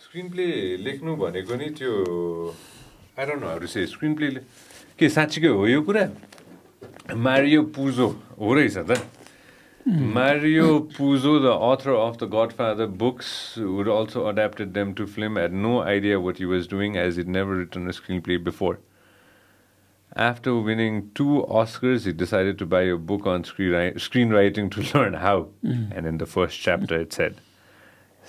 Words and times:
Screen 0.00 0.28
play 0.30 0.46
लेख्नु 0.84 1.14
भनेको 1.16 1.56
नि 1.60 1.68
त्यो 1.78 1.92
I 3.18 3.26
don't 3.26 3.40
know 3.42 3.48
how 3.48 3.58
to 3.64 3.66
say 3.72 3.86
screenplay 4.20 4.28
के 4.98 5.08
साँच्चीकै 5.16 5.48
हो 5.60 5.66
यो 5.66 5.80
कुरा? 5.88 6.04
मारियो 7.26 7.62
पुजो 7.76 8.06
हो 8.40 8.54
रहेछ 8.54 8.76
त। 8.90 8.98
Mario 10.16 10.68
Puzo 10.96 11.38
the 11.44 11.52
author 11.70 11.90
of 11.94 12.16
the 12.22 12.28
Godfather 12.60 12.86
books 13.02 13.32
would 13.58 13.88
also 13.96 14.22
adapted 14.30 14.72
them 14.78 14.92
to 15.00 15.06
film 15.16 15.38
and 15.38 15.52
no 15.66 15.78
idea 15.82 16.18
what 16.26 16.40
he 16.40 16.44
was 16.54 16.68
doing 16.70 16.96
as 17.04 17.18
it 17.20 17.28
never 17.36 17.58
return 17.58 17.88
a 17.88 17.98
screenplay 18.28 18.38
before 18.48 18.80
After 20.22 20.52
winning 20.66 20.94
two 21.18 21.34
Oscars, 21.58 22.06
he 22.08 22.12
decided 22.20 22.56
to 22.60 22.66
buy 22.70 22.78
a 22.92 22.94
book 23.10 23.26
on 23.32 23.44
screen 23.48 23.74
screenwriting 24.06 24.70
to 24.76 24.82
learn 24.94 25.16
how. 25.24 25.34
And 25.98 26.08
in 26.10 26.16
the 26.22 26.26
first 26.30 26.64
chapter, 26.64 26.96
it 27.04 27.12
said, 27.18 27.36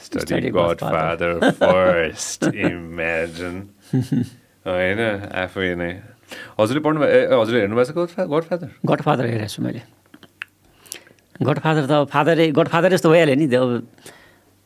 Study, 0.01 0.25
Study 0.25 0.49
Godfather, 0.49 1.31
first. 1.61 2.41
Imagine. 2.69 3.57
होइन 4.65 4.99
आफै 5.43 5.73
नै। 5.77 5.91
हजुरले 6.59 6.81
पढ्नु 6.85 6.99
ए 7.05 7.19
हजुरले 7.29 7.59
हेर्नुभएको 7.65 8.01
छ 8.13 8.25
God 8.33 8.43
father 8.49 8.69
godfather 8.91 9.25
हेरेको 9.31 9.51
छु 9.53 9.61
मैले। 9.65 9.81
गडफादर 11.41 11.83
त 11.91 11.93
फादरै 12.13 12.45
गडफादर 12.57 12.89
जस्तो 12.95 13.09
भइहाल्यो 13.13 13.35
नि 13.41 13.47
त्यो। 13.53 13.65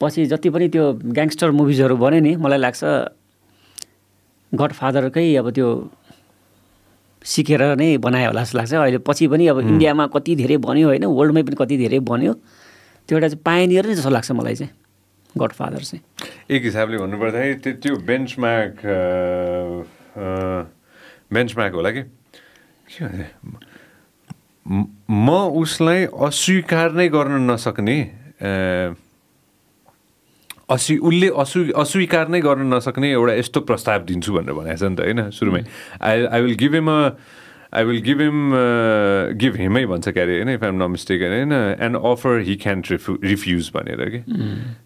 पछि 0.02 0.26
जति 0.32 0.50
पनि 0.56 0.68
त्यो 0.76 0.84
ग्याङ्स्टर 1.18 1.50
मुभिजहरू 1.60 1.96
बन्यो 2.04 2.20
नि 2.28 2.32
मलाई 2.44 2.60
लाग्छ 2.66 2.84
गडफादरकै 4.52 5.26
अब 5.42 5.48
त्यो 5.56 5.68
सिकेर 7.26 7.62
नै 7.82 7.90
बनायो 8.06 8.28
होला 8.32 8.42
जस्तो 8.44 8.56
लाग्छ। 8.60 8.74
अहिले 8.76 9.00
पछि 9.08 9.26
पनि 9.32 9.44
अब 9.52 9.58
इन्डियामा 9.72 10.06
कति 10.16 10.32
धेरै 10.44 10.58
बन्यो 10.68 10.86
होइन 10.92 11.04
वर्ल्डमै 11.18 11.42
पनि 11.48 11.56
कति 11.60 11.76
धेरै 11.84 12.00
बन्यो 12.12 12.34
त्यो 13.10 13.14
एउटा 13.18 13.28
चाहिँ 13.32 13.44
पायनियर 13.48 13.84
नै 13.90 13.94
जस्तो 14.00 14.12
लाग्छ 14.16 14.32
मलाई 14.40 14.56
चाहिँ। 14.60 14.72
गडफादर 15.36 15.84
चाहिँ 15.84 16.02
एक 16.50 16.64
हिसाबले 16.64 16.98
भन्नुपर्दाखेरि 16.98 17.56
त्यो 17.64 17.74
त्यो 17.84 17.94
बेन्चमार्क 18.08 18.76
बेन्चमार्क 21.34 21.74
होला 21.74 21.92
कि? 21.92 22.02
के 22.88 23.04
म- 24.66 25.52
उसलाई 25.62 26.06
अस्वीकार 26.06 26.92
नै 26.98 27.08
गर्न 27.10 27.52
नसक्ने 27.52 27.98
अस्वी 30.70 30.98
उसले 30.98 31.28
अस्वी 31.38 31.72
अस्वीकार 31.78 32.28
नै 32.30 32.40
गर्न 32.42 32.74
नसक्ने 32.74 33.12
एउटा 33.12 33.34
यस्तो 33.34 33.60
प्रस्ताव 33.70 34.00
दिन्छु 34.10 34.32
भनेर 34.34 34.54
भनेको 34.54 34.78
छ 34.78 34.84
नि 34.90 34.96
त 34.96 35.00
होइन? 35.06 35.20
सुरुमै। 35.30 35.62
I 36.02 36.26
I 36.26 36.42
will 36.42 36.56
give 36.58 36.74
him 36.74 36.90
a 36.90 37.00
I 37.76 37.84
will 37.84 38.02
give 38.02 38.22
him 38.22 38.40
give 39.42 39.56
हिमै 39.56 39.86
भन्छ 39.86 40.10
क्यारे 40.10 40.34
होइन 40.36 40.50
इफ 40.50 40.64
आइम 40.64 40.76
न 40.84 40.90
मिस्टेक 40.92 41.22
होइन 41.22 41.54
and 41.54 41.96
offer 42.12 42.40
he 42.48 42.56
can 42.64 42.84
refuse 42.92 43.72
भनेर 43.76 44.10
कि 44.16 44.22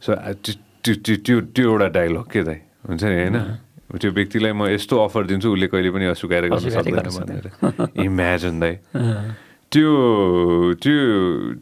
सो 0.06 0.09
त्यो 0.84 1.17
त्यो 1.26 1.42
त्यो 1.42 1.72
एउटा 1.72 1.88
डायलग 1.98 2.32
के 2.32 2.44
दाइ 2.44 2.60
हुन्छ 2.90 3.04
नि 3.04 3.16
होइन 3.16 3.38
त्यो 4.00 4.12
व्यक्तिलाई 4.12 4.54
म 4.54 4.67
यस्तो 4.70 4.98
अफर 5.04 5.26
दिन्छु 5.28 5.54
उसले 5.54 5.67
कहिले 5.67 5.90
पनि 5.92 6.06
अस्वीकार 6.16 6.48
गर्न 6.50 6.70
सक्दैन 6.70 7.10
भनेर 7.20 7.45
इमेजिन 8.06 8.60
दाइ 8.60 8.76
त्यो 9.72 9.90
त्यो 10.82 10.98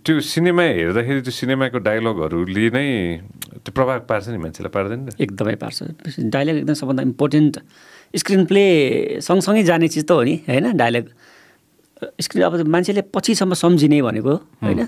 त्यो 0.05 0.19
सिनेमा 0.23 0.63
हेर्दाखेरि 0.63 1.21
त्यो 1.27 1.33
सिनेमाको 1.39 1.79
डायलगहरूले 1.87 2.65
नै 2.75 2.87
त्यो 3.63 3.71
प्रभाव 3.75 3.99
पार्छ 4.07 4.27
नि 4.29 4.37
मान्छेलाई 4.43 4.71
पार्दैन 4.71 4.99
एकदमै 5.19 5.55
पार्छ। 5.63 5.77
डाइलग 6.35 6.55
एकदम 6.57 6.75
सबभन्दा 6.81 7.03
इम्पोर्टेन्ट 7.03 7.53
स्क्रिन 8.13 8.45
प्ले 8.45 8.63
सँगसँगै 9.21 9.63
जाने 9.63 9.87
चिज 9.87 10.05
त 10.07 10.11
हो 10.11 10.23
नि 10.23 10.35
होइन? 10.47 10.65
डाइलग 10.77 11.05
स्क्रिन 12.21 12.43
अब 12.43 12.53
मान्छेले 12.67 13.01
पछिसम्म 13.13 13.53
सम्झिने 13.53 14.01
भनेको 14.01 14.33
होइन? 14.63 14.81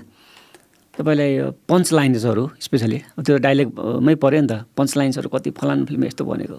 तपाईँलाई 0.94 1.32
पन्च 1.68 1.86
लाइन्सहरू 1.92 2.44
स्पेसली 2.60 2.98
त्यो 3.24 3.36
डाइलगमै 3.40 4.14
पऱ्यो 4.14 4.40
नि 4.40 4.48
त। 4.48 4.52
पन्च 4.76 4.90
लाइन्सहरू 4.96 5.28
कति 5.28 5.50
फलानु 5.56 5.84
फिल्म 5.86 6.04
यस्तो 6.04 6.24
बनेको 6.24 6.54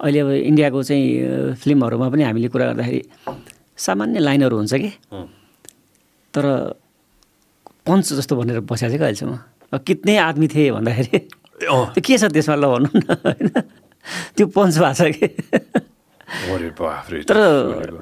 अहिले 0.00 0.18
अब 0.20 0.30
इन्डियाको 0.50 0.82
चाहिँ 0.82 1.54
फिल्महरूमा 1.56 2.06
पनि 2.12 2.22
हामीले 2.22 2.48
कुरा 2.52 2.64
गर्दाखेरि 2.72 3.00
सामान्य 3.76 4.18
लाइनहरू 4.20 4.56
हुन्छ 4.56 4.74
कि? 4.74 4.90
तर 6.34 6.44
पन्च 7.86 8.04
जस्तो 8.12 8.32
भनेर 8.36 8.60
बसेको 8.60 8.92
छ 8.92 8.96
क्या 8.96 9.08
अहिलेसम्म? 9.08 9.34
कितनै 9.72 10.16
आदमी 10.20 10.46
थिए 10.52 10.70
भन्दाखेरि। 10.76 11.18
त्यो 11.64 12.00
के 12.04 12.14
छ 12.18 12.24
त्यसमा 12.28 12.56
ल 12.60 12.64
भन्नु 12.66 12.90
न 12.92 13.04
होइन? 13.24 13.48
त्यो 14.36 14.46
भएको 14.78 14.92
छ 14.92 15.02
कि? 15.16 15.26
तर 17.28 17.38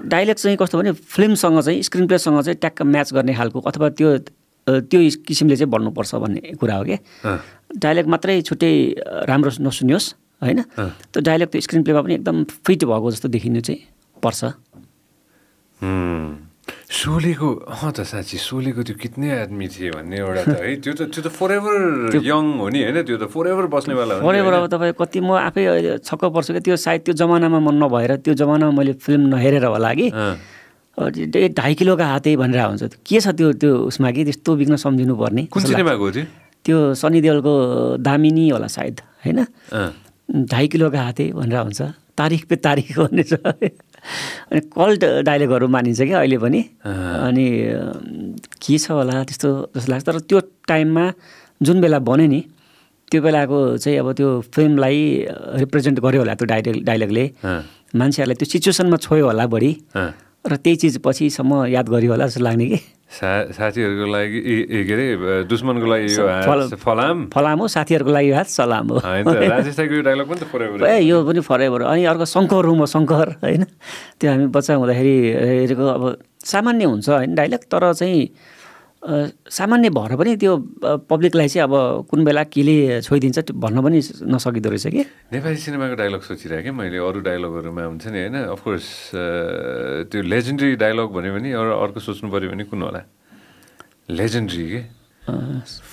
डाइलेक्ट 0.08 0.40
चाहिँ 0.40 0.56
कस्तो 0.56 0.78
भने 0.78 0.92
फिल्मसँग 0.92 1.60
चाहिँ 1.60 1.82
स्क्रिन 1.82 2.06
प्लेसँग 2.08 2.40
चाहिँ 2.40 2.56
ट्याक्क 2.56 2.82
म्याच 2.82 3.12
गर्ने 3.12 3.34
खालको 3.34 3.60
अथवा 3.60 3.88
त्यो 3.98 4.18
त्यो 4.66 5.00
किसिमले 5.28 5.56
चाहिँ 5.56 5.70
बन्नुपर्छ 5.70 6.14
भन्ने 6.14 6.40
कुरा 6.60 6.74
हो 6.76 6.84
कि? 6.84 6.96
डाइलेक्ट 7.76 8.08
मात्रै 8.08 8.40
छुट्टै 8.42 8.72
राम्रो 9.28 9.50
नसुनियोस् 9.60 10.08
होइन? 10.42 10.60
त्यो 11.12 11.20
डाइलेक्ट 11.20 11.52
त्यो 11.52 11.60
स्क्रिन 11.60 11.82
प्लेमा 11.84 12.00
पनि 12.02 12.14
एकदम 12.14 12.44
फिट 12.64 12.84
भएको 12.84 13.10
जस्तो 13.10 13.28
देखिनु 13.28 13.60
चाहिँ 13.60 13.80
पर्छ। 14.24 14.44
सोलेको 16.64 17.48
अँ 17.68 17.90
त 17.92 18.08
साँच्ची 18.08 18.36
सोलेको 18.40 18.80
त्यो 18.88 18.96
कितनै 18.96 19.28
आदमी 19.44 19.66
थिए 19.68 19.90
भन्ने 19.96 20.16
एउटा 20.16 20.42
त 20.48 20.56
है 20.64 20.72
त्यो 20.80 20.92
त 20.96 21.02
त्यो 21.12 21.20
त 21.24 21.28
फर 21.28 21.50
एभर 21.60 21.76
यङ 22.24 22.44
हो 22.60 22.66
नि 22.72 22.80
होइन? 22.84 22.98
त्यो 23.04 23.16
त 23.20 23.24
फर 23.28 23.44
एभर 23.52 23.64
बस्नेवाला 23.68 24.14
हो 24.14 24.20
नि, 24.20 24.24
फरेभर 24.24 24.52
अब? 24.54 24.64
तपाईँ 24.72 24.94
कति 24.96 25.18
म 25.20 25.30
आफै 25.44 25.64
अहिले 25.64 25.92
छक्क 26.08 26.24
पर्छु 26.32 26.50
कि 26.56 26.60
त्यो 26.64 26.76
सायद 26.80 27.00
त्यो 27.04 27.14
जमानामा 27.20 27.58
मन 27.68 27.76
नभएर 27.84 28.10
त्यो 28.24 28.34
जमानामा 28.40 28.72
मैले 28.78 28.92
फिल्म 29.04 29.22
नहेरेर 29.36 29.64
होला 29.64 29.92
कि। 29.98 30.08
ढाई 31.58 31.74
किलोका 31.74 32.06
हाते 32.06 32.30
भनेर 32.40 32.60
हुन्छ। 32.64 32.82
के 33.02 33.20
छ 33.20 33.26
त्यो 33.36 33.52
त्यो 33.60 33.70
उसमा 33.90 34.08
कि 34.14 34.22
त्यस्तो 34.24 34.50
बिग्न 34.56 34.74
सम्झिनु 34.80 35.14
पर्ने 35.20 35.42
कुन। 35.52 35.60
सिनेमाको 35.68 36.04
हो 36.04 36.10
त्यो? 36.64 36.78
सनी 36.96 37.20
देवलको 37.20 37.52
दामिनी 38.00 38.44
होला 38.54 38.68
सायद 38.72 38.96
होइन। 39.26 39.38
ढाई 40.48 40.66
किलोका 40.72 41.00
हाते 41.02 41.24
भनेर 41.36 41.58
हुन्छ 41.66 41.80
तारिख 42.16 42.42
पे 42.48 42.56
तारिख 42.56 42.88
भन्ने 43.04 43.22
छ 43.26 43.34
अनि 44.50 44.60
कल्ट 44.76 45.04
डाइलगहरू 45.24 45.66
मानिन्छ 45.68 46.00
क्या 46.02 46.18
अहिले 46.18 46.38
पनि। 46.38 46.60
अनि 46.84 47.46
के 48.62 48.78
छ 48.78 48.90
होला 48.90 49.22
त्यस्तो 49.28 49.50
जस्तो 49.76 49.90
लाग्छ। 49.92 50.04
तर 50.06 50.18
त्यो 50.28 50.40
टाइममा 50.68 51.04
जुन 51.62 51.80
बेला 51.80 51.98
बन्यो 52.08 52.26
नि 52.28 52.40
त्यो 53.10 53.20
बेलाको 53.22 53.58
चाहिँ 53.78 53.98
अब 53.98 54.12
त्यो 54.18 54.28
फिल्मलाई 54.54 54.98
रिप्रेजेन्ट 55.62 56.00
गर्यो 56.04 56.20
होला 56.20 56.34
त्यो 56.34 56.46
डाइलग 56.52 56.84
डाइलगले। 56.84 57.24
मान्छेहरूलाई 57.94 58.36
त्यो 58.40 58.48
सिचुएसनमा 58.52 58.96
छोयो 59.06 59.24
होला 59.26 59.46
बढी। 59.46 59.72
र 60.44 60.56
त्यही 60.56 60.76
चिज 60.76 60.98
पछिसम्म 61.04 61.64
याद 61.72 61.88
गरियो 61.88 62.10
होला 62.12 62.26
जस्तो 62.26 62.44
लाग्ने 62.44 62.66
कि। 62.68 62.78
सा 63.14 63.30
साथीहरूको 63.56 64.06
लागि 64.12 64.38
के 64.84 64.92
अरे 64.92 65.06
दुश्मनको 65.48 65.86
लागि 65.86 66.08
यो 66.14 66.24
फलाम? 66.84 67.16
फलाम 67.32 67.58
हो 67.58 67.66
साथीहरूको 67.68 68.12
लागि 68.12 68.30
हात 68.36 68.48
सलाम 68.52 68.84
हो। 68.90 68.96
राजेश 69.00 69.76
डायलग 70.04 70.26
पनि 70.28 70.40
त 70.40 70.84
ए 70.92 71.00
यो 71.08 71.16
पनि 71.24 71.40
फरेभर 71.40 71.80
अनि 71.88 72.04
अर्को 72.04 72.24
शङ्कर 72.28 72.64
हो 72.68 72.74
म 72.74 72.84
शङ्कर 72.84 73.26
होइन? 73.44 73.62
त्यो 74.20 74.28
हामी 74.30 74.46
बच्चा 74.52 74.74
हुँदाखेरि 74.74 75.14
हेरेको 75.32 75.84
अब 75.96 76.02
सामान्य 76.44 76.84
हुन्छ 76.84 77.08
होइन 77.08 77.34
डाइलग 77.34 77.62
तर 77.72 77.92
चाहिँ 77.94 78.20
सामान्य 79.04 79.88
भएर 79.92 80.12
पनि 80.16 80.32
त्यो 80.40 80.52
पब्लिकलाई 81.12 81.48
चाहिँ 81.48 81.64
अब 81.68 81.74
कुन 82.08 82.24
बेला 82.24 82.42
केले 82.48 82.76
छोइदिन्छ 83.04 83.38
त्यो 83.44 83.54
भन्न 83.60 83.76
पनि 83.84 83.98
नसकिँदो 84.32 84.68
रहेछ 84.72 84.86
कि? 84.96 85.02
नेपाली 85.28 85.56
सिनेमाको 85.60 85.94
डायलग 86.00 86.20
सोचिरहेको 86.24 86.72
मैले 86.72 86.98
अरू 87.04 87.20
डायलगहरूमा 87.20 87.82
हुन्छ 87.84 88.04
नि 88.08 88.18
होइन 88.24 88.36
अफकोर्स 88.56 88.86
त्यो 90.08 90.20
लेजेन्डरी 90.24 90.70
डायलग 90.80 91.08
भन्यो 91.12 91.32
भने 91.36 91.48
अरू 91.52 91.70
अर्को 91.84 92.00
सोच्नु 92.00 92.26
पऱ्यो 92.32 92.48
भने 92.56 92.64
कुन 92.64 92.80
होला? 92.80 93.00
लेजेन्डरी 94.08 94.66
के? 94.72 94.80
अ, 95.28 95.32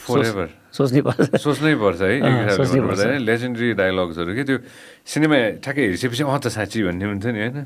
फर 0.07 0.19
एभर 0.31 0.47
सोच्नै 0.71 1.01
पर्छ। 1.07 1.35
सोच्नै 1.43 1.73
पर्छ 1.83 1.99
है 1.99 3.17
लेजेन्डरी 3.27 3.67
डायलग्सहरू 3.75 4.31
के? 4.39 4.43
त्यो 4.47 4.57
सिनेमा 5.03 5.37
ठ्याक्कै 5.63 5.83
हेरिसकेपछि 5.83 6.23
अँ 6.23 6.39
त 6.39 6.47
साँच्ची 6.47 6.79
भन्ने 6.87 7.05
हुन्छ 7.11 7.25
नि 7.27 7.39
होइन? 7.43 7.59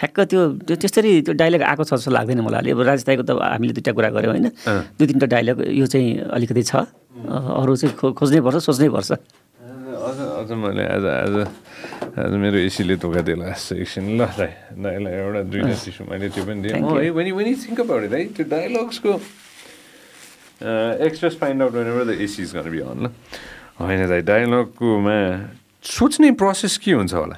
ठ्याक्क 0.00 0.18
त्यो 0.32 0.40
त्यो 0.64 0.76
त्यसरी 0.80 1.10
त्यो 1.28 1.32
डाइलग 1.36 1.60
आएको 1.60 1.84
छ 1.84 2.00
जस्तो 2.00 2.10
लाग्दैन 2.16 2.40
मलाई 2.40 2.72
अब 2.72 2.80
राजताईको 2.88 3.22
त 3.28 3.36
हामीले 3.36 3.72
दुइटा 3.76 3.92
कुरा 3.92 4.08
गऱ्यौँ 4.16 4.32
होइन। 4.32 4.48
दुई 4.96 5.06
तिनवटा 5.06 5.28
डाइलग 5.28 5.56
यो 5.76 5.86
चाहिँ 5.92 6.32
अलिकति 6.40 6.62
छ। 6.64 6.88
अरू 7.28 7.76
चाहिँ 7.76 7.92
खो 8.00 8.16
खोज्नै 8.16 8.40
पर्छ 8.40 8.64
सोच्नै 8.64 8.88
पर्छ। 8.96 9.10
अझ 9.12 10.18
अझ 10.40 10.50
मैले 10.56 10.84
आज 10.88 11.04
आज 11.04 11.34
आज 12.16 12.32
मेरो 12.32 12.58
एसीले 12.64 12.96
धोका 12.96 13.20
दिएला 13.28 13.44
जस्तो 13.52 13.76
एकछिन 13.76 14.16
ल 14.16 14.24
दाइ 14.40 14.52
दाइलाई 14.80 15.12
एउटा 15.20 15.40
दुइटा 15.52 15.76
टिसु 15.84 16.02
मैले 16.08 16.28
त्यो 16.32 16.42
पनि 16.48 16.60
दिएँ। 16.64 16.80
पनि 16.80 17.52
अबाउट 17.84 18.02
इट 18.08 18.12
है 18.16 18.24
त्यो 18.32 18.44
डायलग्सको 18.48 19.12
express 21.04 21.34
find 21.36 21.62
out 21.62 21.72
when 21.76 22.08
the 22.08 22.16
AC 22.24 22.42
is 22.48 22.56
be 22.56 22.80
on 22.88 23.04
law. 23.04 23.06
होइन 23.76 24.08
दाइ 24.08 24.20
डायलगकोमा 24.24 25.20
सोच्ने 25.84 26.30
प्रोसेस 26.40 26.80
के 26.80 26.92
हुन्छ 26.96 27.12
होला? 27.14 27.36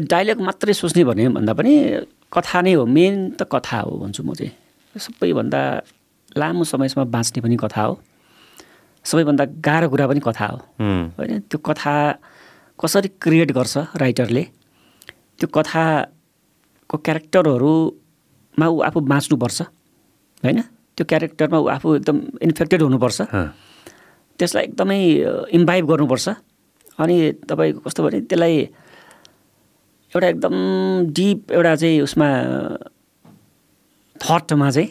डाइलग 0.00 0.40
मात्रै 0.40 0.72
सोच्ने 0.74 1.04
भने 1.04 1.28
भन्दा 1.36 1.52
पनि 1.54 1.72
कथा 2.32 2.58
नै 2.62 2.72
हो 2.74 2.84
मेन 2.86 3.14
त 3.38 3.46
कथा 3.46 3.78
हो 3.86 3.92
भन्छु 4.02 4.22
म 4.22 4.34
चाहिँ। 4.34 4.52
सबैभन्दा 4.94 5.60
लामो 6.34 6.64
समयसम्म 6.64 7.04
बाँच्ने 7.10 7.40
पनि 7.42 7.56
कथा 7.56 7.82
हो। 7.82 7.94
सबैभन्दा 9.04 9.44
गाह्रो 9.62 9.88
कुरा 9.92 10.06
पनि 10.10 10.20
कथा 10.20 10.46
हो। 10.46 10.58
होइन 11.18 11.46
त्यो 11.46 11.58
कथा 11.58 11.94
कसरी 12.78 13.08
क्रिएट 13.22 13.50
गर्छ 13.54 13.74
राइटरले 14.02 14.42
त्यो 15.38 15.46
कथाको 15.54 16.96
क्यारेक्टरहरूमा 16.98 18.66
ऊ 18.66 18.76
आफू 18.88 18.98
बाँच्नुपर्छ 19.00 19.58
होइन? 20.42 20.60
त्यो 20.96 21.04
क्यारेक्टरमा 21.10 21.58
ऊ 21.58 21.66
आफू 21.74 21.88
एकदम 21.96 22.16
इन्फेक्टेड 22.42 22.82
हुनुपर्छ। 22.82 23.20
त्यसलाई 24.38 24.64
एकदमै 24.64 24.98
इम्बाइभ 25.58 25.84
गर्नुपर्छ। 25.86 26.26
अनि 26.98 27.16
तपाईँको 27.46 27.78
कस्तो 27.86 28.00
भने 28.02 28.18
त्यसलाई 28.30 28.54
एउटा 30.14 30.28
एकदम 30.28 30.54
डिप 31.10 31.52
एउटा 31.52 31.74
चाहिँ 31.76 32.00
उसमा 32.00 32.26
थटमा 34.16 34.70
चाहिँ 34.70 34.88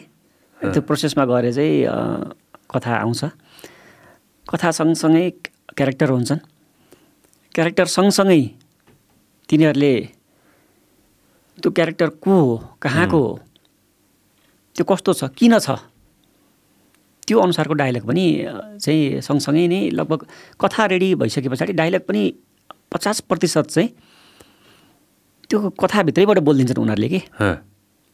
त्यो 0.60 0.80
प्रोसेसमा 0.84 1.24
गएर 1.24 1.52
चाहिँ 1.52 1.88
कथा 2.68 2.92
आउँछ। 2.96 3.24
कथा 4.46 4.70
सँगसँगै 4.70 5.30
क्यारेक्टर 5.76 6.08
हुन्छन्। 6.10 6.38
क्यारेक्टर 7.54 7.86
सँगसँगै 7.88 8.40
तिनीहरूले 9.48 9.94
त्यो 11.58 11.70
क्यारेक्टर 11.72 12.08
को 12.20 12.30
हो 12.30 12.56
कहाँको 12.82 13.18
हो 13.18 13.40
त्यो 14.76 14.84
कस्तो 14.84 15.12
छ 15.14 15.32
किन 15.32 15.58
छ 15.58 15.80
त्यो 17.24 17.40
अनुसारको 17.40 17.74
डायलग 17.80 18.04
पनि 18.04 18.26
चाहिँ 18.76 19.20
सँगसँगै 19.24 19.66
नै 19.72 19.80
लगभग 19.90 20.26
कथा 20.60 20.84
रेडी 20.92 21.14
भइसके 21.16 21.48
पछाडि 21.48 21.72
डायलग 21.72 22.02
पनि 22.04 22.22
पचास 22.92 23.20
प्रतिशत 23.24 23.72
चाहिँ 23.72 23.88
त्यो 25.50 25.58
कथाभित्रैबाट 25.80 26.38
बोलिदिन्छन् 26.38 26.82
उनीहरूले 26.82 27.08
कि? 27.08 27.20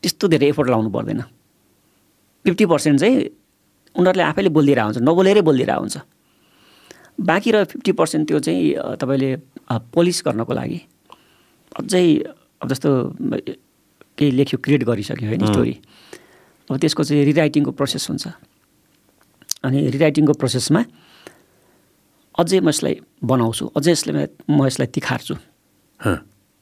त्यस्तो 0.02 0.24
धेरै 0.28 0.48
एफोर्ट 0.52 0.68
लाउनु 0.70 0.90
पर्दैन। 0.90 1.20
फिफ्टी 2.44 2.64
पर्सेन्ट 2.66 3.00
चाहिँ 3.00 3.16
उनीहरूले 3.94 4.24
आफैले 4.24 4.50
बोलिदिएर 4.56 4.80
हुन्छ 4.80 4.98
नबोलेरै 5.04 5.42
बोलिदिएर 5.44 5.70
हुन्छ 5.76 5.96
बाँकी 7.20 7.50
र 7.52 7.64
फिफ्टी 7.68 7.92
पर्सेन्ट 7.92 8.24
त्यो 8.28 8.38
चाहिँ 8.40 8.96
तपाईँले 8.96 9.30
पोलिस 9.92 10.18
गर्नको 10.26 10.52
लागि 10.56 10.80
अझै 11.76 12.04
अब 12.62 12.68
जस्तो 12.68 12.88
केही 14.16 14.30
लेख्यो 14.30 14.58
क्रिएट 14.64 14.82
गरिसक्यो 14.88 15.28
होइन 15.28 15.44
स्टोरी 15.52 15.74
अब 16.70 16.76
त्यसको 16.80 17.02
चाहिँ 17.04 17.24
रिराइटिङको 17.24 17.70
प्रोसेस 17.76 18.04
हुन्छ। 18.08 18.24
अनि 19.64 19.78
रिराइटिङको 19.92 20.32
प्रोसेसमा 20.40 20.80
अझै 22.40 22.58
म 22.64 22.68
यसलाई 22.72 22.94
बनाउँछु 23.20 23.64
अझै 23.76 23.92
यसलाई 23.92 24.26
म 24.48 24.58
यसलाई 24.64 24.88
तिखार्छु। 24.88 25.34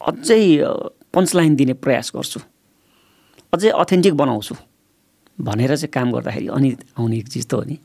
अझै 0.01 0.43
पन्चलाइन 1.15 1.55
दिने 1.57 1.73
प्रयास 1.79 2.13
गर्छु। 2.15 2.41
अझै 3.53 3.69
अथेन्टिक 3.71 4.15
बनाउँछु। 4.15 4.55
भनेर 5.39 5.71
चाहिँ 5.77 5.91
काम 5.95 6.11
गर्दाखेरि 6.13 6.47
अनि 6.51 6.69
आउने 6.99 7.21
चिज 7.31 7.47
त 7.47 7.55
हो 7.55 7.63
नि। 7.63 7.77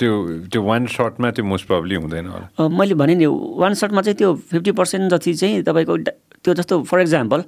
त्यो 0.00 0.12
त्यो 0.48 0.60
वान 0.64 0.86
सर्टमा 0.88 1.28
त्यो 1.36 1.44
मोस्ट 1.44 1.66
प्रब्ली 1.68 1.94
हुँदैन 1.94 2.26
होला। 2.26 2.68
मैले 2.68 2.94
भने 2.96 3.14
नि 3.20 3.26
वान 3.28 3.72
सर्टमा 3.76 4.00
चाहिँ 4.02 4.16
त्यो 4.16 4.34
फिफ्टी 4.48 4.72
पर्सेन्ट 4.72 5.12
जति 5.12 5.34
चाहिँ 5.34 5.62
तपाईँको 5.68 5.94
त्यो 6.40 6.52
जस्तो 6.56 6.74
फर 6.88 7.00
इक्जाम्पल 7.04 7.40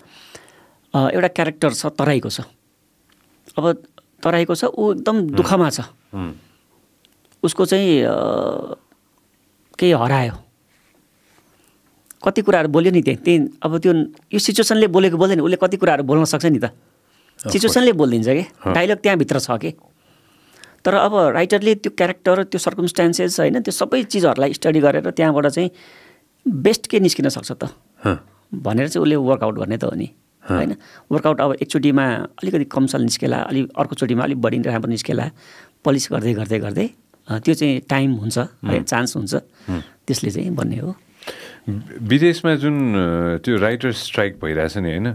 एउटा 0.95 1.29
क्यारेक्टर 1.33 1.73
छ 1.73 1.87
तराईको 1.97 2.29
छ। 2.29 2.45
अब 3.57 3.65
तराईको 4.21 4.55
छ 4.55 4.69
ऊ 4.69 5.01
एकदम 5.01 5.17
दुःखमा 5.41 5.69
छ। 5.73 5.81
उसको 7.43 7.65
चाहिँ 7.65 8.05
केही 9.81 9.93
हरायो। 9.97 10.35
कति 12.23 12.41
कुराहरू 12.43 12.69
बोल्यो 12.69 12.93
नि 12.93 13.03
त्यही 13.03 13.17
त्यही 13.25 13.39
अब 13.65 13.79
त्यो 13.79 13.93
यो 14.33 14.39
सिचुएसनले 14.39 14.87
बोलेको 14.93 15.17
बोल्दैन 15.17 15.41
उसले 15.41 15.57
कति 15.57 15.77
कुराहरू 15.77 16.03
बोल्न 16.05 16.25
सक्छ 16.25 16.47
नि 16.47 16.59
त। 16.59 16.71
सिचुएसनले 17.41 17.93
बोलिदिन्छ 17.97 18.29
कि? 18.29 18.45
डाइलग 18.73 18.99
त्यहाँभित्र 19.01 19.39
छ 19.41 19.51
कि? 19.57 19.71
तर 20.85 20.95
अब 20.95 21.15
राइटरले 21.37 21.75
त्यो 21.81 21.93
क्यारेक्टर 21.97 22.43
त्यो 22.53 22.59
सर्कमस्टान्सेस 22.61 23.41
होइन 23.41 23.61
त्यो 23.65 23.73
सबै 23.73 24.03
चिजहरूलाई 24.05 24.53
स्टडी 24.53 24.81
गरेर 24.81 25.11
त्यहाँबाट 25.11 25.47
चाहिँ 25.47 25.71
बेस्ट 26.47 26.87
के 26.89 27.01
निस्किन 27.01 27.29
सक्छ 27.29 27.53
त? 27.53 27.73
भनेर 28.53 28.89
चाहिँ 28.89 29.03
उसले 29.03 29.17
वर्कआउट 29.17 29.55
गर्ने 29.57 29.77
त 29.77 29.85
हो 29.85 29.97
नि। 29.97 30.09
होइन? 30.45 30.77
वर्कआउट 31.13 31.41
अब 31.41 31.51
एकचोटिमा 31.65 32.05
अलिकति 32.41 32.65
कमसल 32.69 33.03
निस्केला 33.09 33.39
अलिक 33.49 33.65
अर्कोचोटिमा 33.77 34.23
अलिक 34.25 34.39
बढी 34.41 34.59
राम्रो 34.69 34.91
निस्केला 34.91 35.25
पलिस 35.85 36.09
गर्दै 36.13 36.33
गर्दै 36.35 36.59
गर्दै 36.59 36.87
त्यो 37.29 37.55
चाहिँ 37.55 37.81
टाइम 37.89 38.11
हुन्छ 38.21 38.39
है 38.69 38.83
चान्स 38.83 39.17
हुन्छ। 39.17 39.33
त्यसले 40.05 40.31
चाहिँ 40.31 40.51
भन्ने 40.57 40.79
हो। 40.81 40.97
विदेशमा 41.69 42.55
जुन 42.55 42.77
त्यो 43.45 43.57
राइटर 43.57 43.93
स्ट्राइक 43.93 44.39
भइरहेछ 44.43 44.77
नि 44.79 44.91
होइन? 44.91 45.13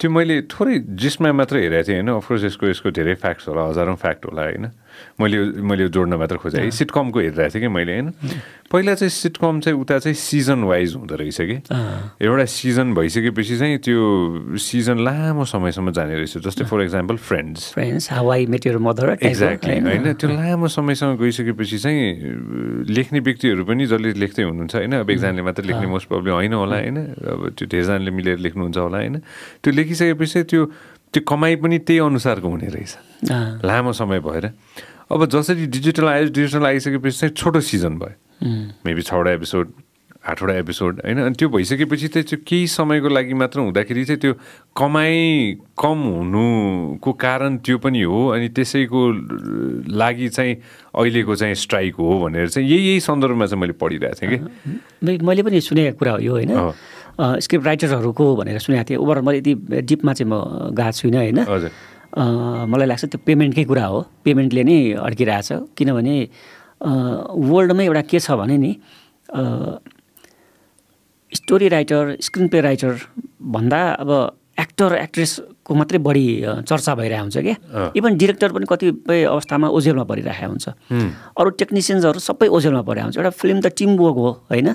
त्यो 0.00 0.10
मैले 0.10 0.42
थोरै 0.42 0.78
जिसमा 0.78 1.32
मात्र 1.32 1.56
हेरेको 1.56 1.88
थिएँ 1.88 1.96
होइन? 1.96 2.10
अफकोर्स 2.16 2.44
यसको 2.44 2.66
यसको 2.66 2.90
धेरै 2.90 3.14
फ्याक्ट्स 3.14 3.48
होला 3.48 3.62
हजारौँ 3.68 3.96
फ्याक्ट 3.96 4.26
होला 4.26 4.42
होइन? 4.42 4.66
मैले 5.20 5.38
मैले 5.62 5.88
जोड्न 5.88 6.14
मात्र 6.14 6.36
खोजेँ। 6.36 6.60
है 6.60 6.70
सिटकमको 6.70 7.18
हेरिरहेको 7.20 7.54
थिएँ 7.54 7.62
कि 7.62 7.68
मैले 7.68 7.92
होइन? 7.92 8.08
पहिला 8.72 8.94
चाहिँ 8.94 9.10
सिटकम 9.10 9.60
चाहिँ 9.60 9.78
उता 9.78 9.98
चाहिँ 9.98 10.14
सिजन 10.14 10.60
वाइज 10.66 10.94
हुँदो 10.96 11.14
रहेछ 11.14 11.38
कि। 11.40 11.56
एउटा 12.20 12.44
सिजन 12.44 12.94
भइसकेपछि 12.94 13.56
चाहिँ 13.58 13.78
त्यो 13.78 14.00
सिजन 14.58 14.98
लामो 15.04 15.44
समयसम्म 15.44 15.90
जाने 15.92 16.14
रहेछ। 16.16 16.38
जस्तै 16.42 16.64
for 16.66 16.82
example 16.82 17.16
friends 17.16 17.72
friends 17.72 18.10
how I 18.12 18.46
mother 18.46 19.16
exactly 19.22 19.78
होइन? 19.80 20.12
त्यो 20.18 20.28
लामो 20.30 20.68
समयसम्म 20.68 21.16
गइसकेपछि 21.22 21.78
चाहिँ 21.78 22.02
लेख्ने 22.90 23.18
व्यक्तिहरू 23.20 23.64
पनि 23.64 23.86
जसले 23.86 24.12
लेख्दै 24.18 24.42
हुनुहुन्छ 24.42 24.74
होइन? 24.74 24.92
अब 25.00 25.10
एकजनाले 25.10 25.42
मात्र 25.42 25.62
लेख्ने 25.64 25.86
मोस्ट 25.86 26.08
प्रब्लम 26.08 26.34
होइन 26.34 26.52
होला 26.52 26.76
होइन? 26.76 26.98
अब 27.16 27.40
त्यो 27.56 27.66
धेरैजनाले 27.70 28.10
मिलेर 28.10 28.38
लेख्नुहुन्छ 28.38 28.76
होला 28.76 28.98
होइन? 28.98 29.16
त्यो 29.62 29.70
लेखिसकेपछि 29.72 30.42
त्यो 30.50 30.62
त्यो 31.14 31.22
कमाइ 31.28 31.56
पनि 31.56 31.78
त्यही 31.78 31.98
अनुसारको 31.98 32.48
हुने 32.48 32.68
रहेछ। 32.68 32.96
लामो 33.64 33.92
समय 33.92 34.20
भएर। 34.20 34.50
अब 35.12 35.26
जसरी 35.26 35.66
डिजिटल 35.66 36.06
आयो 36.08 36.24
डिजिटल 36.28 36.66
आइसकेपछि 36.66 37.18
चाहिँ 37.18 37.34
छोटो 37.34 37.60
सिजन 37.60 37.98
भयो। 37.98 38.14
मेबी 38.86 39.02
छवटा 39.02 39.30
एपिसोड 39.30 39.72
आठवटा 40.26 40.54
एपिसोड 40.58 41.00
होइन? 41.04 41.18
अनि 41.22 41.34
त्यो 41.38 41.48
भइसकेपछि 41.48 42.08
चाहिँ 42.08 42.26
त्यो 42.26 42.38
केही 42.46 42.66
समयको 42.66 43.08
लागि 43.08 43.34
मात्र 43.34 43.60
हुँदाखेरि 43.60 44.04
चाहिँ 44.04 44.20
त्यो 44.20 44.32
कमाइ 44.76 45.14
कम 45.78 45.98
हुनुको 46.18 47.12
कारण 47.12 47.56
त्यो 47.62 47.78
पनि 47.78 48.02
हो। 48.02 48.26
अनि 48.34 48.48
त्यसैको 48.50 49.00
लागि 49.94 50.28
चाहिँ 50.28 50.54
अहिलेको 50.94 51.34
चाहिँ 51.36 51.54
स्ट्राइक 51.54 51.94
हो 51.94 52.18
भनेर 52.26 52.48
चाहिँ 52.48 52.68
यही 52.68 52.88
यही 52.88 53.00
सन्दर्भमा 53.00 53.46
चाहिँ 53.46 53.60
मैले 53.60 53.72
पढिरहेको 53.78 54.18
थिएँ 54.18 54.30
कि। 54.34 55.16
मैले 55.22 55.42
पनि 55.42 55.60
सुनेको 55.62 55.98
कुरा 55.98 56.12
हो 56.12 56.18
यो 56.18 56.32
होइन? 56.32 56.50
स्क्रिप्ट 57.16 57.64
राइटरहरूको 57.66 58.24
भनेर 58.36 58.58
सुनेको 58.60 58.84
थिएँ। 58.88 58.98
ओभर 59.00 59.20
मैले 59.26 59.38
यति 59.38 59.54
डिपमा 59.88 60.12
चाहिँ 60.12 60.30
म 60.30 60.34
गएको 60.76 60.92
छुइनँ 60.92 61.18
होइन? 61.18 61.38
मलाई 62.68 62.86
लाग्छ 62.86 63.04
त्यो 63.04 63.18
पेमेन्टकै 63.26 63.64
कुरा 63.64 63.84
हो। 63.86 63.98
पेमेन्टले 64.24 64.62
नै 64.64 64.78
अड्किरहेछ। 65.00 65.48
किनभने 65.76 66.16
वर्ल्डमै 67.50 67.84
एउटा 67.84 68.02
के 68.10 68.18
छ 68.20 68.30
भने 68.36 68.56
नि 68.56 68.72
story 71.32 71.68
writer 71.68 72.16
screen 72.22 72.48
play 72.48 72.60
writer 72.60 72.92
भन्दा 73.42 73.80
अब 74.02 74.10
एक्टर 74.56 74.92
एक्ट्रेसको 74.96 75.74
मात्रै 75.74 75.98
बढी 76.00 76.26
चर्चा 76.64 76.94
भइरहेको 76.96 77.22
हुन्छ 77.22 77.38
क्या। 77.38 77.92
इभन 77.96 78.16
डिरेक्टर 78.16 78.52
पनि 78.56 78.66
कतिपय 78.68 79.24
अवस्थामा 79.28 79.68
ओझेलमा 79.68 80.04
परिरहेको 80.08 80.48
हुन्छ। 80.48 80.66
अरू 81.36 81.48
टेक्निसियन्सहरू 81.60 82.18
सबै 82.24 82.48
ओझेलमा 82.48 82.82
परिरहेको 82.88 83.08
हुन्छ। 83.08 83.18
एउटा 83.20 83.32
फिल्म 83.36 83.60
त 83.60 83.68
टिम 83.76 83.90
वर्क 84.00 84.16
हो 84.16 84.30
होइन? 84.48 84.68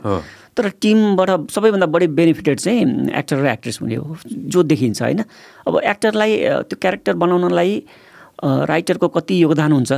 तर 0.53 0.69
टिमबाट 0.77 1.49
सबैभन्दा 1.49 1.87
बढी 1.89 2.07
बेनिफिटेड 2.13 2.59
चाहिँ 2.59 3.09
एक्टर 3.09 3.37
र 3.41 3.47
एक्ट्रेस 3.57 3.81
हुने 3.81 3.95
हो 3.95 4.17
जो 4.27 4.59
देखिन्छ 4.69 5.01
होइन? 5.01 5.23
अब 5.65 5.73
एक्टरलाई 5.81 6.31
त्यो 6.69 6.77
क्यारेक्टर 6.77 7.13
बनाउनलाई 7.17 7.71
राइटरको 8.43 9.07
कति 9.17 9.41
योगदान 9.41 9.71
हुन्छ? 9.71 9.91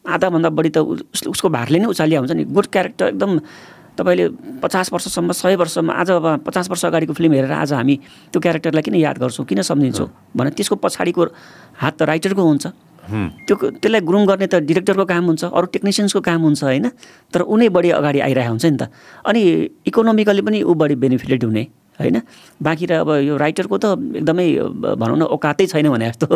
आधाभन्दा 0.00 0.48
बढी 0.50 0.70
त 0.74 0.78
उसको 1.28 1.48
भारले 1.52 1.78
नै 1.78 1.86
उचालिया 1.86 2.18
हुन्छ 2.18 2.32
नि। 2.32 2.44
गुड 2.50 2.66
क्यारेक्टर 2.66 3.06
एकदम 3.14 3.32
तपाईँले 3.98 4.24
पचास 4.62 4.92
वर्षसम्म 4.92 5.32
सय 5.32 5.56
वर्षसम्म 5.56 5.90
आज 5.90 6.10
अब 6.10 6.26
पचास 6.46 6.70
वर्ष 6.70 6.84
अगाडिको 6.86 7.12
फिल्म 7.12 7.32
हेरेर 7.32 7.52
आज 7.52 7.72
हामी 7.72 7.96
त्यो 8.30 8.40
क्यारेक्टरलाई 8.40 8.82
किन 8.82 8.94
याद 8.94 9.18
गर्छौँ 9.18 9.46
किन 9.46 9.62
सम्झिन्छौँ 9.62 10.08
भने 10.36 10.50
त्यसको 10.54 10.76
पछाडिको 10.76 11.22
हात 11.82 11.94
त 11.98 12.02
राइटरको 12.02 12.42
हुन्छ। 12.42 12.66
त्यो 13.10 13.56
त्यसलाई 13.56 14.00
ग्रुम 14.06 14.24
गर्ने 14.26 14.46
त 14.46 14.62
डिरेक्टरको 14.62 15.04
काम 15.04 15.24
हुन्छ 15.26 15.44
अरू 15.50 15.66
टेक्निसियन्सको 15.74 16.20
काम 16.20 16.40
हुन्छ 16.46 16.62
होइन। 16.62 16.86
तर 17.34 17.40
उनी 17.42 17.68
बढी 17.68 17.90
अगाडि 17.90 18.20
आइरहेको 18.22 18.50
हुन्छ 18.54 18.66
नि 18.66 18.78
त। 18.78 18.82
अनि 19.26 19.42
इकोनोमिकली 19.90 20.42
पनि 20.46 20.62
ऊ 20.62 20.74
बढी 20.74 20.94
बेनिफिटेड 20.94 21.44
हुने 21.44 21.62
होइन। 21.98 22.22
बाँकी 22.62 22.86
र 22.86 22.92
अब 23.02 23.10
यो 23.26 23.34
राइटरको 23.36 23.76
त 23.82 23.98
एकदमै 24.14 24.46
भनौँ 24.94 25.16
न 25.18 25.22
औकातै 25.26 25.66
छैन 25.66 25.90
भने 25.90 26.06
जस्तो 26.14 26.26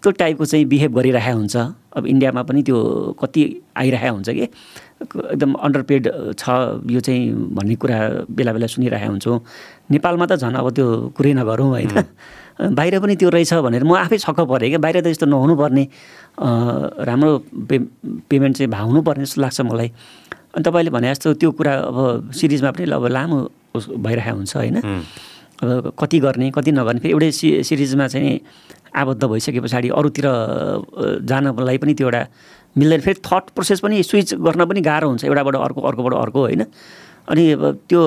त्यो 0.00 0.10
टाइपको 0.14 0.44
चाहिँ 0.44 0.64
बिहेभ 0.70 0.92
गरिरहेको 0.94 1.38
हुन्छ। 1.38 1.56
अब 1.98 2.06
इन्डियामा 2.06 2.42
पनि 2.46 2.62
त्यो 2.62 2.78
कति 3.18 3.42
आइरहेको 3.74 4.14
हुन्छ 4.14 4.30
कि। 4.30 4.46
एकदम 5.00 5.52
अन्डरपेड 5.56 6.02
छ। 6.36 6.44
यो 6.86 7.00
चाहिँ 7.00 7.22
भन्ने 7.56 7.74
कुरा 7.80 7.98
बेला 8.28 8.52
बेला 8.52 8.66
सुनिरहेको 8.68 9.10
हुन्छौँ। 9.10 9.38
नेपालमा 9.90 10.26
त 10.26 10.32
झन् 10.36 10.56
अब 10.60 10.66
त्यो 10.76 10.86
कुरै 11.16 11.32
नगरौँ 11.40 11.68
होइन 11.68 11.92
बाहिर 12.60 12.94
पनि 13.00 13.16
त्यो 13.16 13.28
रहेछ 13.32 13.52
भनेर 13.64 13.84
म 13.88 13.96
आफै 13.96 14.18
छक्क 14.20 14.40
परेँ 14.44 14.68
क्या। 14.70 14.80
बाहिर 14.84 15.00
त 15.00 15.06
यस्तो 15.08 15.26
नहुनुपर्ने। 15.26 15.84
राम्रो 17.08 17.30
पे 17.68 17.76
पेमेन्ट 18.28 18.54
चाहिँ 18.56 18.70
भाउनु 18.70 19.00
पर्ने 19.00 19.24
जस्तो 19.24 19.40
लाग्छ 19.40 19.60
मलाई। 19.64 19.88
अनि 20.54 20.62
तपाईँले 20.64 20.90
भने 20.92 21.08
जस्तो 21.16 21.28
त्यो 21.40 21.50
कुरा 21.56 21.72
अब 21.88 21.96
सिरिजमा 22.36 22.70
पनि 22.76 22.84
अब 22.92 23.06
लामो 23.08 23.38
भइरहेको 23.76 24.36
हुन्छ 24.36 24.52
होइन। 24.56 24.76
अब 25.60 25.92
कति 25.96 26.18
गर्ने 26.20 26.50
कति 26.52 26.70
नगर्ने 26.72 27.00
फेरि 27.00 27.12
एउटै 27.12 27.30
सि 27.32 27.48
सिरिजमा 27.64 28.06
चाहिँ 28.12 28.40
आबद्ध 28.92 29.24
भइसके 29.24 29.60
पछाडि 29.60 29.88
अरूतिर 29.92 30.26
जानलाई 31.24 31.78
पनि 31.78 31.92
त्यो 31.94 32.06
एउटा 32.08 32.22
मिल्दैन। 32.78 33.00
फेरि 33.00 33.20
थट 33.26 33.50
प्रोसेस 33.54 33.80
पनि 33.80 34.02
स्विच 34.02 34.34
गर्न 34.34 34.64
पनि 34.64 34.80
गाह्रो 34.80 35.08
हुन्छ 35.08 35.24
एउटाबाट 35.24 35.54
अर्को 35.56 35.80
अर्कोबाट 35.80 36.14
अर्को 36.14 36.40
होइन? 36.40 36.62
अनि 37.28 37.44
त्यो 37.88 38.02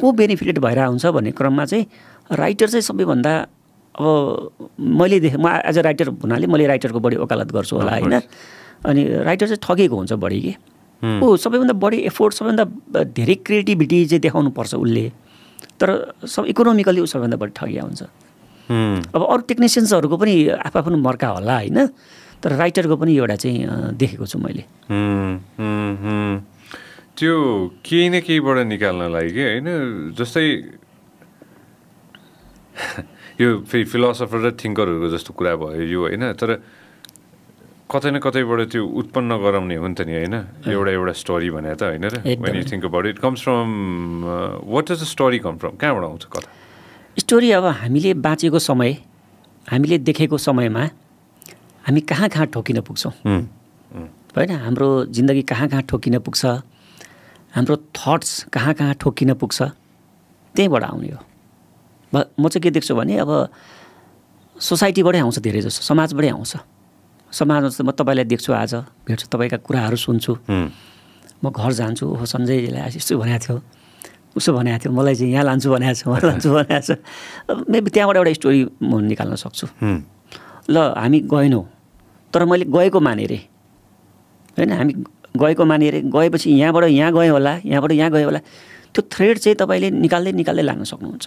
को 0.00 0.12
बेनिफिटेड 0.12 0.58
भइरहेको 0.58 0.90
हुन्छ 0.90 1.06
भन्ने 1.06 1.30
क्रममा 1.32 1.64
चाहिँ 1.64 1.86
राइटर 2.32 2.68
चाहिँ 2.68 2.82
सबैभन्दा 2.82 3.32
अब 3.94 4.68
मैले 4.78 5.20
देखेँ 5.20 5.38
म 5.38 5.48
एज 5.64 5.78
अ 5.78 5.82
राइटर 5.82 6.08
हुनाले 6.22 6.46
मैले 6.46 6.66
राइटरको 6.66 7.00
बढी 7.00 7.16
वकालत 7.16 7.52
गर्छु 7.52 7.76
होला 7.76 7.92
होइन? 7.92 8.20
अनि 8.84 9.02
राइटर 9.24 9.46
चाहिँ 9.46 9.62
ठगेको 9.62 9.96
हुन्छ 9.96 10.12
बढी 10.18 10.40
कि? 10.40 10.54
ऊ 11.22 11.36
सबैभन्दा 11.36 11.74
बढी 11.78 11.98
एफोर्ट 12.10 12.34
सबैभन्दा 12.34 13.02
धेरै 13.14 13.34
क्रिएटिभिटी 13.46 14.04
चाहिँ 14.06 14.20
देखाउनुपर्छ 14.20 14.74
उसले। 14.74 15.06
तर 15.80 15.88
सब 16.26 16.44
इकोनोमिकली 16.50 17.00
ऊ 17.00 17.06
सबैभन्दा 17.06 17.36
बढी 17.36 17.52
ठगिया 17.56 17.82
हुन्छ। 17.82 18.02
अब 19.14 19.22
अरू 19.22 19.42
टेक्निसियन्सहरूको 19.48 20.16
पनि 20.16 20.34
आफ्नो 20.48 20.80
आफ्नो 20.80 20.96
मर्का 20.98 21.28
होला 21.28 21.54
होइन? 21.58 21.78
तर 22.44 22.52
राइटरको 22.60 22.96
पनि 23.00 23.12
एउटा 23.16 23.36
चाहिँ 23.40 23.96
देखेको 23.96 24.26
छु 24.28 24.38
मैले। 24.38 24.62
त्यो 27.16 27.34
केही 27.80 28.08
न 28.12 28.20
केहीबाट 28.20 28.58
निकाल्नलाई 28.68 29.28
कि 29.32 29.42
होइन? 29.48 29.68
जस्तै 30.12 30.44
यो 33.40 33.48
फेरि 33.64 33.84
फिलोसफर 33.88 34.38
र 34.44 34.50
थिङ्करहरूको 34.60 35.08
जस्तो 35.14 35.30
कुरा 35.32 35.54
भयो 35.56 35.82
यो 35.88 36.00
होइन? 36.04 36.24
तर 36.36 36.60
कतै 37.88 38.10
न 38.10 38.18
कतैबाट 38.18 38.60
त्यो 38.74 38.82
उत्पन्न 38.82 39.30
गराउने 39.38 39.76
हो 39.78 39.86
नि 39.88 39.94
त 39.94 40.00
नि 40.04 40.12
होइन? 40.18 40.34
एउटा 40.66 40.90
एउटा 40.90 41.14
स्टोरी 41.22 41.48
भने 41.54 41.74
त 41.78 41.82
होइन 41.94 42.04
र। 42.12 42.14
When 42.26 42.54
you 42.60 42.64
think 42.66 42.84
about 42.84 43.06
it 43.14 43.18
comes 43.24 43.40
from 43.46 43.68
what 44.68 44.84
does 44.90 45.00
the 45.00 45.06
story 45.06 45.38
come 45.38 45.54
from 45.62 45.78
कहाँबाट 45.78 46.04
आउँछ 46.04 46.24
कथा? 46.28 46.50
स्टोरी 47.18 47.48
अब 47.56 47.64
हामीले 47.80 48.10
बाँचेको 48.18 48.58
समय 48.58 48.90
हामीले 49.70 49.98
देखेको 50.02 50.36
समयमा 50.38 50.84
हामी 51.84 52.00
कहाँ 52.00 52.28
कहाँ 52.28 52.46
ठोकिन 52.48 52.80
पुग्छौँ? 52.80 53.12
हुँ, 53.24 53.40
होइन 54.36 54.50
हाम्रो 54.50 54.88
जिन्दगी 55.12 55.42
कहाँ 55.44 55.68
कहाँ 55.68 55.82
ठोकिन 55.84 56.18
पुग्छ? 56.18 56.44
हाम्रो 57.54 57.76
थट्स 57.92 58.50
कहाँ 58.52 58.74
कहाँ 58.74 58.94
ठोकिन 59.00 59.34
पुग्छ? 59.34 59.62
त्यहीँबाट 60.54 60.82
आउने 60.84 61.08
हो। 61.08 61.20
म 62.12 62.48
चाहिँ 62.48 62.62
के 62.62 62.70
देख्छु 62.70 62.94
भने 62.94 63.18
अब 63.20 63.30
सोसाइटीबाटै 64.56 65.18
आउँछ 65.18 65.38
धेरै 65.38 65.60
जस्तो 65.66 65.82
समाजबाटै 65.82 66.30
आउँछ। 66.30 66.52
समाजमा 67.32 67.68
जस्तो 67.68 67.84
म 67.84 67.90
तपाईँलाई 67.90 68.26
देख्छु 68.30 68.50
आज 68.54 68.74
भेट्छु 69.06 69.26
तपाईँका 69.26 69.58
कुराहरू 69.66 69.96
सुन्छु। 69.98 70.32
हुँ, 70.46 70.66
म 71.42 71.50
घर 71.50 71.72
जान्छु 71.74 72.04
ओहो 72.06 72.24
सञ्जयले 72.24 72.80
आज 72.80 72.96
यस्तो 73.02 73.18
भनेको 73.18 73.42
थियो 73.42 73.56
उसो 74.38 74.50
भनेको 74.54 74.78
थियो 74.78 74.92
मलाई 74.94 75.14
चाहिँ 75.14 75.32
यहाँ 75.34 75.44
लान्छु 75.44 75.68
भनेको 75.74 75.94
छ 75.94 76.06
उहाँ 76.06 76.22
लान्छु 76.22 76.48
भनेको 76.54 76.80
छ। 76.86 76.90
मेबी 77.66 77.90
त्यहाँबाट 77.90 78.16
एउटा 78.16 78.32
स्टोरी 78.38 78.60
म 78.82 78.92
निकाल्न 79.10 79.34
सक्छु। 79.34 79.66
हुँ, 79.82 79.98
ल 80.68 80.76
हामी 80.96 81.20
गएनौँ। 81.28 81.64
तर 82.32 82.44
मैले 82.44 82.64
गएको 82.64 83.00
माने 83.00 83.26
रे 83.26 83.36
होइन 84.58 84.72
हामी 84.72 84.92
गएको 85.36 85.64
माने 85.64 85.90
रे 85.90 86.00
गएपछि 86.06 86.50
यहाँबाट 86.50 86.84
यहाँ 86.84 87.12
गएँ 87.12 87.28
होला 87.28 87.52
यहाँबाट 87.64 87.92
यहाँ 87.92 88.10
गएँ 88.10 88.24
होला। 88.24 88.40
त्यो 88.94 89.02
थ्रेड 89.10 89.38
चाहिँ 89.38 89.56
तपाईँले 89.56 89.90
निकाल्दै 89.90 90.32
निकाल्दै 90.32 90.62
लान 90.62 90.84
सक्नुहुन्छ। 90.84 91.26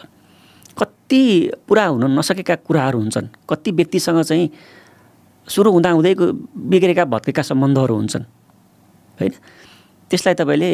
कति 0.79 1.22
पुरा 1.67 1.86
हुन 1.86 2.03
नसकेका 2.20 2.56
कुराहरू 2.67 3.00
हुन्छन्। 3.00 3.27
कति 3.50 3.72
व्यक्तिसँग 3.72 4.22
चाहिँ 4.24 4.50
सुरु 5.48 5.72
हुँदा 5.72 5.89
हुँदैको 5.91 6.25
बिग्रेका 6.72 7.06
भत्केका 7.06 7.41
सम्बन्धहरू 7.41 7.96
हुन्छन्। 7.96 8.24
होइन? 9.20 9.34
त्यसलाई 10.12 10.36
तपाईँले 10.36 10.70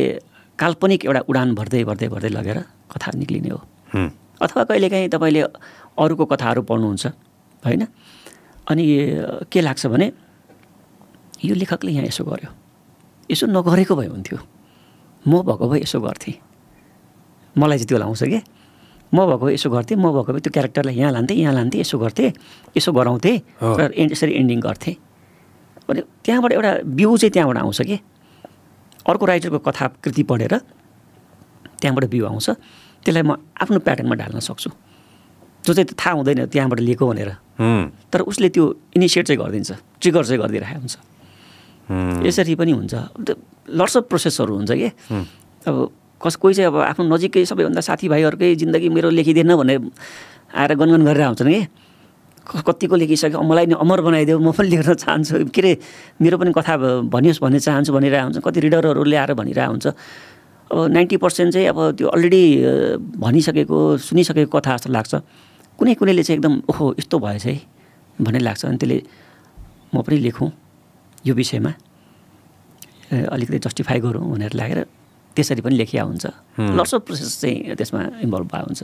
काल्पनिक 0.60 1.06
एउटा 1.06 1.22
उडान 1.30 1.54
भर्दै 1.56 1.84
भर्दै 1.84 2.08
भर्दै 2.10 2.30
लगेर 2.30 2.58
कथा 2.92 3.10
निक्लिने 3.18 3.50
हुँ, 3.50 4.10
अथवा 4.42 4.64
कहिलेकाहीँ 4.70 5.10
तपाईँले 5.10 5.42
अरूको 5.98 6.26
कथाहरू 6.26 6.62
पढ्नुहुन्छ। 6.62 7.06
होइन? 7.64 7.82
अनि 8.70 8.84
के 9.52 9.62
लाग्छ 9.62 9.86
भने 9.88 10.12
यो 11.44 11.56
लेखकले 11.56 11.92
यहाँ 11.92 12.08
यसो 12.08 12.24
गर्यो। 12.24 12.50
यसो 13.32 13.48
नगरेको 13.48 13.96
भए 13.96 14.08
हुन्थ्यो। 14.08 14.40
म 15.28 15.42
भएको 15.44 15.66
भए 15.68 15.80
यसो 15.84 16.00
गर्थेँ। 16.00 16.36
मलाई 17.56 17.78
चाहिँ 17.78 17.88
त्यो 17.88 17.98
लाउँछ 17.98 18.24
क्या 18.24 18.42
म 19.14 19.18
भएको 19.28 19.46
भए 19.46 19.54
यसो 19.54 19.70
गर्थेँ 19.70 19.98
म 19.98 20.12
भएको 20.12 20.32
भए 20.34 20.40
त्यो 20.40 20.52
क्यारेक्टरलाई 20.52 20.96
यहाँ 20.96 21.12
लान्थेँ 21.12 21.38
यहाँ 21.38 21.54
लान्थेँ 21.54 21.80
यसो 21.82 21.98
गर्थेँ 22.00 22.32
यसो 22.78 22.92
गराउँथेँ। 22.92 23.38
र 23.62 23.92
एन्ड 23.92 24.12
यसरी 24.12 24.32
एन्डिङ 24.40 24.60
गर्थेँ। 24.60 24.96
भने 25.88 26.02
त्यहाँबाट 26.24 26.52
एउटा 26.52 26.72
बिउ 26.88 27.18
चाहिँ 27.18 27.32
त्यहाँबाट 27.32 27.58
आउँछ 27.60 27.82
कि? 27.84 27.98
अर्को 29.04 29.26
राइटरको 29.26 29.60
कथा 29.60 29.88
कृति 30.04 30.24
पढेर 30.24 30.54
त्यहाँबाट 31.84 32.06
बिउ 32.08 32.26
आउँछ। 32.26 32.50
त्यसलाई 33.04 33.24
म 33.28 33.36
आफ्नो 33.60 33.80
प्याटर्नमा 33.84 34.16
ढाल्न 34.16 34.40
सक्छु। 34.40 34.70
जो 35.64 35.74
चाहिँ 35.74 35.88
थाहा 35.96 36.14
हुँदैन 36.20 36.46
त्यहाँबाट 36.52 36.80
लिएको 36.80 37.04
भनेर। 37.08 37.32
तर 38.12 38.22
उसले 38.28 38.50
त्यो 38.50 38.64
इनिसिएट 38.96 39.26
चाहिँ 39.28 39.40
गरिदिन्छ 39.40 39.72
ट्रिगर 40.02 40.24
चाहिँ 40.24 40.40
गरिदिइरहेको 40.42 40.80
हुन्छ। 40.80 40.96
यसरी 42.28 42.56
पनि 42.56 42.72
हुन्छ। 42.72 42.94
लट्स 43.72 43.96
अफ 43.98 44.04
प्रोसेसहरू 44.12 44.54
हुन्छ 44.56 44.72
कि? 44.72 44.90
अब 45.68 45.76
कस 46.22 46.36
कोही 46.36 46.54
चाहिँ 46.56 46.68
अब 46.68 46.78
आफ्नो 46.96 47.04
नजिकै 47.08 47.44
सबैभन्दा 47.46 47.82
साथीभाइहरूकै 47.84 48.56
जिन्दगी 48.56 48.90
मेरो 48.90 49.10
लेखिदिएन 49.12 49.56
भने 49.56 49.76
आएर 50.56 50.72
गनगन 50.76 51.04
गरेर 51.04 51.24
आउँछन् 51.32 51.52
कि? 51.52 51.62
कतिको 52.44 52.96
लेखिसक्यो? 52.96 53.40
मलाई 53.40 53.66
नि 53.72 53.76
अमर 53.80 54.00
बनाइदेऊ 54.04 54.40
म 54.40 54.52
पनि 54.52 54.68
लेख्न 54.68 54.94
चाहन्छु। 55.00 55.48
के 55.48 55.62
अरे 55.64 55.72
मेरो 56.20 56.36
पनि 56.40 56.52
कथा 56.52 57.08
भनियोस् 57.08 57.40
भन्ने 57.40 57.60
चाहन्छु 57.60 57.92
भनिरहेको 57.96 58.24
हुन्छ 58.24 58.40
कति 58.44 58.60
रिडरहरू 58.68 59.04
ल्याएर 59.04 59.32
भनिरहेको 59.32 59.72
हुन्छ 59.72 59.88
अब 60.72 60.78
नाइन्टी 60.92 61.18
पर्सेन्ट 61.24 61.54
चाहिँ 61.54 61.68
अब 61.72 61.80
त्यो 61.96 62.08
अलरेडी 62.08 62.44
भनिसकेको 63.16 63.78
सुनिसकेको 64.04 64.52
कथा 64.52 64.72
जस्तो 64.76 64.90
लाग्छ। 64.92 65.14
कुनै 65.78 65.94
कुनैले 66.00 66.24
चाहिँ 66.24 66.38
एकदम 66.38 66.54
ओहो 66.70 66.86
यस्तो 67.00 67.20
भएछ 67.20 67.46
है 67.46 67.56
भन्ने 68.22 68.40
लाग्छ। 68.40 68.66
अनि 68.66 68.78
त्यसले 68.78 68.98
म 69.94 70.02
पनि 70.02 70.18
लेखौँ 70.26 70.50
यो 71.26 71.34
विषयमा 71.34 71.72
अलिकति 73.34 73.60
जस्टिफाई 73.66 74.00
गरौँ 74.06 74.26
भनेर 74.32 74.54
लागेर 74.54 74.80
त्यसरी 75.36 75.62
पनि 75.62 75.76
लेखिया 75.82 76.04
हुन्छ। 76.04 76.26
लट्स 76.78 76.94
अफ 76.96 77.02
प्रोसेस 77.06 77.42
चाहिँ 77.42 77.76
त्यसमा 77.78 78.02
इन्भल्भ 78.26 78.48
भएको 78.54 78.66
हुन्छ। 78.70 78.82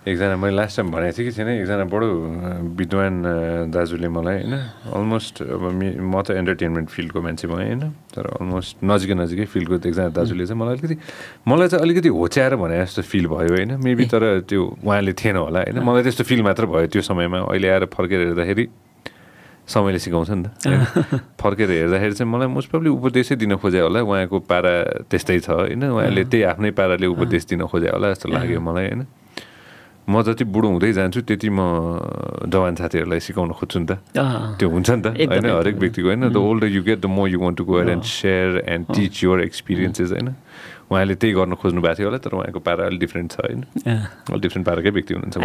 एकजना 0.00 0.36
मैले 0.36 0.56
लास्ट 0.56 0.76
टाइम 0.76 0.90
भनेको 0.90 1.12
थिएँ 1.12 1.26
कि 1.28 1.32
थिएन 1.36 1.48
एकजना 1.60 1.84
बडो 1.84 2.08
विद्वान 2.72 3.14
दाजुले 3.68 4.08
मलाई 4.08 4.36
होइन 4.40 4.54
अलमोस्ट 4.90 5.42
अब 5.44 5.62
मे- 5.70 6.00
म 6.00 6.22
त 6.22 6.30
एन्टरटेनमेन्ट 6.32 6.88
फिल्डको 6.88 7.20
मान्छे 7.20 7.46
भएँ 7.46 7.66
होइन 7.68 7.82
तर 8.08 8.24
अलमोस्ट 8.32 8.80
नजिकै 8.82 9.14
नजिकै 9.14 9.44
फिल्डको 9.46 9.74
एकजना 9.76 10.08
दाजुले 10.10 10.44
चाहिँ 10.46 10.56
मलाई 10.56 10.74
अलिकति 10.74 10.96
मलाई 11.46 11.68
चाहिँ 11.68 11.82
अलिकति 11.84 12.08
होच्याएर 12.10 12.56
भने 12.56 12.76
जस्तो 12.80 13.02
फिल 13.04 13.26
भयो 13.28 13.52
होइन 13.52 13.70
मेबी 13.76 14.04
तर 14.08 14.24
त्यो 14.48 14.60
उहाँले 14.80 15.12
थिएन 15.12 15.36
होला 15.36 15.60
होइन। 15.60 15.76
मलाई 15.78 16.02
त्यस्तो 16.02 16.24
फिल 16.24 16.40
मात्र 16.42 16.64
भयो 16.66 16.86
त्यो 16.88 17.02
समयमा। 17.04 17.38
अहिले 17.44 17.68
आएर 17.68 17.84
फर्केर 17.92 18.20
हेर्दाखेरि 18.24 18.64
समयले 19.68 19.98
सिकाउँछ 20.00 20.30
नि 20.32 20.42
त? 20.42 20.48
फर्केर 21.44 21.68
हेर्दाखेरि 21.70 22.14
चाहिँ 22.16 22.30
मलाई 22.32 22.48
मोस्ट 22.48 22.68
प्रब्ली 22.72 22.88
उपदेशै 22.90 23.36
दिन 23.36 23.52
खोजे 23.60 23.80
होला। 23.84 24.00
उहाँको 24.00 24.38
पारा 24.48 24.72
त्यस्तै 25.06 25.38
छ 25.44 25.48
होइन 25.68 25.84
उहाँले 25.92 26.24
त्यही 26.24 26.42
आफ्नै 26.50 26.70
पाराले 26.72 27.06
उपदेश 27.06 27.42
दिन 27.52 27.68
खोजे 27.68 27.88
होला 27.92 28.06
जस्तो 28.10 28.26
लाग्यो 28.32 28.60
मलाई 28.64 28.86
होइन। 28.88 29.06
म 30.08 30.22
जति 30.22 30.44
बुढो 30.44 30.68
हुँदै 30.68 30.92
जान्छु 30.92 31.20
त्यति 31.28 31.48
म 31.50 31.60
जवान 32.48 32.74
साथीहरूलाई 32.80 33.20
सिकाउन 33.20 33.52
खोज्छु 33.52 33.78
नि 33.78 33.86
त। 33.86 33.92
त्यो 34.58 34.68
हुन्छ 34.68 34.88
नि 34.90 35.02
त। 35.02 35.06
होइन 35.28 35.46
हरेक। 35.46 35.76
व्यक्तिको 35.76 36.08
होइन 36.08 36.28
the 36.32 36.36
older 36.36 36.66
you 36.66 36.82
get 36.82 36.98
the 37.00 37.06
more 37.06 37.26
you 37.26 37.38
want 37.38 37.56
to 37.58 37.64
go 37.64 37.80
and 37.84 38.02
share 38.02 38.64
and 38.66 38.84
teach 38.90 39.22
your 39.22 39.42
experiences 39.44 40.10
होइन। 40.10 40.34
उहाँले 40.90 41.14
त्यही 41.14 41.32
गर्न 41.38 41.54
खोज्नु 41.54 41.80
भएको 41.82 41.94
थियो 41.94 42.06
होला 42.10 42.18
तर 42.18 42.34
उहाँको 42.34 42.58
पारा 42.58 42.82
अलिक 42.90 43.00
डिफ्रेन्ट 43.00 43.28
छ 43.30 43.36
होइन। 43.46 43.62
अलिक 44.26 44.42
डिफ्रेन्ट 44.42 44.66
पाराकै 44.66 44.90
व्यक्ति 44.90 45.14
हुनुहुन्छ. 45.14 45.36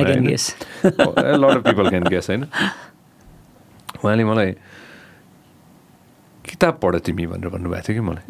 Lot 1.38 1.56
of 1.58 1.64
people 1.70 1.86
can 1.90 2.04
guess 2.10 2.26
होइन। 2.30 2.44
उहाँले 4.02 4.24
मलाई 4.26 4.52
किताब 6.46 6.74
पढ 6.82 6.94
तिमी 7.06 7.26
भनेर 7.30 7.50
भन्नुभएको 7.54 7.86
थियो 7.86 7.94
कि 7.94 8.04
मलाई? 8.10 8.26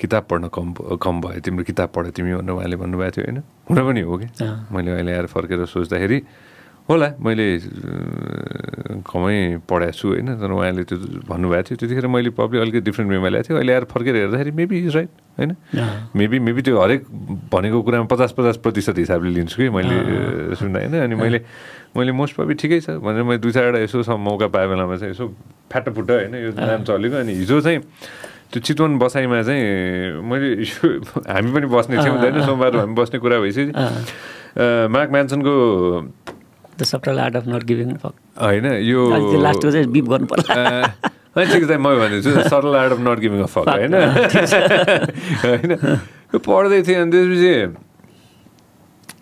किताब 0.00 0.22
पढ्न 0.30 0.48
कम 0.52 0.72
कम 1.00 1.20
भयो। 1.20 1.40
तिम्रो 1.40 1.64
किताब 1.64 1.88
पढ 1.94 2.06
तिमी 2.12 2.34
भनेर 2.34 2.52
उहाँले 2.52 2.76
भन्नुभएको 2.76 3.12
थियो 3.16 3.24
होइन? 3.24 3.38
हुन 3.70 3.78
पनि 3.86 4.00
हो 4.00 4.16
कि। 4.16 4.28
मैले 4.74 4.90
अहिले 4.92 5.12
आएर 5.12 5.26
फर्केर 5.26 5.64
सोच्दाखेरि 5.66 6.18
होला 6.86 7.08
मैले 7.18 7.46
कमै 9.02 9.36
पढाएको 9.66 9.96
छु 9.98 10.06
होइन? 10.08 10.28
तर 10.38 10.50
उहाँले 10.52 10.82
त्यो 10.86 10.96
भन्नुभएको 11.26 11.64
थियो। 11.66 11.76
त्यतिखेर 11.80 12.06
मैले 12.06 12.30
प्रब्लम 12.30 12.60
अलिकति 12.62 12.80
डिफ्रेन्ट 12.86 13.10
वेमा 13.10 13.28
ल्याएको 13.28 13.48
थियो। 13.48 13.58
अहिले 13.58 13.72
आएर 13.72 13.84
फर्केर 13.90 14.14
हेर्दाखेरि 14.16 14.50
मेबी 14.54 14.76
इज 14.86 14.94
राइट 14.94 15.10
होइन? 15.38 15.50
मेबी 16.14 16.38
मेबी 16.38 16.62
त्यो 16.62 16.78
हरेक 16.78 17.02
भनेको 17.50 17.82
कुरामा 17.82 18.06
पचास 18.06 18.32
पचास 18.38 18.56
प्रतिशत 18.62 18.98
हिसाबले 19.02 19.30
लिन्छु 19.34 19.56
कि 19.56 19.68
मैले 19.74 20.54
सुन्दा 20.54 20.78
होइन? 20.78 20.94
अनि 20.94 21.14
मैले 21.18 21.40
मैले 21.96 22.12
मोस्ट 22.12 22.36
प्रब्ली 22.36 22.54
ठिकै 22.54 22.80
छ। 22.80 23.02
भनेर 23.02 23.22
मैले 23.26 23.40
दुई 23.42 23.50
चारवटा 23.50 23.82
यसो 23.82 24.04
मौका 24.06 24.46
पाए 24.54 24.66
बेलामा 24.70 24.96
चाहिँ 24.96 25.10
यसो 25.10 25.26
फ्याटफुट्ट 25.72 26.10
होइन? 26.10 26.34
यो 26.38 26.50
नाम 26.54 26.84
चलेको। 26.86 27.16
अनि 27.16 27.32
हिजो 27.34 27.60
चाहिँ 27.66 27.80
त्यो 28.52 28.60
चितवन 28.62 28.98
बसाइमा 28.98 29.42
चाहिँ 29.42 30.22
मैले 30.22 30.48
हामी 31.32 31.50
पनि 31.52 31.66
बस्ने 31.66 31.96
थियौँ 32.04 32.18
होइन 32.22 32.40
सोमबार 32.46 32.76
हामी 32.76 32.94
बस्ने 32.94 33.18
कुरा 33.18 33.38
भइसक्यो। 33.40 33.72
Mark 34.88 35.10
म्यान्सनको 35.10 35.54
the 36.78 36.82
art 37.18 37.36
of 37.36 37.44
not 37.48 37.62
giving 37.64 37.88
होइन 38.42 38.66
यो 38.86 39.00
चाहिँ 39.70 39.86
बिप 39.86 40.06
गर्नु 40.08 40.26
पर्ला। 40.26 40.54
ठिक 41.36 41.62
छ 41.68 41.76
म 41.76 41.96
भनिदिन्छु 42.00 42.48
सरल 42.48 42.76
art 42.76 42.92
of 42.92 43.00
not 43.00 43.18
giving 43.20 43.40
a 43.42 43.48
fuck 43.52 43.68
होइन? 43.68 43.94
होइन? 45.44 45.70
पढ्दै 46.46 46.80
थिएँ 46.82 47.00
अनि 47.02 47.10
त्यसपछि 47.12 47.85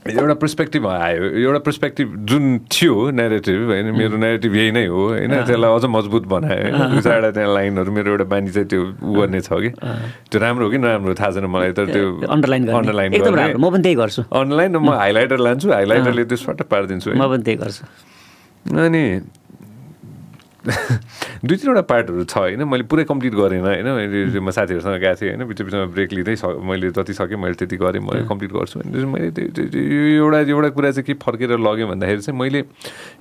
एउटा 0.05 0.35
पर्सपेक्टिभ 0.37 0.87
आयो 0.87 1.25
एउटा 1.41 1.59
पर्सपेक्टिभ 1.65 2.09
जुन 2.29 2.45
थियो 2.73 3.11
नेरेटिभ 3.11 3.61
होइन 3.69 3.87
मेरो 3.97 4.17
नेरेटिभ 4.21 4.55
यही 4.57 4.71
नै 4.77 4.85
हो 4.87 5.03
होइन 5.09 5.33
त्यसलाई 5.49 5.71
अझ 5.77 5.85
मजबुत 5.89 6.25
बनायो 6.29 6.61
होइन 6.61 6.91
दुई 6.93 7.01
चारवटा 7.01 7.31
त्यहाँ 7.31 7.55
लाइनहरू 7.55 7.93
मेरो 7.93 8.11
एउटा 8.13 8.25
बानी 8.29 8.51
चाहिँ 8.53 8.69
त्यो 8.69 8.83
उ 9.01 9.13
गर्ने 9.17 9.41
छ 9.41 9.49
कि। 9.65 9.71
त्यो 10.29 10.39
राम्रो 10.41 10.65
हो 10.65 10.71
कि 10.71 10.79
नराम्रो 10.79 11.15
थाहा 11.15 11.31
छैन 11.33 11.47
मलाई 11.49 11.73
तर 11.73 11.87
त्यो 11.89 12.05
अन्डरलाइन 12.29 12.69
अन्डरलाइन 12.69 13.57
म 13.57 13.71
पनि 13.73 13.83
त्यही 13.83 13.97
गर्छु। 13.97 14.23
म 14.29 14.89
हाइलाइटर 14.93 15.39
लान्छु 15.41 15.73
हाइलाइटरले 15.73 16.25
त्यो 16.25 16.53
पारिदिन्छु 16.69 17.09
म 17.17 17.25
पनि 17.25 17.43
त्यही 17.49 17.57
गर्छु। 17.65 17.83
अनि 18.85 19.05
दुई 21.45 21.57
तिनवटा 21.57 21.81
पार्टहरू 21.85 22.25
छ 22.25 22.37
होइन? 22.39 22.65
मैले 22.65 22.85
पुरै 22.89 23.05
कम्प्लिट 23.05 23.35
गरेन 23.35 23.65
होइन? 23.65 23.85
मैले 23.85 24.41
म 24.41 24.51
साथीहरूसँग 24.51 24.97
गएको 24.97 25.21
थिएँ 25.21 25.31
होइन? 25.37 25.45
बिच 25.45 25.61
बिचमा 25.63 25.85
ब्रेक 25.93 26.13
लिँदै 26.13 26.37
स 26.37 26.45
मैले 26.57 26.91
जति 26.91 27.13
सकेँ 27.13 27.37
मैले 27.37 27.55
त्यति 27.55 27.77
गरेँ 27.77 28.01
मैले 28.01 28.25
कम्प्लिट 28.25 28.53
गर्छु। 28.53 28.81
भने 28.81 29.05
मैले 29.05 29.29
एउटा 30.17 30.39
एउटा 30.41 30.69
कुरा 30.73 30.91
चाहिँ 30.91 31.05
के 31.05 31.15
फर्केर 31.21 31.59
लग्यो 31.59 31.87
भन्दाखेरि 31.89 32.21
चाहिँ 32.21 32.39
मैले 32.39 32.61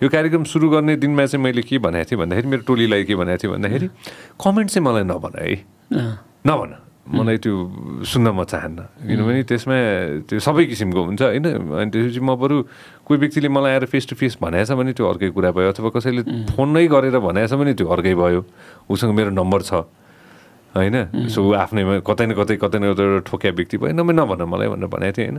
यो 0.03 0.09
कार्यक्रम 0.09 0.43
सुरु 0.47 0.69
गर्ने 0.69 0.95
दिनमा 0.95 1.25
चाहिँ 1.25 1.43
मैले 1.43 1.61
के 1.67 1.77
भनेको 1.83 2.05
थिएँ 2.11 2.19
भन्दाखेरि 2.19 2.47
मेरो 2.47 2.63
टोलीलाई 2.67 3.03
के 3.03 3.15
भनेको 3.15 3.43
थिएँ 3.43 3.53
भन्दाखेरि 3.53 3.87
कमेन्ट 4.39 4.69
चाहिँ 4.71 4.85
मलाई 4.87 5.03
नभन 5.03 5.33
है। 5.39 5.51
नभन। 6.47 6.82
मलाई 7.03 7.37
त्यो 7.43 7.53
सुन्न 8.07 8.27
म 8.31 8.43
चाहन्न। 8.47 8.79
किनभने 9.03 9.43
त्यसमा 9.43 9.75
त्यो 10.23 10.39
सबै 10.39 10.63
किसिमको 10.71 11.01
हुन्छ 11.03 11.21
होइन? 11.21 11.45
अनि 11.75 11.89
त्यसपछि 11.91 12.21
म 12.23 12.31
बरु 12.39 12.55
कोही 13.03 13.17
व्यक्तिले 13.19 13.49
मलाई 13.51 13.71
आएर 13.75 13.85
फेस 13.91 14.07
टु 14.07 14.15
फेस 14.15 14.39
भनेछ 14.39 14.71
भने 14.71 14.95
त्यो 14.95 15.05
अर्कै 15.11 15.29
कुरा 15.35 15.51
भयो 15.51 15.67
अथवा 15.75 15.89
कसैले 15.91 16.23
फोनै 16.55 16.87
गरेर 16.87 17.19
भनेछ 17.19 17.51
भने 17.59 17.73
त्यो 17.75 17.87
अर्कै 17.91 18.15
भयो। 18.15 18.41
उसँग 18.87 19.11
मेरो 19.11 19.35
नम्बर 19.35 19.61
छ। 19.67 19.83
होइन? 20.73 21.27
सो 21.29 21.43
ऊ 21.43 21.51
आफ्नैमा 21.53 22.01
कतै 22.01 22.25
न 22.25 22.31
कतै 22.33 22.55
कतै 22.57 22.77
न 22.79 22.95
कतै 22.95 23.03
एउटा 23.03 23.19
ठोक्या 23.29 23.51
व्यक्ति 23.51 23.77
भयो। 23.77 23.93
नभए 23.93 24.13
नभन 24.17 24.41
मलाई 24.47 24.67
भनेर 24.73 24.89
भनेको 24.89 25.13
थिएँ 25.13 25.27
होइन? 25.27 25.37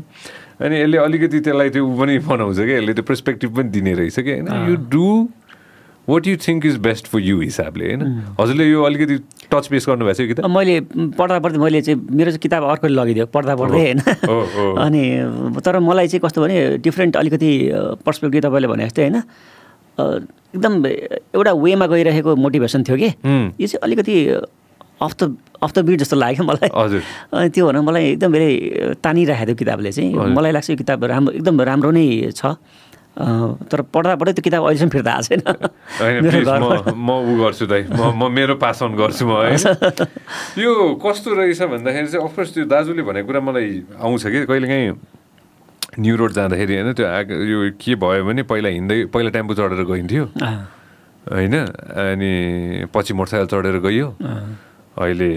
अनि 0.63 0.75
यसले 0.79 0.97
अलिकति 1.01 1.39
त्यसलाई 1.43 1.69
त्यो 1.75 1.83
ऊ 1.83 1.93
पनि 1.99 2.13
बनाउँछ 2.23 2.59
क्या 2.61 2.77
यसले 2.79 2.93
त्यो 2.95 3.05
पर्सपेक्टिभ 3.09 3.51
पनि 3.57 3.69
दिने 3.73 3.93
रहेछ 3.99 4.19
कि 4.21 4.31
होइन? 4.31 4.47
You 4.69 4.75
do 4.93 5.09
what 6.09 6.27
you 6.27 6.37
think 6.37 6.67
is 6.67 6.77
best 6.85 7.07
for 7.07 7.21
you 7.21 7.41
हिसाबले 7.41 7.85
होइन? 7.85 8.03
हजुरले 8.41 8.65
यो 8.71 8.83
अलिकति 8.85 9.17
टच 9.53 9.69
बेस 9.71 9.87
गर्नुभएको 9.89 10.15
छ 10.15 10.29
किताब? 10.29 10.51
मैले 10.51 10.81
पढ्दा 11.19 11.39
पढ्दै 11.39 11.59
मैले 11.59 11.81
चाहिँ 11.83 12.01
मेरो 12.01 12.31
चाहिँ 12.31 12.43
किताब 12.45 12.65
अर्कोले 12.71 12.95
लगिदियो 12.95 13.27
पढ्दा 13.33 13.55
पढ्दै 13.57 13.81
होइन। 13.81 14.01
अनि 14.85 15.03
तर 15.65 15.79
मलाई 15.81 16.07
चाहिँ 16.09 16.21
कस्तो 16.25 16.43
भने 16.43 16.57
डिफ्रेन्ट 16.85 17.17
अलिकति 17.17 17.51
पर्सपेक्टिभ 18.05 18.43
तपाईँले 18.45 18.69
भने 18.69 18.85
जस्तै 18.85 19.03
होइन? 19.03 19.23
एकदम 20.55 20.87
एउटा 20.87 21.53
वेमा 21.53 21.87
गइरहेको 21.87 22.37
मोटिभेसन 22.37 22.83
थियो 22.85 22.97
कि? 22.97 23.09
हुँ। 23.25 23.55
यो 23.61 23.67
चाहिँ 23.67 23.83
अलिकति 23.83 24.15
off 25.03 25.15
the 25.23 25.37
off 25.63 25.73
the 25.75 25.79
bit 25.85 25.99
जस्तो 26.01 26.17
लाग्यो 26.17 26.45
मलाई। 26.45 26.71
हजुर। 26.75 27.03
अनि 27.33 27.49
त्यो 27.51 27.67
भएर 27.67 27.81
मलाई 27.81 28.05
एकदम 28.13 28.33
धेरै 28.33 28.51
तानिरहेको 29.03 29.47
थियो 29.47 29.57
किताबले 29.57 29.93
चाहिँ। 29.93 30.11
मलाई 30.37 30.53
लाग्छ 30.53 30.71
यो 30.71 30.77
किताब 30.77 31.05
राम्रो 31.05 31.33
एकदम 31.33 31.61
राम्रो 31.61 31.91
नै 31.91 32.31
छ। 32.37 32.55
तर 33.15 33.81
पढ्दा 33.95 34.15
पढ्दै 34.19 34.33
त्यो 34.35 34.43
किताब 34.43 34.63
अहिलेसम्म 34.67 34.91
फिर्ता 34.91 35.11
आएको 35.15 35.27
छैन। 35.31 35.43
म 36.59 36.99
म 36.99 37.11
ऊ 37.31 37.35
गर्छु 37.43 37.67
दाइ। 37.71 37.83
म 37.95 38.27
मेरो 38.27 38.55
पास 38.59 38.83
अन 38.83 38.95
गर्छु 38.99 39.23
म 39.27 39.33
होइन 39.39 39.59
यो 40.65 40.73
कस्तो 40.99 41.31
रहेछ 41.39 41.63
भन्दाखेरि 41.63 42.09
चाहिँ 42.11 42.25
अफकोर्स 42.27 42.51
त्यो 42.55 42.65
दाजुले 42.67 43.03
भनेको 43.07 43.27
कुरा 43.31 43.41
मलाई 43.41 43.71
आउँछ 44.03 44.23
कि। 44.27 44.41
कहिलेकाहीँ 44.51 44.91
न्यु 46.03 46.15
रोड 46.19 46.33
जाँदाखेरि 46.35 46.73
होइन 46.75 46.93
त्यो 46.99 47.07
आग- 47.07 47.39
यो 47.39 47.59
के 47.79 47.95
भयो 48.03 48.23
भने 48.27 48.43
पहिला 48.51 48.69
हिँड्दै 48.75 48.99
पहिला 49.15 49.31
टेम्पो 49.31 49.53
चढेर 49.55 49.83
गइन्थ्यो। 49.87 50.25
होइन 51.31 51.55
अनि 51.55 52.33
पछि 52.91 53.13
मोटरसाइकल 53.15 53.47
चढेर 53.47 53.79
गइयो। 53.79 54.09
अहिले 54.99 55.31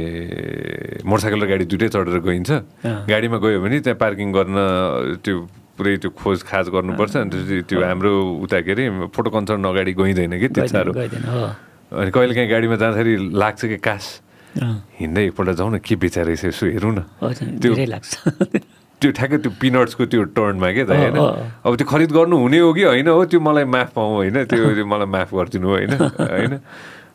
मोटरसाइकल 1.06 1.40
र 1.42 1.46
गाडी 1.46 1.66
दुइटै 1.70 1.88
चढेर 1.94 2.18
गइन्छ। 2.26 2.50
गाडीमा 3.06 3.38
गयो 3.38 3.58
भने 3.62 3.78
त्यहाँ 3.86 3.98
पार्किङ 4.02 4.28
गर्न 4.34 4.56
त्यो 5.22 5.36
पुरै 5.78 5.96
त्यो 5.98 6.10
खोज 6.12 6.44
खाज 6.44 6.66
गर्नुपर्छ 6.70 7.14
अनि 7.18 7.30
त्यसपछि 7.30 7.62
त्यो 7.70 7.80
हाम्रो 7.84 8.12
उता 8.44 8.60
के 8.62 8.72
अरे 8.72 8.86
फोटो 9.14 9.30
कन्सर्न 9.30 9.64
अगाडि 9.64 9.94
गइँदैन 9.94 10.34
कि 10.40 10.48
त्यति 10.50 10.68
साह्रो 10.68 10.92
अनि 11.92 12.12
कहिले 12.12 12.34
काहीँ 12.36 12.50
गाडीमा 12.50 12.76
जाँदाखेरि 12.76 13.14
लाग्छ 13.34 13.62
कि 13.66 13.78
कास? 13.78 14.06
हिँड्दै 15.00 15.24
एकपल्ट 15.26 15.50
जाउँ 15.56 15.72
न 15.72 15.78
के 15.80 15.96
बेचा 15.96 16.22
रहेछ 16.24 16.46
यसो 16.46 16.66
हेरौँ 16.66 16.92
न। 16.92 17.00
त्यो 17.62 17.74
त्यो- 17.76 17.88
लाग्छ। 17.88 18.12
त्यो 19.02 19.12
ठ्याक्कै 19.14 19.38
त्यो 19.38 19.52
पिनट्सको 19.62 20.06
त्यो 20.10 20.24
टर्नमा 20.34 20.70
के 20.74 20.84
त 20.84 20.90
होइन। 20.90 21.16
अब 21.66 21.72
त्यो 21.78 21.86
खरिद 21.88 22.12
गर्नु 22.12 22.36
हुने 22.38 22.60
हो 22.60 22.74
कि 22.74 22.84
होइन 22.84 23.08
हो? 23.08 23.26
त्यो 23.30 23.40
मलाई 23.40 23.66
माफ 23.70 23.90
पाऊँ 23.94 24.14
होइन? 24.16 24.34
त्यो 24.50 24.74
त्यो 24.74 24.86
मलाई 24.86 25.08
माफ 25.08 25.30
गरिदिनु 25.34 25.68
होइन? 25.70 25.92
होइन? 26.18 26.54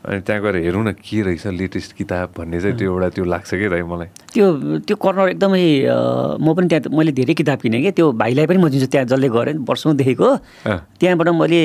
अनि 0.02 0.20
त्यहाँ 0.26 0.42
गएर 0.42 0.56
हेरौँ 0.66 0.82
न 0.82 0.92
के 0.98 1.22
रहेछ 1.22 1.46
लेटेस्ट 1.46 1.92
किताब 1.94 2.34
भन्ने 2.34 2.60
चाहिँ 2.60 2.76
त्यो 2.78 2.90
एउटा 2.90 3.08
त्यो 3.14 3.24
लाग्छ 3.24 3.50
कि 3.54 3.68
दाइ 3.70 3.82
मलाई? 3.86 4.08
त्यो 4.34 4.46
त्यो 4.82 4.96
कर्नर 4.98 5.28
एकदमै 5.38 5.62
म 6.42 6.46
पनि 6.58 6.66
त्यहाँ 6.66 6.90
मैले 6.90 7.12
धेरै 7.14 7.34
किताब 7.38 7.58
किनेँ 7.62 7.82
कि। 7.82 7.90
त्यो 7.94 8.06
भाइलाई 8.18 8.46
पनि 8.50 8.58
म 8.58 8.66
दिन्छु 8.66 8.88
त्यहाँ 8.90 9.06
जसले 9.06 9.28
गरेँ 9.30 9.54
वर्षौँदेखिको। 9.62 10.28
त्यहाँबाट 10.98 11.28
मैले 11.38 11.60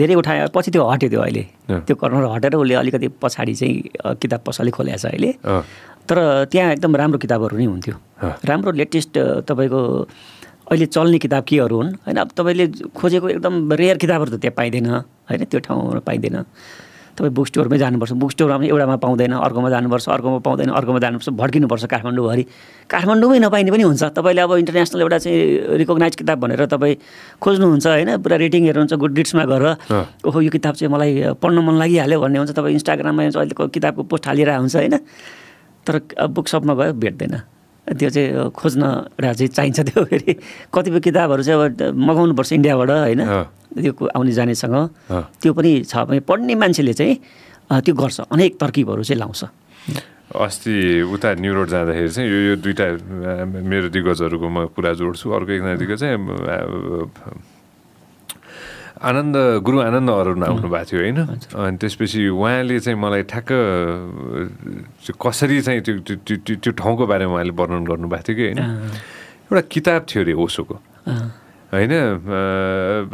धेरै 0.00 0.14
उठाएँ। 0.16 0.48
पछि 0.56 0.70
त्यो 0.72 0.82
हट्यो 0.88 1.08
त्यो 1.12 1.20
अहिले। 1.20 1.44
त्यो 1.68 1.94
कर्नर 2.00 2.24
हटेर 2.32 2.54
उसले 2.56 2.74
अलिकति 2.80 3.08
पछाडि 3.20 3.54
चाहिँ 3.60 4.16
किताब 4.16 4.40
पसलले 4.40 4.70
खोलेको 4.72 4.96
छ 4.96 5.04
अहिले। 5.12 5.30
तर 6.08 6.16
त्यहाँ 6.48 6.72
एकदम 6.72 6.96
राम्रो 6.96 7.18
किताबहरू 7.20 7.56
नै 7.60 7.66
हुन्थ्यो। 7.68 7.96
राम्रो 8.48 8.70
लेटेस्ट 8.72 9.12
तपाईँको 9.44 9.80
अहिले 10.72 10.86
चल्ने 10.88 11.18
किताब 11.20 11.44
केहरू 11.44 11.76
हुन्? 11.76 11.90
होइन 12.08 12.16
अब 12.24 12.28
तपाईँले 12.32 12.64
खोजेको 12.96 13.26
एकदम 13.36 13.54
रेयर 13.76 13.96
किताबहरू 14.00 14.30
त 14.32 14.40
त्यहाँ 14.40 14.56
पाइँदैन। 14.56 14.86
होइन 15.28 15.44
त्यो 15.44 15.60
ठाउँमा 15.60 16.00
पाइँदैन। 16.00 16.36
तपाईँ 17.12 17.32
बुक 17.32 17.46
स्टोरमै 17.46 17.78
जानुपर्छ। 17.78 18.12
बुक 18.16 18.30
स्टोरमा 18.32 18.56
पनि 18.56 18.68
एउटामा 18.72 18.96
पाउँदैन 18.96 19.32
अर्कोमा 19.36 19.68
जानुपर्छ 19.70 20.08
अर्कोमा 20.08 20.38
पाउँदैन 20.40 20.68
अर्कोमा 20.72 20.98
जानुपर्छ 20.98 21.28
भड्किनुपर्छ 21.36 21.84
काठमाडौँभरि 21.92 22.44
काठमाडौँमै 22.88 23.38
नपाइने 23.44 23.70
पनि 23.70 23.84
हुन्छ। 23.84 24.02
तपाईँले 24.16 24.40
अब 24.40 24.52
इन्टरनेसनल 24.64 25.00
एउटा 25.02 25.18
चाहिँ 25.20 25.38
रिकगनाइज 25.80 26.14
किताब 26.16 26.38
भनेर 26.40 26.64
तपाईँ 26.72 26.96
खोज्नुहुन्छ 27.40 27.86
होइन 27.86 28.10
पुरा 28.24 28.36
रेटिङ 28.40 28.62
हेर्नुहुन्छ 28.64 28.94
गुड 28.96 29.12
डिट्समा 29.12 29.44
गएर। 29.44 29.64
ओहो 30.24 30.38
यो 30.40 30.50
किताब 30.50 30.74
चाहिँ 30.80 30.92
मलाई 30.92 31.36
पढ्न 31.36 31.58
मन 31.60 31.74
लागिहाल्यो 31.78 32.18
भन्ने 32.20 32.38
हुन्छ। 32.38 32.52
तपाईँ 32.56 32.74
इन्स्टाग्राममा 32.80 33.22
अहिलेको 33.28 33.68
किताबको 33.68 34.02
पोस्ट 34.08 34.24
हालिरहेको 34.26 34.60
हुन्छ 34.60 34.76
होइन। 34.76 34.96
तर 35.86 35.94
बुक 36.32 36.46
सपमा 36.48 36.74
गयो 36.74 36.92
भेट्दैन। 36.96 37.34
त्यो 37.82 38.08
चाहिँ 38.14 38.50
खोज्न 38.54 38.82
एउटा 39.18 39.32
चाहिँ 39.32 39.50
चाहिन्छ 39.58 39.80
त्यो 39.90 40.04
फेरि। 40.06 40.32
कतिपय 40.70 41.00
किताबहरू 41.02 41.42
चाहिँ 41.42 41.58
अब 41.58 41.98
मगाउनुपर्छ 41.98 42.52
इन्डियाबाट 42.52 42.90
होइन। 42.90 43.20
त्यो 43.74 43.92
आउने 44.14 44.32
जानेसँग। 44.32 44.76
त्यो 45.42 45.50
पनि 45.52 45.70
छ। 45.90 45.94
भने 46.06 46.20
पढ्ने 46.22 46.54
मान्छेले 46.54 46.94
चाहिँ 46.94 47.14
त्यो 47.82 47.94
गर्छ। 47.94 48.30
अनेक 48.30 48.52
तरकिबहरू 48.60 49.02
चाहिँ 49.02 49.18
लाउँछ। 49.18 49.42
अस्ति 50.32 50.74
उता 51.12 51.28
न्यु 51.42 51.52
रोड 51.52 51.68
जाँदाखेरि 51.68 52.08
चाहिँ 52.08 52.28
यो 52.30 52.38
यो 52.48 52.54
दुइटा 52.62 52.86
मेरो 53.50 53.88
दिग्गजहरूको 53.92 54.48
म 54.48 54.72
कुरा 54.72 54.92
जोड्छु। 54.96 55.26
अर्को 55.28 55.50
एकजना 55.52 55.74
दिग्गज 55.76 56.00
चाहिँ 56.00 56.16
आनन्द 59.02 59.36
गुरु 59.66 59.78
आनन्द 59.82 60.10
अरुण 60.10 60.42
आउनु 60.46 60.68
भएको 60.68 60.84
थियो 60.90 61.00
होइन? 61.02 61.18
अनि 61.50 61.76
त्यसपछि 61.82 62.20
उहाँले 62.28 62.78
चाहिँ 62.80 62.98
मलाई 62.98 63.22
ठ्याक्क 63.32 63.50
कसरी 65.18 65.60
चाहिँ 65.60 65.80
त्यो 65.82 65.94
त्यो 66.26 66.56
त्यो- 66.56 66.74
ठाउँको 66.78 67.06
बारेमा 67.06 67.32
उहाँले 67.34 67.52
वर्णन 67.58 67.84
गर्नुभएको 67.84 68.22
थियो 68.28 68.36
कि 68.36 68.44
होइन? 68.46 68.58
एउटा 69.50 69.60
किताब 69.74 70.00
थियो 70.08 70.22
अरे 70.22 70.32
ओसोको। 70.38 70.74
होइन? 71.72 71.92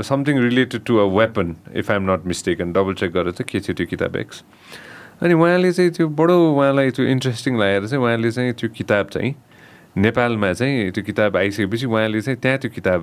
Something 0.02 0.34
related 0.44 0.80
to 0.84 0.96
a 0.98 1.06
weapon 1.16 1.56
if 1.74 1.90
I'm 1.90 2.04
not 2.10 2.26
mistaken 2.26 2.72
double 2.72 2.94
check 3.00 3.10
गरेर 3.12 3.32
चाहिँ 3.32 3.48
के 3.48 3.60
थियो 3.60 3.74
त्यो 3.74 3.86
किताब 3.86 4.16
एक्स 4.16 4.42
अनि 5.22 5.34
उहाँले 5.34 5.72
चाहिँ 5.72 5.90
त्यो 5.90 6.08
बडो 6.08 6.36
उहाँलाई 6.54 6.90
त्यो 6.90 7.04
इन्ट्रेस्टिङ 7.06 7.58
लागेर 7.58 7.86
चाहिँ 7.86 8.02
उहाँले 8.04 8.30
चाहिँ 8.30 8.52
त्यो 8.52 8.68
किताब 8.76 9.06
चाहिँ 9.14 9.34
नेपालमा 9.98 10.52
चाहिँ 10.52 10.90
त्यो 10.94 11.02
किताब 11.04 11.36
आइसकेपछि 11.36 11.86
उहाँले 11.86 12.20
चाहिँ 12.20 12.38
त्यहाँ 12.38 12.58
त्यो 12.58 12.70
किताब 12.70 13.00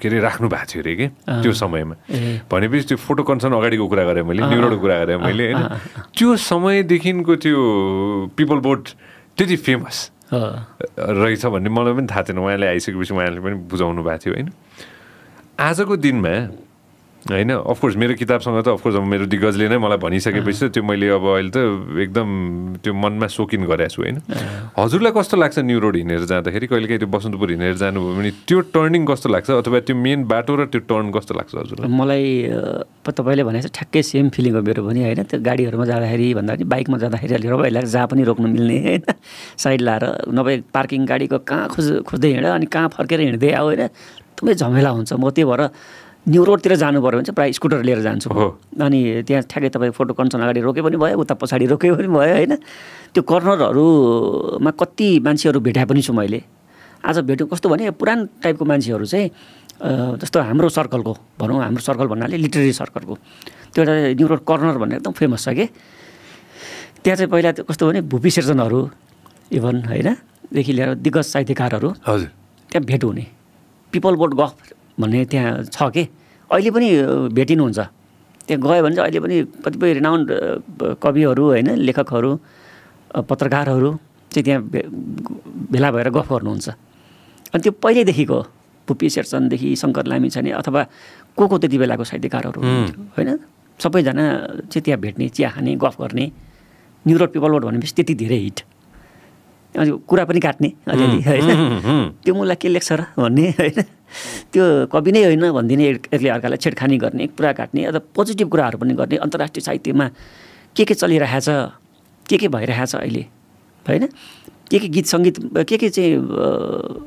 के 0.00 0.08
अरे 0.08 0.18
राख्नु 0.20 0.48
भएको 0.48 0.66
थियो 0.66 0.82
अरे 0.82 0.94
कि 0.96 1.06
त्यो 1.42 1.52
समयमा। 1.52 1.94
भनेपछि 2.50 2.86
त्यो 2.90 2.98
फोटो 2.98 3.22
कन्सर्न 3.22 3.54
अगाडिको 3.54 3.86
कुरा 3.88 4.04
गरेँ 4.04 4.24
मैले 4.26 4.42
न्युरोडको 4.42 4.80
कुरा 4.80 4.96
गरेँ 5.04 5.18
मैले 5.22 5.44
होइन। 5.52 5.62
त्यो 6.16 6.28
समयदेखिको 6.36 7.34
त्यो 7.42 7.58
पिपल 8.36 8.58
बोट 8.66 8.82
त्यति 9.38 9.56
फेमस 9.56 9.96
रहेछ 10.32 11.44
भन्ने 11.46 11.70
मलाई 11.70 11.92
पनि 11.94 12.06
थाहा 12.10 12.22
थिएन। 12.26 12.38
उहाँले 12.38 12.66
आइसकेपछि 12.66 13.14
उहाँले 13.14 13.40
पनि 13.40 13.56
बुझाउनु 13.70 14.02
भएको 14.02 14.18
थियो 14.24 14.34
होइन। 14.34 14.48
आजको 15.60 15.94
दिनमा 15.96 16.34
होइन 17.24 17.50
अफकोर्स 17.56 17.96
मेरो 17.96 18.14
किताबसँग 18.20 18.60
त 18.64 18.68
अफकोर्स 18.68 18.96
अब 18.96 19.04
मेरो 19.08 19.24
दिग्गजले 19.32 19.68
नै 19.72 19.78
मलाई 19.80 19.98
भनिसकेपछि 19.98 20.60
त 20.60 20.76
त्यो 20.76 20.82
मैले 20.84 21.08
अब 21.16 21.24
अहिले 21.24 21.50
त 21.50 21.58
एकदम 22.04 22.28
त्यो 22.84 22.92
मनमा 22.92 23.26
सोकिन 23.32 23.64
गरेको 23.64 23.88
छु 23.88 24.02
होइन? 24.02 24.16
हजुरलाई 24.76 25.12
कस्तो 25.16 25.36
लाग्छ 25.40 25.58
न्यु 25.64 25.78
रोड 25.80 25.96
हिँडेर 25.96 26.24
जाँदाखेरि? 26.28 26.66
कहिलेकाहीँ 26.68 27.00
त्यो 27.00 27.08
बसन्तपुर 27.08 27.48
हिँडेर 27.56 27.76
जानुभयो 27.80 28.12
भने 28.20 28.30
त्यो 28.44 28.58
टर्निङ 28.76 29.02
कस्तो 29.08 29.28
लाग्छ? 29.32 29.50
अथवा 29.50 29.80
त्यो 29.88 29.96
मेन 29.96 30.28
बाटो 30.28 30.52
र 30.52 30.68
त्यो 30.68 30.80
टर्न 30.84 31.06
कस्तो 31.16 31.32
लाग्छ 31.32 31.52
हजुरलाई? 31.54 31.88
मलाई 31.88 32.24
तपाईँले 33.08 33.42
भने 33.48 33.60
ठ्याक्कै 33.72 34.02
सेम 34.04 34.28
फिलिङ 34.28 34.52
हो 34.54 34.62
मेरो 34.68 34.84
पनि 34.84 35.00
होइन? 35.08 35.22
त्यो 35.24 35.40
गाडीहरूमा 35.40 35.84
जाँदाखेरि 35.88 36.26
भन्दा 36.34 36.52
पनि 36.54 36.64
बाइकमा 36.68 36.96
जाँदाखेरि 37.08 37.34
अलिक 37.40 37.50
रमाइलो 37.56 37.74
लाग्छ 37.80 37.88
जहाँ 37.88 38.06
पनि 38.12 38.22
रोक्नु 38.28 38.48
मिल्ने 38.52 38.78
होइन? 38.84 39.02
साइड 39.64 39.80
लाएर 39.80 40.04
नभए 40.28 40.54
पार्किङ 40.76 41.00
गाडीको 41.08 41.38
कहाँ 41.48 41.68
खोज 41.72 42.04
खोज्दै 42.04 42.28
हिँड 42.36 42.46
अनि 42.52 42.66
कहाँ 42.68 42.88
फर्केर 42.92 43.20
हिँड्दै 43.32 43.52
आऊ 43.56 43.66
होइन? 43.72 43.82
एकदमै 44.34 44.54
झमेला 44.60 44.90
हुन्छ। 44.90 45.12
म 45.14 45.30
त्यही 45.30 45.46
भएर 45.48 45.62
न्यु 46.24 46.42
रोडतिर 46.44 46.74
जानु 46.80 46.98
पऱ्यो 47.04 47.20
भने 47.20 47.24
चाहिँ 47.28 47.36
प्रायः 47.36 47.52
स्कुटर 47.52 47.82
लिएर 47.84 48.00
जान्छु। 48.00 48.28
अनि 48.80 49.00
त्यहाँ 49.28 49.42
ठ्याक्कै 49.44 49.68
तपाईँ 49.76 49.92
फोटो 49.92 50.12
कन्सन 50.16 50.40
अगाडि 50.40 50.60
रोके 50.64 50.80
पनि 50.80 50.96
भयो 50.96 51.20
उता 51.20 51.34
पछाडि 51.36 51.66
रोके 51.68 51.92
पनि 51.92 52.08
भयो 52.08 52.34
होइन? 52.40 52.54
त्यो 53.12 53.22
कर्नरहरूमा 53.22 54.70
कति 54.72 55.08
मान्छेहरू 55.20 55.60
भेटाए 55.60 55.84
पनि 55.84 56.00
छु 56.00 56.12
मैले। 56.16 56.40
आज 57.04 57.18
भेट्यो 57.28 57.46
कस्तो 57.52 57.68
भने 57.68 57.90
पुरानो 57.92 58.40
टाइपको 58.40 58.64
मान्छेहरू 58.64 59.04
चाहिँ 59.04 59.28
जस्तो 60.24 60.40
हाम्रो 60.40 60.68
सर्कलको 60.72 61.12
भनौँ 61.36 61.60
हाम्रो 61.60 61.82
सर्कल 61.84 62.06
भन्नाले 62.08 62.36
लिटरेरी 62.40 62.72
सर्कलको। 62.72 63.14
त्यो 63.76 63.84
एउटा 63.84 64.16
न्यु 64.16 64.26
रोड 64.32 64.40
कर्नर 64.48 64.76
भनेर 64.80 64.96
एकदम 65.04 65.12
फेमस 65.12 65.44
छ 65.44 65.48
कि? 65.52 65.66
त्यहाँ 67.04 67.16
चाहिँ 67.20 67.28
पहिला 67.28 67.50
कस्तो 67.68 67.84
भने 67.84 68.00
भूपी 68.08 68.30
सिर्जनहरू 68.32 68.80
इभन 69.52 69.76
होइन? 69.92 70.08
देखि 70.48 70.72
लिएर 70.72 70.94
दिग्गज 71.04 71.26
साहित्यकारहरू। 71.28 71.88
हजुर। 72.00 72.30
त्यहाँ 72.72 72.84
भेट 72.88 73.04
हुने। 73.04 73.26
पिपल 73.92 74.14
बोट 74.16 74.32
गफ। 74.40 74.56
भन्ने 75.00 75.24
त्यहाँ 75.26 75.50
छ 75.74 75.78
कि? 75.94 76.02
अहिले 76.50 76.70
पनि 76.70 76.88
भेटिनुहुन्छ। 77.34 77.78
त्यहाँ 78.46 78.60
गयो 78.60 78.82
भने 78.84 78.94
चाहिँ 78.94 79.08
अहिले 79.08 79.20
पनि 79.24 79.36
कतिपय 79.64 79.90
रिनाउन्ड 79.98 80.28
कविहरू 81.02 81.44
होइन 81.44 81.68
लेखकहरू 81.80 82.30
पत्रकारहरू 83.24 83.90
चाहिँ 84.30 84.44
त्यहाँ 84.44 84.60
भेला 85.72 85.88
भएर 85.94 86.08
गफ 86.10 86.28
गर्नुहुन्छ। 86.30 86.68
अनि 87.54 87.60
त्यो 87.62 87.72
पहिल्यैदेखिको 87.82 88.38
पुप्पी 88.88 89.06
शेरचनदेखि 89.08 89.68
शङ्कर 89.80 90.04
लामी 90.06 90.28
छाने 90.30 90.50
अथवा 90.60 90.82
को 91.36 91.42
को 91.48 91.56
त्यति 91.58 91.76
बेलाको 91.78 92.04
साहित्यकारहरू 92.04 92.60
होइन? 93.16 93.30
सबैजना 93.80 94.24
चाहिँ 94.70 94.82
त्यहाँ 94.84 95.00
भेट्ने 95.00 95.28
चिया 95.34 95.48
खाने 95.50 95.74
गफ 95.80 95.96
गर्ने 96.00 96.24
न्युरोड 97.06 97.30
पिपलवोड 97.32 97.64
भनेपछि 97.64 97.92
त्यति 97.96 98.14
धेरै 98.14 98.38
हिट। 98.44 98.58
कुरा 99.74 100.24
पनि 100.24 100.40
काट्ने। 100.40 100.68
अलिअलि 100.88 101.20
होइन? 101.22 101.48
त्यो 102.24 102.32
मुला 102.34 102.54
के 102.54 102.68
लेख्छ 102.68 102.92
र 102.92 103.02
भन्ने 103.18 103.44
होइन? 103.58 103.82
त्यो 104.54 104.64
कवि 104.92 105.10
नै 105.12 105.22
होइन 105.24 105.42
भनिदिने 105.50 105.84
एक- 105.88 106.08
एकले 106.14 106.28
अर्कालाई 106.28 106.58
छेडखानी 106.62 106.96
गर्ने 107.02 107.26
कुरा 107.34 107.52
काट्ने 107.58 107.80
अथवा 107.90 108.00
पोजिटिभ 108.14 108.48
कुराहरू 108.48 108.78
पनि 108.78 108.94
गर्ने 108.94 109.16
अन्तर्राष्ट्रिय 109.18 109.62
साहित्यमा 109.66 110.06
के 110.76 110.84
के 110.84 110.94
चलिरहेछ 110.94 111.46
के 112.28 112.36
के 112.38 112.48
भइरहेछ 112.48 112.94
अहिले 112.94 113.22
होइन? 113.86 114.06
के 114.70 114.78
के 114.78 114.88
गीत 114.88 115.06
सङ्गीत 115.06 115.36
के 115.68 115.76
के 115.76 115.88
चाहिँ 115.90 116.14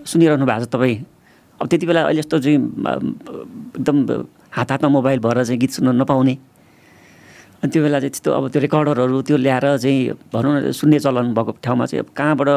सुनिरहनु 0.04 0.46
भएको 0.46 0.66
छ 0.66 0.70
तपाईँ? 0.76 0.98
अब 1.62 1.66
त्यति 1.68 1.86
बेला 1.88 2.02
अहिले 2.04 2.20
यस्तो 2.20 2.38
चाहिँ 2.38 2.60
एकदम 3.80 3.98
हात 4.52 4.72
हातमा 4.72 4.90
मोबाइल 4.90 5.20
भएर 5.20 5.44
चाहिँ 5.44 5.60
गीत 5.60 5.72
सुन्न 5.72 5.96
नपाउने। 6.02 6.38
त्यो 7.70 7.82
बेला 7.84 8.00
चाहिँ 8.00 8.12
त्यस्तो 8.12 8.30
अब 8.32 8.44
त्यो 8.52 8.60
रेकर्डरहरू 8.66 9.18
त्यो 9.28 9.38
ल्याएर 9.38 9.66
चाहिँ 9.78 10.00
भनौँ 10.34 10.52
न 10.54 10.72
सुन्ने 10.72 11.00
चलन 11.00 11.34
भएको 11.38 11.52
ठाउँमा 11.64 11.86
चाहिँ 11.86 12.02
अब 12.04 12.10
कहाँबाट 12.18 12.50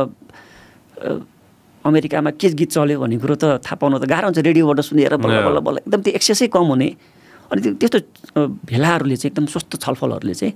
अमेरिकामा 1.84 2.30
के 2.36 2.48
गीत 2.60 2.70
चल्यो 2.76 3.00
भन्ने 3.00 3.16
कुरो 3.18 3.34
त 3.40 3.44
थाहा 3.64 3.76
पाउनु 3.80 3.96
त 3.98 4.04
गाह्रो 4.04 4.26
हुन्छ। 4.28 4.38
रेडियोबाट 4.44 4.80
सुनेर 4.84 5.16
बल्ल. 5.16 5.36
बल्ल 5.48 5.58
बल्ल 5.64 5.76
एकदम 5.88 6.00
त्यो 6.04 6.12
एक्सेसै 6.20 6.46
कम 6.52 6.66
हुने। 6.76 6.88
अनि 7.50 7.60
त्यो 7.60 7.72
त्यस्तो 7.80 7.98
भेलाहरूले 8.68 9.16
चाहिँ 9.16 9.30
एकदम 9.32 9.46
स्वस्थ 9.48 9.80
छलफलहरूले 9.80 10.34
चाहिँ 10.36 10.54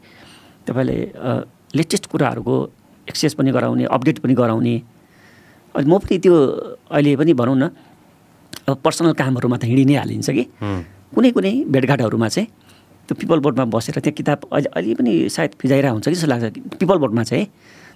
तपाईँले 0.68 0.96
लेटेस्ट 1.74 2.04
कुराहरूको 2.12 2.54
एक्सेस 3.08 3.34
पनि 3.40 3.50
गराउने 3.56 3.84
अपडेट 3.88 4.18
पनि 4.20 4.34
गराउने। 4.36 4.76
अनि 5.74 5.86
म 5.88 5.98
पनि 5.98 6.16
त्यो 6.20 6.34
अहिले 6.92 7.16
पनि 7.16 7.32
भनौँ 7.32 7.56
न 7.56 7.64
अब 8.68 8.76
पर्सनल 8.84 9.12
कामहरूमा 9.16 9.56
त 9.56 9.64
हिँडि 9.64 9.84
नै 9.88 9.96
हालिन्छ 10.04 10.28
कि। 10.28 10.44
कुनै 11.14 11.30
कुनै 11.32 11.52
भेटघाटहरूमा 11.72 12.28
चाहिँ 12.28 12.48
त्यो 13.04 13.14
पिपल 13.20 13.38
बोर्डमा 13.44 13.64
बसेर 13.68 14.00
त्यहाँ 14.00 14.16
किताब 14.16 14.38
अहिले 14.52 14.68
अहिले 14.72 14.94
पनि 14.96 15.12
सायद 15.28 15.50
फिजाइरहेको 15.60 15.94
हुन्छ 15.94 16.08
कि 16.08 16.14
जस्तो 16.14 16.28
लाग्छ। 16.32 16.44
पिपल 16.80 16.96
बोर्डमा 17.04 17.22
चाहिँ 17.22 17.46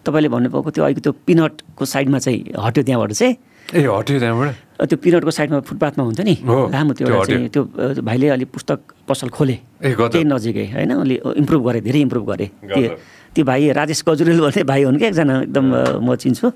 तपाईँले 0.05 0.29
भन्नुभएको 0.29 0.71
त्यो 0.71 0.85
अहिले 0.85 1.01
त्यो 1.01 1.12
पिनटको 1.27 1.85
साइडमा 1.85 2.18
चाहिँ 2.18 2.40
हट्यो 2.55 2.83
त्यहाँबाट 2.85 3.12
चाहिँ। 3.12 3.35
ए 3.68 3.81
हट्यो 3.85 4.18
त्यहाँबाट? 4.21 4.49
त्यो 4.88 4.97
पिनटको 5.05 5.31
साइडमा 5.31 5.59
फुटपाथमा 5.68 6.03
हुन्छ 6.05 6.21
नि। 6.21 6.35
लामो 6.44 6.92
त्यो 6.97 7.05
एउटा 7.09 7.25
चाहिँ 7.25 7.49
त्यो 7.53 7.62
भाइले 8.05 8.27
अलि 8.37 8.44
पुस्तक 8.49 8.79
पसल 9.09 9.29
खोले। 9.29 9.57
त्यही 9.81 10.25
नजिकै 10.25 10.66
होइन? 10.77 10.92
अलि 11.05 11.14
इम्प्रुभ 11.40 11.62
गरे 11.66 11.81
धेरै 11.85 12.01
इम्प्रुभ 12.07 12.25
गरे। 12.31 12.47
त्यो। 12.64 12.90
त्यो 13.35 13.44
भाइ 13.44 13.61
राजेश 13.77 14.01
गजुरेल 14.09 14.40
भन्ने 14.40 14.62
भाइ 14.64 14.83
हुन् 14.88 14.99
क्या 14.99 15.09
एकजना 15.09 15.35
एकदम 15.49 15.66
म 16.01 16.09
चिन्छु। 16.16 16.47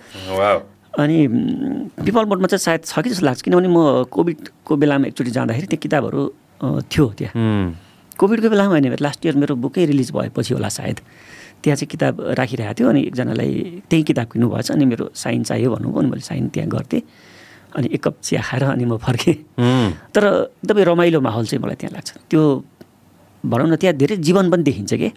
अनि 0.93 1.17
पिपल 2.05 2.25
बोर्डमा 2.29 2.47
चाहिँ 2.53 2.65
सायद 2.65 2.81
छ 2.85 3.01
कि 3.01 3.09
जस्तो 3.11 3.25
लाग्छ। 3.27 3.41
किनभने 3.45 3.69
म 3.69 4.05
कोभिडको 4.09 4.73
बेलामा 4.77 5.05
एकचोटि 5.09 5.31
जाँदाखेरि 5.37 5.67
त्यो 5.67 5.81
किताबहरू 5.85 6.21
थियो 6.89 7.07
त्यहाँ। 7.19 7.37
कोभिडको 8.23 8.49
बेलामा 8.55 8.79
होइन 8.79 8.95
लास्ट 9.03 9.27
इयर 9.27 9.37
मेरो 9.43 9.55
बुकै 9.59 9.85
रिलिज 9.91 10.11
भएपछि 10.15 10.55
होला 10.55 10.71
सायद। 10.71 10.99
त्यहाँ 11.63 11.77
चाहिँ 11.77 11.91
किताब 11.91 12.15
राखिरहेको 12.39 12.75
थियो 12.79 12.89
अनि 12.89 13.01
एकजनालाई 13.11 13.51
त्यही 13.91 14.03
किताब 14.03 14.27
किन्नु 14.31 14.47
भएछ 14.51 14.71
अनि 14.71 14.85
मेरो 14.87 15.05
साइन 15.15 15.43
चाहियो 15.51 15.69
भन्नुभयो 15.75 15.99
अनि 15.99 16.09
मैले 16.11 16.25
साइन 16.31 16.49
त्यहाँ 16.55 16.71
गर्थेँ। 16.71 17.03
अनि 17.77 17.87
एक 17.95 18.03
कप 18.03 18.15
चिया 18.23 18.43
खाएर 18.43 18.63
अनि 18.75 18.85
म 18.85 18.97
फर्केँ। 18.99 19.35
तर 20.15 20.23
एकदमै 20.63 20.83
रमाइलो 20.85 21.21
माहौल 21.21 21.45
चाहिँ 21.47 21.63
मलाई 21.63 21.77
त्यहाँ 21.83 21.95
लाग्छ। 21.95 22.11
त्यो 22.31 22.43
भनौँ 23.45 23.69
न 23.71 23.77
त्यहाँ 23.79 23.97
धेरै 23.97 24.17
जीवन 24.23 24.51
पनि 24.51 24.63
देखिन्छ 24.63 24.93
कि? 24.95 25.11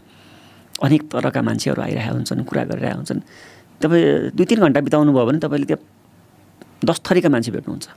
अनेक 0.84 1.02
तरका 1.12 1.42
मान्छेहरू 1.42 1.82
आइरहेका 1.82 2.14
हुन्छन् 2.14 2.44
कुरा 2.46 2.64
गरिरहेका 2.70 2.96
हुन्छन्। 2.96 3.20
तपाईँ 3.82 4.32
दुई 4.38 4.46
तिन 4.46 4.60
घन्टा 4.66 4.80
बिताउनु 4.88 5.12
भयो 5.14 5.26
भने 5.26 5.40
तपाईँले 5.46 5.66
त्यहाँ 5.66 5.84
दस 6.86 6.98
थरीका 7.06 7.30
मान्छे 7.30 7.52
भेट्नुहुन्छ। 7.52 7.88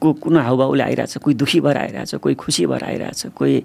को 0.00 0.12
कुन 0.12 0.36
हाउभाउले 0.36 0.82
आइरहेछ 0.82 1.16
कोही 1.18 1.34
दुःखी 1.36 1.60
भएर 1.60 1.76
आइरहेछ 1.76 2.14
कोही 2.14 2.34
खुसी 2.34 2.66
भएर 2.66 2.84
आइरहेछ 2.84 3.26
कोही 3.36 3.62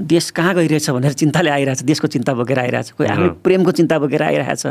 देश 0.00 0.30
कहाँ 0.30 0.54
गइरहेछ 0.54 0.90
भनेर 0.90 1.12
चिन्ताले 1.12 1.50
आइरहेछ 1.50 1.82
देशको 1.82 2.06
चिन्ता 2.08 2.32
बोकेर 2.34 2.58
आइरहेछ 2.58 2.90
कोही 2.96 3.08
आफ्नो। 3.10 3.28
प्रेमको 3.44 3.70
चिन्ता 3.70 3.98
बोकेर 3.98 4.22
आइरहेछ। 4.22 4.66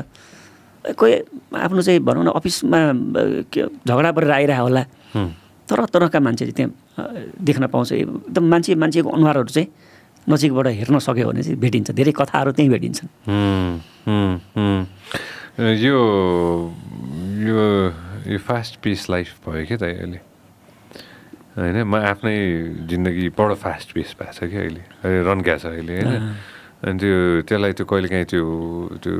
कोही 0.96 1.14
आफ्नो 1.54 1.82
चाहिँ 1.82 2.00
भनौँ 2.00 2.24
न 2.24 2.28
अफिसमा 2.40 2.80
के 3.52 3.62
झगडा 3.84 4.12
परेर 4.12 4.32
आइरहेको 4.32 4.64
होला। 4.64 4.84
उम्, 5.16 5.30
तरह 5.70 5.86
तरहका 5.86 6.20
मान्छे 6.20 6.46
त्यहाँ 6.56 6.72
देख्न 7.36 7.68
पाउँछ। 7.68 7.92
एकदम 7.94 8.44
मान्छे 8.50 8.76
मान्छेको 8.76 9.10
अनुहारहरू 9.10 9.52
चाहिँ 9.54 9.68
नजिकबाट 10.30 10.68
हेर्न 10.80 11.00
सक्यो 11.00 11.28
भने 11.30 11.44
चाहिँ 11.44 11.60
भेटिन्छ। 11.60 11.92
धेरै 11.92 12.12
कथाहरू 12.16 12.52
त्यहीँ 12.56 12.72
भेटिन्छन्। 12.72 13.10
यो 15.60 15.98
यो 17.44 18.38
फास्ट 18.40 18.80
पेस 18.82 19.10
लाइफ 19.10 19.28
भयो 19.46 19.66
क्या 19.68 19.78
त 19.78 19.84
अहिले? 19.84 20.20
होइन? 21.60 21.78
म 21.84 21.96
आफ्नै 22.12 22.36
जिन्दगी 22.90 23.30
बडो 23.38 23.56
फास्ट 23.60 23.94
पेस 23.96 24.16
भएको 24.20 24.34
छ 24.34 24.50
क्या 24.50 24.62
अहिले। 24.64 24.84
अहिले 25.04 25.22
रन्क्या 25.30 25.56
छ 25.60 25.66
अहिले 25.76 25.94
होइन? 26.00 26.34
अनि 26.84 26.98
त्यो 27.00 27.16
त्यसलाई 27.48 27.72
त्यो 27.76 27.86
कहिलेकाहीँ 27.92 28.26
त्यो 28.32 28.44
त्यो 29.04 29.16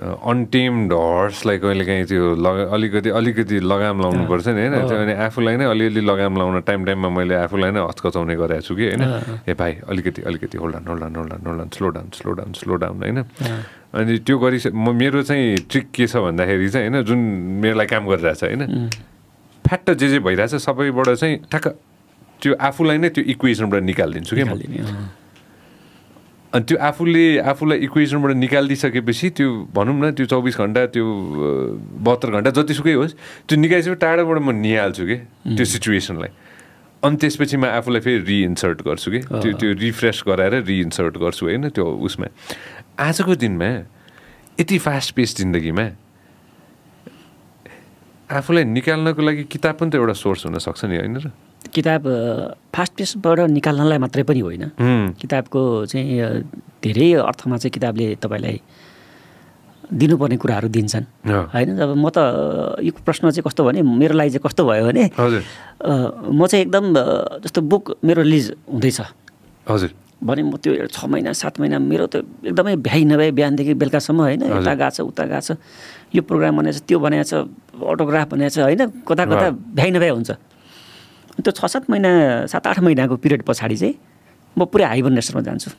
अनटेम्ड 0.00 0.92
हर्सलाई 0.96 1.58
कहिलेकाहीँ 1.60 2.04
त्यो 2.08 2.24
लगा 2.40 2.62
अलिकति 2.72 3.10
अलिकति 3.20 3.56
लगाम 3.60 3.96
लाउनु 4.00 4.24
पर्छ 4.32 4.46
नि 4.48 4.60
होइन? 4.64 4.88
त्यो 4.88 4.96
अनि 4.96 5.12
आफूलाई 5.28 5.56
नै 5.60 5.64
अलिअलि 5.70 6.00
लगाम 6.00 6.32
लाउन 6.40 6.60
टाइम 6.64 6.80
टाइममा 6.88 7.08
मैले 7.20 7.34
आफूलाई 7.44 7.70
नै 7.76 7.80
हचकचाउने 7.84 8.34
गरेको 8.40 8.64
छु 8.64 8.74
कि 8.74 8.84
होइन? 8.88 9.04
ए 9.44 9.52
भाइ 9.60 9.72
अलिकति 9.92 10.22
अलिकति 10.24 10.56
hold 10.58 10.88
hold 10.88 11.16
hold 11.16 11.32
hold 11.46 11.70
slow 11.76 11.88
down 11.92 12.08
slow 12.16 12.32
down 12.32 12.52
slow 12.56 12.74
down 12.80 12.96
होइन? 13.04 13.18
अनि 13.92 14.18
त्यो 14.24 14.38
गरिस 14.40 14.66
म 14.72 14.96
मेरो 14.96 15.22
चाहिँ 15.28 15.68
ट्रिक 15.68 15.86
के 15.92 16.06
छ 16.06 16.16
भन्दाखेरि 16.16 16.68
चाहिँ 16.70 16.88
होइन 16.88 17.04
जुन 17.04 17.20
मेरो 17.60 17.76
लागि 17.76 17.90
काम 17.92 18.08
गरिरहेछ 18.08 18.42
होइन? 18.44 18.62
फ्याट्ट 19.70 19.90
जे 20.02 20.08
जे 20.10 20.18
भइरहेछ 20.26 20.54
सबैबाट 20.66 21.08
चाहिँ 21.14 21.36
ठ्याक्क 21.46 21.66
त्यो 22.42 22.54
आफूलाई 22.58 22.98
नै 22.98 23.08
त्यो 23.14 23.24
इक्वेसनबाट 23.38 23.82
निकालिदिन्छु 23.86 24.36
क्या। 24.36 24.50
अनि 26.50 26.64
त्यो 26.66 26.76
आफूले 26.82 27.24
आफूलाई 27.46 27.78
इक्वेसनबाट 27.86 28.32
निकालिदिइसकेपछि 28.34 29.30
त्यो 29.38 29.48
भनौँ 29.70 29.94
न 29.94 30.10
त्यो 30.18 30.26
चौबिस 30.26 30.56
घन्टा 30.58 30.86
त्यो 30.90 31.06
बहत्तर 32.02 32.28
घन्टा 32.34 32.50
जतिसुकै 32.50 32.94
होस् 32.98 33.14
त्यो 33.46 33.54
निकालिसकेपछि 33.54 34.00
टाढोबाट 34.02 34.38
म 34.42 34.50
निहाल्छु 34.58 35.04
कि 35.06 35.16
त्यो 35.54 35.64
सिचुएसनलाई 35.64 36.32
अनि 37.06 37.16
त्यसपछि 37.22 37.56
म 37.56 37.64
आफूलाई 37.70 38.00
फेरि 38.02 38.18
रिइन्सर्ट 38.26 38.78
गर्छु 38.82 39.08
कि। 39.10 39.20
त्यो 39.30 39.52
त्यो 39.62 39.70
रिफ्रेस 39.78 40.18
गराएर 40.26 40.54
रिइन्सर्ट 40.66 41.14
गर्छु 41.22 41.46
होइन 41.46 41.68
त्यो 41.70 41.86
उसमा। 41.86 42.26
आजको 42.98 43.34
दिनमा 43.38 43.70
यति 44.58 44.78
फास्ट 44.82 45.14
पेस 45.14 45.36
जिन्दगीमा 45.38 45.86
आफूलाई 48.30 48.64
निकाल्नको 48.64 49.20
लागि 49.22 49.42
किताब 49.50 49.74
पनि 49.74 49.90
त 49.90 49.94
एउटा 49.98 50.14
सोर्स 50.14 50.46
हुनसक्छ 50.46 50.84
नि 50.86 50.96
होइन 51.02 51.16
र? 51.18 51.26
किताब 51.74 52.02
फास्ट 52.74 52.92
पेसबाट 52.98 53.38
निकाल्नलाई 53.50 53.98
मात्रै 53.98 54.22
पनि 54.22 54.40
होइन। 54.40 54.64
किताबको 55.18 55.60
चाहिँ 55.90 56.46
धेरै 56.78 57.08
अर्थमा 57.26 57.56
चाहिँ 57.58 57.74
किताबले 57.74 58.06
तपाईँलाई 58.22 58.56
दिनुपर्ने 59.90 60.36
कुराहरू 60.38 60.68
दिन्छन्। 60.70 61.04
होइन 61.26 61.68
अब 61.82 61.90
म 61.98 62.06
त 62.14 62.18
यो 62.86 62.94
प्रश्न 63.02 63.34
चाहिँ 63.34 63.42
कस्तो 63.42 63.66
भने 63.66 63.82
मेरो 63.82 64.14
लागि 64.14 64.30
चाहिँ 64.38 64.44
कस्तो 64.46 64.62
भयो 64.62 64.84
भने 64.86 65.04
म 66.30 66.40
चाहिँ 66.46 66.62
एकदम 66.64 66.84
जस्तो 67.42 67.60
बुक 67.66 67.98
मेरो 68.06 68.22
रिलिज 68.22 68.46
हुँदैछ। 68.70 69.00
हजुर। 69.66 69.90
भने 70.22 70.42
म 70.46 70.56
त्यो 70.62 70.86
छ 70.86 71.10
महिना 71.10 71.32
सात 71.34 71.58
महिना 71.60 71.78
मेरो 71.82 72.06
त 72.06 72.22
एकदमै 72.46 72.76
भ्याइ 72.78 73.02
नभए 73.10 73.30
बिहानदेखि 73.34 73.74
बेलुकासम्म 73.74 74.20
होइन। 74.20 74.42
यता 74.46 74.74
गएको 74.78 74.90
छ 74.94 75.00
उता 75.00 75.24
गएको 75.26 75.42
छ। 75.42 75.58
यो 76.14 76.22
प्रोग्राम 76.22 76.56
बनाएको 76.58 76.78
छ 76.78 76.82
त्यो 76.88 76.98
बनाएको 76.98 77.26
छ 77.30 77.34
अटोग्राफ 77.78 78.28
बनाएको 78.34 78.50
छ 78.50 78.58
होइन? 78.66 78.82
कता 79.06 79.24
कता। 79.30 79.46
भ्याइ 79.78 79.90
नभ्याइ 79.94 80.10
हुन्छ। 80.10 80.30
त्यो 81.40 81.52
छ 81.54 81.60
सात 81.70 81.90
महिना 81.90 82.10
सात 82.50 82.66
आठ 82.66 82.78
महिनाको 82.82 83.16
पिरियड 83.16 83.42
पछाडि 83.46 83.76
चाहिँ 83.76 83.94
म 84.56 84.64
पुरै 84.66 84.84
हाइबरनेसनमा 84.90 85.42
जान्छु। 85.46 85.70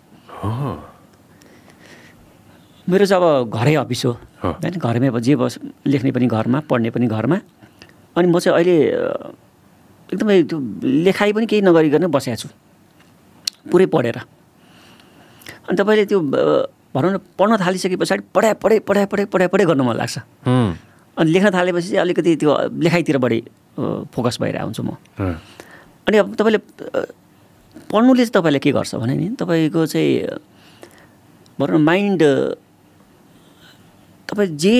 मेरो 2.90 3.06
चाहिँ 3.06 3.24
अब 3.24 3.52
घरै 3.52 3.76
अफिस 3.84 4.06
हो। 4.06 4.12
होइन? 4.42 4.74
घरमै 4.80 5.08
अब 5.12 5.20
जे 5.20 5.36
बस 5.36 5.60
लेख्ने 5.86 6.12
पनि 6.12 6.28
घरमा 6.28 6.60
पढ्ने 6.66 6.90
पनि 6.90 7.08
घरमा। 7.08 7.38
अनि 8.16 8.28
म 8.28 8.40
चाहिँ 8.40 8.56
अहिले 8.56 8.76
एकदमै 10.10 10.36
त्यो 10.44 10.58
लेखाइ 11.06 11.32
पनि 11.36 11.46
केही 11.46 11.62
नगरिकन 11.62 12.08
बसेको 12.08 12.38
छु। 12.42 12.48
पुरै 13.70 13.86
पढेर। 13.86 14.18
अनि 15.70 15.76
तपाईँले 15.78 16.06
त्यो 16.10 16.20
भनौँ 16.96 17.12
न 17.14 17.18
पढ्न 17.40 17.58
थालिसके 17.58 17.96
पछाडि 17.96 18.24
पढाइ 18.36 18.54
पढाइ 18.60 18.80
पढाइ 18.84 19.06
पढाइ 19.06 19.26
पढाइ 19.26 19.48
पढाइ 19.48 19.66
गर्न 19.66 19.82
मन 19.82 19.96
लाग्छ। 19.96 20.18
अनि 21.18 21.32
लेख्न 21.32 21.50
थालेपछि 21.52 21.88
चाहिँ 21.88 22.02
अलिकति 22.02 22.36
त्यो 22.36 22.52
लेखाइतिर 22.84 23.18
बढी 23.18 23.40
फोकस 24.12 24.38
भइरहेको 24.42 24.66
हुन्छु 24.66 24.84
म। 24.84 24.92
अनि 26.08 26.18
अब 26.18 26.36
तपाईँले 26.36 26.60
पढ्नुले 27.92 28.24
चाहिँ 28.26 28.36
तपाईँले 28.36 28.60
के 28.60 28.72
गर्छ 28.72 28.96
भने 28.96 29.16
नि 29.16 29.28
तपाईँको 29.40 29.86
चाहिँ 29.86 30.12
भनौँ 31.60 31.80
न 31.80 31.82
माइन्ड 31.84 32.22
तपाईँ 34.28 34.50
जे 34.56 34.76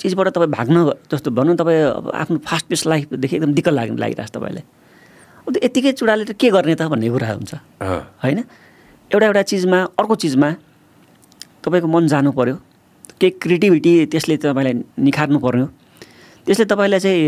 चिजबाट 0.00 0.28
तपाईँ 0.36 0.50
भाग्न 0.52 0.76
जस्तो 1.12 1.30
भनौँ 1.32 1.52
न 1.52 1.56
तपाईँ 1.56 1.82
अब 1.84 2.10
आफ्नो 2.14 2.38
फास्ट 2.44 2.66
पेस 2.68 2.86
लाइफदेखि 2.86 3.36
एकदम 3.36 3.52
दिक्क 3.52 3.68
लाग्ने 3.68 4.00
लागिरहेको 4.00 4.28
छ 4.28 4.36
तपाईँलाई। 4.36 4.64
अब 5.44 5.52
त्यो 5.52 5.60
यत्तिकै 5.64 5.92
चुडाले 5.92 6.24
त 6.24 6.32
के 6.36 6.48
गर्ने 6.52 6.74
त 6.76 6.88
भन्ने 6.88 7.08
कुरा 7.08 7.28
हुन्छ। 7.32 7.52
होइन? 8.24 8.38
एउटा 9.10 9.26
एउटा 9.26 9.42
चिजमा 9.50 9.78
अर्को 9.96 10.14
चिजमा 10.20 10.48
तपाईँको 11.66 11.88
मन 11.90 12.06
जानु 12.06 12.30
पऱ्यो 12.30 12.56
केही 13.18 13.30
क्रिएटिभिटी 13.42 13.92
त्यसले 14.14 14.36
तपाईँलाई 14.38 14.74
निखार्नु 15.02 15.38
पर्यो। 15.42 15.66
त्यसले 16.46 16.64
तपाईँलाई 16.70 17.00
चाहिँ 17.02 17.20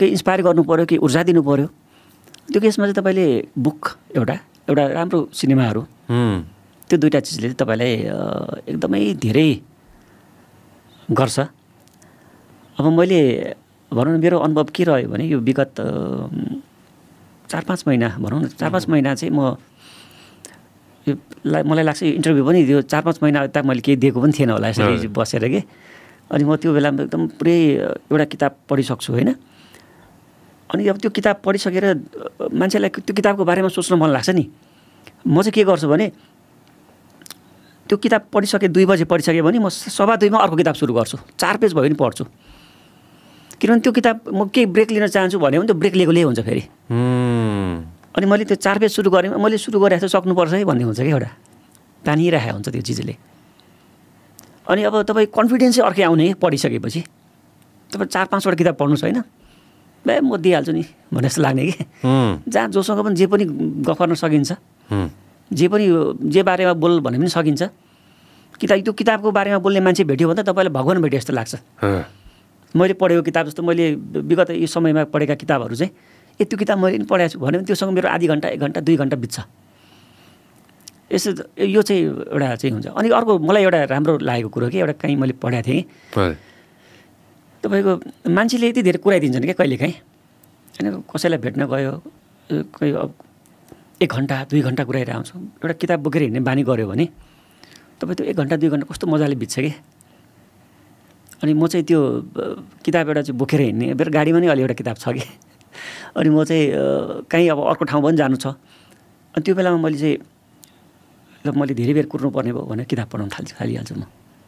केही 0.00 0.10
इन्सपायर 0.16 0.40
गर्नु 0.48 0.62
पऱ्यो 0.64 0.84
केही 0.88 1.00
ऊर्जा 1.04 1.22
दिनु 1.28 1.42
पऱ्यो 1.44 1.66
त्यो 2.48 2.60
केसमा 2.64 2.84
चाहिँ 2.88 2.96
तपाईँले 2.96 3.26
बुक 3.52 3.80
एउटा 4.16 4.36
एउटा 4.68 4.84
राम्रो 4.96 5.18
सिनेमाहरू। 5.36 5.82
त्यो 6.88 6.96
दुइटा 6.98 7.20
चिजले 7.20 7.48
तपाईँलाई 7.60 7.92
एकदमै 8.72 9.02
धेरै 9.20 9.48
गर्छ। 11.12 11.38
अब 12.80 12.84
मैले 12.96 13.20
भनौँ 13.92 14.12
न 14.16 14.20
मेरो 14.24 14.38
अनुभव 14.40 14.72
के 14.72 14.82
रह्यो 14.88 15.08
भने 15.12 15.24
यो 15.28 15.38
विगत 15.44 15.74
चार 17.50 17.62
पाँच 17.68 17.84
महिना 17.86 18.08
भनौँ 18.16 18.40
न 18.40 18.44
चार 18.56 18.70
पाँच 18.72 18.88
महिना 18.88 19.14
चाहिँ 19.20 19.32
म 19.36 19.52
मलाई 21.08 21.84
लाग्छ 21.84 22.02
इन्टरभ्यू 22.02 22.44
पनि 22.46 22.60
त्यो 22.66 22.80
चार 22.86 23.02
पाँच 23.02 23.18
महिना 23.22 23.42
यता 23.50 23.62
मैले 23.62 23.80
केही 23.80 23.96
दिएको 23.96 24.20
पनि 24.22 24.32
थिएन 24.32 24.50
होला 24.50 24.68
यसरी। 24.68 25.08
बसेर 25.10 25.48
कि। 25.48 25.60
अनि 26.30 26.44
म 26.44 26.56
त्यो 26.56 26.72
बेलामा 26.72 27.02
एकदम 27.02 27.22
पुरै 27.36 27.56
एउटा 28.08 28.24
किताब 28.24 28.52
पढिसक्छु 28.70 29.12
होइन। 29.12 29.30
अनि 30.70 30.88
अब 30.88 30.96
त्यो 31.02 31.10
किताब 31.10 31.36
पढिसकेर 31.44 31.84
मान्छेलाई 32.54 32.90
त्यो 33.02 33.14
किताबको 33.14 33.44
बारेमा 33.44 33.68
सोच्न 33.68 33.94
मन 33.98 34.10
लाग्छ 34.16 34.30
नि। 34.30 34.44
म 35.26 35.42
चाहिँ 35.42 35.52
के 35.52 35.64
गर्छु 35.64 35.88
भने 35.88 36.06
त्यो 37.88 37.96
किताब 37.98 38.22
पढिसकेँ 38.32 38.70
दुई 38.72 38.86
बजे 38.86 39.04
पढिसकेँ 39.04 39.42
भने 39.42 39.58
म 39.58 39.68
सभा 39.68 40.16
दुईमा 40.16 40.38
अर्को 40.38 40.56
किताब 40.56 40.74
सुरु 40.80 40.94
गर्छु। 40.94 41.18
चार 41.36 41.56
पेज 41.60 41.74
भयो 41.74 41.82
भने 41.82 41.98
पढ्छु। 41.98 42.24
किनभने 43.60 43.80
त्यो 43.82 43.92
किताब 43.92 44.16
म 44.32 44.48
केही 44.48 44.66
ब्रेक 44.72 44.90
लिन 44.90 45.06
चाहन्छु 45.06 45.38
भने 45.38 45.58
पनि 45.58 45.66
त्यो 45.66 45.76
ब्रेक 45.76 45.94
लिएकोले 45.94 46.22
हुन्छ 46.22 46.40
फेरि। 46.40 46.62
अनि 48.12 48.26
मैले 48.26 48.44
त्यो 48.44 48.56
चार 48.60 48.78
पेज 48.78 48.90
सुरु 48.92 49.10
गरेँ 49.10 49.30
मैले 49.32 49.56
सुरु 49.56 49.80
गरेको 49.80 50.04
त 50.04 50.10
सक्नुपर्छ 50.12 50.52
है 50.52 50.64
भन्ने 50.64 50.84
हुन्छ 50.84 51.00
कि 51.00 51.10
एउटा। 51.10 51.30
तानिरहेको 52.04 52.52
हुन्छ 52.52 52.68
त्यो 52.68 52.82
चिजले। 52.82 53.14
अनि 54.68 54.80
अब 54.84 54.94
तपाईँ 55.08 55.26
कन्फिडेन्सै 55.32 55.80
अर्कै 55.80 56.02
आउने 56.02 56.34
पढिसकेपछि। 56.36 57.00
तपाईँ 57.90 58.08
चार 58.12 58.26
पाँचवटा 58.28 58.56
किताब 58.56 58.74
पढ्नुहोस् 58.76 59.04
होइन। 59.04 59.20
बे 60.04 60.20
म 60.20 60.36
दिइहाल्छु 60.36 60.72
नि 60.72 60.84
भने 61.14 61.28
जस्तो 61.28 61.40
लाग्ने 61.42 61.62
कि। 61.66 61.84
जहाँ 62.48 62.68
जोसँग 62.68 63.00
पनि 63.00 63.14
जे 63.16 63.26
पनि 63.32 63.44
गफ 63.86 63.98
गर्न 64.02 64.14
सकिन्छ। 64.14 64.50
जे 65.50 65.66
पनि 65.72 65.86
जे 66.28 66.42
बारेमा 66.42 66.72
बोल 66.76 67.00
भने 67.00 67.16
पनि 67.16 67.32
सकिन्छ। 67.32 67.62
किताब 68.60 68.78
त्यो 68.82 68.92
किताबको 68.92 69.30
बारेमा 69.32 69.58
बोल्ने 69.58 69.80
मान्छे 69.80 70.04
भेट्यो 70.04 70.28
भने 70.28 70.42
त 70.42 70.46
तपाईँलाई 70.52 70.72
भगवान् 70.74 71.00
भेट्यो 71.00 71.18
जस्तो 71.20 71.32
लाग्छ। 71.32 71.54
मैले 72.74 72.94
पढेको 72.96 73.22
किताब 73.22 73.46
जस्तो 73.48 73.62
मैले 73.62 73.84
विगत 74.26 74.50
यो 74.56 74.66
समयमा 74.66 75.04
पढेका 75.12 75.34
किताबहरू 75.38 75.74
चाहिँ 75.76 75.92
ए 76.40 76.44
त्यो 76.44 76.56
किताब 76.58 76.78
मैले 76.78 76.98
पनि 76.98 77.06
पढेको 77.10 77.28
छु। 77.32 77.38
भने 77.38 77.58
त्योसँग 77.68 77.92
मेरो 77.92 78.08
आधी 78.08 78.26
घन्टा 78.26 78.48
एक 78.48 78.60
घन्टा 78.60 78.80
दुई 78.80 78.96
घन्टा 78.96 79.16
बित्छ। 79.16 79.36
यसो 81.12 81.30
यो 81.60 81.82
चाहिँ 81.82 82.02
एउटा 82.32 82.56
चाहिँ 82.56 82.72
हुन्छ। 82.72 82.86
अनि 82.88 83.08
अर्को 83.12 83.38
मलाई 83.38 83.62
एउटा 83.62 83.78
राम्रो 83.92 84.18
लागेको 84.24 84.48
कुरो 84.48 84.68
कि 84.72 84.78
एउटा 84.80 84.92
कहीँ 84.96 85.16
मैले 85.16 85.36
पढाएको 85.36 85.68
थिएँ 85.68 85.84
तपाईँको 87.62 87.92
मान्छेले 88.32 88.68
यति 88.68 88.82
धेरै 88.82 88.98
कुराइदिन्छन् 89.04 89.44
क्या 89.44 89.54
कहिलेकाहीँ 89.60 89.94
होइन 90.80 91.04
कसैलाई 91.06 91.38
भेट्न 91.44 91.66
गयो 91.68 91.92
कोही 92.74 92.90
अब 92.96 93.10
एक 94.02 94.10
घन्टा 94.10 94.36
दुई 94.50 94.60
घन्टा 94.66 94.82
कुराइरहेको 94.88 95.18
हुन्छ। 95.20 95.62
एउटा 95.62 95.74
किताब 95.78 95.98
बोकेर 96.02 96.22
हिँड्ने 96.22 96.40
बानी 96.48 96.62
गऱ्यो 96.64 96.86
भने 96.88 97.06
तपाईँ 98.00 98.16
त्यो 98.16 98.26
एक 98.26 98.36
घन्टा 98.36 98.56
दुई 98.56 98.68
घन्टा 98.72 98.86
कस्तो 98.90 99.06
मजाले 99.06 99.36
बित्छ 99.36 99.54
कि? 99.60 99.72
अनि 101.44 101.52
म 101.54 101.66
चाहिँ 101.70 101.84
त्यो 101.86 102.00
किताब 102.82 103.04
एउटा 103.08 103.22
चाहिँ 103.22 103.38
बोकेर 103.38 103.60
हिँड्ने 103.60 103.94
मेरो 103.94 104.10
गाडीमा 104.10 104.38
नै 104.42 104.48
अलि 104.48 104.60
एउटा 104.64 104.74
किताब 104.80 104.96
छ 104.96 105.14
कि? 105.14 105.22
अनि 106.16 106.28
म 106.28 106.44
चाहिँ 106.44 107.26
कहीँ 107.28 107.48
अब 107.50 107.58
अर्को 107.58 107.84
ठाउँ 107.84 108.02
पनि 108.02 108.16
जानु 108.16 108.36
छ। 108.36 108.46
अनि 109.34 109.42
त्यो 109.42 109.54
बेलामा 109.54 109.78
मैले 109.80 109.98
चाहिँ 109.98 110.16
ल 111.46 111.50
मैले 111.56 111.74
धेरै 111.74 111.92
बेर 111.94 112.06
कुर्नु 112.06 112.30
पर्ने 112.30 112.52
भयो 112.52 112.64
भने 112.68 112.84
किताब 112.84 113.08
पढाउनु 113.08 113.32
थाल्छु 113.32 113.54
थालिहाल्छु 113.58 113.94
म। 113.94 114.04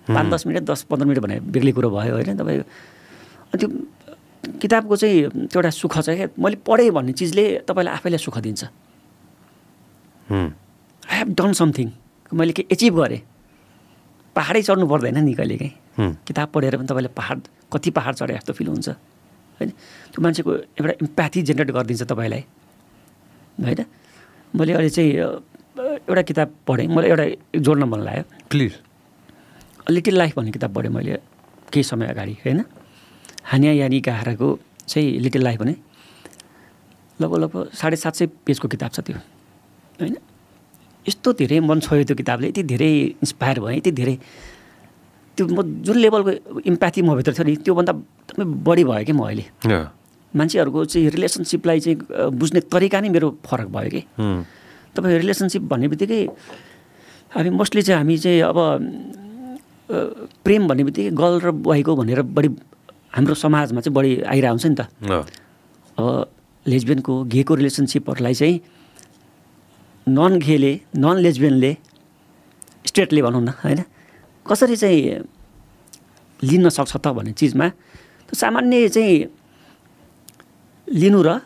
पाँच 0.06 0.26
दस 0.30 0.42
मिनट 0.46 0.62
दस 0.68 0.82
पन्ध्र 0.86 1.06
मिनट 1.06 1.20
भने 1.24 1.36
बेग्लै 1.40 1.72
कुरो 1.72 1.88
भयो 1.90 2.14
होइन 2.14 2.36
तपाईँ। 2.36 2.60
अनि 2.60 3.58
त्यो 3.58 3.68
किताबको 4.60 4.94
चाहिँ 4.96 5.48
त्यो 5.48 5.58
एउटा 5.58 5.70
सुख 5.72 5.94
छ 6.04 6.08
क्या। 6.12 6.28
मैले 6.36 6.56
पढेँ 6.60 6.90
भन्ने 6.92 7.12
चिजले 7.16 7.44
तपाईँलाई 7.64 7.94
आफैलाई 7.98 8.20
सुख 8.20 8.36
दिन्छ। 8.44 8.62
आई 10.28 11.16
हेभ 11.18 11.28
डन 11.34 11.52
समथिङ 11.52 11.88
मैले 12.32 12.52
के 12.52 12.62
एचिभ 12.68 12.94
गरेँ। 13.00 13.20
पाहाडै 14.36 14.62
चढ्नु 14.62 14.86
पर्दैन 14.86 15.18
नि 15.24 15.32
कहिले 15.34 15.56
काहीँ। 15.56 15.72
उम्, 15.98 16.14
किताब 16.26 16.48
पढेर 16.50 16.76
पनि 16.76 16.86
तपाईँले 16.90 17.10
पाहाड 17.14 17.38
कति 17.72 17.90
पाहाड 17.90 18.14
चढे 18.14 18.34
जस्तो 18.34 18.52
फिल 18.52 18.68
हुन्छ। 18.68 18.88
होइन? 19.58 19.70
त्यो 20.14 20.22
मान्छेको 20.22 20.52
एउटा 20.78 20.94
इम्प्याथी 21.02 21.42
जेनेरेट 21.42 21.70
गरिदिन्छ 21.74 22.02
तपाईँलाई। 22.06 22.42
होइन? 23.58 23.80
मैले 24.54 24.72
अहिले 24.72 24.90
चाहिँ 24.94 25.10
एउटा 26.06 26.22
किताब 26.22 26.48
पढेँ। 26.66 26.86
मलाई 26.86 27.10
एउटा 27.10 27.26
जोड्न 27.58 27.82
मन 27.82 28.00
लाग्यो। 28.06 28.24
प्लिज 28.46 28.72
लिटिल 29.90 30.14
लाइफ 30.16 30.32
भन्ने 30.38 30.52
किताब 30.54 30.70
पढेँ 30.74 30.90
मैले 30.94 31.18
केही 31.72 31.82
समय 31.82 32.06
अगाडि 32.14 32.32
होइन? 32.46 32.60
हानिया 33.42 33.72
यानी 33.82 34.00
गाहराको 34.00 34.48
चाहिँ 34.86 35.18
लिटिल 35.18 35.42
लाइफ 35.42 35.60
भने 35.60 35.74
लगभग 37.20 37.38
लगभग 37.42 37.70
साढे 37.74 37.96
सात 37.96 38.14
सय 38.14 38.26
पेजको 38.46 38.68
किताब 38.68 38.90
छ 38.94 39.00
त्यो। 39.02 39.18
होइन? 39.98 40.16
यस्तो 41.06 41.32
धेरै 41.42 41.58
मन 41.60 41.80
छोयो 41.82 42.04
त्यो 42.06 42.16
किताबले। 42.16 42.48
यति 42.48 42.62
धेरै 42.62 42.90
इन्सपायर 43.18 43.60
भएँ 43.60 43.76
यति 43.76 43.90
धेरै। 43.90 44.14
त्यो 45.38 45.46
म 45.50 45.62
जुन 45.82 45.96
लेभलको 45.98 46.60
इम्प्याथी 46.62 47.02
मभित्र 47.02 47.32
थियो 47.34 47.44
नि 47.44 47.56
त्योभन्दा 47.66 47.92
एकदमै 47.92 48.46
बढी 48.62 48.84
भयो 48.86 49.04
कि 49.04 49.12
म 49.12 49.26
अहिले। 49.26 49.44
मान्छेहरूको 50.34 50.84
चाहिँ 50.84 51.08
रिलेसनसिपलाई 51.14 51.78
चाहिँ 51.80 51.96
बुझ्ने 52.34 52.60
तरिका 52.66 53.00
नै 53.00 53.08
मेरो 53.08 53.28
फरक 53.46 53.68
भयो 53.70 53.90
कि। 53.94 54.02
तपाईँ 54.94 55.18
रिलेसनसिप 55.22 55.62
भन्ने 55.70 55.88
बित्तिकै 55.88 56.20
हामी 57.34 57.50
मोस्टली 57.50 57.82
चाहिँ 57.82 57.98
हामी 57.98 58.16
चाहिँ 58.18 58.40
अब 58.50 58.58
प्रेम 60.44 60.62
भन्ने 60.68 60.82
बित्तिकै 60.84 61.10
गर्ल 61.14 61.34
र 61.40 61.50
बोयको 61.50 61.92
भनेर 61.96 62.22
बढी 62.22 62.48
हाम्रो 63.14 63.34
समाजमा 63.34 63.80
चाहिँ 63.80 63.94
बढी 63.94 64.10
आइरहेको 64.22 64.54
हुन्छ 64.54 64.66
नि 64.66 64.76
त। 64.78 64.82
अब 65.98 66.06
लेजबियनको 66.66 67.12
गेको 67.30 67.52
रिलेसनसिपहरूलाई 67.54 68.34
चाहिँ 68.34 68.56
नन 70.08 70.32
गेले 70.40 70.72
नन 70.96 71.16
लेजबियनले 71.24 71.72
स्टेटले 72.86 73.20
भनौँ 73.22 73.42
न 73.42 73.48
होइन? 73.62 73.80
कसरी 74.46 74.76
चाहिँ 74.76 75.00
लिन 76.42 76.68
सक्छ 76.68 76.96
त 76.96 77.06
भन्ने 77.16 77.32
चिजमा 77.32 77.66
सामान्य 78.32 78.88
चाहिँ 78.88 79.16
लिनु 80.88 81.20
र 81.22 81.38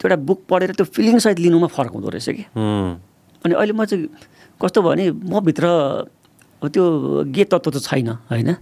त्यो 0.00 0.04
एउटा 0.08 0.16
बुक 0.22 0.40
पढेर 0.48 0.70
त्यो 0.76 0.84
फिलिङसहित 0.84 1.38
लिनुमा 1.40 1.68
फरक 1.72 1.92
हुँदो 1.96 2.08
रहेछ 2.12 2.28
कि। 2.36 2.44
अनि 3.44 3.54
अहिले 3.54 3.72
म 3.72 3.84
चाहिँ 3.84 4.08
कस्तो 4.60 4.82
भयो 4.82 4.90
भने 4.92 5.04
म 5.10 5.40
भित्र 5.40 5.64
अब 6.62 6.68
त्यो 6.68 6.84
गे 7.32 7.44
तत्त्व 7.44 7.70
त 7.70 7.76
छैन 7.80 8.08
होइन। 8.28 8.52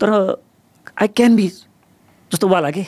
तर 0.00 0.08
आई 1.00 1.08
क्यान 1.08 1.36
बी 1.36 1.46
जस्तो 2.32 2.46
वाला 2.48 2.70
के 2.70 2.84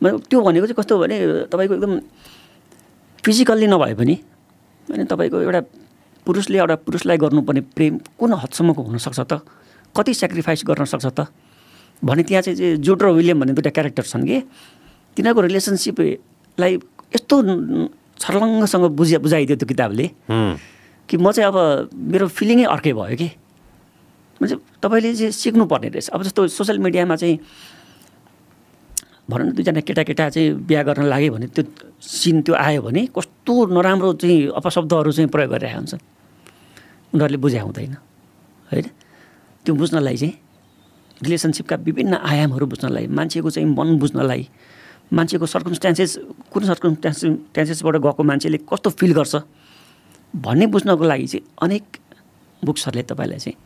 त्यो 0.00 0.38
भनेको 0.42 0.66
चाहिँ 0.66 0.78
कस्तो 0.78 0.94
भने 0.98 1.16
तपाईँको 1.50 1.74
एकदम 1.74 1.92
फिजिकल्ली 3.24 3.66
नभए 3.66 3.94
पनि 3.94 4.14
होइन 4.86 5.06
तपाईँको 5.06 5.40
एउटा 5.42 5.60
पुरुषले 6.26 6.58
एउटा 6.58 6.76
पुरुषलाई 6.86 7.16
गर्नुपर्ने 7.18 7.60
प्रेम 7.74 7.98
कुन 8.18 8.32
हदसम्मको 8.38 8.82
हुनसक्छ 8.82 9.20
त? 9.26 9.42
कति 9.94 10.12
सेक्रिफाइस 10.14 10.62
गर्न 10.66 10.84
सक्छ 10.86 11.06
त? 11.06 11.26
भने 12.02 12.22
त्यहाँ 12.22 12.42
चाहिँ 12.42 12.56
चाहिँ 12.58 12.76
जुड 12.78 13.02
र 13.02 13.06
विलियम 13.14 13.40
भन्ने 13.40 13.54
दुइटा 13.54 13.70
क्यारेक्टर 13.70 14.02
छन् 14.02 14.26
कि। 14.26 14.38
तिनीहरूको 15.16 15.40
रिलेसनसिपलाई 15.42 16.72
यस्तो 17.12 17.36
छर्लङ्गसँग 18.18 18.84
बुझा 18.92 19.18
बुझाइदियो 19.18 19.56
त्यो 19.56 19.68
किताबले 19.68 20.06
कि 21.08 21.14
म 21.16 21.30
चाहिँ 21.30 21.48
अब 21.48 21.56
मेरो 21.92 22.26
फिलिङै 22.30 22.64
अर्कै 22.66 22.92
भयो 22.94 23.16
कि 23.16 23.28
म्हणजे 24.40 24.56
तपाईँले 24.78 25.10
चाहिँ 25.12 25.32
सिक्नुपर्ने 25.32 25.88
रहेछ 25.90 26.08
अब 26.10 26.22
जस्तो 26.24 26.40
सोसियल 26.48 26.78
मिडियामा 26.80 27.16
चाहिँ 27.16 27.36
भनौँ 29.24 29.44
न 29.44 29.50
दुईजना 29.52 29.80
केटाकेटा 29.82 30.28
चाहिँ 30.30 30.48
बिहा 30.62 30.82
गर्न 30.84 31.04
लाग्यो 31.04 31.32
भने 31.32 31.46
त्यो 31.48 31.64
सिन 32.00 32.42
त्यो 32.42 32.54
आयो 32.56 32.82
भने 32.82 33.02
कस्तो 33.08 33.54
नराम्रो 33.68 34.12
चाहिँ 34.14 34.50
अपशब्दहरू 34.52 35.12
चाहिँ 35.12 35.28
प्रयोग 35.28 35.50
गरिरहेको 35.52 35.78
हुन्छन् 35.78 36.02
उनीहरूले 37.12 37.38
बुझा 37.38 37.60
हुँदैन 37.62 37.94
होइन 38.68 38.86
त्यो 39.64 39.74
बुझ्नलाई 39.74 40.16
चाहिँ 40.16 40.34
रिलेसनसिपका 41.20 41.76
विभिन्न 41.80 42.14
आयामहरू 42.20 42.66
बुझ्नलाई 42.66 43.06
मान्छेको 43.08 43.50
चाहिँ 43.52 43.68
मन 43.68 43.98
बुझ्नलाई 43.98 44.42
मान्छेको 45.12 45.46
सर्कमस्टान्सेस 45.46 46.10
कुन 46.52 46.62
सर्कमस्टान्सेसबाट 46.64 47.96
गएको 48.00 48.22
मान्छेले 48.22 48.58
कस्तो 48.64 48.90
फिल 48.96 49.12
गर्छ? 49.12 49.34
भन्ने 50.34 50.66
बुझ्नको 50.72 51.04
लागि 51.04 51.26
चाहिँ 51.26 51.44
अनेक 51.62 51.84
बुक्सहरूले 52.62 53.02
तपाईँलाई 53.04 53.38
चाहिँ 53.38 53.56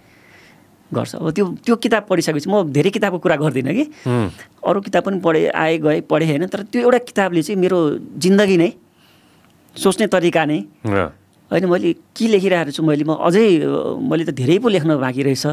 गर्छ। 0.90 1.14
अब 1.14 1.30
त्यो 1.30 1.44
त्यो 1.62 1.74
किताब 1.76 2.02
पढिसकेपछि 2.10 2.50
म 2.50 2.66
धेरै 2.74 2.90
किताबको 2.90 3.18
कुरा 3.18 3.36
गर्दिनँ 3.38 3.74
कि। 3.74 3.84
अरू 4.66 4.80
किताब 4.82 5.02
पनि 5.06 5.18
पढेँ 5.22 5.50
आएँ 5.54 5.78
गएँ 5.78 6.00
पढेँ 6.10 6.26
होइन। 6.26 6.46
तर 6.50 6.62
त्यो 6.66 6.82
एउटा 6.82 6.98
किताबले 7.14 7.42
चाहिँ 7.42 7.58
मेरो 7.62 7.78
जिन्दगी 8.18 8.56
नै 8.58 8.70
सोच्ने 9.76 10.06
तरिका 10.10 10.44
नै। 10.50 10.58
होइन 11.50 11.64
मैले 11.70 11.92
के 12.10 12.26
लेखिरहेको 12.26 12.70
छु 12.74 12.82
मैले 12.82 13.04
म 13.06 13.14
अझै 13.22 13.46
मैले 14.02 14.24
त 14.26 14.34
धेरै 14.34 14.58
पो 14.58 14.68
लेख्न 14.74 14.98
बाँकी 14.98 15.22
रहेछ। 15.22 15.46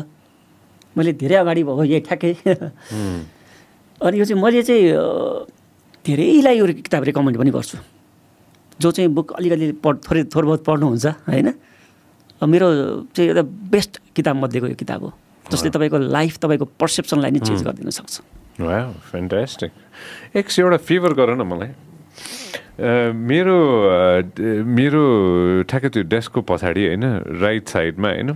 मैले 0.98 1.14
धेरै 1.14 1.36
अगाडि 1.46 1.62
भयो 1.66 1.84
यही 1.86 2.02
ठ्याक्कै 2.10 2.34
अनि 4.02 4.16
यो 4.18 4.26
चाहिँ 4.26 4.42
मैले 4.42 4.62
चाहिँ 4.66 4.90
धेरैलाई 6.06 6.56
यो 6.58 6.66
किताब 6.84 7.04
रेकमेन्ड 7.04 7.38
पनि 7.38 7.52
गर्छु। 7.52 7.78
जो 8.82 8.92
चाहिँ 8.92 9.10
बुक 9.10 9.32
अलिकति 9.40 9.72
पढ 9.84 9.96
थोरै 10.04 10.24
थोर 10.34 10.44
बहुत 10.46 10.62
पढ्नुहुन्छ 10.66 11.06
होइन? 11.30 11.48
मेरो 12.44 12.68
चाहिँ 13.16 13.28
एउटा 13.30 13.44
बेस्ट 13.72 13.92
किताब 14.16 14.36
मध्येको 14.44 14.68
यो 14.68 14.76
किताब 14.76 15.00
हो 15.04 15.10
जसले 15.46 15.70
तपाईँको 15.72 15.98
लाइफ 16.12 16.34
तपाईँको 16.44 16.66
पर्सेप्सनलाई 16.76 17.32
नै 17.32 17.40
चेन्ज 17.40 17.62
गरिदिन 17.64 17.90
सक्छ। 17.96 18.16
फ्यान्टास्टिक 18.60 19.72
एक 20.36 20.46
एउटा 20.60 20.78
फेभर 20.78 21.14
गर 21.14 21.30
न 21.36 21.42
मलाई। 21.48 21.72
मेरो 22.74 23.58
मेरो 24.66 25.04
ठ्याक्कै 25.70 25.90
त्यो 25.94 26.04
डेस्कको 26.10 26.42
पछाडि 26.42 26.84
होइन 26.88 27.06
राइट 27.40 27.66
साइडमा 27.70 28.10
होइन 28.10 28.30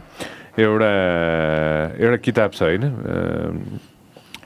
एउटा 0.62 0.92
एउटा 2.00 2.18
किताब 2.24 2.50
छ 2.54 2.62
होइन 2.64 2.84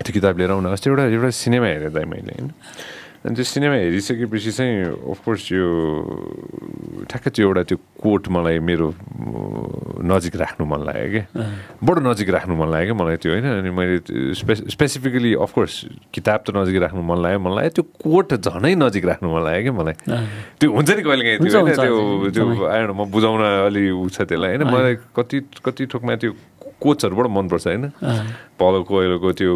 त्यो 0.02 0.12
किताब 0.14 0.34
लिएर 0.40 0.52
आउन 0.52 0.66
अस्ति 0.72 0.90
एउटा 0.90 1.04
एउटा 1.12 1.30
सिनेमा 1.30 1.68
हेरेँ 1.68 2.06
मैले 2.08 2.34
होइन। 2.40 2.50
अनि 3.22 3.36
त्यो 3.38 3.46
सिनेमा 3.46 3.76
हेरिसकेपछि 3.86 4.52
चाहिँ 4.58 4.98
अफकोर्स 5.14 5.44
यो 5.54 5.66
ठ्याक्कै 7.06 7.30
त्यो 7.30 7.46
एउटा 7.46 7.64
त्यो 7.70 7.78
कोट 8.02 8.24
मलाई 8.34 8.58
मेरो 8.66 8.88
नजिक 10.02 10.36
राख्नु 10.42 10.66
मन 10.66 10.82
लाग्यो 10.90 11.10
क्या। 11.14 11.26
बडो 11.86 12.02
नजिक 12.02 12.30
राख्नु 12.34 12.54
मन 12.58 12.70
लाग्यो 12.74 12.90
क्या 12.90 12.98
मलाई 12.98 13.18
त्यो 13.22 13.32
होइन? 13.32 13.46
अनि 13.62 13.70
मैले 13.78 13.98
स्पे 14.34 14.54
स्पेसिफिकली 14.74 15.32
अफकोर्स 15.38 15.74
किताब 16.10 16.40
त 16.42 16.58
नजिक 16.58 16.78
राख्नु 16.82 17.02
मन 17.06 17.18
लाग्यो। 17.22 17.40
मलाई 17.46 17.70
त्यो 17.78 17.84
कोट 18.02 18.42
झनै 18.42 18.74
नजिक 18.82 19.06
राख्नु 19.06 19.28
मन 19.30 19.42
लाग्यो 19.46 19.62
क्या 19.70 19.74
मलाई। 19.78 19.96
त्यो 20.58 20.70
हुन्छ 20.74 20.90
नि 20.90 21.02
कहिले 21.06 21.24
काहीँ 21.30 21.40
त्यो 21.46 21.62
होइन? 21.62 22.34
त्यो। 22.34 22.46
आएन 22.74 22.90
म 22.90 23.06
बुझाउन 23.06 23.42
अलि 23.70 23.84
उ 23.94 24.10
छ 24.10 24.26
त्यसलाई 24.26 24.58
होइन? 24.58 24.66
मलाई 24.66 24.94
कति 25.14 25.38
कति 25.62 25.84
ठोकमा 25.94 26.16
त्यो 26.18 26.34
कोचहरू 26.82 27.16
बडो 27.16 27.30
मनपर्छ 27.30 27.66
होइन? 27.68 27.84
पलो 28.58 28.80
कोइलोको 28.90 29.30
त्यो 29.38 29.52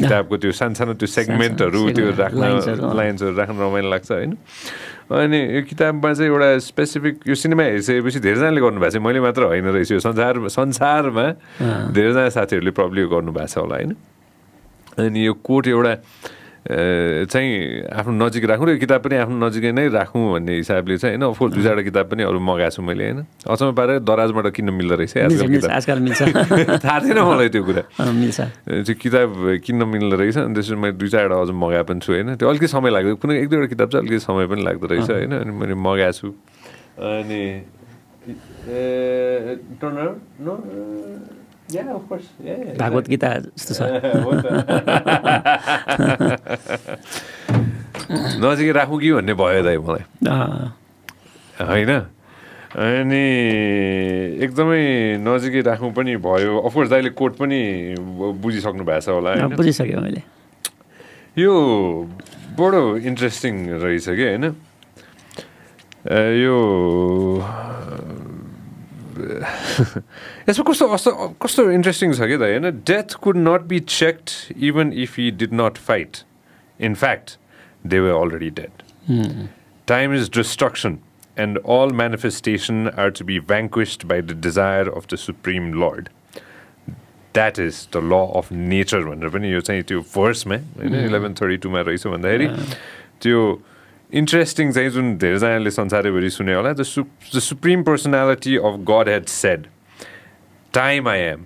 किताबको 0.00 0.34
त्यो 0.40 0.52
सानो 0.56 0.74
सानो 0.74 0.92
त्यो 0.96 1.08
सेगमेन्टहरू 1.08 1.80
त्यो 1.92 2.06
राख्न। 2.16 2.42
लाइन्सहरू 2.96 3.32
राख्न 3.36 3.54
रमाइलो 3.60 3.88
लाग्छ 3.92 4.10
होइन? 4.12 4.32
अनि 5.12 5.38
यो 5.56 5.62
किताबमा 5.68 6.12
चाहिँ 6.16 6.30
एउटा 6.32 6.48
स्पेसिफिक 6.72 7.14
यो 7.28 7.34
सिनेमा 7.36 7.62
हेरिसकेपछि 7.62 8.18
धेरैजनाले 8.24 8.60
गर्नुभएको 8.64 8.92
छ। 8.96 9.04
मैले 9.04 9.20
मात्र 9.20 9.42
होइन 9.52 9.66
रहेछ। 9.76 9.92
यो 9.92 10.00
संसार 10.00 10.48
संसारमा 10.48 11.26
धेरैजना 11.92 12.28
साथीहरूले 12.32 12.72
प्रब्लम 12.72 13.06
गर्नुभएको 13.12 13.52
छ 13.52 13.56
होला 13.60 13.76
होइन? 13.76 13.92
अनि 14.96 15.18
यो 15.26 15.32
कोट 15.44 15.68
एउटा 15.68 15.94
चाहिँ 16.62 17.90
आफ्नो 17.90 18.12
नजिक 18.14 18.44
राखौँ 18.46 18.66
र 18.66 18.78
किताब 18.78 19.00
पनि 19.02 19.16
आफ्नो 19.26 19.34
नजिकै 19.34 19.72
नै 19.74 19.88
राखौँ 19.90 20.22
भन्ने 20.32 20.52
हिसाबले 20.62 20.94
चाहिँ 20.94 21.18
होइन 21.18 21.26
अफकोर्स 21.26 21.52
दुई 21.54 21.62
चारवटा 21.62 21.82
किताब 21.82 22.06
पनि 22.06 22.22
अरू 22.22 22.38
मगाएको 22.38 22.70
छु 22.70 22.82
मैले 22.86 23.02
होइन। 23.02 23.26
अचम्म 23.50 23.74
पारेर 23.74 23.98
दराजबाट 24.06 24.46
किन्न 24.54 24.70
मिल्दो 24.70 24.94
रहेछ 24.94 25.26
आजकल 25.66 25.98
मिल्छ। 26.06 26.22
थाहा 26.86 26.98
थिएन 27.02 27.18
मलाई 27.18 27.48
त्यो 27.50 27.62
कुरा। 27.66 27.82
मिल्छ। 27.98 28.38
त्यो 28.86 28.94
किताब 28.94 29.58
किन्न 29.66 29.82
मिल्दो 29.90 30.16
रहेछ 30.22 30.38
अनि 30.38 30.54
त्यसपछि 30.54 30.78
मैले 30.78 30.94
दुई 31.02 31.08
चारवटा 31.10 31.34
अझ 31.42 31.50
मगाएको 31.50 31.86
पनि 31.90 31.98
छु 31.98 32.12
होइन। 32.14 32.38
त्यो 32.38 32.46
अलिकति 32.46 32.68
समय 32.70 32.90
लाग्यो 32.94 33.18
कुनै 33.18 33.34
एक 33.42 33.48
दुईवटा 33.50 33.68
किताब 33.74 33.88
चाहिँ 33.90 34.06
अलिकति 34.06 34.22
समय 34.22 34.46
पनि 34.46 34.62
लाग्दो 34.62 34.86
रहेछ 34.86 35.10
होइन। 35.10 35.32
अनि 35.42 35.50
मैले 35.50 35.74
मगाएको 35.74 36.14
छु। 36.14 36.30
अनि 37.02 37.42
भागवत 42.76 43.06
गीता 43.08 43.28
जस्तो 43.50 43.72
छ। 43.74 43.80
नजिकै 48.38 48.72
राखौँ 48.72 48.98
कि 48.98 49.08
भन्ने 49.14 49.34
भयो 49.34 49.62
दाइ 49.62 49.76
मलाई 49.78 50.04
होइन 51.62 51.90
अनि 52.74 53.24
एकदमै 54.40 54.82
नजिकै 55.20 55.60
राख्नु 55.62 55.88
पनि 55.92 56.12
भयो 56.18 56.52
अफकोर्स 56.62 56.88
दाइले 56.90 57.10
कोट 57.12 57.32
पनि 57.36 57.60
बुझिसक्नु 58.38 58.84
भएको 58.84 59.00
छ 59.00 59.08
होला 59.10 59.30
अँ, 59.30 59.36
होइन 59.42 59.56
बुझिसकेँ 59.56 59.96
मैले 59.98 60.22
यो 61.36 61.52
बडो 62.56 62.82
इन्ट्रेस्टिङ 63.02 63.54
रहेछ 63.78 64.06
कि 64.10 64.24
होइन 64.24 64.44
यो 66.38 66.56
यसमा 70.48 70.64
कस्तो 70.70 70.88
कस्तो 70.94 71.10
कस्तो 71.42 71.70
इन्ट्रेस्टिङ 71.70 72.12
छ 72.12 72.28
कि 72.32 72.36
त 72.36 72.50
होइन 72.50 72.70
death 72.92 73.14
could 73.22 73.36
not 73.38 73.62
be 73.72 73.80
checked 73.94 74.30
even 74.70 74.92
if 75.06 75.18
he 75.18 75.30
did 75.42 75.54
not 75.62 75.78
fight 75.88 76.22
in 76.80 76.94
fact 77.04 77.36
they 77.94 78.00
were 78.00 78.20
already 78.20 78.50
dead 78.60 78.82
Time 79.88 80.12
is 80.14 80.28
destruction, 80.28 80.92
and 81.36 81.58
all 81.74 81.90
manifestation 81.90 82.88
are 82.90 83.10
to 83.10 83.24
be 83.24 83.38
vanquished 83.38 84.06
by 84.06 84.18
the 84.20 84.34
desire 84.34 84.88
of 84.90 85.08
the 85.12 85.18
Supreme 85.22 85.72
Lord. 85.84 86.10
That 87.34 87.58
is 87.58 87.76
the 87.94 88.00
law 88.04 88.12
of 88.38 88.52
nature 88.52 89.04
भनेर 89.04 89.28
पनि 89.34 89.52
यो 89.52 89.60
चाहिँ 89.60 89.82
त्यो 89.90 90.00
भर्समा 90.14 90.56
होइन 90.78 90.94
eleven 90.94 91.34
thirty 91.34 91.56
टूमा 91.64 91.80
रहेछ 91.80 92.06
भन्दाखेरि 92.06 92.48
त्यो 93.22 93.38
interesting 94.20 94.72
चाहिँ 94.72 94.90
जुन 94.96 95.16
धेरैजनाले 95.18 95.70
संसारैभरि 95.70 96.30
सुने 96.30 96.54
होला 96.54 96.72
the 96.72 96.82
su 96.92 97.04
the 97.34 97.38
supreme 97.48 97.82
personality 97.82 98.56
of 98.70 98.78
Godhead 99.08 99.26
said 99.34 99.66
time 100.74 101.08
I 101.08 101.18
am 101.20 101.44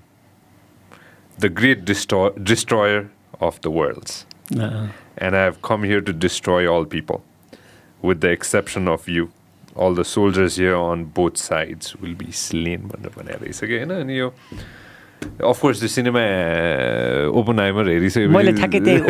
the 1.40 1.52
great 1.60 1.84
distro 1.92 2.28
destroyer 2.38 3.06
of 3.42 3.58
the 3.64 3.72
worlds 3.78 4.24
uh, 4.54 4.88
and 5.24 5.36
I 5.36 5.40
have 5.44 5.56
come 5.68 5.84
here 5.90 6.00
to 6.08 6.12
destroy 6.24 6.60
all 6.72 6.84
people. 6.90 7.22
With 8.08 8.20
the 8.24 8.30
exception 8.36 8.88
of 8.92 9.08
you, 9.12 9.24
all 9.84 9.94
the 9.98 10.04
soldiers 10.10 10.56
here 10.62 10.74
on 10.80 11.04
both 11.18 11.38
sides 11.44 11.94
will 12.02 12.14
be 12.20 12.30
slain 12.40 12.84
भनेर 12.90 13.12
भनेर 13.16 13.38
रहेछ 13.40 13.60
कि 13.64 13.76
होइन 13.76 13.90
अनि 13.94 14.18
यो 14.18 14.28
of course 15.36 15.78
त्यो 15.80 15.88
cinema 15.88 16.22
open 17.38 17.56
आइमर 17.60 17.84
हेरिसकेपछि 17.88 18.32
मैले 18.34 18.52
ठ्याक्कै 18.56 18.80
त्यही 18.86 19.00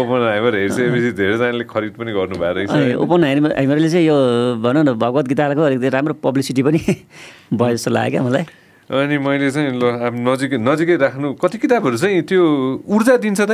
ओपन 0.00 0.20
आइमर 0.28 0.54
हेरिसकेपछि 0.60 1.10
धेरैजनाले 1.20 1.64
खरिद 1.72 1.92
पनि 1.98 2.12
गर्नुभएको 2.12 2.54
रहेछ? 2.56 2.96
ओपन 3.00 3.24
हाइमर 3.24 3.50
हाइमरले 3.56 3.88
चाहिँ 3.90 4.06
यो 4.06 4.16
भनौँ 4.62 4.84
न 4.84 4.92
भगवत 5.00 5.26
गीताको 5.32 5.62
अलिकति 5.62 5.88
राम्रो 5.96 6.14
पब्लिसिटी 6.24 6.62
पनि 6.62 6.80
भयो 7.58 7.74
जस्तो 7.74 7.90
लाग्यो 7.90 8.10
क्या 8.10 8.22
मलाई। 8.28 8.44
अनि 8.90 9.16
मैले 9.18 9.50
चाहिँ 9.50 9.78
ल 9.78 9.82
अब 10.06 10.14
नजिकै 10.28 10.58
नजिकै 10.58 10.96
राख्नु 11.00 11.28
कति 11.40 11.56
किताबहरू 11.64 11.96
चाहिँ 11.96 12.22
त्यो 12.28 12.42
ऊर्जा 12.90 13.16
दिन्छ 13.24 13.40
त 13.40 13.52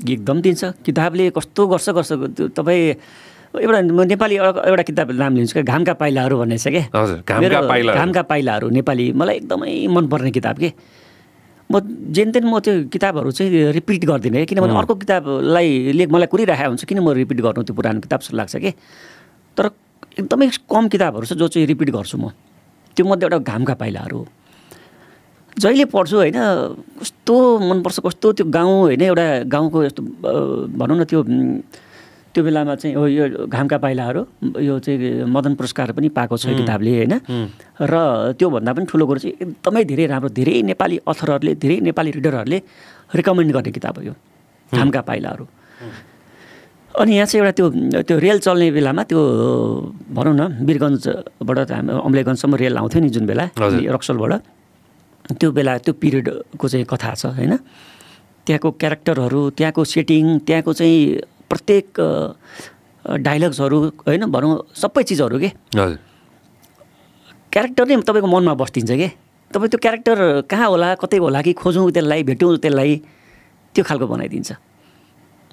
एकदम 0.00 0.40
दिन्छ। 0.40 0.62
किताबले 0.86 1.30
कस्तो 1.36 1.66
गर्छ 1.70 1.88
गर्छ 1.96 2.10
त्यो 2.36 2.48
तपाईँ 2.56 2.94
एउटा 3.50 3.80
म 3.82 4.00
नेपाली 4.06 4.34
एउटा 4.38 4.82
किताब 4.82 5.10
नाम 5.18 5.36
लिन्छु 5.36 5.54
क्या 5.58 5.66
घामका 5.66 5.92
पाइलाहरू 5.98 6.38
भन्ने 6.38 6.58
छ 6.58 6.68
क्या 6.70 6.86
घामका 7.26 8.22
पाइलाहरू। 8.22 8.68
नेपाली 8.70 9.12
मलाई 9.12 9.36
एकदमै 9.42 9.86
मनपर्ने 9.90 10.30
किताब 10.30 10.56
के। 10.58 10.70
म 11.70 11.80
जेन 12.14 12.30
तेन 12.30 12.44
म 12.46 12.58
त्यो 12.62 12.90
किताबहरू 12.94 13.30
चाहिँ 13.30 13.74
रिपिट 13.74 14.04
गर्दिनँ 14.06 14.38
है 14.38 14.46
किनभने 14.46 14.74
अर्को 14.78 14.94
किताबलाई 15.02 15.66
ले 15.98 16.06
मलाई 16.06 16.28
कुरिरहेको 16.30 16.70
हुन्छ 16.70 16.84
किन 16.86 16.98
म 17.02 17.10
रिपिट 17.10 17.38
गर्नु 17.42 17.62
त्यो 17.66 17.74
पुरानो 17.74 18.00
किताब 18.06 18.20
जस्तो 18.22 18.36
लाग्छ 18.38 18.56
कि। 18.56 18.70
तर 19.58 19.70
एकदमै 20.18 20.46
कम 20.70 20.84
किताबहरू 20.94 21.26
छ 21.26 21.34
जो 21.34 21.46
चाहिँ 21.50 21.66
रिपिट 21.66 21.90
गर्छु 21.90 22.18
म। 22.18 22.30
त्यो 22.94 23.06
मध्ये 23.06 23.26
एउटा 23.26 23.38
घामका 23.38 23.74
पाइलाहरू 23.82 24.18
हो। 24.18 24.26
जहिले 25.58 25.84
पढ्छु 25.90 26.16
होइन 26.16 26.38
कस्तो 27.02 27.34
मनपर्छ 27.58 27.98
कस्तो 28.06 28.26
त्यो 28.38 28.46
गाउँ 28.46 28.74
होइन 28.94 29.02
एउटा 29.02 29.26
गाउँको 29.46 29.78
यस्तो 29.84 30.02
भनौँ 30.74 30.96
न 30.98 31.04
त्यो 31.06 31.22
त्यो 32.30 32.42
बेलामा 32.44 32.74
चाहिँ 32.78 32.94
हो 32.94 33.06
यो 33.06 33.24
घामका 33.50 33.78
पाइलाहरू 33.82 34.22
यो 34.62 34.78
चाहिँ 34.78 35.26
मदन 35.26 35.54
पुरस्कार 35.58 35.92
पनि 35.98 36.08
पाएको 36.14 36.36
छ 36.38 36.54
किताबले 36.54 36.90
होइन? 36.96 37.14
र 37.82 37.94
त्योभन्दा 38.38 38.70
पनि 38.70 38.86
ठुलो 38.86 39.04
कुरो 39.06 39.18
चाहिँ 39.18 39.34
एकदमै 39.42 39.82
धेरै 39.90 40.06
राम्रो 40.06 40.30
धेरै 40.38 40.54
नेपाली 40.70 40.96
अथरहरूले 41.10 41.52
धेरै 41.58 41.76
नेपाली 41.90 42.10
रिडरहरूले 42.18 42.58
रिकमेन्ड 43.18 43.50
गर्ने 43.50 43.70
किताब 43.74 43.94
हो 43.98 44.02
यो 44.06 44.14
घामका 44.70 45.00
पाइलाहरू। 45.10 45.44
अनि 46.90 47.12
यहाँ 47.14 47.26
चाहिँ 47.26 47.42
एउटा 47.42 47.52
त्यो 47.58 47.66
त्यो 48.06 48.16
रेल 48.18 48.38
चल्ने 48.46 48.70
बेलामा 48.78 49.02
त्यो 49.10 49.20
भनौँ 50.14 50.34
न 50.38 50.42
वीरगन्जबाट 50.62 51.58
हामी 51.70 51.90
अम्लेगञ्जसम्म 51.98 52.54
रेल 52.62 52.74
आउँथ्यो 52.78 53.00
नि 53.02 53.10
जुन 53.10 53.26
बेला। 53.26 53.44
रक्सलबाट। 53.58 54.32
त्यो 55.34 55.48
बेला 55.50 55.72
त्यो 55.82 55.92
पिरियडको 55.98 56.66
चाहिँ 56.68 56.86
कथा 56.86 57.10
छ 57.14 57.26
होइन? 57.34 57.58
त्यहाँको 58.46 58.68
क्यारेक्टरहरू 58.70 59.40
त्यहाँको 59.58 59.82
सेटिङ 59.84 60.24
त्यहाँको 60.46 60.72
चाहिँ 60.78 60.98
प्रत्येक 61.50 61.86
डाइलग्सहरू 63.26 63.78
होइन 64.06 64.24
भनौँ 64.30 64.52
सबै 64.76 65.02
चिजहरू 65.02 65.38
के? 65.42 65.50
क्यारेक्टर 67.50 67.84
नै 67.90 67.96
तपाईँको 68.06 68.28
मनमा 68.30 68.54
बस्दिन्छ 68.54 68.90
के? 68.94 69.08
तपाईँ 69.50 69.70
त्यो 69.70 69.78
क्यारेक्टर 69.82 70.46
कहाँ 70.46 70.68
होला 70.70 70.94
कतै 71.02 71.18
होला 71.18 71.42
कि 71.42 71.52
खोजौँ 71.58 71.90
त्यसलाई 71.90 72.22
भेटौँ 72.22 72.56
त्यसलाई 72.62 72.92
त्यो 73.74 73.82
खालको 73.82 74.06
बनाइदिन्छ। 74.06 74.50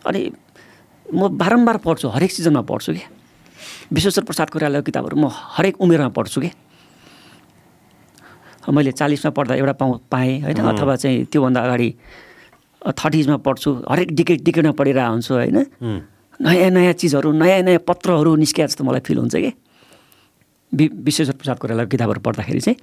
अनि 0.05 0.21
म 1.07 1.33
बारम्बार 1.33 1.77
पढ्छु 1.81 2.07
हरेक 2.13 2.31
सिजनमा 2.31 2.61
पढ्छु 2.61 2.93
कि? 2.93 3.03
विश्वेश्वर 3.89 4.23
प्रसाद 4.29 4.47
कोइरालाको 4.53 4.85
किताबहरू 4.85 5.15
म 5.17 5.33
हरेक 5.33 5.81
उमेरमा 5.81 6.13
पढ्छु 6.13 6.41
कि? 6.45 6.51
मैले 8.67 8.91
चालिसमा 8.91 9.31
पढ्दा 9.31 9.55
एउटा 9.55 9.73
पाउँ 9.79 9.97
पाएँ 10.11 10.43
होइन 10.43 10.59
अथवा 10.59 10.95
चाहिँ 10.99 11.25
त्योभन्दा 11.31 11.59
अगाडि 11.63 11.89
थर्टिजमा 12.91 13.37
पढ्छु 13.43 13.69
हरेक 13.89 14.09
डिकेट 14.15 14.39
डिकेटमा 14.43 14.71
पढिरहेको 14.79 15.11
हुन्छु 15.11 15.33
होइन? 15.33 15.57
नयाँ 16.39 16.69
नयाँ 16.71 16.93
चिजहरू 16.93 17.31
नयाँ 17.31 17.61
नयाँ 17.67 17.81
पत्रहरू 17.87 18.35
निस्किया 18.35 18.67
जस्तो 18.67 18.83
मलाई 18.83 19.01
फिल 19.03 19.17
हुन्छ 19.17 19.35
कि? 19.35 19.51
वि 20.71 20.85
विश्वेश्वर 21.07 21.35
प्रसाद 21.35 21.57
कोइरालाको 21.57 21.89
किताबहरू 21.89 22.19
पढ्दाखेरि 22.21 22.59
चाहिँ 22.59 22.77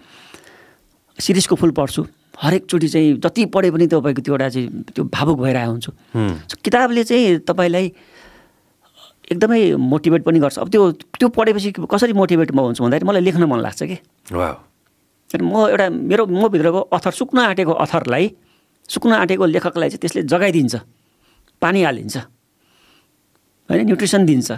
शिरीषको 1.18 1.54
फुल 1.56 1.70
पढ्छु। 1.78 2.02
हरेकचोटि 2.34 2.88
चाहिँ 2.88 3.14
जति 3.22 3.44
पढे 3.54 3.70
पनि 3.70 3.86
तपाईँको 3.86 4.22
त्यो 4.22 4.34
एउटा 4.34 4.48
चाहिँ 4.48 4.68
त्यो 4.90 5.04
भावुक 5.06 5.38
भइरहेको 5.40 5.70
हुन्छु 5.70 5.90
सो 6.50 6.54
किताबले 6.64 7.04
चाहिँ 7.04 7.38
तपाईँलाई 7.46 7.86
एकदमै 9.32 9.60
मोटिभेट 9.78 10.22
पनि 10.26 10.38
गर्छ। 10.42 10.58
अब 10.58 10.68
त्यो 10.68 10.82
त्यो 11.20 11.28
पढेपछि 11.30 11.70
कसरी 11.86 12.12
मोटिभेट 12.12 12.50
म 12.52 12.58
हुन्छु 12.66 12.82
भन्दाखेरि 12.82 13.06
मलाई 13.08 13.22
लेख्न 13.22 13.44
मन 13.46 13.60
लाग्छ 13.62 13.82
कि। 13.82 13.96
म 15.34 15.54
एउटा 15.70 15.86
मेरो 15.90 16.26
मभित्रको 16.26 16.80
अथर 16.90 17.12
सुक्न 17.14 17.38
आँटेको 17.38 17.72
अथरलाई 17.72 18.26
सुक्न 18.88 19.12
आँटेको 19.12 19.44
लेखकलाई 19.46 19.88
चाहिँ 19.90 20.00
त्यसले 20.00 20.22
जगाइदिन्छ 20.32 20.74
पानी 21.62 21.82
हालिदिन्छ 21.82 22.16
होइन 23.68 23.86
न्युट्रिसन 23.86 24.22
दिन्छ 24.26 24.48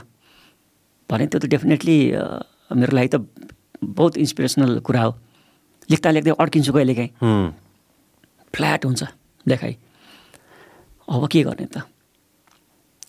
भने 1.10 1.26
त्यो 1.30 1.38
त 1.40 1.44
डेफिनेटली 1.46 1.96
मेरो 2.74 2.92
लागि 2.96 3.08
त 3.14 3.16
बहुत 3.78 4.16
इन्सपिरेसनल 4.18 4.80
कुरा 4.82 5.02
हो। 5.02 5.12
लेख्दा 5.90 6.10
लेख्दै 6.10 6.32
अड्किन्छु 6.34 6.72
कहिलेकाहीँ 6.72 7.10
फ्ल्याट 8.54 8.84
हुन्छ 8.84 9.02
लेखाइ। 9.46 9.72
अब 11.08 11.22
के 11.30 11.42
गर्ने 11.46 11.66
त? 11.70 11.86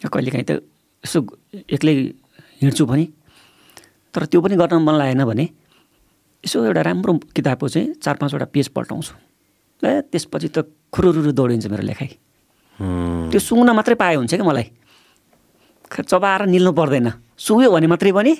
कहिलेकाहीँ 0.05 0.45
त 0.45 0.61
यसो 1.03 1.20
एक्लै 1.74 1.93
हिँड्छु 2.61 2.86
पनि 2.86 3.05
तर 4.13 4.26
त्यो 4.30 4.39
पनि 4.41 4.55
गर्न 4.61 4.78
मन 4.86 4.95
लागेन 5.01 5.24
भने 5.26 5.45
यसो 6.43 6.57
एउटा 6.70 6.82
राम्रो 6.86 7.13
किताबको 7.34 7.68
चाहिँ 7.74 7.93
चार 7.97 8.15
पाँचवटा 8.22 8.45
पेज 8.53 8.68
पल्टाउँछु। 8.78 9.13
ए 9.84 10.01
त्यसपछि 10.11 10.47
त 10.49 10.57
खुरुरुरु 10.89 11.32
दौडिन्छ 11.32 11.67
मेरो 11.67 11.84
लेखाइ। 11.84 12.09
त्यो 13.32 13.39
सुँग्न 13.39 13.69
मात्रै 13.78 13.95
पाए 13.95 14.15
हुन्छ 14.15 14.34
कि 14.36 14.45
मलाई। 14.45 14.67
चबाएर 15.88 16.41
निल्नु 16.45 16.71
पर्दैन। 16.71 17.07
सुँग्यो 17.38 17.69
भने 17.71 17.88
मात्रै 17.88 18.11
पनि 18.11 18.34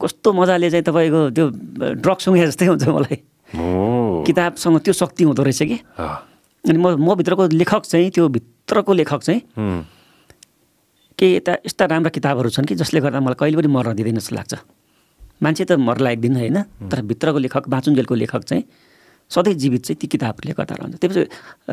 कस्तो 0.00 0.28
मजाले 0.32 0.70
चाहिँ 0.70 0.84
तपाईँको 0.84 1.20
त्यो 1.34 1.44
ड्रग 1.98 2.18
सुँगे 2.22 2.46
जस्तै 2.50 2.66
हुन्छ 2.66 2.86
मलाई। 2.88 3.16
किताबसँग 4.26 4.78
त्यो 4.84 4.92
शक्ति 4.92 5.22
हुँदो 5.24 5.42
रहेछ 5.42 5.62
कि। 5.62 5.78
अनि 5.98 6.78
म 6.78 6.86
म 6.98 7.14
भित्रको 7.18 7.48
लेखक 7.54 7.82
चाहिँ 7.82 8.10
त्यो 8.10 8.28
भित्रको 8.28 8.92
लेखक 8.92 9.20
चाहिँ 9.22 9.40
उम्, 9.56 9.82
के 11.18 11.26
यता 11.34 11.52
यस्ता 11.66 11.84
राम्रा 11.86 12.10
किताबहरू 12.10 12.48
छन् 12.50 12.66
कि 12.66 12.74
जसले 12.74 13.00
गर्दा 13.00 13.20
मलाई 13.20 13.34
कहिले 13.40 13.56
पनि 13.58 13.68
मर्न 13.72 13.94
दिँदैन 13.96 14.18
जस्तो 14.20 14.34
लाग्छ। 14.36 14.54
मान्छे 15.42 15.64
त 15.64 15.72
मर्ला 15.78 16.10
एक 16.10 16.20
दिन 16.20 16.36
होइन 16.36 16.58
तर 16.90 17.02
भित्रको 17.02 17.38
लेखक 17.38 17.64
बाँचुन्जेलको 17.68 18.14
लेखक 18.14 18.42
चाहिँ 18.44 18.62
सधैँ 19.30 19.54
जीवित 19.54 19.82
चाहिँ 19.84 19.98
ती 20.00 20.06
किताबहरूले 20.08 20.52
गर्दा 20.58 20.74
रहन्छ। 20.74 20.96
त्यसपछि 20.98 21.22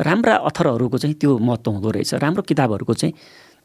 राम्रा 0.04 0.34
अथरहरूको 0.48 0.98
चाहिँ 0.98 1.16
त्यो 1.16 1.38
महत्त्व 1.38 1.70
हुँदो 1.72 1.90
रहेछ 1.90 2.14
राम्रो 2.20 2.42
किताबहरूको 2.44 2.94
चाहिँ 2.94 3.14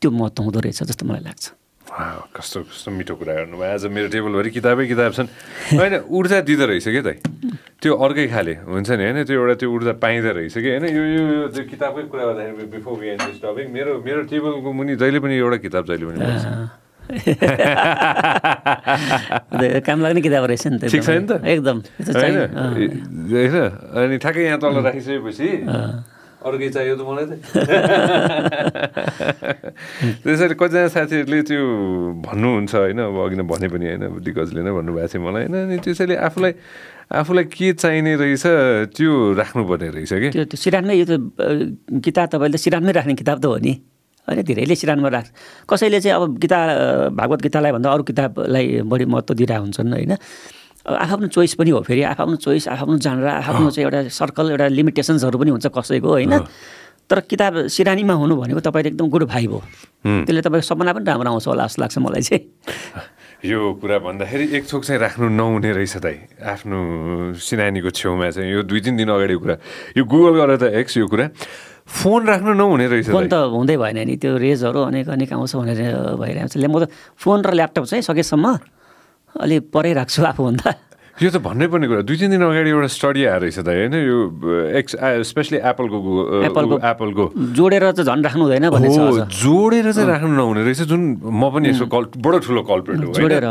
त्यो 0.01 0.09
महत्त्व 0.11 0.43
हुँदो 0.43 0.59
रहेछ 0.59 0.83
जस्तो 0.83 1.05
मलाई 1.05 1.23
लाग्छ। 1.27 1.45
कस्तो 1.91 2.71
कस्तो 2.71 2.91
मिठो 2.91 3.15
कुरा 3.19 3.33
गर्नुभयो 3.35 3.67
आज 3.67 3.83
मेरो 3.91 4.07
टेबलभरि 4.15 4.49
किताबै 4.55 4.87
किताब 4.87 5.11
छन्। 5.11 5.27
होइन 5.75 6.07
ऊर्जा 6.07 6.39
दिँदो 6.47 6.65
रहेछ 6.71 6.87
क्या 6.87 7.03
त? 7.03 7.19
त्यो 7.83 7.91
अर्कै 7.91 8.27
खाले 8.31 8.53
हुन्छ 8.63 8.89
नि 8.95 9.03
होइन? 9.11 9.27
त्यो 9.27 9.35
एउटा 9.35 9.55
त्यो 9.59 9.67
ऊर्जा 9.75 9.93
पाइँदो 9.99 10.31
रहेछ 10.31 10.55
कि? 10.55 10.69
होइन 10.71 10.85
यो 10.87 11.03
यो 11.51 11.51
किताबकै 11.51 12.07
कुरा 12.07 12.23
गर्दाखेरि 12.31 12.67
बिफोर 12.71 12.95
मेरो 13.75 13.91
मेरो 14.07 14.21
टेबलको 14.31 14.69
मुनि 14.71 14.95
जहिले 14.95 15.19
पनि 15.19 15.35
एउटा 15.35 15.57
किताब 15.67 15.83
जहिले 15.91 16.05
पनि 16.07 16.19
काम 19.81 20.01
लाग्ने 20.01 20.21
किताब 20.21 20.43
रहेछ 20.45 20.67
नि 20.67 20.77
त 20.77 20.83
ठिक 20.87 21.03
छ 21.03 21.09
नि 21.11 21.27
त 21.27 21.31
एकदम 21.43 21.77
होइन 22.07 23.55
अनि 23.97 24.17
ठ्याक्कै 24.17 24.43
यहाँ 24.43 24.59
तल 24.59 24.75
राखिसकेपछि 24.81 25.49
अरू 26.41 26.57
केही 26.57 26.69
चाहियो 26.71 26.95
त 26.95 27.01
मलाई 27.03 27.25
त 27.25 27.33
त्यसैले 30.23 30.55
कतिजना 30.55 30.87
साथीहरूले 30.89 31.39
त्यो 31.43 31.61
भन्नुहुन्छ 32.23 32.73
होइन 32.73 32.99
अब 33.03 33.17
अघि 33.19 33.35
नै 33.35 33.45
भने 33.45 33.67
पनि 33.69 33.85
होइन 33.87 34.03
दिग्गजले 34.19 34.61
नै 34.61 34.71
भन्नुभएको 34.71 35.07
थियो 35.07 35.21
मलाई 35.21 35.43
होइन 35.43 35.55
अनि 35.59 35.77
त्यसैले 35.77 36.15
आफूलाई 36.17 36.53
आफूलाई 37.13 37.45
के 37.47 37.67
चाहिने 37.75 38.11
रहेछ 38.17 38.45
त्यो 38.89 39.11
राख्नुपर्ने 39.35 39.87
रहेछ 39.91 40.13
कि 40.15 40.29
त्यो 40.33 40.57
सिरानमै 40.57 40.95
यो 40.95 41.05
त 41.05 41.13
किताब 42.01 42.27
तपाईँले 42.31 42.57
सिरानमै 42.57 42.91
राख्ने 42.91 43.13
किताब 43.15 43.37
त 43.37 43.45
हो 43.45 43.57
नि 43.59 43.73
होइन 44.27 44.41
धेरैले 44.41 44.75
सिरानमा 44.75 45.09
राख्छ 45.09 45.29
कसैले 45.69 45.99
चाहिँ 46.01 46.15
अब 46.15 46.37
गीता 46.37 46.59
भागवत 47.09 47.41
गीतालाई 47.41 47.71
भन्दा 47.71 47.91
अरू 47.91 48.03
किताबलाई 48.03 48.81
बढी 48.81 49.05
महत्त्व 49.05 49.33
दिइरहेको 49.33 49.63
हुन्छन् 49.63 49.93
होइन? 49.93 50.13
अब 50.85 50.93
आफ्नो 50.93 51.27
चोइस 51.27 51.53
पनि 51.53 51.69
हो 51.69 51.81
फेरि। 51.81 52.01
आफ्नो 52.03 52.35
चोइस 52.35 52.67
आफ्नो 52.67 52.97
जानेर 52.97 53.27
आफ्नो 53.27 53.69
चाहिँ 53.71 53.85
एउटा 53.85 54.09
सर्कल 54.09 54.51
एउटा 54.51 54.67
लिमिटेसन्सहरू 54.67 55.37
पनि 55.39 55.49
हुन्छ 55.49 55.67
कसैको 55.67 56.09
होइन? 56.09 56.39
तर 57.09 57.19
किताब 57.19 57.67
सिरानीमा 57.67 58.13
हुनु 58.13 58.35
भनेको 58.35 58.59
तपाईँले 58.59 58.89
एकदम 58.89 59.09
गुड 59.09 59.23
भाइब 59.23 59.51
हो। 59.51 59.59
हुँ। 60.05 60.25
त्यसले 60.25 60.41
तपाईँको 60.41 60.67
सपना 60.67 60.93
पनि 60.93 61.05
राम्रो 61.05 61.29
आउँछ 61.29 61.47
होला 61.47 61.65
जस्तो 61.67 61.81
लाग्छ 61.81 61.97
मलाई 61.97 62.21
चाहिँ। 62.21 62.41
यो 63.41 63.57
कुरा 63.81 63.97
भन्दाखेरि 64.05 64.45
एक 64.53 64.63
थोक 64.69 64.83
चाहिँ 64.85 65.01
राख्नु 65.01 65.25
नहुने 65.33 65.71
रहेछ 65.73 65.97
दाइ। 65.97 66.17
आफ्नो 66.45 66.77
सिनानीको 67.41 67.89
छेउमा 67.89 68.29
चाहिँ 68.37 68.53
यो 68.53 68.61
दुई 68.69 68.79
तिन 68.85 69.01
दिन 69.01 69.09
अगाडिको 69.09 69.41
कुरा। 69.41 69.55
यो 69.97 70.03
गुगल 70.05 70.33
गरेर 70.37 70.57
त 70.61 70.69
एक्स 70.77 71.01
यो 71.01 71.09
कुरा। 71.09 71.25
फोन 71.89 72.21
राख्नु 72.21 72.53
नहुने 72.53 72.85
रहेछ 72.85 73.09
फोन 73.09 73.25
त 73.33 73.33
हुँदै 73.49 73.77
भएन 73.81 73.97
नि। 74.05 74.15
त्यो 74.21 74.37
रेजहरू 74.37 74.79
अनेक 74.93 75.09
अनेक 75.09 75.29
आउँछ 75.33 75.53
भनेर 75.57 75.81
भइरहेको 76.21 76.53
छ। 76.53 76.55
म 76.69 76.77
त 76.85 76.93
फोन 77.17 77.37
र 77.41 77.49
ल्यापटप 77.57 77.83
चाहिँ 77.89 78.05
सकेसम्म 78.05 78.45
अलि 79.41 79.57
परै 79.73 79.91
राख्छु 79.97 80.21
आफूभन्दा। 80.21 80.69
यो 81.19 81.29
त 81.29 81.37
भन्नै 81.43 81.67
पर्ने 81.67 81.87
कुरा 81.91 82.01
दुई 82.07 82.17
तिन 82.17 82.31
दिन 82.31 82.41
अगाडि 82.41 82.69
एउटा 82.71 82.87
स्टडी 82.87 83.21
आएर 83.27 83.41
रहेछ 83.43 83.59
दाइ 83.67 83.77
होइन? 83.83 83.95
यो 83.99 84.17
एक्स 84.79 84.95
स्पेसली 85.27 85.57
एप्पलको 85.59 85.97
एप्पलको 86.47 86.75
एप्पलको 86.79 87.25
जोडेर 87.59 87.83
चाहिँ 87.91 88.07
झन् 88.07 88.23
राख्नु 88.23 88.43
हुँदैन 88.47 88.65
हो। 88.71 89.27
जोडेर 89.27 89.91
चाहिँ 89.91 90.07
राख्नु 90.07 90.33
नहुने 90.39 90.61
रहेछ। 90.63 90.81
जुन 90.87 91.01
म 91.19 91.51
पनि 91.51 91.69
यसो 91.75 91.85
कल 91.91 92.03
बडो 92.15 92.37
ठुलो 92.47 92.61
कल्पेट 92.63 92.97
हो? 93.05 93.11
जोडेर 93.11 93.45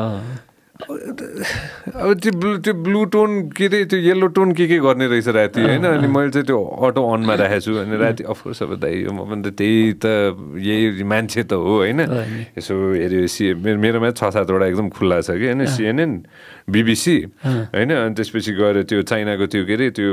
अब 0.80 2.12
त्यो 2.24 2.32
ब्लु 2.40 2.50
त्यो 2.64 2.72
ब्लु 2.72 3.00
टोन 3.12 3.52
के 3.52 3.64
अरे 3.68 3.84
त्यो 3.84 3.98
येल्लो 4.00 4.26
टोन 4.32 4.56
के 4.56 4.64
के 4.64 4.80
गर्ने 4.80 5.06
रहेछ 5.12 5.28
राति 5.28 5.60
होइन? 5.60 5.84
अनि 5.84 6.08
मैले 6.08 6.30
चाहिँ 6.32 6.46
त्यो 6.48 6.56
अटो 6.56 7.00
अनमा 7.04 7.34
राखेको 7.36 7.60
छु 7.60 7.72
अनि 7.84 7.96
राति 8.00 8.24
अफकोर्स 8.24 8.62
अब 8.64 8.72
दाइ 8.80 9.04
म 9.12 9.28
पनि 9.28 9.44
त 9.44 9.60
त्यही 9.60 10.00
त 10.00 10.40
यही 10.56 11.04
मान्छे 11.04 11.42
त 11.44 11.60
हो 11.60 11.84
होइन? 11.84 12.00
यसो 12.56 12.72
हेऱ्यो 12.96 13.28
सि 13.28 13.52
मेरो 13.60 13.76
मेरोमा 13.76 14.10
छ 14.16 14.32
सातवटा 14.32 14.66
एकदम 14.72 14.88
खुल्ला 14.88 15.20
छ 15.20 15.36
कि 15.36 15.52
होइन? 15.52 15.68
सिएनएन 15.68 16.12
बिबिसी 16.70 17.16
होइन 17.44 17.90
अनि 17.90 18.14
त्यसपछि 18.14 18.52
गएर 18.54 18.76
त्यो 18.86 19.02
चाइनाको 19.10 19.46
त्यो 19.50 19.62
के 19.66 19.74
अरे 19.74 19.88
त्यो 19.96 20.10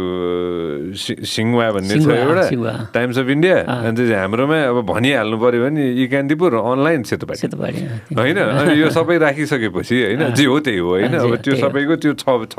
सिङ्वा 0.97 1.65
भन्ने 1.77 1.95
छ 2.01 2.07
एउटा। 2.09 2.71
Times 2.93 3.17
of 3.17 3.27
India. 3.29 3.57
अनि 3.67 3.95
त्यो 3.97 4.05
हाम्रोमा 4.17 4.57
अब 4.71 4.77
भनिहाल्नु 4.87 5.37
पऱ्यो 5.37 5.59
भने 5.63 5.83
इकान्तिपुर 6.03 6.51
अनलाइन 6.57 7.01
सेतोपाटी। 7.09 7.39
सेतो 7.41 7.57
पारी 7.57 7.79
होइन 8.17 8.37
अनि 8.37 8.73
यो 8.81 8.87
सबै 8.89 9.17
राखिसकेपछि 9.17 9.95
होइन 10.03 10.21
जे 10.33 10.45
हो 10.45 10.57
त्यही 10.59 10.79
हो 10.79 10.89
होइन। 10.89 11.13
अब 11.17 11.29
हो 11.29 11.35
त्यो 11.43 11.53
हो। 11.53 11.61
सबैको 11.61 11.95
त्यो 12.01 12.13
छ 12.17 12.25
छ 12.51 12.57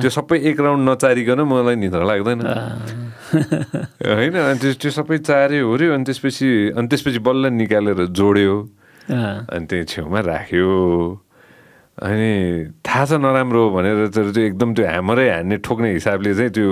त्यो 0.00 0.10
सबै 0.10 0.36
एक 0.50 0.56
राउन्ड 0.60 0.82
नचारिकन 0.88 1.40
मलाई 1.46 1.76
निद्रा 1.76 2.04
लाग्दैन। 2.04 2.40
होइन 4.02 4.34
अनि 4.36 4.58
त्यो 4.58 4.72
त्यो 4.80 4.90
सबै 4.90 5.16
चार्यो 5.22 5.62
ओऱ्यो 5.66 5.94
अनि 5.94 6.04
त्यसपछि 6.04 6.48
अनि 6.78 6.86
त्यसपछि 6.88 7.20
बल्ल 7.26 7.44
निकालेर 7.60 8.00
जोड्यो। 8.10 8.54
अनि 9.06 9.64
त्यही 9.70 9.84
छेउमा 9.86 10.20
राख्यो। 10.20 10.66
अनि 11.96 12.76
थाहा 12.84 13.04
छ 13.08 13.12
नराम्रो 13.16 13.62
भनेर 13.72 14.12
तर 14.12 14.30
त्यो 14.36 14.42
एकदम 14.52 14.74
त्यो 14.76 14.84
ह्यामरै 14.84 15.28
हान्ने 15.32 15.56
ठोक्ने 15.64 15.88
हिसाबले 15.96 16.34
चाहिँ 16.36 16.52
त्यो 16.52 16.68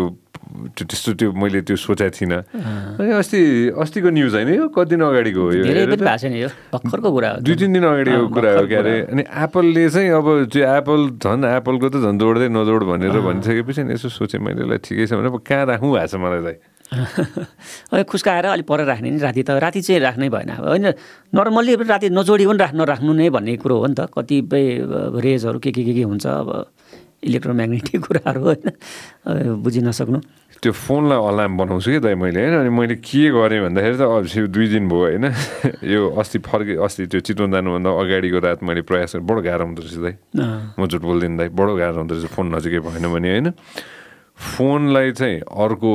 त्यो 0.76 0.84
त्यस्तो 0.84 1.12
त्यो 1.16 1.32
मैले 1.32 1.60
त्यो 1.64 1.76
सोचेको 1.80 2.12
थिइनँ। 2.12 2.40
अनि 3.00 3.10
अस्ति 3.16 3.40
अस्तिको 3.80 4.08
न्युज 4.12 4.34
होइन 4.36 4.48
यो? 4.54 4.68
कति 4.68 4.90
दिन 4.92 5.00
अगाडिको 5.00 5.40
हो 5.40 5.50
यो? 5.50 5.64
दुई 7.40 7.56
तिन 7.56 7.72
दिन 7.72 7.84
अगाडिको 7.88 8.28
कुरा 8.28 8.50
हो 8.52 8.56
भर्खर 8.60 8.66
क्या 8.68 8.80
अरे 8.84 8.94
अनि 9.16 9.22
एप्पलले 9.24 9.88
चाहिँ 9.88 10.10
अब 10.12 10.26
त्यो 10.52 10.62
एप्पल 10.76 11.00
झन् 11.24 11.44
एप्पलको 11.48 11.88
त 11.88 11.96
झन् 12.04 12.18
जोड्दै 12.20 12.48
नजोड 12.52 12.82
भनेर 12.84 13.16
भनिसकेपछि 13.24 13.80
अनि 13.80 13.92
यसो 13.96 14.08
सोचेँ 14.12 14.40
मैले 14.44 14.68
ल 14.68 14.76
ठिकै 14.84 15.08
छ 15.08 15.16
भने 15.16 15.32
अब 15.32 15.40
कहाँ 15.40 15.64
राखौँ 15.72 15.90
भएको 15.90 16.06
छ 16.12 16.14
मलाई 16.20 16.42
चाहिँ? 16.44 16.58
अब 17.92 18.02
खुस्काएर 18.04 18.44
अलिक 18.46 18.66
पर 18.66 18.84
राख्ने 18.84 19.10
नि 19.10 19.18
राति 19.18 19.42
त 19.42 19.50
राति 19.56 19.80
चाहिँ 19.80 20.00
राख्नै 20.00 20.28
भएन। 20.28 20.50
अब 20.60 20.64
होइन 20.68 20.86
नर्मल्ली 21.34 21.74
राति 21.88 22.10
नजोडी 22.10 22.46
पनि 22.46 22.58
राख्न 22.58 22.80
राख्नु 22.84 23.12
नै 23.12 23.30
भन्ने 23.30 23.56
कुरो 23.56 23.76
हो 23.78 23.86
नि 23.86 23.94
त। 23.94 24.10
कतिपय 24.12 24.64
रेजहरू 25.18 25.58
के 25.58 25.70
के 25.72 25.82
के 25.84 25.92
के 25.94 26.02
हुन्छ 26.04 26.26
अब 26.26 26.48
इलेक्ट्रोम्याग्नेटिक 27.24 28.00
कुराहरू 28.04 28.40
होइन 28.44 28.68
बुझि 29.64 29.80
नसक्नु 29.80 30.18
त्यो 30.62 30.72
फोनलाई 30.72 31.18
अलार्म 31.18 31.56
बनाउँछु 31.56 31.90
कि 31.92 32.00
दाइ 32.00 32.14
मैले 32.20 32.40
होइन? 32.40 32.54
अनि 32.56 32.70
मैले 32.72 32.96
के 33.00 33.32
गरेँ 33.32 33.60
भन्दाखेरि 33.64 33.96
त 33.96 34.04
अब 34.04 34.48
दुई 34.48 34.66
दिन 34.72 34.88
भयो 34.88 35.00
होइन? 35.00 35.24
यो 35.92 36.00
अस्ति 36.20 36.38
फर्के 36.40 36.74
अस्ति 36.84 37.04
त्यो 37.12 37.20
चितवन 37.20 37.52
जानुभन्दा 37.52 37.90
अगाडिको 37.90 38.38
रात 38.44 38.60
मैले 38.64 38.82
प्रयास 38.88 39.16
गरेँ 39.16 39.26
बडो 39.28 39.40
गाह्रो 39.44 39.64
हुँदो 39.64 39.82
रहेछ 39.84 39.98
दाइ। 40.00 40.14
म 40.78 40.80
झुट 40.88 41.02
बोल्दिनँ 41.04 41.36
दाइ 41.36 41.48
बडो 41.52 41.72
गाह्रो 41.76 41.98
हुँदो 42.00 42.14
रहेछ 42.16 42.32
फोन 42.32 42.46
नजिकै 42.54 42.80
भएन 42.80 43.04
भने 43.12 43.28
होइन? 43.28 43.48
फोनलाई 44.44 45.12
चाहिँ 45.16 45.40
अर्को 45.40 45.90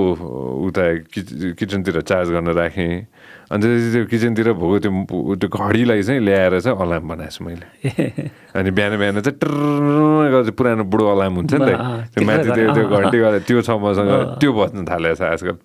उता 0.68 0.84
किच 1.14 1.28
किचनतिर 1.60 2.02
चार्ज 2.02 2.28
गर्न 2.34 2.50
राखेँ। 2.58 3.06
अन्त 3.50 3.64
त्यो 3.66 4.06
किचनतिर 4.10 4.48
भएको 4.58 4.78
त्यो 4.80 5.36
त्यो 5.42 5.50
घडीलाई 5.50 6.02
चाहिँ 6.02 6.22
ल्याएर 6.22 6.60
चाहिँ 6.60 6.78
अलार्म 6.78 7.06
बनाएको 7.10 7.34
छु 7.34 7.42
मैले। 7.46 7.66
अनि 8.58 8.70
बिहान 8.74 8.94
बिहान 8.98 9.22
चाहिँ 9.22 9.38
ट्र 9.38 10.52
पुरानो 10.54 10.84
बुढो 10.86 11.06
अलार्म 11.14 11.34
हुन्छ 11.40 11.54
नि 11.54 11.66
त 11.66 11.72
त्यो 12.14 12.26
माथि 12.26 12.50
त्यो 12.50 12.74
त्यो 12.74 12.86
घन्टी 12.90 13.18
गरेर 13.18 13.42
त्यो 13.48 13.62
छ 13.62 13.70
मसँग 13.78 14.12
त्यो 14.42 14.52
बज्न 14.54 14.86
थालेको 14.86 15.16
छ 15.18 15.22
आजकल 15.34 15.58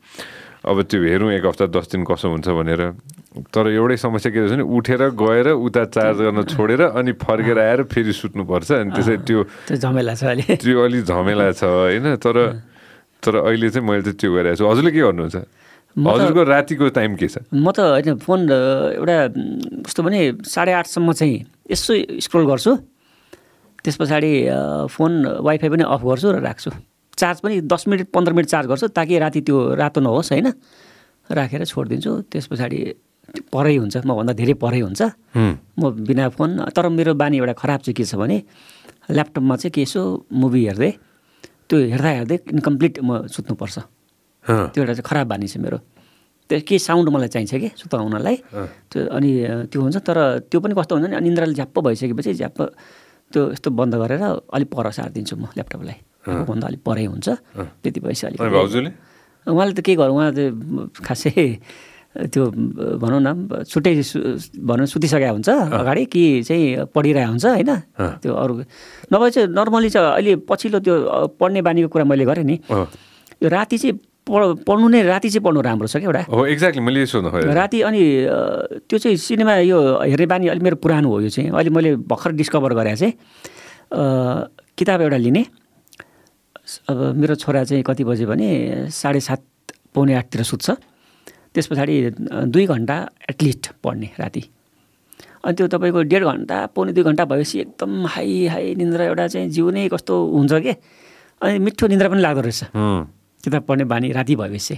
अब 0.65 0.77
त्यो 0.89 1.01
हेरौँ 1.05 1.31
एक 1.37 1.45
हप्ता 1.45 1.67
दस 1.77 1.93
दिन 1.93 2.09
कसो 2.09 2.29
हुन्छ 2.33 2.49
भनेर। 2.49 2.83
तर 3.53 3.69
एउटै 3.69 3.97
समस्या 4.01 4.33
के 4.33 4.39
रहेछ 4.41 4.53
भने 4.57 4.65
उठेर 4.65 5.03
गएर 5.13 5.49
उता 5.61 5.85
चार्ज 5.93 6.19
गर्न 6.25 6.41
छोडेर 6.49 6.81
अनि 6.89 7.13
फर्केर 7.21 7.59
आएर 7.59 7.83
फेरि 7.93 8.13
सुत्नुपर्छ। 8.17 8.71
अनि 8.73 8.91
त्यसै 8.97 9.17
त्यो 9.29 9.45
झमेला 9.77 10.15
छ 10.17 10.25
त्यो 10.65 10.79
अलि 10.85 11.01
झमेला 11.05 11.53
छ 11.53 11.65
होइन? 11.69 12.17
तर 12.17 12.37
तर 13.25 13.35
अहिले 13.49 13.69
चाहिँ 13.73 13.87
मैले 13.89 14.03
चाहिँ 14.05 14.19
त्यो 14.21 14.31
गरिरहेको 14.37 14.61
छु। 14.61 14.69
हजुरले 14.69 14.91
के 14.93 15.01
गर्नुहुन्छ? 15.01 15.37
हजुरको 15.97 16.43
रातिको 16.45 16.85
टाइम 16.93 17.13
के 17.17 17.27
छ? 17.33 17.35
म 17.55 17.67
त 17.73 17.79
होइन 17.81 18.19
फोन 18.21 18.41
एउटा 19.01 19.17
कस्तो 19.87 20.01
भने 20.05 20.21
साढे 20.45 20.73
आठसम्म 20.85 21.13
चाहिँ 21.17 21.37
यसो 21.73 21.93
स्क्रोल 22.21 22.45
गर्छु। 22.51 22.73
त्यस 23.81 23.97
पछाडि 23.97 24.33
फोन 24.91 25.13
वाइफाई 25.41 25.69
पनि 25.71 25.85
अफ 25.87 26.03
गर्छु 26.05 26.29
र 26.35 26.39
राख्छु। 26.43 26.71
चार्ज 27.15 27.39
पनि 27.47 27.55
दस 27.71 27.83
मिनट 27.89 28.11
पन्ध्र 28.11 28.33
मिनट 28.35 28.49
चार्ज 28.51 28.67
गर्छु 28.67 28.87
ताकि 28.91 29.15
राति 29.23 29.41
त्यो 29.47 29.57
रातो 29.79 30.01
नहोस् 30.03 30.33
होइन? 30.35 30.49
राखेर 31.31 31.63
छोडिदिन्छु। 31.65 32.13
त्यस 32.27 32.47
पछाडि 32.51 32.79
परै 33.55 33.77
हुन्छ 33.79 34.03
मभन्दा 34.03 34.33
धेरै 34.35 34.55
परै 34.59 34.81
हुन्छ। 34.83 35.01
म 35.79 35.83
बिना 36.03 36.29
फोन 36.35 36.75
तर 36.75 36.89
मेरो 36.91 37.15
बानी 37.15 37.39
एउटा 37.39 37.55
खराब 37.55 37.81
चाहिँ 37.87 37.95
के 37.95 38.05
छ 38.05 38.19
भने 38.19 38.37
ल्यापटपमा 39.15 39.55
चाहिँ 39.57 39.73
के 39.73 39.81
यसो 39.87 40.01
मुभी 40.33 40.61
हेर्दै 40.69 40.91
त्यो 41.69 41.77
हेर्दा 41.93 42.11
हेर्दै 42.19 42.37
इन्कम्प्लिट 42.57 42.95
म 43.01 43.27
सुत्नुपर्छ। 43.27 43.77
त्यो 44.45 44.81
एउटा 44.83 44.93
चाहिँ 44.99 45.07
खराब 45.09 45.27
बानी 45.33 45.47
छ 45.49 45.57
मेरो। 45.65 45.79
त्यो 46.49 46.61
के 46.69 46.77
साउन्ड 46.79 47.09
मलाई 47.09 47.29
चाहिन्छ 47.33 47.55
कि 47.57 47.69
सुताउनलाई। 47.81 48.37
त्यो 48.93 49.01
अनि 49.17 49.31
त्यो 49.73 49.79
हुन्छ 49.81 49.97
तर 50.05 50.19
त्यो 50.51 50.59
पनि 50.61 50.75
कस्तो 50.77 50.93
हुन्छ 50.97 51.07
भने 51.09 51.21
निन्द्राले 51.25 51.55
झ्याप्प 51.57 51.77
भइसकेपछि 51.81 52.33
झ्याप्प 52.37 52.59
त्यो 53.33 53.43
यस्तो 53.57 53.69
बन्द 53.73 53.95
गरेर 53.97 54.23
अलिक 54.53 54.69
पर 54.69 54.87
सारिदिन्छु 54.93 55.35
म 55.41 55.45
ल्यापटपलाई। 55.57 55.99
भन्दा 56.45 56.67
अलिक 56.69 56.83
परै 56.85 57.05
हुन्छ। 57.09 57.29
त्यति 57.81 57.99
भएपछि 58.05 58.25
अनि 58.29 58.37
अलिक 58.41 58.53
भाउजूले? 58.53 58.91
उहाँले 59.49 59.73
त 59.73 59.81
के 59.81 59.93
गर्नु 59.97 60.15
उहाँ 60.15 60.31
चाहिँ 60.37 60.53
खासै 61.05 61.33
त्यो 62.15 62.43
भनौँ 63.03 63.21
न 63.21 63.29
छुट्टै 63.67 63.93
भनौँ 64.63 64.87
सुतिसकेको 64.87 65.35
हुन्छ 65.35 65.51
अगाडि 65.51 66.05
कि 66.07 66.43
चाहिँ 66.47 66.87
पढिरहेको 66.95 67.31
हुन्छ 67.31 67.47
होइन? 67.47 67.71
त्यो 68.23 68.33
अरू 68.33 68.55
नभए 69.11 69.31
चाहिँ 69.35 69.49
नर्मली 69.51 69.89
चाहिँ 69.91 70.09
अहिले 70.15 70.33
पछिल्लो 70.47 70.79
त्यो 70.79 70.95
पढ्ने 71.41 71.61
बानीको 71.67 71.89
कुरा 71.91 72.05
मैले 72.07 72.25
गरेँ 72.25 72.47
नि। 72.47 72.57
यो 73.43 73.49
राति 73.51 73.77
चाहिँ 73.79 73.99
पढ 74.31 74.63
पढ्नु 74.63 74.87
नै 74.89 75.03
राति 75.11 75.29
चाहिँ 75.35 75.43
पढ्नु 75.43 75.61
राम्रो 75.61 75.87
छ 75.91 75.99
क्या 75.99 76.07
एउटा। 76.07 76.23
हो 76.31 76.47
एक्ज्याक्टली 76.55 76.83
मैले 76.87 77.03
सोध्नु 77.11 77.51
राति 77.51 77.79
अनि 77.83 78.03
त्यो 78.87 78.99
चाहिँ 79.03 79.17
सिनेमा 79.19 79.55
यो 79.67 79.79
हेर्ने 80.07 80.27
बानी 80.31 80.49
अलिक 80.55 80.63
मेरो 80.63 80.77
पुरानो 80.79 81.09
हो 81.11 81.21
यो 81.27 81.31
चाहिँ। 81.35 81.51
अहिले 81.51 81.71
मैले 81.75 81.91
भर्खर 82.07 82.31
डिस्कभर 82.39 82.73
गरेँ 82.79 82.95
चाहिँ 82.95 83.13
किताब 84.79 85.01
एउटा 85.03 85.19
लिने। 85.19 85.43
अब 86.89 86.99
मेरो 87.21 87.35
छोरा 87.43 87.65
चाहिँ 87.69 87.83
कति 87.85 88.05
बजे 88.07 88.25
भने 88.25 88.49
साढे 88.89 89.21
सात 89.21 89.43
पौने 89.93 90.15
आठतिर 90.15 90.43
सुत्छ। 90.43 90.94
त्यस 91.55 91.67
पछाडि 91.71 91.95
दुई 92.51 92.67
घन्टा 92.67 92.97
एटलिस्ट 93.31 93.65
पढ्ने 93.83 94.11
राति। 94.19 94.43
अनि 95.45 95.55
त्यो 95.55 95.67
तपाईँको 95.71 96.03
डेढ 96.11 96.25
घन्टा 96.25 96.57
पौने 96.75 96.93
दुई 96.93 97.05
घन्टा 97.05 97.25
भएपछि 97.31 97.61
एकदम 97.61 98.07
हाई 98.07 98.47
हाई 98.47 98.75
निन्द्रा 98.75 99.05
एउटा 99.05 99.27
चाहिँ 99.29 99.49
जिउ 99.55 99.71
नै 99.71 99.89
कस्तो 99.89 100.15
हुन्छ 100.35 100.53
के? 100.65 100.73
अनि 101.43 101.59
मिठो 101.59 101.87
निन्द्रा 101.87 102.09
पनि 102.09 102.21
लाग्दो 102.21 102.41
रहेछ। 102.41 102.61
किताब 103.45 103.63
पढ्ने 103.69 103.85
बानी 103.85 104.13
राति 104.13 104.35
भएपछि। 104.37 104.75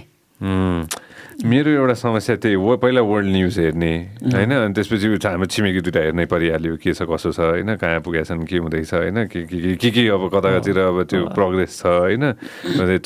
मेरो 1.37 1.69
एउटा 1.69 1.93
समस्या 1.93 2.35
त्यही 2.41 2.55
हो। 2.57 2.75
पहिला 2.81 3.01
वर्ल्ड 3.05 3.29
न्युज 3.29 3.57
हेर्ने 3.59 3.93
होइन? 4.33 4.51
अनि 4.57 4.73
त्यसपछि 4.73 5.07
हाम्रो 5.21 5.45
छिमेकी 5.45 5.81
दुइटा 5.85 6.01
हेर्नै 6.09 6.25
परिहाल्यो 6.25 6.81
के 6.81 6.93
छ 6.97 7.05
कसो 7.05 7.29
छ 7.29 7.61
होइन? 7.61 7.77
कहाँ 7.77 8.01
पुगेछन् 8.01 8.41
के 8.49 8.57
हुँदैछ 8.57 8.93
होइन? 8.93 9.17
के 9.29 9.45
के 9.45 9.75
के 9.77 9.89
के 9.93 10.03
अब 10.17 10.33
कता 10.33 10.49
कतातिर 10.57 10.77
अब 10.81 10.97
त्यो 11.05 11.37
प्रोग्रेस 11.37 11.71
छ 11.77 11.85
होइन? 11.85 12.25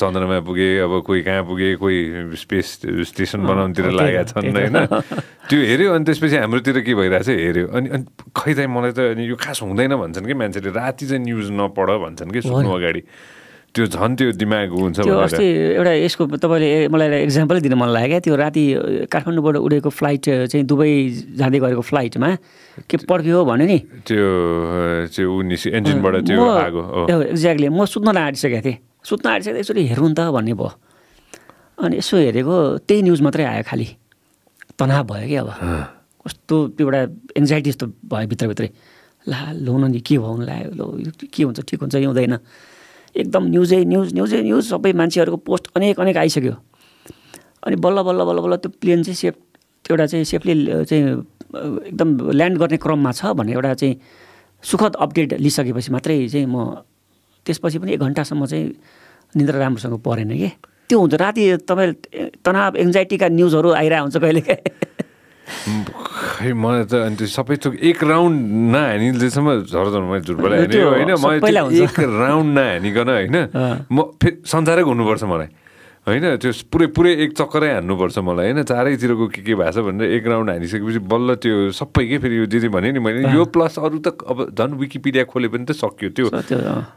चन्द्रमा 0.00 0.40
पुगे 0.48 0.68
अब 0.80 0.92
कोही 1.04 1.20
कहाँ 1.28 1.44
पुगे 1.44 1.76
कोही 1.76 1.98
स्पेस 2.40 2.88
स्टेसन 3.12 3.44
बनाउनुतिर 3.44 3.92
लागेका 4.00 4.24
छन् 4.32 4.48
होइन? 4.48 4.76
त्यो 5.52 5.58
हेऱ्यो 5.60 5.92
अनि 5.92 6.04
त्यसपछि 6.08 6.36
हाम्रोतिर 6.40 6.80
के 6.88 6.92
भइरहेछ 6.96 7.28
हेऱ्यो। 7.28 7.66
अनि 7.68 7.88
अनि 7.92 8.04
खै 8.32 8.52
चाहिँ 8.56 8.70
मलाई 8.72 8.92
त 8.96 9.12
अनि 9.12 9.28
यो 9.28 9.36
खास 9.36 9.60
हुँदैन 9.60 9.92
भन्छन् 9.92 10.24
कि 10.24 10.34
मान्छेले? 10.40 10.70
राति 10.72 11.04
चाहिँ 11.04 11.20
न्युज 11.20 11.52
नपढ 11.52 11.88
भन्छन् 12.00 12.32
कि 12.32 12.40
सुत्नु 12.48 12.70
अगाडि। 12.80 13.02
त्यो 13.72 13.86
झन् 13.88 14.14
त्यो 14.20 14.32
दिमाग 14.36 14.68
हुन्छ 14.68 14.98
त्यो 15.00 15.16
अस्ति 15.16 15.46
एउटा 15.80 15.92
यसको 16.04 16.22
तपाईँले 16.36 16.92
मलाई 16.92 17.24
इक्जाम्पल 17.24 17.56
दिन 17.64 17.74
मन 17.80 17.88
लाग्यो 17.88 18.08
क्या 18.08 18.20
त्यो 18.20 18.34
राति 18.36 18.64
काठमाडौँबाट 19.08 19.56
उडेको 19.64 19.88
फ्लाइट 19.88 20.52
चाहिँ 20.52 20.64
दुबई 20.68 20.92
जाँदै 21.40 21.58
गरेको 21.58 21.80
फ्लाइटमा 21.80 22.28
के 22.84 22.96
पड्क्यो 23.08 23.40
भन्यो 23.48 23.66
नि? 23.72 23.78
त्यो 24.04 24.24
त्यो 25.08 25.24
इन्जिनबाट 25.72 26.14
त्यो 26.28 27.16
एक्ज्याक्टली 27.32 27.68
म 27.72 27.84
सुत्न 27.88 28.12
आँटिसकेको 28.12 28.60
थिएँ। 28.60 28.76
सुत्न 29.08 29.26
आँटिसकेको 29.40 29.58
एकचोटि 29.64 29.82
हेरौँ 29.88 30.12
त 30.12 30.20
भन्ने 30.36 30.52
भयो। 30.52 30.68
अनि 31.80 31.96
यसो 31.96 32.14
हेरेको 32.28 32.56
त्यही 32.84 33.00
न्युज 33.08 33.20
मात्रै 33.24 33.44
आयो 33.56 33.64
खालि। 33.64 33.88
तनाव 34.76 35.02
भयो 35.08 35.26
कि 35.32 35.36
अब। 35.40 35.48
कस्तो 36.20 36.56
त्यो 36.76 36.84
एउटा 36.86 37.00
एन्जाइटी 37.40 37.70
जस्तो 37.72 37.86
भयो 38.04 38.26
भित्रभित्रै। 38.28 38.68
ला 39.32 39.38
लो 39.64 39.72
न 39.80 39.96
के 39.96 40.18
भयो 40.20 40.36
लाग्यो 40.44 40.70
लो 40.76 40.84
के 41.32 41.40
हुन्छ 41.40 41.60
ठिक 41.64 41.80
हुन्छ 41.80 41.96
कि 41.96 42.04
हुँदैन। 42.04 42.36
एकदम 43.16 43.42
न्युजै 43.52 43.84
न्युज 43.84 44.14
न्युजै 44.14 44.40
न्युज 44.42 44.64
सबै 44.72 44.92
मान्छेहरूको 44.92 45.36
पोस्ट 45.46 45.64
अनेक 45.76 46.00
अनेक 46.00 46.16
आइसक्यो। 46.16 46.54
अनि 47.66 47.76
बल्ल 47.76 48.02
बल्ल 48.02 48.24
बल्ल 48.24 48.40
बल्ल 48.40 48.56
त्यो 48.56 48.70
प्लेन 48.80 49.02
चाहिँ 49.02 49.16
सेफ 49.16 49.34
एउटा 49.90 50.06
चाहिँ 50.06 50.24
सेफली 50.24 50.54
चाहिँ 50.88 51.04
एकदम 51.92 52.08
ल्यान्ड 52.30 52.58
गर्ने 52.58 52.76
क्रममा 52.76 53.12
छ 53.12 53.36
भन्ने 53.36 53.52
एउटा 53.52 53.74
चाहिँ 53.74 53.94
सुखद 54.62 54.94
अपडेट 55.04 55.32
लिइसकेपछि 55.40 55.92
मात्रै 55.92 56.16
चाहिँ 56.28 56.46
म 56.46 56.56
त्यसपछि 57.46 57.78
पनि 57.78 57.92
एक 57.92 58.00
घन्टासम्म 58.00 58.46
चाहिँ 58.46 58.66
निद्रा 59.36 59.58
राम्रोसँग 59.58 59.98
परेन 60.00 60.30
कि। 60.38 60.50
त्यो 60.88 60.98
हुन्छ 60.98 61.14
राति 61.14 61.42
तपाईँ 61.68 61.92
तनाव 62.44 62.76
एङ्जाइटीका 62.76 63.28
न्युजहरू 63.28 63.70
आइरहेको 63.72 64.02
हुन्छ 64.02 64.16
कहिले। 64.16 64.42
खै 65.42 66.52
मलाई 66.54 66.84
त 66.86 66.94
अनि 67.06 67.16
त्यो 67.18 67.28
सबै 67.28 67.56
थोक 67.62 67.74
एक 67.82 67.98
राउन्ड 68.04 68.38
नहानिलेसम्म 68.72 69.48
झरझर 69.68 70.02
मैले 70.10 70.24
झुटबाट 70.26 70.50
हाने 70.52 70.66
त्यो 70.70 70.88
होइन 70.90 71.10
मैले। 71.18 71.82
एक 71.82 71.96
राउन्ड 71.98 72.50
नहानिकन 72.58 73.08
होइन 73.08 73.36
म 73.90 73.98
फेरि 74.22 74.36
संसारै 74.46 74.82
घुम्नुपर्छ 74.86 75.24
मलाई। 75.28 75.50
होइन 76.02 76.24
त्यो 76.42 76.50
पुरै 76.66 76.86
पुरै 76.94 77.12
एक 77.24 77.30
चक्करै 77.38 77.70
हान्नुपर्छ 77.78 78.18
मलाई। 78.26 78.46
होइन 78.50 78.62
चारैतिरको 78.66 79.26
के 79.34 79.40
के 79.46 79.54
भएको 79.54 79.70
छ 79.70 79.86
भनेर 79.86 80.10
एक 80.18 80.24
राउन्ड 80.26 80.50
हानिसकेपछि 80.50 81.00
बल्ल 81.06 81.28
त्यो 81.38 81.70
सबै 81.78 82.04
के 82.10 82.16
फेरि 82.22 82.34
यो 82.42 82.46
दिदी 82.50 82.68
भने 82.74 82.90
नि 82.90 83.00
मैले 83.02 83.30
यो 83.30 83.44
प्लस 83.54 83.78
अरू 83.78 83.98
त 84.02 84.18
अब 84.26 84.50
झन् 84.50 84.78
विकिपिडिया 84.82 85.24
खोले 85.30 85.46
पनि 85.46 85.64
त 85.70 85.78
सक्यो 85.78 86.10
त्यो। 86.10 86.26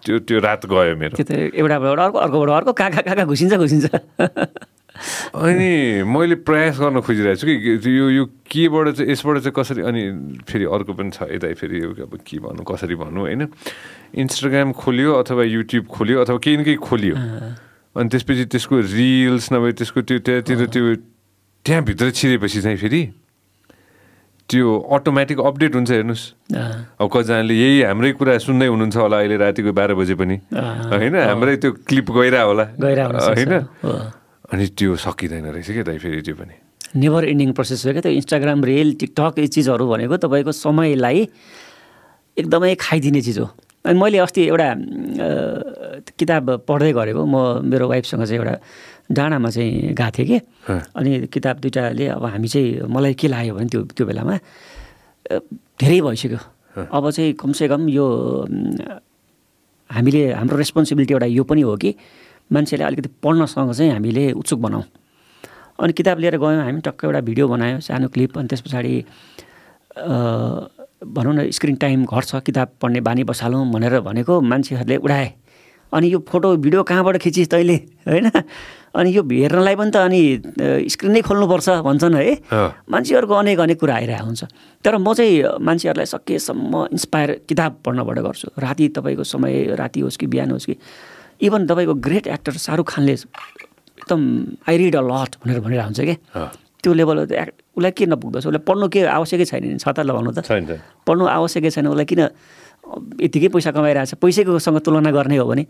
त्यो 0.05 0.15
त्यो 0.25 0.37
रात 0.41 0.65
गयो 0.65 0.97
मेरो। 0.97 1.21
त 1.21 1.31
एउटाबाट 1.53 1.97
अर्को 2.01 2.17
अर्कोबाट 2.17 2.49
अर्को 2.49 2.71
कहाँ 2.73 2.91
कहाँ 2.97 3.03
कहाँ 3.05 3.15
कहाँ 3.15 3.27
घुसिन्छ 3.29 3.53
घुसिन्छ। 3.61 3.85
अनि 5.35 6.03
मैले 6.07 6.35
प्रयास 6.47 6.79
गर्न 6.79 6.99
खोजिरहेको 7.03 7.39
छु 7.39 7.47
कि 7.47 7.89
यो 7.99 8.05
यो 8.09 8.25
केबाट 8.47 8.87
चाहिँ 8.95 9.11
यसबाट 9.11 9.37
चाहिँ 9.43 9.55
कसरी 9.55 9.81
अनि 9.83 10.01
फेरि 10.47 10.65
अर्को 10.65 10.93
पनि 10.95 11.11
छ 11.11 11.27
यता 11.35 11.51
फेरि 11.51 11.77
अब 12.07 12.13
के 12.23 12.39
भन्नु 12.39 12.63
कसरी 12.63 12.95
भन्नु 12.95 13.21
होइन? 13.21 13.41
इन्स्टाग्राम 14.15 14.71
खोल्यो 14.71 15.11
अथवा 15.19 15.43
युट्युब 15.43 15.85
खोल्यो 15.91 16.17
अथवा 16.23 16.37
केही 16.39 16.57
न 16.57 16.63
केही 16.63 16.79
खोल्यो। 16.79 17.15
अनि 17.95 18.07
त्यसपछि 18.09 18.45
त्यसको 18.51 18.75
रिल्स 18.79 19.45
नभए 19.51 19.71
त्यसको 19.83 20.01
त्यो 20.07 20.17
त्यहाँतिर 20.23 20.65
त्यो 20.71 20.95
त्यहाँभित्र 21.65 22.11
छिरेपछि 22.11 22.61
चाहिँ 22.61 22.77
फेरि 22.77 23.01
त्यो 24.49 24.65
अटोमेटिक 24.93 25.39
अपडेट 25.41 25.75
हुन्छ 25.75 25.91
हेर्नुहोस्। 25.91 26.23
अब 27.01 27.07
कतिजनाले 27.09 27.53
यही 27.53 27.81
हाम्रै 27.89 28.11
कुरा 28.13 28.37
सुन्दै 28.37 28.67
हुनुहुन्छ 28.69 28.95
होला 28.95 29.17
अहिले 29.17 29.37
रातिको 29.41 29.71
बाह्र 29.73 29.93
बजे 29.97 30.15
पनि। 30.15 30.35
होइन? 30.53 31.15
हाम्रै 31.17 31.55
त्यो 31.57 31.71
क्लिप 31.83 32.07
गइरह 32.11 32.41
होला। 32.45 32.65
होइन। 32.77 33.53
अनि 34.51 34.65
त्यो 34.77 34.95
सकिँदैन 34.95 35.45
रहेछ 35.55 35.69
क्या 35.71 35.83
दाइ 35.83 35.97
फेरि 35.97 36.21
त्यो 36.21 36.35
पनि। 36.35 36.55
नेभर 36.95 37.23
एन्डिङ 37.33 37.51
प्रोसेस 37.57 37.85
हो 37.85 37.91
क्या 37.91 38.01
त्यो 38.01 38.11
इन्स्टाग्राम 38.21 38.63
रिल 38.63 38.93
टिकटक 39.01 39.39
यी 39.39 39.47
चिजहरू 39.47 39.85
भनेको 39.89 40.15
तपाईँको 40.21 40.51
समयलाई 40.51 41.19
एकदमै 42.37 42.75
खाइदिने 42.75 43.21
चिज 43.21 43.39
हो। 43.39 43.47
अनि 43.85 43.99
मैले 43.99 44.17
अस्ति 44.17 44.41
एउटा 44.49 44.69
किताब 46.19 46.43
पढ्दै 46.67 46.91
गरेको 46.93 47.21
म 47.25 47.35
मेरो 47.69 47.85
वाइफसँग 47.89 48.23
चाहिँ 48.25 48.39
एउटा 48.39 48.55
डाँडामा 49.11 49.49
चाहिँ 49.49 49.93
गएको 49.93 50.11
थिएँ 50.17 50.27
कि। 50.27 50.37
अनि 50.97 51.11
किताब 51.29 51.55
दुइटाले 51.61 52.05
अब 52.17 52.25
हामी 52.25 52.47
चाहिँ 52.47 52.89
मलाई 52.89 53.13
के 53.13 53.27
लाग्यो 53.27 53.53
भने 53.55 53.69
त्यो 53.69 53.81
त्यो 53.93 54.05
बेलामा 54.05 54.35
धेरै 55.77 55.99
भइसक्यो। 56.01 56.39
अब 56.89 57.03
चाहिँ 57.11 57.33
कमसेकम 57.33 57.81
यो 57.89 58.05
हामीले 59.89 60.21
हाम्रो 60.33 60.55
रेस्पोन्सिबिलिटी 60.57 61.13
एउटा 61.13 61.27
यो 61.29 61.43
पनि 61.45 61.61
हो 61.61 61.75
कि। 61.77 61.91
मान्छेले 62.51 62.83
अलिकति 62.83 63.09
पढ्नसँग 63.23 63.73
चाहिँ 63.73 63.91
हामीले 63.91 64.31
उत्सुक 64.37 64.59
बनाऊँ। 64.59 64.83
अनि 65.79 65.93
किताब 65.93 66.19
लिएर 66.19 66.37
गयौँ 66.37 66.63
हामी 66.63 66.81
टक्क 66.81 67.03
एउटा 67.05 67.19
भिडियो 67.21 67.47
बनायो 67.47 67.79
सानो 67.83 68.07
क्लिप 68.07 68.37
अनि 68.37 68.47
त्यस 68.47 68.61
पछाडि 68.61 68.93
भनौँ 71.05 71.33
न 71.35 71.49
स्क्रिन 71.51 71.75
टाइम 71.75 72.05
घट्छ 72.05 72.35
किताब 72.45 72.67
पढ्ने 72.81 72.99
बानी 73.01 73.23
बसालौँ 73.23 73.65
भनेर 73.71 73.99
भनेको 73.99 74.41
मान्छेहरूले 74.41 74.97
उडाए। 74.97 75.33
अनि 75.93 76.07
यो 76.07 76.19
फोटो 76.27 76.55
भिडियो 76.57 76.83
कहाँबाट 76.83 77.17
खिचिस् 77.23 77.49
तैँले 77.51 77.75
होइन? 78.07 78.31
अनि 78.95 79.09
यो 79.11 79.21
हेर्नलाई 79.23 79.75
पनि 79.75 79.91
त 79.91 79.95
अनि 80.07 80.21
स्क्रिन 80.89 81.11
नै 81.11 81.21
खोल्नुपर्छ 81.21 81.69
भन्छन् 81.83 82.15
है। 82.15 82.27
मान्छेहरूको 82.87 83.33
अनेक 83.35 83.59
अनेक 83.59 83.79
कुरा 83.79 83.95
आइरहेको 83.95 84.25
हुन्छ। 84.25 84.43
तर 84.83 84.97
म 84.97 85.13
चाहिँ 85.13 85.59
मान्छेहरूलाई 85.59 86.07
सकेसम्म 86.07 86.95
इन्सपायर 86.95 87.29
किताब 87.47 87.71
पढ्नबाट 87.85 88.17
गर्छु। 88.19 88.47
राति 88.55 88.87
तपाईँको 88.95 89.23
समय 89.23 89.75
राति 89.75 89.99
होस् 89.99 90.17
कि 90.17 90.27
बिहान 90.27 90.51
होस् 90.51 90.65
कि 90.65 90.75
इभन 91.41 91.67
तपाईँको 91.67 91.93
ग्रेट 91.99 92.27
एक्टर 92.27 92.53
शाहरुख 92.65 92.87
खानले 92.89 93.13
एकदम 93.13 94.21
आई 94.67 94.77
रिड 94.77 94.95
अ 94.95 95.01
लट 95.01 95.31
भनेर 95.43 95.59
भनिरहेको 95.59 95.87
हुन्छ 95.87 96.01
कि। 96.01 96.15
त्यो 96.83 96.93
लेभल 96.93 97.17
उसलाई 97.25 97.91
के 97.91 98.05
नपुग्दछ 98.05 98.45
उसलाई 98.45 98.63
पढ्नु 98.63 98.87
के 98.87 98.99
आवश्यकै 99.09 99.45
छैन 99.45 99.63
नि? 99.65 99.77
छता 99.81 100.01
लगाउनु 100.05 100.31
त। 100.31 100.45
पढ्नु 101.07 101.23
आवश्यकै 101.25 101.69
छैन। 101.73 101.87
उसलाई 101.91 102.05
किन 102.05 102.21
यतिकै 103.25 103.49
पैसा 103.49 103.71
कमाइरहेको 103.73 104.13
छ 104.13 104.21
पैसैकोसँग 104.21 104.79
तुलना 104.85 105.11
गर्ने 105.11 105.37
हो 105.41 105.45
भने 105.49 105.65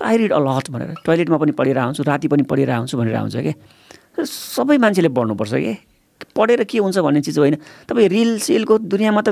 आई 0.00 0.16
रिड 0.16 0.32
अ 0.32 0.38
लट 0.38 0.70
भनेर। 0.70 1.02
टोइलेटमा 1.02 1.36
पनि 1.42 1.52
पढिरहेको 1.58 1.86
हुन्छु 1.90 2.02
राति 2.06 2.26
पनि 2.30 2.42
पढिरहेको 2.46 2.80
हुन्छु 2.80 2.96
भनेर 2.96 3.16
हुन्छ 3.18 3.36
कि? 3.42 3.52
सबै 4.22 4.78
मान्छेले 4.78 5.10
पढ्नुपर्छ 5.10 5.54
कि? 5.58 5.74
पढेर 6.36 6.64
के 6.70 6.78
हुन्छ 6.78 6.98
भन्ने 7.02 7.20
चिज 7.26 7.38
होइन। 7.38 7.56
तपाईँ 7.90 8.08
रिल 8.08 8.38
सिलको 8.38 8.78
दुनियाँमा 8.86 9.20
त 9.26 9.28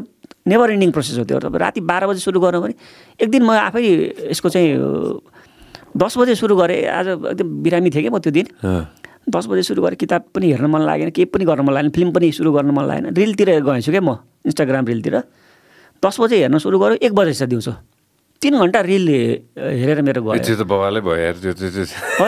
नेभर 0.51 0.71
इन्डिङ 0.75 0.91
प्रोसेस 0.91 1.19
हो 1.23 1.25
त्यो। 1.25 1.39
तपाईँ 1.39 1.61
राति 1.63 1.81
बाह्र 1.87 2.07
बजी 2.11 2.21
सुरु 2.27 2.41
गर्नु 2.43 2.61
भने 2.67 2.75
एक 3.23 3.29
दिन 3.31 3.43
म 3.47 3.55
आफै 3.71 3.83
यसको 4.35 4.49
चाहिँ 4.51 4.75
दस 5.97 6.19
बजे 6.19 6.35
सुरु 6.35 6.57
गरेँ 6.57 6.85
आज 6.85 7.09
एकदम 7.09 7.49
बिरामी 7.63 7.91
थिएँ 7.91 8.03
कि 8.03 8.11
म 8.11 8.19
त्यो 8.19 8.33
दिन। 8.33 8.47
दस 9.29 9.47
बजे 9.47 9.63
सुरु 9.63 9.83
गरेँ 9.83 9.97
किताब 9.97 10.23
पनि 10.35 10.53
हेर्न 10.53 10.67
मन 10.67 10.83
लागेन 10.85 11.11
केही 11.11 11.25
पनि 11.33 11.45
गर्न 11.45 11.61
मन 11.65 11.73
लागेन 11.75 11.91
फिल्म 11.91 12.13
पनि 12.13 12.33
सुरु 12.33 12.53
गर्न 12.53 12.71
मन 12.71 12.85
लागेन। 12.85 13.15
रिलतिर 13.15 13.61
गएछु 13.61 13.91
क्या 13.93 14.01
म 14.01 14.19
इन्स्टाग्राम 14.47 14.87
रिलतिर। 14.87 15.17
दस 16.03 16.21
बजे 16.21 16.37
हेर्न 16.39 16.59
सुरु 16.59 16.79
गऱ्यो 16.79 16.97
एक 17.03 17.13
बजे 17.13 17.33
चाहिँ 17.35 17.51
दिउँसो। 17.51 17.73
तिन 18.39 18.55
घन्टा 18.55 18.81
रिल 18.87 19.09
हेरेर 19.59 20.01
मेरो 20.07 20.23
गयो। 20.23 20.33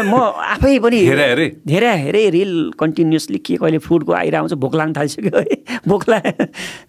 म 0.02 0.14
आफै 0.42 0.78
पनि 0.82 0.98
हेरे 1.06 1.94
हेरे? 2.02 2.22
रिल 2.34 2.52
कन्टिन्युसली 2.74 3.38
के 3.38 3.56
कहिले 3.62 3.78
फुडको 3.78 4.12
आइरहन्छ 4.12 4.52
भोक 4.58 4.74
लाग्न 4.74 4.92
थालिसक्यो 4.98 5.38
है। 5.38 5.56
भोक 5.88 6.02
ला 6.10 6.18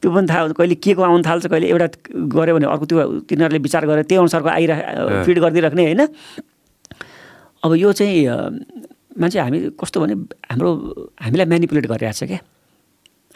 त्यो 0.01 0.09
पनि 0.09 0.25
थाहा 0.25 0.41
हुन्छ 0.41 0.57
कहिले 0.57 0.75
के 0.75 0.93
को 0.97 1.01
आउनु 1.05 1.21
थाल्छ 1.21 1.45
कहिले 1.53 1.67
एउटा 1.69 1.87
गऱ्यो 2.33 2.53
भने 2.57 2.65
अर्को 2.65 2.85
त्यो 2.89 3.29
तिनीहरूले 3.29 3.59
विचार 3.61 3.85
गरेर 3.85 4.03
त्यही 4.09 4.19
अनुसारको 4.25 4.49
आइरह 4.49 4.77
फिड 5.21 5.37
गरिदिइराख्ने 5.39 5.83
होइन? 5.85 6.01
अब 7.63 7.71
यो 7.75 7.91
चाहिँ 7.93 8.25
मान्छे 9.19 9.39
हामी 9.39 9.59
कस्तो 9.79 9.97
भने 10.01 10.13
हाम्रो 10.49 10.69
हामीलाई 11.21 11.45
म्यानिपुलेट 11.51 11.85
गरिरहेको 11.91 12.17
छ 12.19 12.23
क्या। 12.31 12.39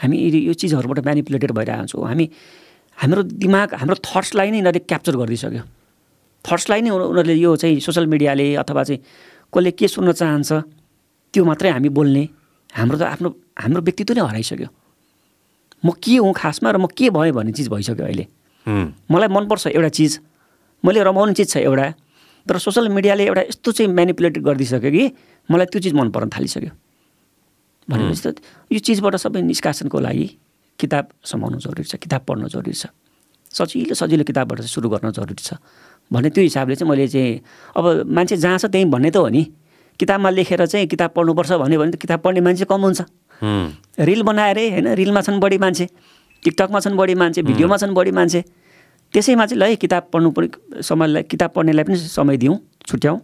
हामी 0.02 0.16
यी- 0.18 0.46
यो 0.50 0.54
चिजहरूबाट 0.54 1.00
म्यानिपुलेटेड 1.06 1.52
भइरहेको 1.52 2.00
हामी 2.10 2.26
हाम्रो 2.98 3.22
दिमाग 3.44 3.68
हाम्रो 3.82 3.96
थट्सलाई 4.08 4.48
नै 4.52 4.58
यिनीहरूले 4.58 4.82
क्याप्चर 4.90 5.14
गरिदिइसक्यो। 5.20 5.64
थट्सलाई 6.46 6.80
नै 6.82 6.90
उनी- 6.96 7.10
उनीहरूले 7.12 7.36
यो 7.36 7.52
चाहिँ 7.62 7.80
सोसियल 7.86 8.06
मिडियाले 8.08 8.46
अथवा 8.64 8.84
चाहिँ 8.88 9.00
कसले 9.54 9.72
के 9.78 9.88
सुन्न 9.88 10.12
चाहन्छ 10.20 10.52
त्यो 11.34 11.44
मात्रै 11.46 11.70
हामी 11.76 11.90
बोल्ने 11.92 12.24
हाम्रो 12.76 12.98
त 12.98 13.04
आफ्नो 13.14 13.30
हाम्रो 13.62 13.82
व्यक्तित्व 13.88 14.14
नै 14.16 14.22
हराइसक्यो। 14.32 14.70
म 15.86 15.88
के 16.02 16.18
हुँ 16.18 16.34
खासमा 16.34 16.72
र 16.72 16.78
म 16.82 16.88
के 16.98 17.10
भएँ 17.14 17.32
भन्ने 17.36 17.52
चिज 17.52 17.68
भइसक्यो 17.70 18.06
अहिले। 18.06 18.26
मलाई 19.12 19.30
मनपर्छ 19.30 19.68
एउटा 19.76 19.90
चिज 19.98 20.12
मैले 20.84 21.04
रमाउने 21.04 21.34
चिज 21.38 21.50
छ 21.52 21.58
एउटा। 21.62 21.88
तर 22.48 22.58
सोसियल 22.58 22.90
मिडियाले 22.90 23.24
एउटा 23.26 23.42
यस्तो 23.50 23.72
चाहिँ 23.72 23.92
म्यानिपुलेट 23.92 24.38
गरिदिइसक्यो 24.46 24.92
कि 24.92 25.04
मलाई 25.50 25.66
त्यो 25.66 25.80
चिज 25.82 25.94
मन 25.94 26.10
पर्न 26.14 26.30
थालिसक्यो। 26.30 26.72
भनेपछि 27.90 28.22
त 28.22 28.42
यो 28.72 28.80
चिजबाट 28.80 29.16
सबै 29.22 29.42
निष्कासनको 29.42 29.98
लागि 30.00 30.28
किताब 30.80 31.06
समाउनु 31.26 31.58
जरुरी 31.62 31.84
छ 31.86 31.96
किताब 32.02 32.22
पढ्नु 32.28 32.48
जरुरी 32.50 32.74
छ। 32.74 32.90
सजिलो 33.50 33.96
सजिलो 33.96 34.24
किताबबाट 34.28 34.58
चाहिँ 34.66 34.74
सुरु 34.74 34.90
गर्न 34.90 35.12
जरुरी 35.16 35.42
छ। 35.42 35.58
भन्ने 36.12 36.30
त्यो 36.30 36.44
हिसाबले 36.44 36.76
चाहिँ 36.76 36.90
मैले 36.90 37.08
चाहिँ 37.08 37.42
अब 37.78 37.86
मान्छे 38.10 38.36
जहाँ 38.38 38.58
छ 38.58 38.66
त्यहीँ 38.70 38.90
भन्ने 38.90 39.10
त 39.10 39.18
हो 39.18 39.30
नि। 39.30 39.44
किताबमा 40.00 40.30
लेखेर 40.30 40.66
चाहिँ 40.66 40.88
किताब 40.92 41.10
पढ्नुपर्छ 41.16 41.52
भन्यो 41.62 41.80
भने 41.80 41.92
त 41.92 41.96
किताब 41.96 42.20
पढ्ने 42.20 42.42
मान्छे 42.42 42.66
कम 42.68 42.82
हुन्छ। 42.84 43.02
रिल 44.06 44.22
बनाएरै 44.28 44.66
होइन 44.70 44.88
रिलमा 45.00 45.22
छन् 45.24 45.40
बढी 45.40 45.58
मान्छे 45.58 45.86
टिकटकमा 46.44 46.80
छन् 46.84 46.98
बढी 47.00 47.16
मान्छे 47.16 47.42
भिडियोमा 47.42 47.78
छन् 47.78 47.94
बढी 47.96 48.12
मान्छे। 48.12 48.42
त्यसैमा 49.16 49.46
चाहिँ 49.48 49.60
ल 49.60 49.64
है 49.64 49.76
किताब 49.80 50.04
पढ्नु 50.12 50.30
पनि 50.36 50.84
समयलाई 50.84 51.24
किताब 51.24 51.50
पढ्नेलाई 51.56 51.84
पनि 51.88 51.96
समय 51.96 52.38
दिउँ 52.38 52.60
छुट्याउँ। 52.84 53.20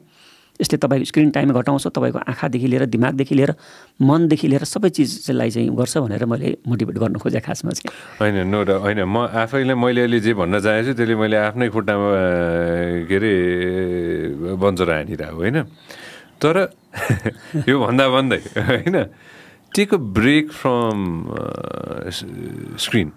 यसले 0.62 0.78
तपाईँको 0.78 1.06
स्क्रिन 1.06 1.30
टाइम 1.36 1.52
घटाउँछ 1.52 1.88
तपाईँको 1.89 2.20
आँखादेखि 2.32 2.68
लिएर 2.68 2.86
दिमागदेखि 2.86 3.36
लिएर 3.36 3.52
मनदेखि 4.00 4.48
लिएर 4.48 4.64
सबै 4.64 4.89
चिजलाई 4.94 5.50
चाहिँ 5.52 5.74
गर्छ 5.76 5.98
भनेर 5.98 6.26
मैले 6.26 6.50
मोटिभेट 6.64 6.96
गर्नु 7.02 7.20
खोजेँ 7.20 7.42
खासमा 7.42 7.72
चाहिँ। 7.76 7.92
होइन 8.22 8.48
नो 8.48 8.64
डाउट 8.64 8.82
होइन। 8.86 9.04
म 9.04 9.26
आफैले 9.26 9.74
मैले 9.76 10.02
अहिले 10.06 10.20
जे 10.22 10.34
भन्न 10.38 10.60
चाहेको 10.62 10.94
त्यसले 10.96 11.16
मैले 11.18 11.38
आफ्नै 11.50 11.68
खुट्टामा 11.76 12.08
के 13.10 13.16
अरे 13.16 13.34
बन्चर 14.56 14.88
हानिरहेको 14.96 15.39
होइन? 15.42 15.58
तर 16.39 16.56
यो 17.70 17.76
भन्दा 17.82 18.06
भन्दै 18.10 18.39
होइन? 18.54 18.96
Take 19.76 19.89
a 19.94 19.98
break 19.98 20.52
from 20.52 21.00
screen. 22.78 23.12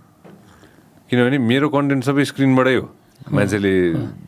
किनभने 1.14 1.38
मेरो 1.38 1.68
कन्टेन्ट 1.70 2.02
सबै 2.04 2.24
स्क्रिनबाटै 2.26 2.74
हो 2.74 2.86
मान्छेले 3.30 3.72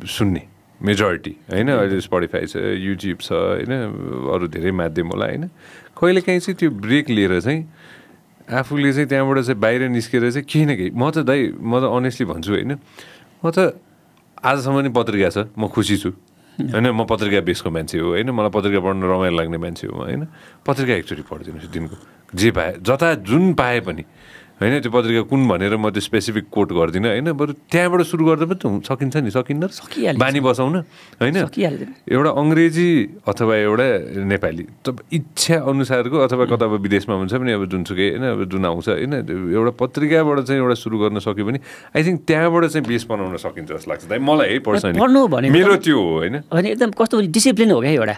सुन्ने 0.06 0.42
मेजोरिटी 0.78 1.32
होइन? 1.50 1.68
अहिले 1.74 1.98
स्पोटिफाई 1.98 2.46
छ 2.46 2.62
युट्युब 2.78 3.18
छ 3.18 3.30
होइन? 3.34 3.72
अरू 4.30 4.46
धेरै 4.46 4.70
माध्यम 4.70 5.06
होला 5.10 5.26
होइन? 5.26 5.44
कहिलेकाहीँ 5.98 6.40
चाहिँ 6.46 6.56
त्यो 6.62 6.70
ब्रेक 6.70 7.10
लिएर 7.10 7.40
चाहिँ 7.42 7.60
आफूले 8.46 8.92
चाहिँ 8.92 9.08
त्यहाँबाट 9.10 9.38
चाहिँ 9.42 9.58
बाहिर 9.58 9.82
निस्केर 9.90 10.30
चाहिँ 10.30 10.46
केही 10.46 10.64
न 10.64 10.78
केही 10.78 10.90
म 10.94 11.10
त 11.10 11.26
दाइ 11.26 11.58
म 11.58 11.74
त 11.82 11.84
अनेस्टली 11.90 12.26
भन्छु 12.30 12.50
होइन? 12.54 12.72
म 13.42 13.44
त 13.50 13.58
आजसम्म 14.46 14.86
नि 14.86 14.90
पत्रिका 14.94 15.30
छ 15.34 15.50
म 15.58 15.66
खुसी 15.66 15.96
छु। 15.98 16.10
होइन 16.70 16.86
म 16.94 17.02
पत्रिका 17.02 17.40
बेसको 17.42 17.68
मान्छे 17.74 17.98
हो 17.98 18.14
होइन? 18.14 18.30
मलाई 18.30 18.52
पत्रिका 18.54 18.78
पढ्न 18.78 19.02
रमाइलो 19.02 19.34
लाग्ने 19.34 19.58
मान्छे 19.58 19.90
हो 19.90 19.98
होइन? 19.98 20.22
पत्रिका 20.62 20.92
एकचोटि 21.02 21.22
पढिदिनुहोस् 21.26 21.72
दिनको। 21.74 21.96
जे 22.30 22.50
पाए 22.54 22.70
जता 22.78 23.14
जुन 23.26 23.54
पाए 23.58 23.80
पनि 23.80 24.04
होइन 24.56 24.80
त्यो 24.80 24.90
पत्रिका 24.90 25.22
कुन 25.28 25.40
भनेर 25.46 25.76
म 25.76 25.90
त्यो 25.90 26.00
स्पेसिफिक 26.00 26.44
कोट 26.48 26.72
गर्दिनँ 26.72 27.08
होइन 27.10 27.28
बरु 27.30 27.52
त्यहाँबाट 27.68 28.00
सुरु 28.02 28.24
गर्दा 28.24 28.46
पनि 28.46 28.56
त 28.56 28.88
सकिन्छ 28.88 29.16
नि 29.18 29.30
सकिन्न? 29.30 29.68
सकिहाल्छ। 29.68 30.16
बानी 30.16 30.40
बसाउन 30.40 30.74
होइन। 31.20 31.36
एउटा 31.36 32.30
अङ्ग्रेजी 32.32 32.88
अथवा 33.22 33.54
एउटा 33.58 33.86
नेपाली 34.24 34.64
त 34.80 34.96
इच्छा 35.12 35.56
अनुसारको 35.62 36.16
अथवा 36.18 36.44
कता 36.46 36.64
अब 36.64 36.80
विदेशमा 36.80 37.14
हुन्छ 37.14 37.32
भने 37.36 37.52
अब 37.52 37.64
जुनसुकै 37.68 38.06
होइन 38.10 38.24
अब 38.26 38.40
जुन 38.48 38.64
आउँछ 38.64 38.88
होइन 38.88 39.12
एउटा 39.52 39.72
पत्रिकाबाट 39.76 40.38
चाहिँ 40.42 40.60
एउटा 40.62 40.74
सुरु 40.74 40.96
गर्न 40.98 41.18
सक्यो 41.20 41.44
भने 41.44 41.58
आई 41.92 42.00
थिङ्क 42.02 42.18
त्यहाँबाट 42.24 42.64
चाहिँ 42.66 42.84
बेस 42.86 43.04
बनाउन 43.06 43.36
सकिन्छ 43.36 43.68
जस्तो 43.70 43.88
लाग्छ 43.92 44.08
मलाई 44.08 44.48
है 44.48 44.58
पर्सनली 44.64 45.50
मेरो 45.52 45.76
त्यो 45.84 45.96
हो 45.98 46.12
होइन 46.16 46.34
एकदम 46.64 46.90
कस्तो 46.96 47.20
डिसिप्लिन 47.28 47.70
हो 47.70 47.80
क्या 47.80 47.92
एउटा 47.92 48.16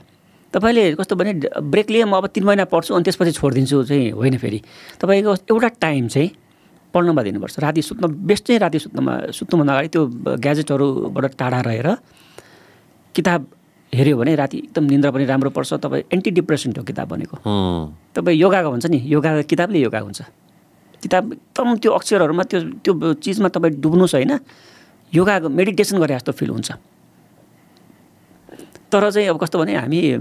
तपाईँले 0.55 0.94
कस्तो 0.96 1.16
भने 1.16 1.32
ब्रेक 1.61 1.90
लिएँ 1.90 2.05
म 2.05 2.16
अब 2.16 2.26
तिन 2.32 2.44
महिना 2.44 2.64
पढ्छु 2.64 2.94
अनि 2.94 3.05
त्यसपछि 3.05 3.32
छोडिदिन्छु 3.36 3.82
चाहिँ 3.84 4.11
होइन 4.12 4.36
फेरि। 4.38 4.61
तपाईँको 5.01 5.34
एउटा 5.51 5.68
टाइम 5.76 6.09
चाहिँ 6.09 6.30
पढ्नमा 6.94 7.22
दिनुपर्छ। 7.22 7.59
राति 7.61 7.82
सुत्न 7.82 8.09
बेस्ट 8.26 8.44
चाहिँ 8.46 8.61
राति 8.61 8.78
सुत्नमा 8.78 9.12
सुत्नुभन्दा 9.28 9.72
अगाडि 9.72 9.88
त्यो 9.88 10.03
ग्याजेटहरूबाट 10.40 11.36
टाढा 11.36 11.61
रहेर 11.61 11.88
किताब 13.14 13.46
हेऱ्यो 13.92 14.16
भने 14.16 14.34
राति 14.36 14.57
एकदम 14.59 14.84
निन्द्रा 14.84 15.11
पनि 15.11 15.24
राम्रो 15.24 15.51
पर्छ। 15.51 15.72
तपाईँ 15.84 16.03
एन्टी 16.12 16.30
डिप्रेसेन्ट 16.30 16.78
हो 16.78 16.84
किताब 16.84 17.09
भनेको। 17.09 17.36
तपाईँ 18.16 18.36
योगाको 18.38 18.70
भन्छ 18.70 18.86
नि 18.86 18.99
योगा 19.05 19.42
किताबले 19.44 19.78
योगा 19.80 20.01
हुन्छ। 20.01 20.20
किताब 21.03 21.32
एकदम 21.32 21.76
त्यो 21.76 21.90
अक्षरहरूमा 21.92 22.42
त्यो 22.42 22.61
त्यो 22.84 23.12
चिजमा 23.20 23.49
तपाईँ 23.49 23.80
डुब्नुहोस् 23.80 24.14
होइन। 24.14 24.32
योगा 25.12 25.34
मेडिटेसन 25.49 25.99
गरे 26.01 26.14
जस्तो 26.16 26.32
फिल 26.32 26.51
हुन्छ। 26.51 26.72
तर 28.93 29.11
चाहिँ 29.11 29.28
अब 29.28 29.39
कस्तो 29.39 29.59
भने 29.59 29.74
हामी 29.76 29.99
ए, 29.99 30.16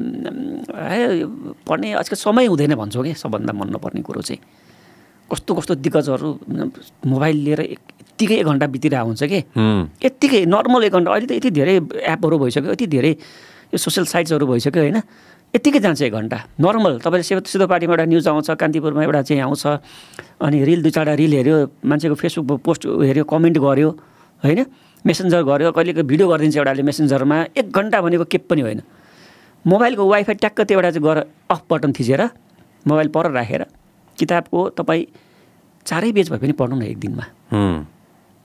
पढ्ने 1.68 1.94
आजकल 2.04 2.16
समय 2.16 2.46
हुँदैन 2.52 2.76
भन्छौँ 2.76 3.04
कि? 3.04 3.14
सबभन्दा 3.16 3.54
मन 3.54 3.68
नपर्ने 3.76 4.02
कुरो 4.04 4.22
चाहिँ। 4.22 4.40
कस्तो 5.32 5.52
कस्तो 5.56 5.76
दिग्गजहरू 5.84 6.30
मोबाइल 7.08 7.36
लिएर 7.36 7.62
यत्तिकै 7.62 8.36
एक 8.40 8.46
घन्टा 8.48 8.68
बितिरहेको 8.68 9.08
हुन्छ 9.08 9.24
कि? 9.24 9.40
यत्तिकै 10.04 10.46
नर्मल 10.48 10.84
एक 10.84 10.94
घन्टा। 10.94 11.12
अहिले 11.12 11.28
त 11.28 11.32
यति 11.40 11.50
धेरै 11.52 11.76
एपहरू 12.12 12.36
भइसक्यो 12.44 12.72
यति 12.72 12.88
धेरै 12.88 13.12
यो 13.72 13.78
सोसियल 13.78 14.06
साइट्सहरू 14.08 14.46
भइसक्यो 14.48 14.82
होइन? 14.84 15.00
यत्तिकै 15.56 15.80
जान्छ 15.80 16.02
एक 16.08 16.14
घन्टा। 16.14 16.38
नर्मल। 16.60 17.00
तपाईँले 17.04 17.24
सिधो 17.24 17.48
सिधो 17.48 17.68
पार्टीमा 17.68 17.94
एउटा 17.96 18.06
न्युज 18.08 18.28
आउँछ 18.28 18.48
कान्तिपुरमा 18.60 19.04
एउटा 19.04 19.22
चाहिँ 19.28 19.42
आउँछ 19.48 19.64
अनि 20.44 20.58
रिल 20.64 20.82
दुई 20.84 20.92
चारवटा 20.92 21.16
रिल 21.16 21.34
हेऱ्यो 21.40 21.56
मान्छेको 21.88 22.16
फेसबुक 22.16 22.60
पोस्ट 22.64 22.88
हेऱ्यो 22.88 23.24
कमेन्ट 23.24 23.58
गर्यो 23.64 23.90
होइन? 24.44 24.60
मेसेन्जर 25.06 25.42
गर्यो 25.44 25.72
कहिले 25.72 26.04
भिडियो 26.04 26.28
गरिदिन्छ 26.28 26.58
एउटाले 26.58 26.84
मेसेन्जरमा 26.84 27.38
एक 27.58 27.68
घन्टा 27.72 28.02
भनेको 28.02 28.26
के 28.26 28.38
पनि 28.50 28.62
होइन। 28.62 28.82
मोबाइलको 29.66 30.04
वाइफाई 30.10 30.36
ट्याक्क 30.36 30.62
त्यो 30.62 30.78
एउटा 30.78 30.92
चाहिँ 30.92 31.04
गर 31.04 31.18
अफ 31.52 31.62
बटन 31.70 31.92
थिचेर 31.94 32.22
मोबाइल 32.86 33.08
पर 33.12 33.32
राखेर 33.32 33.66
किताबको 34.18 34.60
तपाईँ 34.80 35.06
चारै 35.86 36.12
पेज 36.12 36.30
भए 36.32 36.40
पनि 36.40 36.54
पढ्नु 36.56 36.76
न 36.76 36.84
एक 36.84 37.00
दिनमा। 37.00 37.26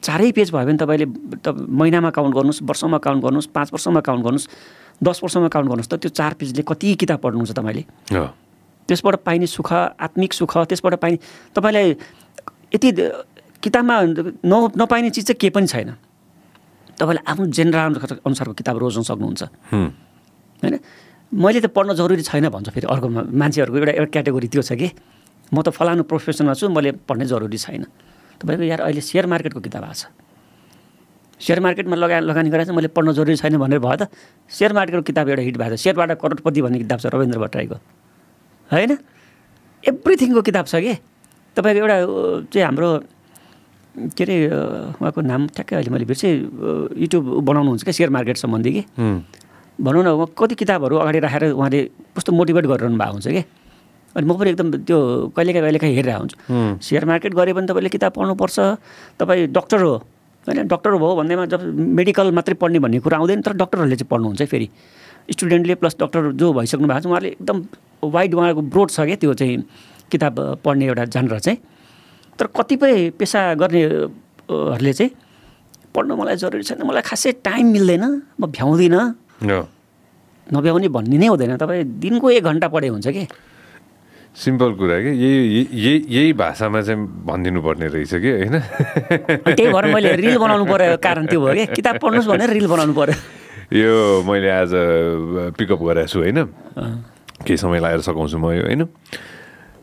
चारै 0.03 0.31
पेज 0.33 0.51
भयो 0.51 0.67
भने 0.67 0.79
तपाईँले 0.79 1.07
त 1.43 1.55
महिनामा 1.55 2.11
काउन्ट 2.11 2.35
गर्नुहोस् 2.35 2.63
वर्षमा 2.63 2.99
काउन्ट 2.99 3.23
गर्नुहोस् 3.23 3.49
पाँच 3.55 3.69
वर्षमा 3.73 4.01
काउन्ट 4.03 4.23
गर्नुहोस् 4.25 4.49
दस 5.03 5.21
वर्षमा 5.23 5.49
काउन्ट 5.49 5.69
गर्नुहोस् 5.71 5.91
त 5.91 5.95
त्यो 6.03 6.11
चार 6.11 6.33
पेजले 6.39 6.63
कति 6.63 6.95
किताब 6.99 7.19
पढ्नुहुन्छ 7.23 7.53
तपाईँले? 7.59 7.83
त्यसबाट 8.89 9.15
पाइने 9.23 9.47
सुख 9.47 9.73
आत्मिक 9.73 10.33
सुख 10.35 10.53
त्यसबाट 10.71 10.95
पाइने 11.03 11.19
तपाईँलाई 11.55 11.87
यति 12.75 12.91
किताबमा 13.63 13.95
न 14.43 14.55
नपाइने 14.75 15.11
चिज 15.11 15.25
चाहिँ 15.27 15.39
केही 15.39 15.51
पनि 15.51 15.67
छैन। 15.67 15.95
तपाईँले 17.03 17.23
आफ्नो 17.27 17.47
जेनरल 17.51 18.23
अनुसारको 18.23 18.55
किताब 18.55 18.77
रोज्न 18.79 19.03
सक्नुहुन्छ। 19.03 19.43
होइन? 20.63 20.75
मैले 21.35 21.59
त 21.59 21.67
पढ्न 21.75 21.99
जरुरी 21.99 22.23
छैन 22.23 22.47
भन्छ 22.47 22.71
फेरि 22.71 22.87
अर्को 22.87 23.09
मान्छेहरूको 23.11 23.77
एउटा 23.83 23.93
एउटा 23.99 24.11
क्याटेगोरी 24.15 24.49
त्यो 24.53 24.63
छ 24.63 24.79
कि 24.79 24.89
म 25.51 25.59
त 25.67 25.75
फलानु 25.75 26.07
प्रोफेसनमा 26.07 26.55
छु 26.55 26.71
मैले 26.71 27.03
पढ्ने 27.03 27.27
जरुरी 27.27 27.59
छैन। 27.59 27.85
तपाईँको 28.39 28.65
यार 28.71 28.81
अहिले 28.87 29.03
सेयर 29.03 29.27
मार्केटको 29.27 29.61
किताब 29.61 29.83
आएको 29.83 29.99
छ। 29.99 30.05
सेयर 31.43 31.59
मार्केटमा 31.59 31.97
लगा 31.99 32.23
लगानी 32.23 32.49
गरेर 32.55 32.71
चाहिँ 32.71 32.77
मैले 32.79 32.89
पढ्न 32.95 33.13
जरुरी 33.19 33.35
छैन 33.35 33.59
भनेर 33.59 33.83
भयो 33.83 33.97
त 33.99 34.15
सेयर 34.47 34.73
मार्केटको 34.73 35.03
किताब 35.03 35.27
एउटा 35.29 35.43
हिट 35.43 35.57
भएको 35.59 35.75
छ। 35.75 35.81
शेयरबाट 35.83 36.11
करोडपति 36.23 36.61
भन्ने 36.63 36.79
किताब 36.87 36.99
छ 37.03 37.07
रविन्द्र 37.11 37.39
भट्टराईको। 37.43 37.77
होइन? 38.71 38.91
एभ्रिथिङको 39.83 40.43
किताब 40.47 40.65
छ 40.71 40.75
कि? 40.79 40.95
तपाईँको 41.57 41.81
एउटा 41.83 41.97
चाहिँ 42.47 42.65
हाम्रो 42.65 42.89
के 43.93 44.25
अरे 44.25 44.37
उहाँको 45.01 45.21
नाम 45.21 45.47
ठ्याक्कै 45.53 45.77
अहिले 45.77 45.91
मैले 45.93 46.05
बिर्सेँ। 46.09 46.33
युट्युब 46.97 47.25
बनाउनुहुन्छ 47.45 47.83
क्या 47.85 47.93
सेयर 47.93 48.11
मार्केट 48.11 48.37
सम्बन्धी 48.37 48.71
कि? 48.73 48.83
भनौँ 49.79 50.03
न 50.03 50.09
उहाँ 50.17 50.29
कति 50.33 50.55
किताबहरू 50.55 50.97
अगाडि 50.97 51.19
राखेर 51.21 51.45
उहाँले 51.53 51.81
कस्तो 52.17 52.33
मोटिभेट 52.33 52.65
गरिरहनु 52.67 52.97
भएको 52.97 53.13
हुन्छ 53.13 53.29
कि? 53.29 53.45
अनि 54.17 54.25
म 54.27 54.33
पनि 54.37 54.51
एकदम 54.51 54.69
त्यो 54.85 54.99
कहिलेकाहीँ 55.37 55.65
कहिलेकाहीँ 55.65 55.95
हेरिरहेको 55.97 56.21
हुन्छु। 56.21 56.37
सेयर 56.85 57.05
मार्केट 57.05 57.33
गऱ्यो 57.35 57.55
भने 57.55 57.67
तपाईँले 57.69 57.91
किताब 57.93 58.13
पढ्नुपर्छ। 58.13 58.59
तपाईँ 59.21 59.47
डक्टर 59.53 59.81
हो। 59.83 59.95
होइन 60.45 60.67
डक्टर 60.69 60.91
भयो 60.97 61.15
भन्दैमा 61.17 61.45
जब 61.53 61.61
मेडिकल 62.01 62.33
मात्रै 62.33 62.55
पढ्ने 62.61 62.79
भन्ने 62.85 62.99
कुरा 63.01 63.17
आउँदैन 63.19 63.41
तर 63.41 63.53
डक्टरहरूले 63.57 63.97
चाहिँ 63.97 64.09
पढ्नुहुन्छ 64.09 64.43
फेरि। 64.53 64.69
स्टुडेन्टले 65.33 65.75
प्लस 65.81 65.97
डक्टर 66.01 66.33
जो 66.37 66.53
भइसक्नु 66.53 66.89
भएको 66.89 67.01
छ 67.01 67.07
उहाँले 67.07 67.29
एकदम 67.41 67.59
वाइड 68.05 68.35
उहाँको 68.35 68.63
ब्रोड 68.73 68.89
छ 68.91 69.01
क्या 69.07 69.17
त्यो 69.17 69.35
चाहिँ 69.35 69.57
किताब 70.11 70.61
पढ्ने 70.65 70.85
एउटा 70.87 71.05
जानर 71.15 71.39
चाहिँ। 71.39 71.59
तर 72.39 72.47
कतिपय 72.57 73.11
पेसा 73.19 73.41
गर्नेहरूले 73.61 74.93
चाहिँ 74.93 75.11
पढ्नु 75.95 76.13
मलाई 76.17 76.37
जरुरी 76.41 76.65
छैन 76.65 76.83
मलाई 76.89 77.03
खासै 77.05 77.33
टाइम 77.45 77.67
मिल्दैन 77.73 78.05
म 78.41 78.43
भ्याउँदिनँ। 78.49 79.05
नभ्याउने 80.47 80.89
भन्ने 80.89 81.17
नै 81.19 81.27
हुँदैन। 81.29 81.57
तपाईँ 81.57 81.85
दिनको 82.03 82.31
एक 82.31 82.45
घन्टा 82.45 82.69
पढे 82.69 82.89
हुन्छ 82.89 83.09
कि? 83.09 83.25
सिम्पल 84.33 84.73
कुरा 84.81 84.97
कि? 85.05 85.11
यही 85.13 85.39
यही 85.77 85.97
यही 86.09 86.33
भाषामा 86.33 86.81
चाहिँ 86.83 87.01
भनिदिनु 87.29 87.61
पर्ने 87.63 87.87
रहेछ 87.93 88.15
कि 88.17 88.31
होइन? 88.33 88.57
त्यही 89.45 89.69
भएर 89.73 89.85
मैले 89.93 90.13
रिल 90.17 90.37
बनाउनु 90.41 90.65
पऱ्यो 90.65 90.97
कारण 90.99 91.27
त्यो 91.29 91.41
भयो 91.41 91.55
कि? 91.55 91.67
किताब 91.77 91.95
पढ्नुहोस् 92.01 92.29
भनेर 92.33 92.51
रिल 92.57 92.67
बनाउनु 92.67 92.95
पऱ्यो। 92.97 93.15
यो 93.77 93.93
मैले 94.25 94.49
आज 94.51 94.73
पिकअप 95.57 95.81
गरेको 95.85 96.09
छु 96.09 96.19
होइन? 96.25 96.39
केही 97.45 97.57
समय 97.57 97.79
लगाएर 97.81 98.01
सघाउँछु 98.09 98.39
म 98.41 98.57
यो 98.57 98.65
होइन? 98.67 98.83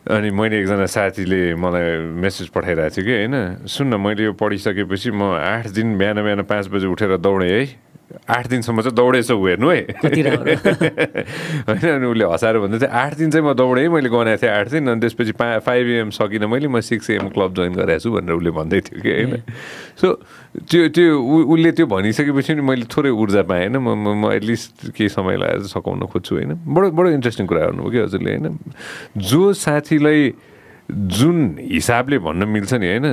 अनि 0.08 0.30
मैले 0.32 0.60
एकजना 0.60 0.86
साथीले 0.86 1.54
मलाई 1.60 2.08
मेसेज 2.24 2.48
पठाइरहेको 2.56 2.96
थियो 2.96 3.04
कि 3.04 3.12
होइन? 3.12 3.36
सुन्न 3.68 4.00
मैले 4.00 4.24
यो 4.24 4.32
पढिसकेपछि 4.32 5.10
म 5.12 5.36
आठ 5.36 5.76
दिन 5.76 5.98
बिहान 6.00 6.24
बिहान 6.24 6.42
पाँच 6.48 6.66
बजी 6.72 6.86
उठेर 6.88 7.16
दौडेँ 7.20 7.50
है। 7.52 7.62
आठ 8.28 8.46
दिनसम्म 8.48 8.80
चाहिँ 8.82 8.94
दौडेछ 8.94 9.30
ऊ 9.30 9.46
हेर्नु 9.46 9.68
है। 9.70 9.80
होइन 11.68 11.86
अनि 11.90 12.06
उसले 12.06 12.24
हँसाएर 12.24 12.58
भन्दै 12.58 12.78
थियो 12.78 12.90
आठ 12.90 13.12
दिन 13.16 13.30
चाहिँ 13.30 13.44
म 13.46 13.52
दौडेँ 13.54 13.88
मैले 13.88 14.08
गनाएको 14.08 14.42
थिएँ 14.42 14.50
आठ 14.50 14.68
दिन 14.68 14.88
अनि 14.90 15.00
त्यसपछि 15.00 15.32
पा 15.32 15.58
फाइभ 15.62 15.86
एएम 15.88 16.10
सकिनँ 16.10 16.48
मैले 16.48 16.68
म 16.68 16.80
सिक्स 16.80 17.10
एएम 17.10 17.28
क्लब 17.30 17.54
जोइन 17.54 17.72
गरेको 17.74 18.00
छु 18.00 18.10
भनेर 18.10 18.34
उसले 18.34 18.50
भन्दै 18.50 18.80
थियो 18.80 18.98
कि 19.02 19.10
होइन। 19.10 19.42
सो 19.96 20.08
त्यो 20.66 20.88
त्यो 20.90 21.06
उसले 21.20 21.70
त्यो 21.72 21.86
भनिसकेपछि 21.86 22.54
नि 22.54 22.62
मैले 22.62 22.86
थोरै 22.90 23.10
ऊर्जा 23.12 23.42
पाएँ 23.46 23.68
होइन। 23.68 23.76
म 23.78 23.88
म- 23.94 24.32
एटलिस्ट 24.32 24.90
केही 24.96 25.08
समय 25.08 25.36
लगाएर 25.36 25.62
सघाउन 25.70 26.06
खोज्छु 26.10 26.34
होइन। 26.34 26.50
बडो 26.66 26.90
बडो 26.90 27.08
इन्ट्रेस्टिङ 27.10 27.46
कुरा 27.46 27.60
गर्नुभयो 27.66 27.90
कि 27.90 27.98
हजुरले 27.98 28.30
होइन। 28.36 28.58
जो 29.16 29.52
साथीलाई 29.54 30.32
जुन 30.90 31.36
हिसाबले 31.62 32.18
भन्न 32.18 32.48
मिल्छ 32.48 32.72
नि 32.74 32.86
होइन 32.86 33.06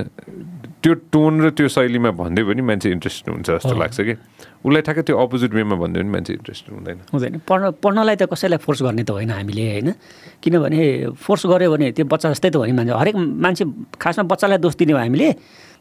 त्यो 0.83 0.93
टोन 1.09 1.33
र 1.41 1.49
त्यो 1.57 1.67
शैलीमा 1.67 2.11
भनिदियो 2.13 2.45
भने 2.47 2.61
मान्छे 2.61 2.87
इन्ट्रेस्टेड 2.93 3.33
हुन्छ 3.33 3.49
जस्तो 3.49 3.75
लाग्छ 3.75 3.97
कि। 3.97 4.13
उसलाई 4.61 4.81
ठ्याक्कै 4.85 5.03
त्यो 5.09 5.15
अपोजिट 5.17 5.51
वेमा 5.57 5.75
भनिदियो 5.75 6.03
भने 6.05 6.11
मान्छे 6.13 6.33
इन्ट्रेस्टेड 6.37 6.71
हुँदैन। 6.77 6.97
हुँदैन। 7.13 7.33
पढ्न 7.49 7.63
पढ्नलाई 7.81 8.15
त 8.15 8.23
कसैलाई 8.29 8.61
फोर्स 8.61 8.79
गर्ने 8.85 9.03
त 9.03 9.09
होइन 9.09 9.31
हामीले 9.33 9.65
होइन? 9.73 9.89
किनभने 10.37 10.81
फोर्स 11.17 11.43
गऱ्यो 11.49 11.69
भने 11.73 11.87
त्यो 11.97 12.05
बच्चा 12.05 12.29
जस्तै 12.29 12.49
त 12.53 12.55
हो 12.61 12.65
नि 12.69 12.73
मान्छे। 12.77 12.93
हरेक 12.93 13.15
मान्छे 13.17 13.63
खासमा 13.97 14.23
बच्चालाई 14.29 14.57
दोष 14.61 14.75
दिने 14.77 14.93
हो 14.93 14.99
हामीले 15.01 15.27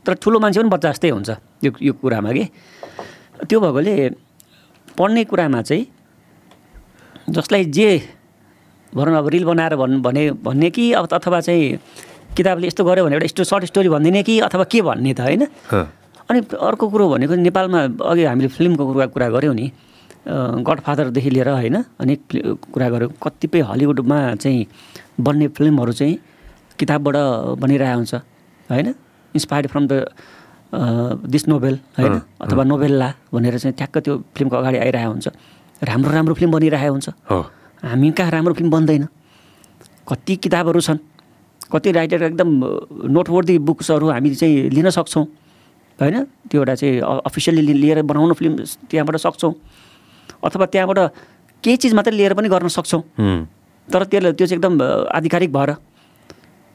तर 0.01 0.12
ठुलो 0.16 0.38
मान्छे 0.40 0.59
पनि 0.64 0.70
बच्चा 0.72 0.88
जस्तै 0.97 1.11
हुन्छ 1.12 1.30
यो 1.61 1.70
यो 1.76 1.92
कुरामा 2.01 2.30
कि। 2.32 2.44
त्यो 3.44 3.59
भएकोले 3.61 3.94
पढ्ने 4.97 5.22
कुरामा 5.28 5.61
चाहिँ 5.61 5.84
जसलाई 7.36 7.64
जे 7.68 7.90
भनौँ 8.97 9.18
अब 9.18 9.28
रिल 9.28 9.44
बनाएर 9.44 9.76
भन् 9.76 10.01
भने 10.01 10.22
भन्ने 10.40 10.70
कि 10.72 10.92
अब 10.97 11.05
अथवा 11.12 11.40
चाहिँ 11.44 11.76
किताबले 12.37 12.66
यस्तो 12.66 12.84
गऱ्यो 12.84 13.05
भने 13.05 13.14
एउटा 13.16 13.26
स्टो 13.32 13.45
सर्ट 13.45 13.64
स्टोरी 13.72 13.89
भनिदिने 13.89 14.22
कि 14.22 14.34
अथवा 14.47 14.64
के 14.68 14.80
भन्ने 14.82 15.12
त 15.14 15.20
होइन। 15.20 15.43
अनि 16.28 16.39
अर्को 16.53 16.84
कुरो 16.89 17.05
भनेको 17.09 17.34
नेपालमा 17.34 17.80
अघि 18.05 18.24
हामीले 18.24 18.49
फिल्मको 18.53 18.82
कुरा 18.93 19.07
कुरा 19.14 19.28
गऱ्यौँ 19.34 19.55
नि 19.55 19.66
गडफादरदेखि 20.26 21.30
लिएर 21.30 21.49
होइन 21.49 21.76
अनेक 22.03 22.20
कुरा 22.74 22.89
गऱ्यौँ 22.91 23.11
कतिपय 23.22 23.61
हलिउडमा 23.70 24.18
चाहिँ 24.43 24.66
बन्ने 25.20 25.47
फिल्महरू 25.57 25.93
चाहिँ 25.93 26.14
किताबबाट 26.78 27.16
बनिरहेको 27.62 27.97
हुन्छ 27.97 28.14
होइन? 28.70 28.89
Inspired 29.34 29.66
from 29.70 29.87
the 29.87 29.93
this 31.30 31.49
novel 31.49 31.78
होइन? 31.99 32.14
अथवा 32.43 32.64
नोभेल्ला 32.64 33.09
भनेर 33.32 33.59
चाहिँ 33.59 33.74
ठ्याक्क 33.78 33.99
त्यो 33.99 34.14
फिल्मको 34.34 34.57
अगाडि 34.57 34.78
आइरहेको 34.78 35.11
हुन्छ। 35.11 35.26
राम्रो 35.82 36.11
राम्रो 36.11 36.34
फिल्म 36.34 36.53
बनिरहेको 36.53 36.93
हुन्छ। 36.93 37.09
हो। 37.30 37.39
हामी 37.82 38.11
कहाँ 38.11 38.30
राम्रो 38.30 38.55
फिल्म 38.55 38.70
बन्दैन? 38.70 39.07
कति 40.09 40.37
किताबहरू 40.37 40.80
छन्? 40.80 40.99
कति 41.72 41.92
राइटर 41.92 42.22
एकदम 42.22 42.48
नोटवर्दी 43.10 43.58
बुक्सहरू 43.58 44.06
हामी 44.10 44.34
चाहिँ 44.34 44.70
लिन 44.70 44.90
सक्छौँ। 44.90 45.24
होइन? 45.98 46.16
त्यो 46.50 46.60
एउटा 46.60 46.74
चाहिँ 46.74 47.00
अफिसियल्ली 47.00 47.72
लिएर 47.74 48.02
बनाउन 48.02 48.32
फिल्म 48.32 48.54
त्यहाँबाट 48.90 49.16
सक्छौँ। 49.16 49.52
अथवा 50.44 50.66
त्यहाँबाट 50.66 50.98
केही 51.64 51.76
चिज 51.76 51.94
मात्रै 51.94 52.14
लिएर 52.16 52.34
पनि 52.34 52.48
गर्न 52.48 52.68
सक्छौँ। 52.68 53.02
तर 53.88 54.02
त्यसले 54.04 54.32
त्यो 54.32 54.46
चाहिँ 54.46 54.58
एकदम 54.58 54.74
आधिकारिक 55.10 55.50
भएर 55.52 55.70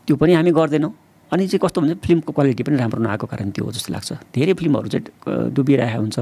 त्यो 0.08 0.16
पनि 0.18 0.34
हामी 0.34 0.52
गर्दैनौँ। 0.52 0.92
अनि 1.32 1.48
चाहिँ 1.48 1.60
कस्तो 1.64 1.82
हुन्छ 1.82 1.96
फिल्मको 2.04 2.32
क्वालिटी 2.36 2.64
पनि 2.64 2.76
राम्रो 2.76 3.00
नआएको 3.08 3.26
कारण 3.32 3.50
त्यो 3.56 3.64
हो 3.64 3.72
जस्तो 3.72 3.94
लाग्छ। 3.96 4.12
धेरै 4.36 4.54
फिल्महरू 4.60 4.88
चाहिँ 4.92 5.56
डुबिरहेको 5.56 6.02
हुन्छ 6.04 6.20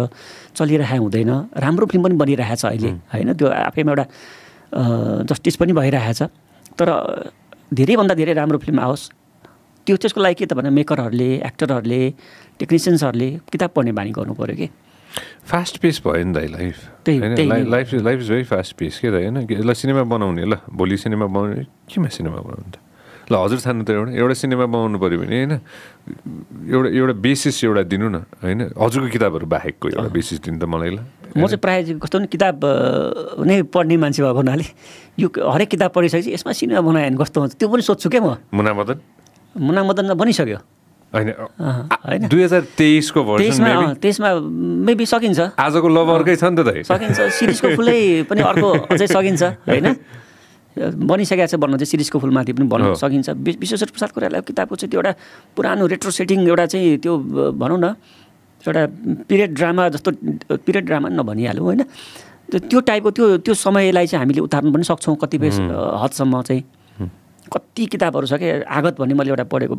चलिरहेको 0.54 1.02
हुँदैन। 1.02 1.32
राम्रो 1.58 1.86
फिल्म 1.90 2.04
पनि 2.06 2.16
बनिरहेको 2.22 2.56
छ 2.62 2.66
अहिले। 2.70 2.90
होइन? 3.10 3.34
त्यो 3.34 3.48
आफैमा 3.50 3.92
एउटा 3.92 4.06
जस्टिस 5.26 5.56
पनि 5.58 5.74
भइरहेछ 5.74 6.22
तर 6.78 6.88
धेरैभन्दा 7.74 8.14
धेरै 8.16 8.34
राम्रो 8.34 8.58
फिल्म 8.60 8.80
आओस्। 8.80 9.10
त्यो 9.88 9.96
त्यसको 9.98 10.22
लागि 10.22 10.36
के 10.36 10.46
त 10.46 10.54
भने 10.54 10.70
मेकरहरूले 10.70 11.30
एक्टरहरूले 11.46 12.02
टेक्निसियन्सहरूले 12.60 13.30
किताब 13.52 13.70
पढ्ने 13.76 13.92
बानी 13.94 14.12
गर्नु 14.12 14.34
पऱ्यो 14.34 14.56
कि? 14.58 14.68
फास्ट 15.46 15.78
पेस 15.82 16.02
भयो 16.06 16.24
नि 16.26 16.34
त 16.34 16.38
लाइफ 16.50 16.78
होइन 17.08 17.48
life. 17.50 17.68
Life 17.70 17.94
is 17.94 18.02
life 18.04 18.20
is 18.20 18.30
very 18.30 18.44
fast 18.50 18.72
pace 18.78 19.00
के 19.00 19.10
त 19.10 19.14
होइन? 19.14 19.46
ल 19.46 19.74
सिनेमा 19.74 20.04
बनाउने 20.06 20.44
ल 20.46 20.54
भोलि 20.66 20.98
सिनेमा 20.98 21.26
बनाउने 21.26 21.64
केमा 21.90 22.10
सिनेमा 22.10 22.40
बनाउने 22.42 22.70
त? 22.74 22.78
ल 23.30 23.34
हजुर 23.38 23.60
छान्नु 23.62 23.84
त 23.86 23.90
एउटा 23.94 24.12
एउटा 24.18 24.36
सिनेमा 24.42 24.66
बनाउनु 24.74 24.98
पऱ्यो 24.98 25.18
भने 25.22 25.36
होइन 25.38 25.54
एउटा 26.74 26.90
एउटा 26.98 27.14
बेसिस 27.22 27.56
एउटा 27.64 27.84
दिनु 27.86 28.08
न 28.10 28.26
होइन। 28.42 28.60
हजुरको 28.74 29.10
किताबहरू 29.14 29.46
बाहेकको 29.46 29.86
एउटा 29.94 30.10
बेसिस 30.10 30.38
दिनु 30.42 30.58
त 30.58 30.66
मलाई 30.66 30.92
ल। 30.98 31.00
म 31.38 31.46
चाहिँ 31.46 31.62
प्रायः 31.62 32.02
कस्तो 32.02 32.18
नि 32.26 32.28
किताब 32.34 32.56
नै 33.46 33.70
पढ्ने 33.70 33.96
मान्छे 34.02 34.22
भएको 34.26 34.40
हुनाले 34.42 34.66
यो 35.22 35.28
हरेक 35.30 35.70
किताब 35.70 35.90
पढिसकेपछि 35.94 36.34
यसमा 36.34 36.52
सिनेमा 36.58 36.82
बनायो 36.82 37.14
भने 37.14 37.18
कस्तो 37.22 37.38
हुन्छ? 37.38 37.54
त्यो 37.54 37.68
पनि 37.70 37.82
सोध्छु 37.86 38.10
क्या 38.10 38.22
म। 38.26 38.42
मुना 38.50 38.74
मदन 38.74 38.98
मुना 39.54 39.82
मदन 39.86 40.06
त 40.10 40.14
बनिसक्यो। 40.18 40.60
होइन 41.14 42.30
दुई 42.30 42.42
हजार 42.44 42.62
तेइसको 42.78 43.20
भर्सन 43.26 43.98
त्यसमा 44.02 44.30
मेबी 44.90 45.06
सकिन्छ। 45.06 45.58
आजको 45.58 45.88
लभरकै 45.90 46.36
छ 46.38 46.44
नि 46.50 46.62
त 46.66 46.82
सकिन्छ 46.86 47.18
सिरिजको 47.38 47.68
फुलै 47.78 48.26
पनि 48.30 48.42
अर्को 48.42 48.70
अझै 48.94 49.08
सकिन्छ 49.10 49.44
होइन? 49.70 49.86
बनिसकेको 50.80 51.48
छ 51.48 51.56
भन्न 51.56 51.78
चाहिँ 51.78 51.90
सिरिजको 51.92 52.18
फुलमाथि 52.20 52.52
पनि 52.54 52.68
भन्न। 52.68 52.96
सकिन्छ। 52.96 53.30
विश्वेश्वर 53.60 53.90
प्रसाद 53.94 54.10
कोइराला 54.16 54.40
किताबको 54.48 54.76
चाहिँ 54.76 54.90
त्यो 54.92 55.00
एउटा 55.00 55.12
पुरानो 55.56 55.86
रेट्रो 55.88 56.12
सेटिङ 56.12 56.48
एउटा 56.48 56.66
चाहिँ 56.66 56.98
त्यो 57.04 57.14
भनौँ 57.60 57.80
न 57.80 57.86
एउटा 58.64 58.82
पिरियड 59.30 59.52
ड्रामा 59.56 59.84
जस्तो 59.90 60.10
पिरियड 60.56 60.86
ड्रामा 60.86 61.10
नभनिहालौँ 61.10 61.64
होइन? 61.64 61.82
त्यो- 62.52 62.84
टाइपको 62.84 63.12
त्यो 63.12 63.26
त्यो 63.46 63.54
समयलाई 63.54 64.08
चाहिँ 64.08 64.22
हामीले 64.24 64.42
उतार्नु 64.42 64.72
पनि 64.74 64.84
सक्छौँ 64.84 65.16
कतिपय 65.22 65.50
हदसम्म 66.04 66.42
चाहिँ। 66.42 66.64
कति 67.54 67.86
किताबहरू 67.86 68.26
छ 68.28 68.34
क्या 68.38 68.62
आगत 68.70 69.00
भन्ने 69.00 69.14
मैले 69.14 69.30
एउटा 69.30 69.44
पढेको 69.50 69.76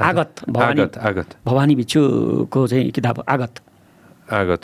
आगत 0.00 0.32
भवानी 0.48 0.80
आगत। 0.80 1.28
भवानी 1.46 1.74
भिक्षुको 1.76 2.60
चाहिँ 2.66 2.90
किताब 2.90 3.24
आगत। 3.28 3.54
आगत। 4.26 4.60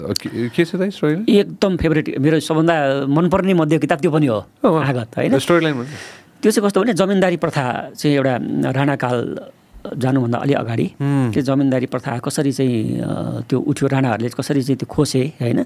के 0.54 0.64
छ 0.64 0.74
स्टोरी 0.74 1.38
एकदम 1.38 1.76
फेभरेट 1.76 2.18
मेरो 2.18 2.40
सबभन्दा 2.42 2.74
मनपर्ने 3.06 3.54
मध्ये 3.54 3.78
किताब 3.78 3.98
त्यो 4.02 4.10
पनि 4.10 4.26
हो 4.26 4.38
आगत 4.66 5.16
होइन? 5.16 5.38
स्टोरी 5.38 5.62
लाइन 5.64 5.76
भन्छ 5.78 5.90
त्यो 6.42 6.50
चाहिँ 6.50 6.66
कस्तो 6.66 6.80
भने 6.82 6.92
जमिनदारी 6.98 7.36
प्रथा 7.38 7.64
चाहिँ 7.94 8.16
एउटा 8.16 8.34
राणाकाल 8.74 9.18
जानुभन्दा 10.02 10.38
अलि 10.38 10.54
अगाडि 10.58 10.86
त्यो 10.98 11.42
जमिनदारी 11.46 11.86
प्रथा 11.94 12.18
कसरी 12.26 12.52
चाहिँ 12.58 13.46
त्यो 13.46 13.58
उठ्यो 13.70 13.86
राणाहरूले 13.94 14.28
कसरी 14.34 14.62
चाहिँ 14.66 14.78
त्यो 14.82 14.88
खोसे 14.90 15.22
होइन? 15.38 15.58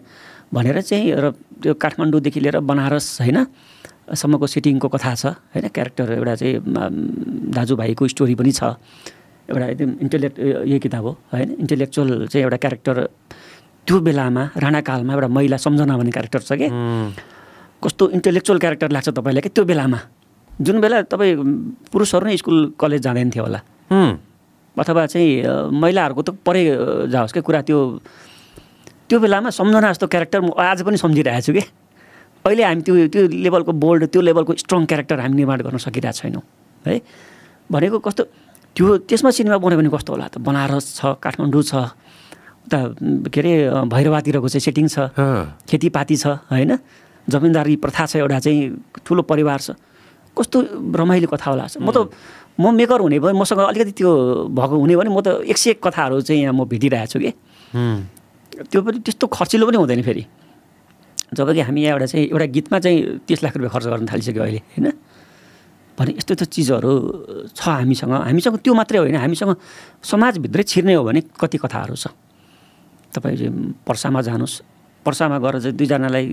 भनेर 0.52 0.80
चाहिँ 0.80 1.12
र 1.16 1.30
त्यो 1.64 1.74
काठमाडौँदेखि 1.80 2.40
लिएर 2.40 2.60
बनारस 2.60 3.06
होइन? 3.24 3.38
सम्मको 4.12 4.46
सिटिङको 4.46 4.88
कथा 4.92 5.12
छ 5.16 5.24
होइन? 5.56 5.68
क्यारेक्टर 5.72 6.12
एउटा 6.20 6.34
चाहिँ 6.36 6.54
दाजुभाइको 7.56 8.04
स्टोरी 8.12 8.34
पनि 8.36 8.52
छ। 8.52 8.76
एउटा 9.48 9.66
एकदम 9.72 9.90
इन्टेलेक्ट 10.04 10.36
यही 10.68 10.78
किताब 10.84 11.04
हो 11.04 11.12
होइन? 11.32 11.48
इन्टेलेक्चुअल 11.64 12.10
चाहिँ 12.28 12.44
एउटा 12.44 12.56
क्यारेक्टर 12.56 12.96
त्यो 13.86 13.98
बेलामा 14.02 14.42
राणाकालमा 14.62 15.12
एउटा 15.14 15.28
महिला 15.30 15.56
सम्झना 15.56 15.96
भन्ने 15.96 16.10
क्यारेक्टर 16.10 16.40
छ 16.42 16.52
कि? 16.58 16.68
कस्तो 17.82 18.10
इन्टेलेक्चुअल 18.18 18.58
क्यारेक्टर 18.58 18.90
लाग्छ 18.90 19.08
तपाईँलाई 19.14 19.42
कि 19.42 19.50
त्यो 19.54 19.64
बेलामा? 19.64 19.98
जुन 20.50 20.80
बेला 20.80 21.02
तपाईँ 21.12 21.34
पुरुषहरू 21.92 22.26
नै 22.26 22.36
स्कुल 22.36 22.58
कलेज 22.80 23.00
जाँदैन 23.06 23.30
थियो 23.30 23.44
होला। 23.44 23.60
अथवा 24.76 25.06
चाहिँ 25.06 25.70
महिलाहरूको 25.70 26.22
त 26.22 26.30
परे 26.42 26.62
जाओस् 27.12 27.32
क्या 27.32 27.42
कुरा 27.46 27.60
त्यो 27.68 27.78
त्यो 29.08 29.18
बेलामा 29.22 29.50
सम्झना 29.54 29.92
जस्तो 29.92 30.06
क्यारेक्टर 30.10 30.40
म 30.40 30.50
आज 30.56 30.82
पनि 30.82 30.96
सम्झिरहेको 30.98 31.46
छु 31.46 31.52
कि? 31.54 31.62
अहिले 32.42 32.62
हामी 32.64 32.82
त्यो 32.82 32.94
त्यो 33.12 33.22
लेभलको 33.44 33.72
बोल्ड 33.72 34.02
त्यो 34.10 34.20
लेभलको 34.22 34.52
स्ट्रङ 34.66 34.84
क्यारेक्टर 34.90 35.20
हामी 35.20 35.36
निर्माण 35.36 35.60
गर्न 35.62 35.78
सकिरहेको 35.78 36.18
छैनौँ 36.18 36.42
है? 36.86 37.00
भनेको 37.70 37.98
कस्तो 38.02 38.22
त्यो 38.76 38.86
त्यसमा 39.08 39.30
सिनेमा 39.30 39.56
बनायो 39.62 39.78
भने 39.78 39.90
कस्तो 39.94 40.10
होला 40.12 40.26
त? 40.32 40.38
बनारस 40.42 40.86
छ 40.98 41.16
काठमाडौँ 41.22 41.62
छ 41.62 41.74
म, 42.66 43.28
के 43.30 43.40
अरे 43.40 43.52
भैरवातिरको 43.86 44.48
चाहिँ 44.48 44.64
सेटिङ 44.66 44.86
छ। 44.88 45.10
खेतीपाती 45.70 46.16
छ 46.16 46.26
होइन? 46.50 46.78
जमिनदारी 47.26 47.76
प्रथा 47.82 48.06
छ 48.06 48.16
एउटा 48.22 48.38
चाहिँ 48.38 48.60
ठुलो 49.06 49.22
परिवार 49.22 49.58
छ। 49.58 49.70
कस्तो 50.36 50.56
रमाइलो 50.94 51.28
कथा 51.30 51.50
होला। 51.50 51.66
म 51.80 51.90
त 51.90 52.10
म 52.60 52.72
मेकर 52.72 53.00
हुने 53.04 53.18
भयो 53.20 53.36
मसँग 53.36 53.60
अलिकति 53.68 53.92
त्यो 54.00 54.10
भएको 54.48 54.74
हुने 54.80 54.94
भने 54.96 55.10
म 55.12 55.20
त 55.20 55.44
एक 55.44 55.56
सय 55.56 55.70
एक 55.76 55.80
कथाहरू 55.82 56.20
चाहिँ 56.24 56.42
यहाँ 56.42 56.54
म 56.56 56.64
भेटिरहेको 56.64 57.06
छु 57.12 57.18
कि। 57.20 57.30
त्यो 58.66 58.80
पनि 58.80 58.98
त्यस्तो 59.04 59.26
खर्चिलो 59.26 59.64
पनि 59.68 59.76
हुँदैन 59.76 60.02
फेरि। 60.02 60.24
जब 61.34 61.52
कि 61.52 61.60
हामी 61.60 61.80
यहाँ 61.84 61.98
एउटा 62.00 62.06
चाहिँ 62.06 62.26
एउटा 62.32 62.46
गीतमा 62.48 62.78
चाहिँ 62.78 62.98
तिस 63.28 63.42
लाख 63.44 63.56
रुपियाँ 63.56 63.72
खर्च 63.76 63.86
गर्न 63.92 64.06
थालिसक्यो 64.06 64.42
अहिले 64.42 64.60
होइन? 64.72 64.86
भने 65.98 66.10
यस्तो 66.16 66.32
यस्तो 66.32 66.46
चिजहरू 66.48 66.92
छ 67.52 67.60
हामीसँग। 67.68 68.12
हामीसँग 68.24 68.56
त्यो 68.64 68.72
मात्रै 68.72 68.98
होइन। 69.04 69.16
हामीसँग 69.16 69.52
समाजभित्रै 70.00 70.62
छिर्ने 70.62 70.94
हो 70.96 71.04
भने 71.04 71.20
कति 71.36 71.58
कथाहरू 71.60 71.96
छ। 71.96 72.08
तपाईँ 73.16 73.36
चाहिँ 73.36 73.52
पर्सामा 73.88 74.20
जानुहोस्। 74.20 74.54
पर्सामा 75.06 75.36
गएर 75.40 75.54
चाहिँ 75.64 75.76
दुईजनालाई 75.76 76.26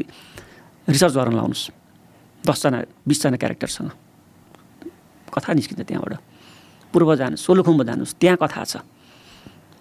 रिसर्च 0.88 1.14
गर्न 1.16 1.34
लाउनुहोस्। 1.40 1.64
दसजना 2.44 2.80
बिसजना 3.08 3.38
क्यारेक्टरसँग। 3.40 3.90
कथा 5.32 5.52
निस्किन्छ 5.56 5.82
त्यहाँबाट। 5.88 6.14
पूर्व 6.94 7.10
जानुहोस् 7.16 7.44
सोलुखुम्बु 7.48 7.84
जानुहोस् 7.84 8.14
त्यहाँ 8.20 8.38
कथा 8.38 8.64
छ। 8.64 8.74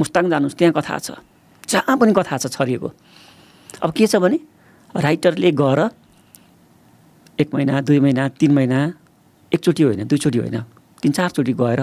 मुस्ताङ 0.01 0.25
जानुहोस् 0.31 0.57
त्यहाँ 0.57 0.73
कथा 0.79 0.97
छ। 0.99 1.09
जहाँ 1.69 1.97
पनि 1.99 2.13
कथा 2.15 2.37
छ 2.39 2.47
छरिएको। 2.49 2.89
अब 3.83 3.91
के 3.93 4.07
छ 4.07 4.17
भने 4.17 4.39
राइटरले 4.95 5.51
गएर 5.53 5.81
एक 7.41 7.49
महिना 7.55 7.81
दुई 7.81 7.99
महिना 8.01 8.29
तिन 8.39 8.53
महिना 8.53 8.79
एकचोटि 9.53 9.83
होइन 9.83 10.07
दुईचोटि 10.07 10.39
होइन 10.39 10.59
तिन 11.03 11.13
चारचोटि 11.13 11.53
गएर 11.53 11.81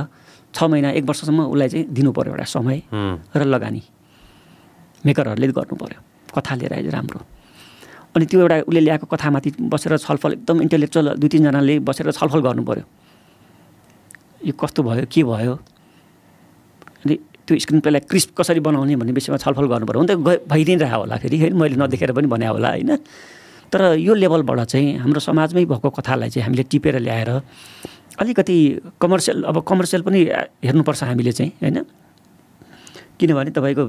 छ 0.53 0.63
महिना 0.63 0.89
एक 0.97 1.03
वर्षसम्म 1.03 1.39
उसलाई 1.53 1.70
चाहिँ 1.70 1.86
दिनु 1.89 2.11
पऱ्यो 2.13 2.32
एउटा 2.34 2.45
समय 2.45 2.78
र 3.36 3.41
लगानी। 3.45 3.82
मेकरहरूले 5.05 5.47
गर्नु 5.47 5.75
पऱ्यो 5.75 5.99
कथा 6.35 6.55
लिएर 6.55 6.73
आइज 6.73 6.87
राम्रो। 6.93 7.19
अनि 8.15 8.25
त्यो 8.25 8.39
एउटा 8.41 8.55
उसले 8.67 8.79
ल्याएको 8.79 9.05
कथामाथि 9.05 9.49
बसेर 9.71 9.97
छलफल 9.97 10.31
एकदम 10.33 10.61
इन्टेलेक्चुअल 10.61 11.07
दुई 11.21 11.29
तिनजनाले 11.29 11.79
बसेर 11.87 12.11
छलफल 12.11 12.41
गर्नु 12.41 12.63
पऱ्यो 12.69 12.85
यो 14.45 14.53
कस्तो 14.59 14.83
भयो 14.83 15.05
के 15.13 15.23
भयो? 15.23 15.53
अनि 17.05 17.15
त्यो 17.45 17.57
स्क्रिन 17.59 17.79
प्लेलाई 17.81 18.01
क्रिस्प 18.09 18.29
कसरी 18.37 18.59
बनाउने 18.59 18.95
भन्ने 18.95 19.13
विषयमा 19.13 19.37
छलफल 19.37 19.67
गर्नु 19.71 19.85
पऱ्यो 19.85 19.99
हुन 19.99 20.07
त 20.09 20.15
भइ 20.51 20.63
नै 20.67 20.75
रह्यो 20.83 20.99
होला 20.99 21.15
फेरि 21.17 21.37
होइन? 21.39 21.53
मैले 21.53 21.75
नदेखेर 21.77 22.11
पनि 22.17 22.27
भने 22.27 22.47
होला 22.49 22.69
होइन? 22.69 22.91
तर 23.71 23.81
यो 24.01 24.13
लेभलबाट 24.13 24.59
चाहिँ 24.73 24.97
हाम्रो 25.05 25.19
समाजमै 25.21 25.65
भएको 25.65 25.89
कथालाई 25.89 26.29
चाहिँ 26.29 26.45
हामीले 26.45 26.63
टिपेर 26.65 26.99
ल्याएर 26.99 27.29
अलिकति 28.19 28.57
कमर्सियल 29.01 29.43
अब 29.45 29.57
कमर्सियल 29.69 30.01
पनि 30.01 30.19
हेर्नुपर्छ 30.65 31.03
हामीले 31.03 31.31
चाहिँ 31.31 31.51
होइन? 31.61 31.77
किनभने 33.19 33.51
तपाईँको 33.53 33.85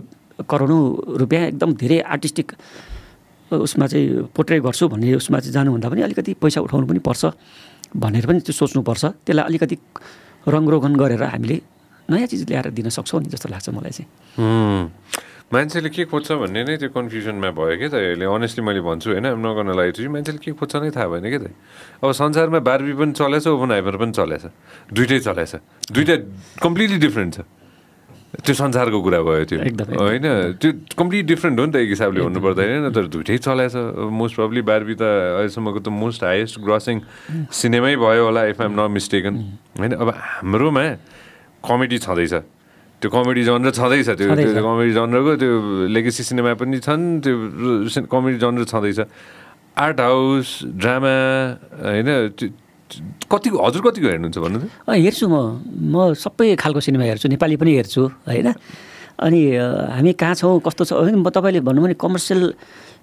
करोडौँ 0.46 0.82
रुपियाँ 1.20 1.42
एकदम 1.52 1.70
धेरै 1.74 1.98
आर्टिस्टिक 2.14 2.48
उसमा 3.50 3.86
चाहिँ 3.86 4.30
पोट्रे 4.30 4.60
गर्छु 4.62 4.88
भन्ने 4.88 5.14
उसमा 5.18 5.38
चाहिँ 5.42 5.52
जानुभन्दा 5.52 5.88
पनि 5.90 6.00
अलिकति 6.06 6.32
पैसा 6.38 6.60
उठाउनु 6.60 6.86
पनि 6.86 7.00
पर्छ 7.02 7.22
भनेर 7.96 8.26
पनि 8.26 8.40
त्यो 8.46 8.54
सोच्नुपर्छ। 8.54 9.04
त्यसलाई 9.26 9.44
अलिकति 9.50 9.76
रङरोगन 10.48 10.94
गरेर 10.96 11.22
हामीले 11.34 11.56
नयाँ 12.10 12.26
चिज 12.30 12.42
ल्याएर 12.46 12.70
दिन 12.70 12.88
सक्छौँ 12.94 13.20
नि 13.22 13.28
जस्तो 13.34 13.48
लाग्छ 13.50 13.68
मलाई 13.74 13.90
चाहिँ। 13.90 14.08
मान्छेले 15.50 15.90
के 15.90 16.06
खोज्छ 16.06 16.30
भन्ने 16.46 16.62
नै 16.62 16.76
त्यो 16.78 16.94
कन्फ्युजनमा 16.94 17.50
भयो 17.58 17.74
क्या 17.74 17.90
त 17.90 17.94
अहिले 17.98 18.22
अनेस्टली 18.22 18.62
मैले 18.62 18.80
भन्छु 18.86 19.18
होइन 19.18 19.26
नगर्न 19.34 19.74
लागि 19.74 20.06
मान्छेले 20.06 20.38
के 20.38 20.54
खोज्छ 20.54 20.74
नै 20.78 20.94
थाहा 20.94 21.10
भएन 21.10 21.26
क्या 21.26 21.42
त? 21.42 21.50
अब 22.06 22.10
संसारमा 22.14 22.62
बार्बी 22.62 22.94
पनि 22.94 23.12
चलेछ 23.18 23.50
ओपन 23.50 23.70
हाइपर 23.74 23.96
पनि 23.98 24.12
चलेछ। 24.14 24.44
दुइटै 24.94 25.18
चलेछ। 25.26 25.52
दुइटा 25.90 26.14
कम्प्लिटली 26.62 26.98
डिफ्रेन्ट 27.02 27.34
छ। 27.34 27.38
त्यो 28.30 28.54
संसारको 28.54 28.98
कुरा 29.02 29.20
भयो 29.26 29.44
त्यो। 29.50 29.58
होइन 29.58 30.26
त्यो 30.62 30.70
कम्प्लिट 30.94 31.24
डिफ्रेन्ट 31.26 31.54
हो 31.58 31.64
नि 31.66 31.72
त 31.72 31.76
एक 31.82 31.90
हिसाबले 31.98 32.20
भन्नुपर्दा 32.30 32.62
होइन 32.62 32.86
तर 32.94 33.04
दुइटै 33.10 33.36
चलाएछ 33.42 33.74
मोस्ट 34.06 34.34
प्रब्ली 34.38 34.62
बार्बी 34.70 34.94
त 34.94 35.02
अहिलेसम्मको 35.02 35.80
त 35.82 35.88
मोस्ट 35.90 36.20
हाइएस्ट 36.24 36.56
ग्रसिङ 36.62 36.96
सिनेमै 37.50 37.94
भयो 37.98 38.22
होला 38.30 38.42
इफ 38.54 38.60
आइम 38.62 38.72
नट 38.78 38.90
मिस्टेकन 38.94 39.34
होइन 39.82 39.92
अब 39.98 40.08
हाम्रोमा 40.14 40.84
कमेडी 41.66 41.98
छँदैछ। 42.06 42.34
त्यो 43.02 43.10
कमेडी 43.10 43.42
जनर 43.50 43.70
छँदैछ 43.74 44.08
त्यो। 44.14 44.28
त्यो 44.30 44.62
कमेडी 44.62 44.92
जनरको 44.94 45.32
त्यो 45.42 45.52
लेगेसी 45.90 46.22
सिनेमा 46.30 46.54
पनि 46.54 46.78
छन् 46.86 47.04
त्यो 47.26 47.34
कमेडी 48.06 48.38
जनर 48.38 48.64
छँदैछ। 48.70 49.00
आर्ट 49.74 49.98
हाउस 50.00 50.48
ड्रामा 50.78 51.16
होइन 51.82 52.08
त्यो 52.38 52.48
कतिको 53.30 53.56
हजुर 53.66 53.80
कतिको 53.86 54.06
हेर्नुहुन्छ 54.08 54.38
भन्नु 54.38 54.58
त 54.60 54.68
हेर्छु 54.90 55.26
म। 55.28 55.36
म 55.92 56.14
सबै 56.14 56.56
खालको 56.56 56.80
सिनेमा 56.80 57.04
हेर्छु 57.04 57.28
नेपाली 57.28 57.56
पनि 57.56 57.72
हेर्छु 57.78 58.02
होइन? 58.26 58.48
अनि 59.20 59.40
हामी 59.96 60.12
कहाँ 60.16 60.34
छौँ 60.34 60.60
कस्तो 60.64 60.82
छ? 60.84 60.92
म 61.12 61.28
तपाईँले 61.28 61.60
भन्नु 61.60 61.80
भने 61.84 61.94
कमर्सियल 62.00 62.40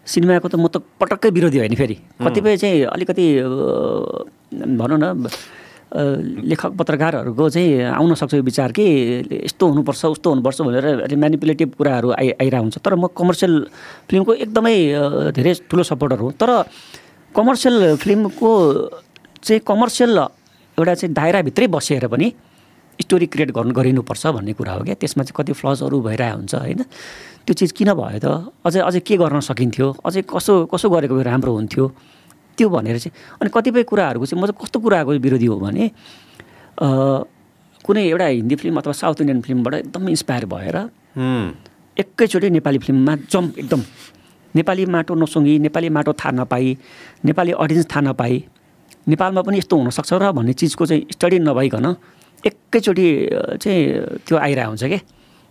सिनेमाको 0.07 0.47
त 0.49 0.55
म 0.55 0.67
त 0.67 0.81
पटक्कै 0.99 1.29
विरोधी 1.35 1.57
होइन 1.61 1.75
फेरि। 1.75 1.95
कतिपय 2.23 2.57
चाहिँ 2.57 2.89
अलिकति 2.95 3.25
भनौँ 4.79 4.99
न 4.99 5.29
लेखक 5.88 6.71
पत्रकारहरूको 6.75 7.43
चाहिँ 7.47 7.95
आउन 7.95 8.13
सक्छ 8.19 8.33
यो 8.33 8.43
विचार 8.43 8.71
कि 8.75 8.83
यस्तो 9.47 9.63
हुनुपर्छ 9.71 10.05
उस्तो 10.19 10.27
हुनुपर्छ 10.29 10.61
भनेर 10.67 10.85
अलि 11.07 11.15
म्यानिपुलेटिभ 11.15 11.69
कुराहरू 11.79 12.11
आइ 12.11 12.27
आइरहेको 12.43 12.63
हुन्छ। 12.63 12.77
तर 12.83 12.95
म 12.99 13.07
कमर्सियल 13.15 13.53
फिल्मको 14.11 14.33
एकदमै 14.43 14.75
धेरै 15.31 15.53
ठुलो 15.71 15.83
सपोर्टर 15.88 16.19
हुँ। 16.19 16.31
तर 16.35 16.51
कमर्सियल 17.31 17.95
फिल्मको 18.03 18.51
चाहिँ 19.47 19.61
कमर्सियल 19.63 20.17
एउटा 20.77 20.93
चाहिँ 20.93 21.13
दायराभित्रै 21.13 21.67
बसेर 21.71 22.07
पनि 22.11 22.27
स्टोरी 22.99 23.25
क्रिएट 23.31 23.51
गर्नु 23.55 23.73
गरिनुपर्छ 23.77 24.23
भन्ने 24.35 24.53
कुरा 24.59 24.73
हो 24.73 24.83
क्या। 24.83 24.95
त्यसमा 24.99 25.23
चाहिँ 25.23 25.37
कति 25.37 25.53
फ्लजहरू 25.53 25.97
भइरहेको 26.01 26.37
हुन्छ 26.37 26.55
होइन? 26.55 26.81
त्यो 27.45 27.53
चिज 27.53 27.71
किन 27.77 27.93
भयो 27.93 28.19
त? 28.19 28.27
अझै 28.65 28.79
अझै 28.81 28.99
के 29.07 29.15
गर्न 29.17 29.39
सकिन्थ्यो? 29.39 29.87
अझै 30.05 30.21
कसो 30.25 30.65
कसो 30.73 30.87
गरेको 30.89 31.21
राम्रो 31.21 31.51
हुन्थ्यो? 31.55 31.85
त्यो 32.57 32.67
भनेर 32.73 32.97
चाहिँ 32.97 33.13
अनि 33.41 33.49
कतिपय 33.53 33.83
कुराहरूको 33.85 34.25
चाहिँ 34.25 34.41
म 34.41 34.45
चाहिँ 34.49 34.57
कस्तो 34.57 34.77
कुराको 34.81 35.11
विरोधी 35.21 35.45
हो 35.45 35.57
भने 35.61 35.85
कुनै 37.85 38.03
एउटा 38.09 38.25
हिन्दी 38.25 38.55
फिल्म 38.57 38.75
अथवा 38.81 38.93
साउथ 38.97 39.21
इन्डियन 39.21 39.41
फिल्मबाट 39.45 39.73
एकदम 39.73 40.09
इन्सपायर 40.09 40.45
भएर 40.49 40.77
एकैचोटि 42.01 42.49
नेपाली 42.49 42.77
फिल्ममा 42.81 43.13
जम 43.29 43.45
एकदम 43.61 43.81
नेपाली 44.57 44.85
माटो 44.89 45.13
नसुँगी 45.21 45.53
नेपाली 45.69 45.89
माटो 45.93 46.13
थाहा 46.17 46.31
नपाई 46.41 46.77
नेपाली 47.25 47.51
अडियन्स 47.61 47.87
थाहा 47.93 48.01
नपाई 48.09 48.35
नेपालमा 49.07 49.41
पनि 49.41 49.57
यस्तो 49.57 49.75
हुनसक्छ 49.77 50.13
र 50.13 50.31
भन्ने 50.31 50.53
चिजको 50.53 50.85
चाहिँ 50.85 51.01
स्टडी 51.11 51.39
नभइकन 51.39 51.85
एकैचोटि 52.43 53.07
चाहिँ 53.61 53.81
त्यो 54.27 54.37
आइरहेको 54.37 54.69
हुन्छ 54.69 54.83
क्या 54.83 54.99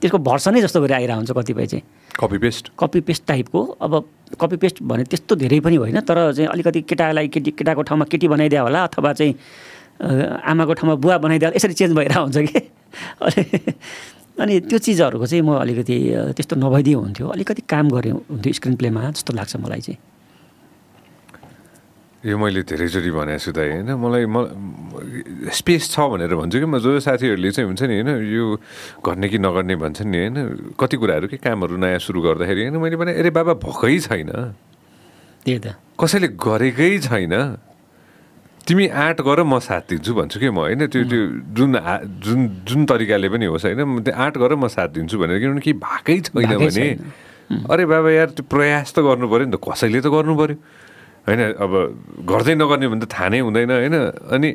त्यसको 0.00 0.18
भर्सनै 0.18 0.60
जस्तो 0.60 0.80
गरेर 0.80 0.96
आइरहेको 0.96 1.16
हुन्छ 1.16 1.32
कतिपय 1.32 1.66
चाहिँ। 1.66 1.84
कपी 2.20 2.38
पेस्ट 2.38 2.70
कपी 2.78 3.00
पेस्ट 3.00 3.22
टाइपको 3.26 3.60
अब 3.80 3.92
कपी 4.40 4.56
पेस्ट 4.56 4.82
भने 4.82 5.04
त्यस्तो 5.04 5.34
धेरै 5.36 5.60
पनि 5.60 5.76
होइन 5.76 6.00
तर 6.00 6.32
चाहिँ 6.32 6.48
अलिकति 6.52 6.80
केटालाई 6.84 7.28
केटी 7.28 7.50
केटाको 7.56 7.82
ठाउँमा 7.82 8.04
केटी 8.12 8.28
बनाइदियो 8.28 8.62
होला 8.62 8.84
अथवा 8.84 9.12
चाहिँ 9.12 9.34
आमाको 10.44 10.72
ठाउँमा 10.72 10.94
बुवा 11.00 11.16
बनाइदियो 11.18 11.48
होला 11.48 11.56
यसरी 11.56 11.74
चेन्ज 11.74 11.92
भइरहेको 11.96 12.22
हुन्छ 12.22 12.38
कि? 12.44 12.60
अनि 13.26 13.44
अनि 14.40 14.60
त्यो 14.68 14.78
चिजहरूको 14.78 15.26
चाहिँ 15.26 15.42
म 15.42 15.56
अलिकति 15.64 15.96
त्यस्तो 16.36 16.56
नभइदियो 16.56 16.98
हुन्थ्यो। 17.00 17.26
अलिकति 17.28 17.62
काम 17.68 17.88
गरे 17.90 18.10
हुन्थ्यो 18.10 18.52
स्क्रिन 18.52 18.76
प्लेमा 18.76 19.10
जस्तो 19.10 19.32
लाग्छ 19.32 19.56
मलाई 19.56 19.80
चाहिँ। 19.80 19.98
यो 22.26 22.34
मैले 22.34 22.62
धेरैचोटि 22.66 23.10
भनेको 23.14 23.38
छु 23.38 23.50
दाइ 23.54 23.68
होइन? 23.70 23.90
मलाई 24.02 24.26
म 24.26 24.36
स्पेस 25.54 25.94
छ 25.94 25.96
भनेर 26.10 26.34
भन्छु 26.34 26.58
कि? 26.58 26.66
म 26.66 26.82
जो 26.82 26.98
साथीहरूले 26.98 27.50
चाहिँ 27.54 27.66
हुन्छ 27.70 27.82
नि 27.86 27.94
होइन? 28.02 28.10
यो 28.34 28.44
गर्ने 28.98 29.26
कि 29.30 29.38
नगर्ने 29.38 29.74
भन्छन् 29.78 30.10
नि 30.10 30.18
होइन? 30.18 30.36
कति 30.74 30.96
कुराहरू 30.98 31.26
के 31.30 31.38
कामहरू 31.38 31.78
नयाँ 31.78 32.02
सुरु 32.02 32.18
गर्दाखेरि 32.26 32.60
होइन? 32.66 32.76
मैले 32.82 32.96
भने 32.98 33.12
अरे 33.14 33.30
बाबा 33.30 33.54
भएकै 33.62 33.98
छैन। 34.10 34.30
त्यही 35.46 35.58
त। 35.62 35.78
कसैले 35.94 36.28
गरेकै 36.34 36.98
छैन। 37.06 37.34
तिमी 38.66 38.86
आर्ट 38.90 39.22
गर 39.22 39.46
म 39.46 39.62
साथ 39.62 39.94
दिन्छु 39.94 40.10
भन्छु 40.18 40.42
कि 40.42 40.50
म 40.50 40.66
होइन? 40.66 40.90
त्यो 40.90 41.06
त्यो 41.06 41.22
जुन 41.54 41.70
जुन 42.26 42.40
जुन 42.66 42.80
तरिकाले 42.90 43.28
पनि 43.30 43.46
होस् 43.46 43.70
होइन? 43.70 44.02
त्यो 44.02 44.10
आर्ट 44.10 44.34
गर 44.42 44.58
म 44.58 44.66
साथ 44.66 44.98
दिन्छु 44.98 45.14
भनेर 45.14 45.38
किनभने 45.38 45.62
केही 45.62 45.78
भएकै 45.78 46.16
छैन 46.26 46.58
भने। 46.58 46.86
अरे 47.70 47.84
बाबा 47.86 48.10
यार 48.10 48.34
त्यो 48.34 48.42
प्रयास 48.50 48.90
त 48.90 49.06
गर्नु 49.06 49.30
पऱ्यो 49.30 49.46
नि 49.46 49.54
त। 49.54 49.62
कसैले 49.62 50.02
त 50.02 50.10
गर्नु 50.10 50.34
पऱ्यो 50.34 50.58
होइन 51.26 51.40
अब 51.58 51.72
गर्दै 52.22 52.54
नगर्ने 52.54 52.86
भने 52.86 53.00
त 53.02 53.10
थाहा 53.10 53.28
नै 53.34 53.38
हुँदैन 53.42 53.70
होइन? 53.70 53.96
अनि 54.30 54.50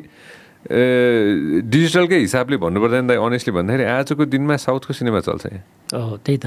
डिजिटलकै 0.62 2.18
हिसाबले 2.22 2.56
भन्नुपर्दा 2.56 2.96
त 3.02 3.12
अनेस्टली 3.18 3.52
भन्दाखेरि 3.52 3.84
आजको 3.84 4.24
दिनमा 4.30 4.56
साउथको 4.56 4.92
सिनेमा 4.94 5.20
चल्छ 5.26 5.44
यहाँ। 5.52 6.16
त्यही 6.22 6.38
त। 6.38 6.46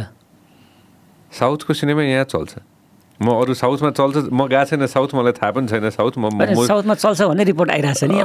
साउथको 1.32 1.72
सिनेमा 1.76 2.04
यहाँ 2.04 2.26
चल्छ। 2.32 2.54
म 3.16 3.32
अरू 3.32 3.54
साउथमा 3.56 3.92
चल्छ 3.96 4.28
म 4.28 4.48
गएको 4.52 4.76
छैन 4.76 4.88
साउथ 4.92 5.16
मलाई 5.16 5.34
थाहा 5.40 5.52
पनि 5.56 5.68
छैन 5.72 5.88
साउथ 5.88 6.16
म 6.20 6.36
साउथमा 6.68 6.96
चल्छ 6.96 7.20
भन्ने 7.32 7.44
रिपोर्ट 7.48 7.70
आइरहेको 7.72 7.96
छ 7.96 8.04
नि 8.12 8.16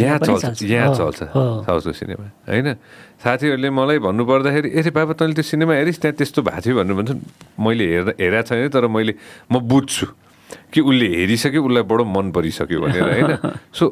यहाँ 0.00 0.16
चल्छ 0.16 0.64
यहाँ 0.64 0.88
चल्छ 0.96 1.20
साउथको 1.28 1.92
सिनेमा 1.92 2.26
होइन? 2.48 2.68
साथीहरूले 3.20 3.68
मलाई 3.68 3.98
भन्नुपर्दाखेरि 4.00 4.68
ए 4.76 4.80
बाबा 4.92 5.12
तैँले 5.12 5.34
त्यो 5.36 5.44
सिनेमा 5.44 5.72
हेरिस् 5.76 6.00
त्यहाँ 6.04 6.16
त्यस्तो 6.20 6.40
भएको 6.40 6.60
थियो 6.64 6.74
भनेर 6.80 6.94
भन्छ 7.00 7.10
मैले 7.60 7.84
हेर्दा 7.92 8.12
हेरेको 8.16 8.48
छैन 8.48 8.68
तर 8.72 8.84
मैले 8.88 9.12
म 9.52 9.60
बुझ्छु। 9.60 10.06
कि 10.72 10.80
उसले 10.80 11.06
हेरिसक्यो 11.16 11.62
उसलाई 11.64 11.82
बडो 11.82 12.04
मन 12.04 12.30
परिसक्यो 12.32 12.80
भनेर 12.80 13.02
होइन? 13.02 13.30
सो 13.78 13.84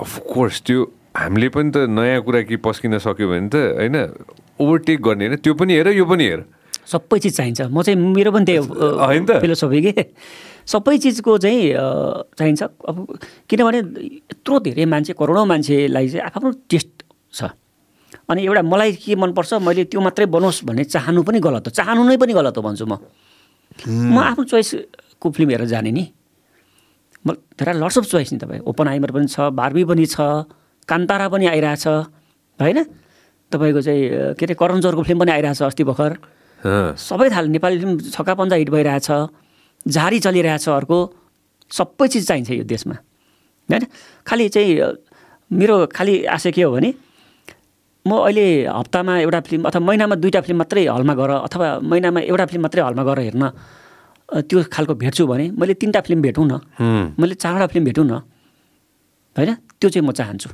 अफकोर्स 0.00 0.62
त्यो 0.66 0.78
हामीले 1.16 1.48
पनि 1.48 1.70
त 1.70 1.76
नयाँ 1.88 2.22
कुरा 2.22 2.42
के 2.48 2.56
पस्किन 2.56 2.98
सक्यो 2.98 3.26
भने 3.28 3.48
त 3.48 3.56
होइन 3.78 3.96
ओभरटेक 4.60 4.98
गर्ने 5.02 5.24
होइन? 5.26 5.36
त्यो 5.42 5.54
पनि 5.54 5.72
हेर 5.74 5.88
यो 5.94 6.04
पनि 6.04 6.24
हेर। 6.24 6.40
सबै 6.86 7.18
चिज 7.18 7.36
चाहिन्छ। 7.36 7.60
म 7.68 7.82
चाहिँ 7.82 7.98
मेरो 7.98 8.30
पनि 8.32 8.44
त्यही 8.44 8.60
होइन? 8.64 9.24
त 9.26 9.30
फिलोसफी 9.42 9.80
कि? 9.82 9.92
सबै 10.64 10.96
चिजको 10.98 11.38
चाहिँ 11.38 11.60
चाहिन्छ। 12.38 12.62
अब 12.62 12.96
किनभने 13.48 13.78
यत्रो 14.32 14.54
धेरै 14.66 14.84
मान्छे 14.84 15.12
करोडौँ 15.12 15.46
मान्छेलाई 15.46 16.06
चाहिँ 16.08 16.24
आफ्नो 16.28 16.50
टेस्ट 16.68 16.90
छ। 17.32 17.52
अनि 18.28 18.40
एउटा 18.44 18.62
मलाई 18.62 18.92
के 19.00 19.14
मनपर्छ 19.16 19.60
मैले 19.64 19.84
त्यो 19.88 20.00
मात्रै 20.00 20.26
बनोस् 20.28 20.64
भन्ने 20.64 20.84
चाहनु 20.84 21.22
पनि 21.24 21.40
गलत 21.40 21.64
हो। 21.66 21.70
चाहनु 21.72 22.04
नै 22.04 22.16
पनि 22.16 22.32
गलत 22.32 22.56
हो 22.56 22.62
भन्छु 22.62 22.84
म। 22.84 23.00
म 23.88 24.16
आफ्नो 24.18 24.44
चोइसको 25.18 25.30
फिल्म 25.34 25.50
हेरेर 25.50 25.66
जाने 25.66 25.90
नि। 25.90 26.04
म 27.26 27.34
धेरै 27.58 27.72
लट्स 27.74 27.98
अफ 27.98 28.04
चोइस 28.06 28.32
नि 28.32 28.38
तपाईँ। 28.38 28.62
ओपन 28.62 28.88
आइमर 28.88 29.10
पनि 29.10 29.26
छ 29.26 29.50
बार्बी 29.50 29.84
पनि 29.84 30.06
छ 30.06 30.46
कान्तारा 30.86 31.28
पनि 31.28 31.46
आइरहेछ 31.46 31.86
होइन? 32.62 32.78
तपाईँको 33.50 33.80
चाहिँ 33.82 34.34
के 34.38 34.44
अरे 34.46 34.54
करण 34.54 34.80
जोरको 34.80 35.02
फिल्म 35.02 35.20
पनि 35.20 35.32
आइरहेछ 35.34 35.62
अस्ति 35.62 35.84
भर्खर। 35.84 36.12
सबै 36.94 37.28
थाल 37.30 37.46
नेपाली 37.50 37.76
फिल्म 37.78 37.98
छक्का 38.14 38.34
पन्जा 38.34 38.56
हिट 38.56 38.70
भइरहेछ 38.70 39.08
झारी 39.90 40.18
चलिरहेछ 40.22 40.68
अर्को। 40.68 40.98
सबै 41.70 42.06
चिज 42.08 42.26
चाहिन्छ 42.28 42.50
यो 42.50 42.64
देशमा 42.64 42.96
होइन? 43.68 43.84
खालि 44.22 44.48
चाहिँ 44.48 44.70
मेरो 45.50 45.86
खालि 45.90 46.14
आशा 46.30 46.50
के 46.54 46.62
हो 46.62 46.70
भने 46.72 46.94
म 48.06 48.10
अहिले 48.24 48.70
हप्तामा 48.70 49.18
एउटा 49.26 49.40
फिल्म 49.44 49.62
अथवा 49.68 49.82
महिनामा 49.84 50.14
दुईवटा 50.22 50.40
फिल्म 50.40 50.58
मात्रै 50.58 50.86
हलमा 50.86 51.14
गएर 51.18 51.30
अथवा 51.44 51.66
महिनामा 51.82 52.20
एउटा 52.24 52.46
फिल्म 52.46 52.62
मात्रै 52.62 52.82
हलमा 52.86 53.02
गएर 53.04 53.18
हेर्न। 53.26 53.44
त्यो 54.28 54.62
खालको 54.68 54.94
भेट्छु 54.94 55.26
भने 55.26 55.50
मैले 55.56 55.74
तिनवटा 55.74 56.00
फिल्म 56.04 56.20
भेटौँ 56.22 56.44
न। 56.44 56.60
मैले 57.16 57.34
चारवटा 57.34 57.66
फिल्म 57.72 57.84
भेटौँ 57.84 58.04
न। 58.04 58.20
होइन? 59.36 59.54
त्यो 59.80 59.88
चाहिँ 59.88 60.06
म 60.06 60.12
चाहन्छु। 60.12 60.50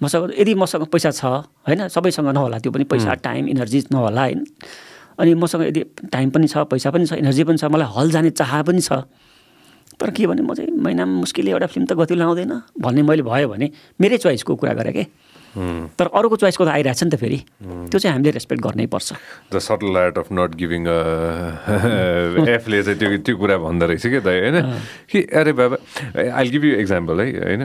मसँग 0.00 0.34
यदि 0.38 0.54
मसँग 0.54 0.86
पैसा 0.86 1.10
छ 1.10 1.24
होइन? 1.66 1.88
सबैसँग 1.88 2.28
नहोला 2.30 2.58
त्यो 2.62 2.70
पनि 2.72 2.84
पैसा 2.86 3.14
टाइम 3.18 3.48
इनर्जी 3.48 3.78
नहोला 3.92 4.22
होइन? 4.22 4.46
अनि 5.18 5.34
मसँग 5.34 5.62
यदि 5.62 5.82
टाइम 6.06 6.30
पनि 6.30 6.46
छ 6.46 6.66
पैसा 6.70 6.90
पनि 6.90 7.06
छ 7.06 7.18
इनर्जी 7.18 7.44
पनि 7.44 7.58
छ 7.58 7.64
मलाई 7.66 7.88
हल 7.90 8.10
जाने 8.10 8.30
चाह 8.30 8.62
पनि 8.62 8.80
छ। 8.80 9.06
तर 9.98 10.10
के 10.10 10.26
भने 10.26 10.42
म 10.42 10.54
चाहिँ 10.54 10.70
महिनामा 10.70 11.12
मुस्किलले 11.22 11.50
एउटा 11.50 11.66
फिल्म 11.66 11.86
त 11.86 11.92
गति 11.98 12.14
लाउँदैन। 12.14 12.52
भन्ने 12.78 13.02
मैले 13.02 13.22
भयो 13.22 13.48
भने 13.48 13.66
मेरै 14.00 14.18
चोइसको 14.18 14.54
कुरा 14.54 14.72
गरेँ 14.74 14.94
कि? 14.94 15.04
तर 15.52 16.06
अरूको 16.08 16.36
चोइसको 16.40 16.64
त 16.64 16.68
आइरहेको 16.68 16.98
छ 16.98 17.04
नि 17.04 17.10
त 17.12 17.16
फेरि। 17.20 17.38
त्यो 17.92 17.98
चाहिँ 17.98 18.12
हामीले 18.16 18.30
रेस्पेक्ट 18.40 18.62
गर्नै 18.62 18.86
पर्छ। 18.88 19.12
The 19.52 19.58
subtle 19.60 19.96
art 19.96 20.18
of 20.18 20.28
not 20.32 20.54
giving 20.56 20.82
एफले 22.48 22.82
चाहिँ 22.82 22.98
त्यो 22.98 23.08
त्यो 23.20 23.36
कुरा 23.36 23.56
भन्दो 23.60 23.86
रहेछ 23.86 24.06
कि 24.06 24.20
त 24.20 24.26
होइन? 24.32 24.56
कि 25.12 25.18
अरे 25.28 25.52
बाबा 25.52 25.76
आई 26.16 26.46
गिभ 26.50 26.64
यु 26.64 26.74
एक्जाम्पल 26.80 27.20
है 27.20 27.26
होइन? 27.36 27.62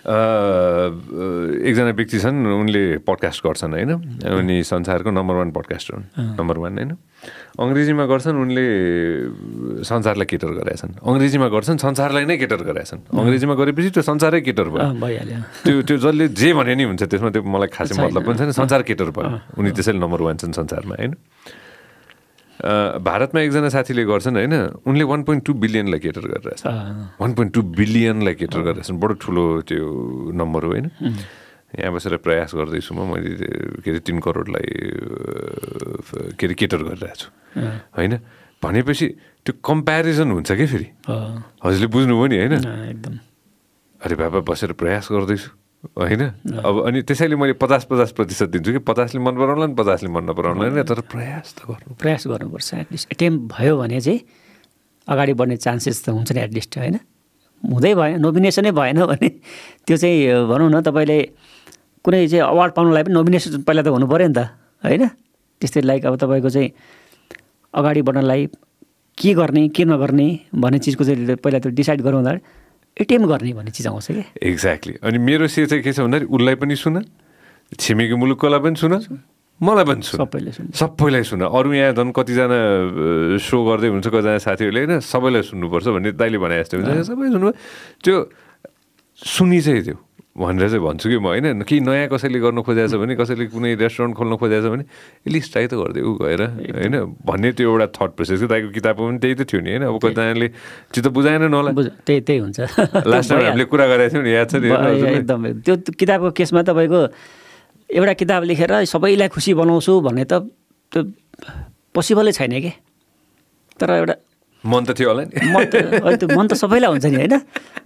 एकजना 0.00 1.92
व्यक्ति 1.92 2.18
छन् 2.24 2.40
उनले 2.40 3.04
पडकास्ट 3.04 3.40
गर्छन् 3.44 3.72
होइन? 3.76 3.92
उनी 4.24 4.56
संसारको 4.64 5.10
नम्बर 5.12 5.34
वान 5.40 5.50
पडकास्टर 5.52 5.92
हुन् 5.94 6.40
नम्बर 6.40 6.56
वान 6.56 6.72
होइन? 6.80 6.92
अङ्ग्रेजीमा 7.60 8.04
गर्छन् 8.08 8.36
उनले 8.40 8.64
संसारलाई 9.84 10.24
केटर 10.24 10.50
गरेछन्। 10.56 11.04
अङ्ग्रेजीमा 11.04 11.48
गर्छन् 11.52 11.78
संसारलाई 11.84 12.24
नै 12.24 12.36
केटर 12.40 12.60
गरेछन्। 12.64 13.12
अङ्ग्रेजीमा 13.12 13.54
गरेपछि 13.60 13.90
त्यो 13.92 14.02
संसारै 14.08 14.40
केटर 14.40 14.68
भयो। 14.72 14.88
त्यो 15.68 15.84
त्यो 15.84 15.96
जसले 16.00 16.32
जे 16.32 16.48
भने 16.56 16.74
नि 16.80 16.84
हुन्छ 16.88 17.02
त्यसमा 17.04 17.30
त्यो 17.36 17.44
मलाई 17.44 17.68
खासै 17.68 17.92
मतलब 18.00 18.24
पनि 18.24 18.36
छैन 18.40 18.50
संसार 18.56 18.80
केटर 18.88 19.12
भयो। 19.12 19.28
उनी 19.60 19.70
त्यसैले 19.76 20.00
नम्बर 20.00 20.20
वान 20.24 20.36
छन् 20.40 20.56
संसारमा 20.56 20.96
होइन? 20.96 21.12
भारतमा 22.60 23.40
एकजना 23.40 23.68
साथीले 23.72 24.04
गर्छन् 24.04 24.36
होइन? 24.36 24.54
उनले 24.84 25.04
वान 25.04 25.22
पोइन्ट 25.24 25.42
टू 25.46 25.52
बिलियनलाई 25.56 26.00
केटर 26.00 26.24
गरिरहेछ 26.28 26.60
वान 27.20 27.30
पोइन्ट 27.34 27.50
टू 27.54 27.60
बिलियनलाई 27.62 28.34
केटर 28.36 28.60
गरिरहेछन् 28.60 29.00
बडो 29.00 29.14
ठुलो 29.20 29.44
त्यो 29.68 29.84
नम्बर 30.34 30.60
हो 30.64 30.70
होइन? 30.70 30.88
यहाँ 31.70 31.92
बसेर 31.94 32.16
प्रयास 32.20 32.50
गर्दैछु 32.54 32.92
म 32.94 33.06
मैले 33.14 33.80
के 33.80 33.90
अरे 33.90 34.00
तिन 34.02 34.18
करोडलाई 34.18 34.66
के 36.34 36.44
अरे 36.46 36.54
केटर 36.58 36.80
गरिरहेको 36.82 37.16
छु। 37.16 37.28
होइन? 37.96 38.12
भनेपछि 38.60 39.06
त्यो 39.46 39.52
कम्पेरिजन 39.64 40.28
हुन्छ 40.34 40.50
क्या 40.52 40.66
फेरि? 40.66 40.88
हजुरले 41.64 41.86
बुझ्नुभयो 41.86 42.26
नि 42.26 42.36
होइन? 42.36 42.54
एकदम। 42.90 43.14
अरे 44.00 44.14
बाबा 44.16 44.38
बसेर 44.44 44.72
प्रयास 44.76 45.08
गर्दैछु। 45.12 45.50
होइन? 45.80 46.22
अब 46.60 46.74
अनि 46.86 47.02
त्यसैले 47.08 47.36
मैले 47.36 47.52
पचास 47.56 47.84
पचास 47.88 48.10
प्रतिशत 48.12 48.48
दिन्छु 48.52 48.72
कि 48.72 48.80
पचासले 48.84 49.20
मन 49.20 49.34
पराउला 49.36 49.66
नि 49.66 49.74
पचासले 49.74 50.08
मन 50.12 50.24
नपराउला 50.28 50.60
होइन 50.60 50.82
तर 50.84 51.00
प्रयास 51.08 51.54
त 51.56 51.64
गर्नु 51.64 51.94
प्रयास 51.96 52.26
गर्नुपर्छ 52.28 52.68
एटलिस्ट 52.74 53.06
एटेम्प 53.12 53.38
भयो 53.56 53.76
भने 53.80 54.00
चाहिँ 54.00 54.20
अगाडि 55.08 55.32
बढ्ने 55.32 55.56
चान्सेस 55.56 56.04
त 56.04 56.12
हुन्छ 56.12 56.32
नि 56.32 56.40
एटलिस्ट 56.40 56.78
होइन? 56.78 56.96
हुँदै 57.62 57.94
भएन 57.94 58.20
नोमिनेसनै 58.20 58.70
भएन 58.76 59.04
भने 59.08 59.28
त्यो 59.88 59.96
चाहिँ 59.96 60.44
भनौँ 60.48 60.68
न 60.68 60.80
तपाईँले 60.84 61.18
कुनै 62.04 62.28
चाहिँ 62.28 62.44
अवार्ड 62.44 62.72
पाउनुलाई 62.76 63.02
पनि 63.08 63.14
नोमिनेसन 63.16 63.62
पहिला 63.64 63.82
त 63.82 63.88
हुनु 63.88 64.06
पऱ्यो 64.06 64.28
नि 64.28 64.36
त 64.36 64.52
होइन? 64.84 65.02
त्यस्तै 65.60 65.80
लाइक 65.80 66.06
अब 66.06 66.16
तपाईँको 66.20 66.48
चाहिँ 66.48 66.68
अगाडि 67.74 68.02
बढ्नलाई 68.04 68.46
के 69.18 69.32
गर्ने 69.34 69.68
के 69.72 69.84
नगर्ने 69.84 70.28
भन्ने 70.54 70.78
चिजको 70.84 71.04
चाहिँ 71.04 71.36
पहिला 71.40 71.58
त्यो 71.64 71.72
डिसाइड 71.72 72.00
गरौँ 72.04 72.24
एटिएम 73.00 73.26
गर्ने 73.26 73.52
भन्ने 73.52 73.70
चिज 73.70 73.86
आउँछ 73.86 74.06
कि? 74.12 74.24
एक्ज्याक्टली 74.44 74.94
अनि 75.02 75.18
मेरो 75.18 75.46
से 75.48 75.66
चाहिँ 75.66 75.82
के 75.82 75.92
छ 75.92 76.00
भन्दाखेरि 76.04 76.28
उसलाई 76.28 76.54
पनि 76.60 76.76
सुन। 76.76 76.96
छिमेकी 77.80 78.14
मुलुककोलाई 78.14 78.60
पनि 78.60 78.76
सुन। 78.76 78.92
मलाई 79.60 79.84
पनि 79.84 80.02
सुन। 80.04 80.18
सबैले 80.20 80.52
सुन। 80.52 80.66
सबैलाई 80.76 81.22
सुन। 81.24 81.40
अरू 81.48 81.72
यहाँ 81.72 81.92
झन् 81.96 82.12
कतिजना 82.12 82.58
सो 83.40 83.56
गर्दै 83.64 83.88
हुन्छ 83.88 84.06
कतिजना 84.08 84.38
साथीहरूले 84.40 84.80
होइन 84.84 85.00
सबैलाई 85.00 85.42
सुन्नुपर्छ 85.48 85.86
भन्ने 85.96 86.10
दाइले 86.12 86.38
भने 86.38 86.54
जस्तो 86.60 86.76
हुन्छ। 86.76 87.08
सबै 87.08 87.26
सुन्नु 87.32 87.50
त्यो 88.04 88.16
सुनि 89.16 89.60
चाहिँ 89.60 89.82
त्यो 89.84 89.96
भनेर 90.30 90.68
चाहिँ 90.70 90.82
भन्छु 90.84 91.06
कि 91.10 91.18
म 91.18 91.26
होइन? 91.26 91.62
केही 91.66 91.80
नयाँ 91.82 92.08
कसैले 92.08 92.38
गर्नु 92.38 92.62
खोजेको 92.62 92.88
छ 92.88 92.94
भने 93.02 93.14
कसैले 93.18 93.44
कुनै 93.50 93.74
रेस्टुरेन्ट 93.82 94.14
खोल्नु 94.14 94.36
खोजेको 94.38 94.62
छ 94.62 94.70
भने 94.70 94.84
एटलिस्ट 95.26 95.48
ट्राई 95.52 95.66
त 95.66 95.74
गरिदियो 95.74 96.10
गएर 96.22 96.42
होइन? 96.70 96.94
भन्ने 97.26 97.50
त्यो 97.58 97.66
एउटा 97.66 97.86
थट 97.98 98.10
प्रोसेस 98.14 98.38
तपाईँको 98.46 98.70
किताबमा 98.70 99.04
पनि 99.10 99.18
त्यही 99.18 99.34
त 99.34 99.42
थियो 99.50 99.60
नि 99.60 99.70
होइन? 99.74 99.84
अब 99.90 99.96
कतिजनाले 99.98 100.48
त्यो 100.94 101.00
त 101.02 101.06
बुझाएन 101.10 101.42
नहोला 101.50 101.70
त्यही 102.06 102.20
त्यही 102.22 102.38
हुन्छ। 102.46 102.58
लास्ट 103.10 103.28
टाइम 103.30 103.42
हामीले 103.50 103.64
कुरा 103.66 103.86
गरेको 103.90 104.10
थियौँ 104.14 104.24
नि 104.24 104.30
याद 104.30 104.48
छ 104.48 104.54
एकदम 105.18 105.40
त्यो 105.66 105.74
किताबको 105.98 106.30
केसमा 106.30 106.62
तपाईँको 106.62 107.00
एउटा 107.90 108.12
किताब 108.22 108.42
लेखेर 108.46 108.72
सबैलाई 108.86 109.28
खुसी 109.34 109.50
बनाउँछु 109.58 109.92
भन्ने 109.98 110.24
त 110.30 110.46
त्यो 110.94 111.00
पोसिबलै 111.90 112.32
छैन 112.38 112.54
कि? 112.62 112.72
तर 113.82 113.90
एउटा 113.98 114.14
मन 114.60 114.84
त 114.84 114.92
थियो 114.92 115.08
होला 115.08 115.24
नि। 115.24 115.32
मन 115.40 115.64
त 115.72 115.74
त्यो 116.20 116.28
मन 116.36 116.46
त 116.48 116.52
सबैलाई 116.60 116.90
हुन्छ 116.92 117.06
नि 117.08 117.16
होइन? 117.16 117.36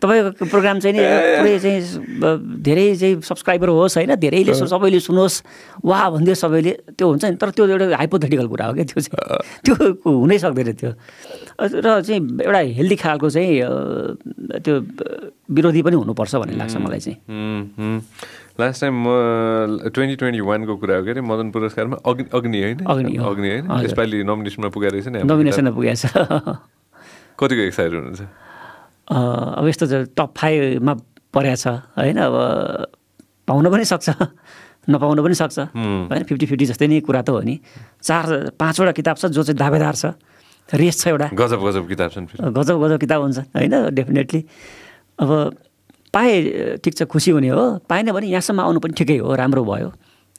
तपाईँको 0.02 0.44
प्रोग्राम 0.50 0.76
चाहिँ 0.82 0.94
नि 0.98 1.02
पुरै 1.38 1.54
चाहिँ 1.62 1.80
धेरै 2.66 2.86
चाहिँ 2.98 3.14
सब्सक्राइबर 3.22 3.68
होस् 3.78 3.96
होइन? 3.98 4.14
धेरैले 4.18 4.52
सबैले 4.58 4.98
सुनोस् 5.06 5.36
वा 5.86 5.98
भनिदियो 6.18 6.34
सबैले 6.34 6.72
त्यो 6.98 7.06
हुन्छ 7.08 7.24
नि 7.30 7.36
तर 7.38 7.50
त्यो 7.54 7.64
एउटा 7.78 7.94
हाइपोथेटिकल 7.94 8.46
कुरा 8.50 8.64
हो 8.66 8.72
क्या 8.74 8.84
त्यो 8.90 9.00
चाहिँ। 9.06 9.14
त्यो 9.62 9.74
हुनै 10.02 10.38
सक्दैन 10.42 10.68
त्यो। 10.74 10.90
र 11.62 11.86
चाहिँ 12.02 12.20
एउटा 12.42 12.60
हेल्दी 12.74 12.96
खालको 12.98 13.26
चाहिँ 13.30 13.54
त्यो 14.58 14.74
विरोधी 15.54 15.80
पनि 15.86 15.96
हुनुपर्छ 16.02 16.34
भन्ने 16.42 16.56
लाग्छ 16.58 16.74
मलाई 16.82 17.00
चाहिँ। 17.06 17.18
लास्ट 18.61 18.80
टाइम 18.80 18.94
म 18.94 19.07
ट्वेन्टी 19.90 20.16
ट्वेन्टी 20.16 20.40
वानको 20.40 20.74
कुरा 20.78 20.94
हो 20.96 21.02
के 21.05 21.11
अरे 21.11 21.20
मदन 21.20 21.50
पुरस्कारमा 21.50 21.96
अग्नि 22.07 22.28
अग्नि 22.30 22.59
होइन 22.62 22.78
अग्नि 22.86 23.48
होइन 23.50 23.64
यसपालि 23.84 24.22
नोमिनेसनमा 24.22 24.68
पुगेको 24.70 24.94
रहेछ 24.94 25.09
नि 25.11 25.22
नोमिनेसनमा 25.26 25.72
पुगेको 25.74 25.98
छ। 25.98 26.07
कतिको 27.34 27.62
एक्साइटेड 27.66 27.98
हुनुहुन्छ? 27.98 28.22
अब 29.59 29.64
यस्तो 29.66 29.84
टप 30.14 30.30
फाइभमा 30.38 30.94
परेको 31.34 31.57
छ 31.59 31.66
होइन? 31.98 32.18
अब 32.22 32.34
पाउन 33.42 33.64
पनि 33.74 33.84
सक्छ 33.90 34.09
नपाउन 34.86 35.18
पनि 35.18 35.34
सक्छ। 35.34 35.59
होइन? 35.74 36.22
फिफ्टी 36.22 36.46
फिफ्टी 36.46 36.66
जस्तै 36.70 36.86
नै 36.86 37.02
कुरा 37.02 37.26
त 37.26 37.34
हो 37.34 37.42
नि। 37.42 37.59
चार 38.07 38.55
पाँचवटा 38.55 38.92
किताब 38.94 39.16
छ 39.18 39.34
जो 39.34 39.42
चाहिँ 39.50 39.59
दावेदार 39.59 39.94
छ। 39.98 40.14
रेस 40.70 40.94
छ 41.02 41.11
एउटा। 41.11 41.28
गजब 41.34 41.59
गजब 41.59 41.84
किताब 41.90 42.11
छन् 42.14 42.26
गजब 42.55 42.76
गजब 42.78 42.98
किताब 43.02 43.20
हुन्छ 43.20 43.38
होइन? 43.50 43.74
डेफिनेटली 43.98 44.40
अब 45.20 45.30
पाएँ 46.14 46.78
ठिक 46.78 46.94
छ 46.94 47.02
खुसी 47.10 47.30
हुने 47.34 47.48
हो। 47.50 47.82
पाएन 47.90 48.14
भने 48.14 48.26
यहाँसम्म 48.30 48.60
आउनु 48.62 48.78
पनि 48.78 48.94
ठिकै 48.94 49.18
हो 49.18 49.34
राम्रो 49.34 49.64
भयो। 49.66 49.90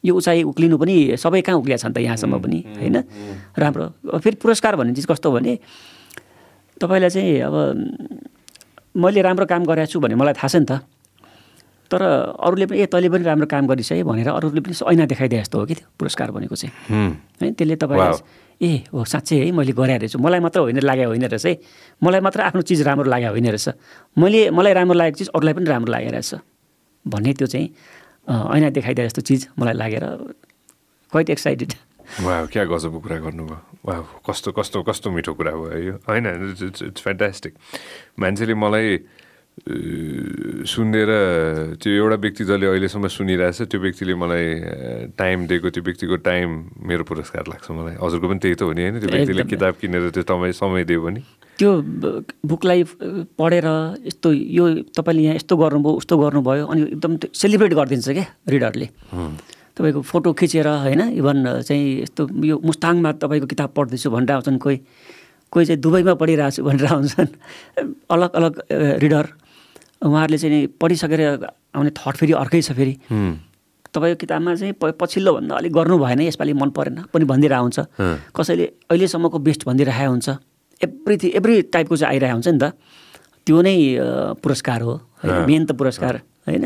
यो 0.05 0.13
उचाइ 0.15 0.43
उक्लिनु 0.47 0.78
पनि 0.80 0.95
सबै 1.19 1.41
कहाँ 1.43 1.59
उक्लिया 1.59 1.78
छन् 1.84 1.93
त 1.93 1.97
यहाँसम्म 1.99 2.39
पनि 2.39 2.59
होइन? 2.80 2.97
राम्रो। 3.59 3.86
फेरि 4.23 4.36
पुरस्कार 4.39 4.76
भन्ने 4.80 4.93
चिज 4.95 5.05
कस्तो 5.11 5.32
भने 5.36 5.53
तपाईँलाई 6.80 7.09
चाहिँ 7.09 7.39
अब 7.43 7.55
मैले 8.95 9.21
राम्रो 9.21 9.45
काम 9.45 9.65
गरेको 9.65 9.91
छु 9.91 9.99
भन्ने 9.99 10.15
मलाई 10.15 10.34
थाहा 10.39 10.47
छ 10.47 10.55
नि 10.61 10.65
त। 10.65 10.80
तर 11.91 12.01
अरूले 12.39 12.65
पनि 12.65 12.78
ए 12.82 12.86
तैँले 12.86 13.09
पनि 13.09 13.23
राम्रो 13.23 13.47
काम 13.51 13.67
गरिस् 13.67 13.91
है 13.91 14.03
भनेर 14.05 14.30
अरूले 14.30 14.61
पनि 14.61 14.73
ऐना 14.73 15.05
देखाइदिए 15.05 15.41
जस्तो 15.43 15.59
हो 15.59 15.65
कि 15.65 15.73
त्यो 15.76 15.88
पुरस्कार 15.99 16.32
भनेको 16.32 16.55
चाहिँ। 16.55 16.73
है 17.41 17.51
त्यसले 17.51 17.76
तपाईँलाई 17.76 18.45
ए 18.62 18.84
हो 18.93 19.03
साँच्चै 19.03 19.36
है 19.36 19.51
मैले 19.51 19.72
गरे 19.72 19.97
रहेछु 19.97 20.20
मलाई 20.20 20.39
मात्र 20.39 20.60
होइन 20.60 20.80
लागेको 20.80 21.10
होइन 21.10 21.26
रहेछ 21.26 21.45
है। 21.45 21.53
मलाई 22.03 22.22
मात्र 22.22 22.41
आफ्नो 22.41 22.62
चिज 22.62 22.82
राम्रो 22.88 23.10
लागेको 23.10 23.32
होइन 23.32 23.47
रहेछ। 23.51 23.68
मैले 24.18 24.49
मलाई 24.51 24.74
राम्रो 24.74 24.95
लागेको 24.95 25.18
चिज 25.18 25.30
अरूलाई 25.36 25.53
पनि 25.53 25.66
राम्रो 25.66 25.91
लागेको 25.91 26.12
रहेछ। 26.12 26.34
भन्ने 27.06 27.34
त्यो 27.34 27.47
चाहिँ 27.47 27.68
ऐना 28.26 28.70
देखाइदिए 28.72 29.06
जस्तो 29.06 29.22
चिज 29.22 29.47
मलाई 29.60 29.74
लागेर 29.74 30.03
क्वाइट 31.12 31.30
एक्साइटेड 31.30 31.74
वा 32.22 32.45
क्या 32.53 32.64
गजबको 32.66 32.99
कुरा 32.99 33.18
गर्नुभयो। 33.20 33.58
वा 33.86 33.95
कस्तो 34.30 34.51
कस्तो 34.51 34.82
कस्तो 34.84 35.12
मिठो 35.12 35.34
कुरा 35.34 35.51
भयो 35.51 35.80
यो। 35.82 35.93
होइन 36.08 36.26
इट्स 36.64 37.01
फ्यान्टास्टिक 37.01 37.53
मान्छेले 38.20 38.53
मलाई 38.56 38.97
सुनेर 39.56 41.10
त्यो 41.80 41.91
एउटा 41.95 42.16
व्यक्ति 42.20 42.43
जसले 42.43 42.66
अहिलेसम्म 42.68 43.08
सुनिरहेछ 43.08 43.72
त्यो 43.72 43.80
व्यक्तिले 43.80 44.14
मलाई 44.20 44.45
टाइम 45.16 45.47
दिएको 45.47 45.70
त्यो 45.72 45.84
व्यक्तिको 45.84 46.16
टाइम 46.28 46.47
मेरो 46.84 47.03
पुरस्कार 47.08 47.43
लाग्छ 47.47 47.72
मलाई। 47.72 47.95
हजुरको 47.95 48.28
पनि 48.28 48.39
त्यही 48.43 48.56
त 48.56 48.62
हो 48.68 48.74
नि 48.76 48.82
होइन? 48.84 48.99
त्यो 48.99 49.10
व्यक्तिले। 49.16 49.43
किताब 49.47 49.74
किनेर 49.80 50.10
त्यो 50.12 50.24
समय 50.28 50.51
समय 50.60 50.84
दियो 50.84 51.01
भने। 51.01 51.22
त्यो 51.56 51.72
बुकलाई 52.43 52.84
पढेर 53.39 53.68
यस्तो 54.12 54.28
यो 54.60 54.91
तपाईँले 54.91 55.22
यहाँ 55.24 55.36
यस्तो 55.39 55.56
गर्नुभयो 55.56 55.93
उस्तो 56.03 56.16
गर्नुभयो 56.20 56.66
अनि 56.68 56.82
एकदम 56.99 57.12
सेलिब्रेट 57.32 57.74
गरिदिन्छ 57.80 58.08
क्या 58.12 58.28
रिडरले 58.51 58.88
तपाईँको 59.80 60.01
फोटो 60.03 60.30
खिचेर 60.36 60.68
होइन? 60.68 61.01
इभन 61.16 61.64
चाहिँ 61.64 62.03
यस्तो 62.03 62.22
यो 62.43 62.60
मुस्ताङमा 62.60 63.12
तपाईँको 63.24 63.47
किताब 63.47 63.70
पढ्दैछु 63.72 64.12
भनेर 64.12 64.32
आउँछन् 64.36 64.60
कोही। 64.60 64.78
कोही 65.47 65.66
चाहिँ 65.66 65.80
दुबईमा 65.80 66.14
पढिरहेको 66.20 66.51
छु 66.51 66.64
भनेर 66.68 66.86
आउँछन् 66.91 67.32
अलग 68.12 68.32
अलग 68.36 68.53
रिडर 68.99 69.26
उहाँहरूले 70.02 70.38
चाहिँ 70.38 70.68
पढिसकेर 70.82 71.22
आउने 71.76 71.89
थट 71.96 72.16
फेरि 72.18 72.34
अर्कै 72.34 72.62
छ 72.62 72.72
फेरि। 72.76 72.93
तपाईँको 73.96 74.18
किताबमा 74.20 74.56
चाहिँ 74.56 74.74
प 74.76 74.91
पछिल्लो 75.00 75.32
भन्दा 75.39 75.56
अलिक 75.56 75.72
गर्नु 75.74 75.96
भएन 75.98 76.20
यसपालि 76.28 76.54
मन 76.54 76.70
परेन 76.76 76.96
पनि 77.14 77.26
भनिदिएर 77.26 77.54
अँ। 77.54 77.80
कसैले 78.36 78.66
अहिलेसम्मको 78.91 79.38
बेस्ट 79.39 79.62
भनिदिइरहेको 79.66 80.12
हुन्छ। 80.12 80.30
एभ्रिथिङ 80.84 81.30
एभ्री 81.39 81.62
टाइपको 81.72 81.96
चाहिँ 81.96 82.12
आइरहेको 82.14 82.36
हुन्छ 82.36 82.48
नि 82.48 82.60
त। 82.60 82.74
त्यो 83.48 83.62
नै 83.62 83.76
पुरस्कार 84.43 84.82
हो। 84.82 84.93
मेन 85.48 85.66
त 85.66 85.72
पुरस्कार 85.80 86.16
होइन। 86.48 86.64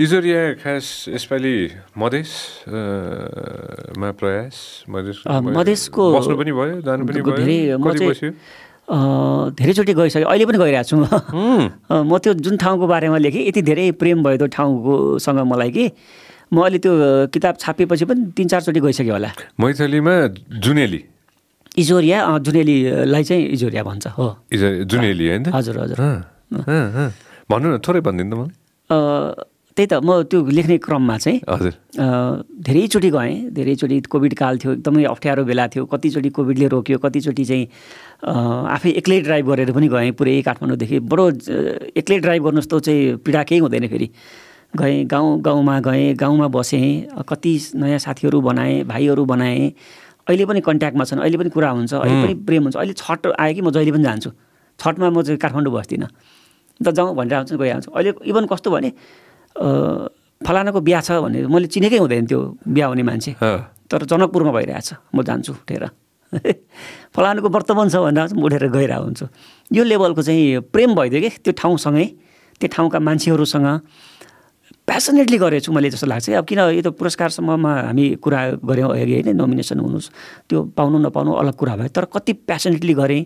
इजोरिया 0.00 0.40
खास 0.64 1.12
यसपालि 1.12 1.56
मधेस 1.98 2.30
अ, 2.68 2.72
मा 4.00 4.08
प्रयास 4.16 4.84
मधेसको- 4.88 6.12
बस्नु 6.16 6.36
पनि 6.40 6.52
भयो 6.52 6.80
जानु 6.80 7.04
पनि 7.04 7.20
धेरै। 7.20 8.30
धेरैचोटि 8.90 9.92
गइसकेँ 9.94 10.26
अहिले 10.26 10.44
पनि 10.46 10.58
गइरहेको 10.58 10.88
छु 10.90 10.96
म। 10.98 12.18
त्यो 12.18 12.34
जुन 12.42 12.56
ठाउँको 12.58 12.86
बारेमा 12.86 13.18
लेखेँ 13.22 13.46
यति 13.48 13.62
धेरै 13.62 13.90
प्रेम 14.02 14.22
भयो 14.26 14.36
त्यो 14.36 14.48
ठाउँकोसँग 14.50 15.38
मलाई 15.46 15.70
कि। 15.70 15.84
म 16.50 16.66
अहिले 16.66 16.78
त्यो 16.82 16.92
किताब 17.30 17.54
छापिएपछि 17.62 18.04
पनि 18.10 18.20
तिन 18.34 18.46
चारचोटि 18.50 18.80
गइसकेँ 18.82 19.10
होला। 19.14 19.30
मैथलीमा 19.62 20.14
जुनेली। 20.58 21.00
इजोरिया 21.78 22.18
जुनेलीलाई 22.42 23.22
चाहिँ 23.22 23.46
इजोरिया 23.54 23.82
भन्छ 23.86 24.06
हो। 24.18 24.26
जुनेली 24.50 25.26
होइन? 25.28 25.44
हजुर 25.54 25.78
हजुर। 25.78 25.98
भन्नु 27.46 27.66
न 27.70 27.78
थोरै 27.78 28.00
भनिदिनु 28.02 28.34
त 28.34 28.38
मलाई। 28.42 28.50
त्यही 29.70 29.86
त 29.86 30.02
म 30.02 30.26
त्यो 30.26 30.38
लेख्ने 30.50 30.76
क्रममा 30.82 31.16
चाहिँ 31.22 31.38
हजुर। 31.46 31.74
धेरैचोटि 32.66 33.10
गएँ। 33.14 33.54
धेरैचोटि 33.54 33.96
कोभिड 34.10 34.34
काल 34.34 34.58
थियो 34.58 34.72
एकदमै 34.82 35.04
अप्ठ्यारो 35.06 35.42
बेला 35.46 35.66
थियो। 35.70 35.86
कतिचोटि 35.86 36.30
कोभिडले 36.34 36.66
रोक्यो 36.74 36.98
कतिचोटि 36.98 37.44
चाहिँ 37.46 37.66
आफै 38.20 38.90
एक्लै 39.00 39.20
ड्राइभ 39.20 39.46
गरेर 39.50 39.72
पनि 39.72 39.88
गएँ 39.88 40.10
पुरै 40.12 40.40
काठमाडौँदेखि। 40.44 40.98
बडो 41.08 41.24
एक्लै 41.96 42.18
ड्राइभ 42.20 42.42
गर्नु 42.44 42.60
जस्तो 42.60 42.80
चाहिँ 42.80 43.16
पीडा 43.24 43.42
केही 43.48 43.60
हुँदैन 43.60 43.88
फेरि। 43.88 44.08
गएँ 44.76 45.04
गाउँ 45.08 45.40
गाउँमा 45.40 45.80
गएँ 45.80 46.14
गाउँमा 46.14 46.46
बसेँ 46.48 47.24
कति 47.28 47.52
नयाँ 47.80 47.98
साथीहरू 47.98 48.40
बनाएँ 48.40 48.84
भाइहरू 48.84 49.24
बनाएँ। 49.24 49.72
अहिले 50.28 50.44
पनि 50.46 50.60
कन्ट्याक्टमा 50.60 51.04
छन् 51.04 51.20
अहिले 51.20 51.38
पनि 51.38 51.50
कुरा 51.50 51.70
हुन्छ 51.70 51.92
अहिले 51.94 52.22
पनि 52.22 52.34
प्रेम 52.46 52.62
हुन्छ। 52.62 52.76
अहिले 52.76 52.94
छठ 52.94 53.26
आयो 53.40 53.54
कि 53.54 53.60
म 53.60 53.70
जहिले 53.72 53.92
पनि 53.92 54.04
जान्छु। 54.04 54.30
छठमा 54.78 55.08
म 55.10 55.22
चाहिँ 55.22 55.38
काठमाडौँ 55.40 55.72
बस्दिनँ। 55.72 56.08
अन्त 56.80 56.88
जाउँ 56.96 57.14
भनेर 57.16 57.34
आउँछु 57.34 57.56
गइहाल्छु 57.56 57.90
अहिले 57.90 58.10
इभन 58.30 58.44
कस्तो 58.46 58.68
भने 58.70 58.90
फलानाको 60.40 60.80
बिहा 60.80 61.00
छ 61.00 61.18
भने 61.24 61.44
मैले 61.48 61.66
चिनेकै 61.66 61.98
हुँदैन 61.98 62.24
त्यो 62.28 62.40
बिहा 62.68 62.86
हुने 62.88 63.02
मान्छे। 63.02 63.32
तर 63.90 64.00
जनकपुरमा 64.06 64.52
भइरहेछ 64.52 64.88
म 65.14 65.22
जान्छु 65.24 65.52
उठेर। 65.52 65.84
फलानुको 67.14 67.48
वर्तमान 67.48 67.88
छ 67.88 67.96
भनेर 67.96 68.34
उठेर 68.38 68.68
गइरहेको 68.70 69.04
हुन्छु 69.04 69.26
यो 69.74 69.82
लेभलको 69.84 70.22
चाहिँ 70.22 70.60
प्रेम 70.72 70.94
भइदियो 70.94 71.20
कि? 71.20 71.30
त्यो 71.44 71.52
ठाउँसँगै 71.58 72.06
त्यो 72.60 72.68
ठाउँका 72.70 72.98
मान्छेहरूसँग 72.98 73.68
प्यासनेटली 74.86 75.38
गरेको 75.38 75.64
छु 75.64 75.72
मैले 75.72 75.90
जस्तो 75.90 76.06
लाग्छ 76.06 76.30
अब 76.38 76.44
किन 76.46 76.58
यो 76.58 76.82
त 76.82 76.94
पुरस्कारसम्ममा 76.98 77.72
हामी 77.90 78.04
कुरा 78.22 78.40
गऱ्यौँ 78.62 78.90
अघि 78.90 79.12
होइन 79.22 79.36
नोमिनेसन 79.36 79.78
हुनुहोस् 79.78 80.08
त्यो 80.50 80.58
पाउनु 80.74 80.98
नपाउनु 81.06 81.30
अलग 81.42 81.54
कुरा 81.54 81.74
भयो। 81.76 81.90
तर 81.94 82.04
कति 82.14 82.32
प्यासनेटली 82.46 82.94
गरेँ 82.94 83.22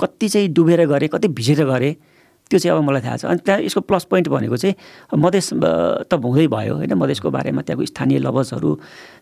कति 0.00 0.28
चाहिँ 0.28 0.48
डुबेर 0.54 0.86
गरेँ 0.86 1.08
कति 1.10 1.28
भिजेर 1.28 1.64
गरेँ 1.66 1.94
त्यो 2.50 2.58
चाहिँ 2.58 2.74
अब 2.74 2.82
मलाई 2.82 3.02
थाहा 3.02 3.16
छ। 3.16 3.24
अनि 3.30 3.40
त्यहाँ 3.46 3.60
यसको 3.62 3.80
प्लस 3.86 4.04
पोइन्ट 4.10 4.28
भनेको 4.28 4.56
चाहिँ 4.56 4.74
मधेस 5.18 5.50
त 5.54 6.12
हुँदै 6.14 6.46
भयो 6.46 6.74
होइन। 6.80 6.92
मधेसको 6.94 7.30
बारेमा 7.30 7.62
त्यहाँको 7.62 7.84
स्थानीय 7.86 8.18
लवजहरू 8.18 8.70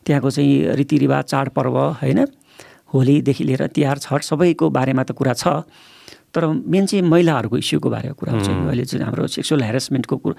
त्यहाँको 0.06 0.30
चाहिँ 0.30 0.76
रीतिरिवाज 0.80 1.24
चाडपर्व 1.24 1.76
होइन। 2.00 2.20
होलीदेखि 2.92 3.44
लिएर 3.44 3.66
तिहार 3.74 3.98
छठ 3.98 4.22
सबैको 4.22 4.70
बारेमा 4.70 5.02
त 5.02 5.12
कुरा 5.12 5.34
छ 5.34 5.66
तर 6.34 6.46
मेन 6.46 6.86
चाहिँ 6.86 7.02
महिलाहरूको 7.02 7.56
इस्युको 7.56 7.88
बारेमा 7.90 8.14
कुरा 8.14 8.32
हुन्छ। 8.32 8.48
अहिले 8.48 8.84
चाहिँ 8.84 9.04
हाम्रो 9.04 9.26
सेक्सुअल 9.26 9.62
हेरेसमेन्टको 9.62 10.16
कुरा 10.16 10.36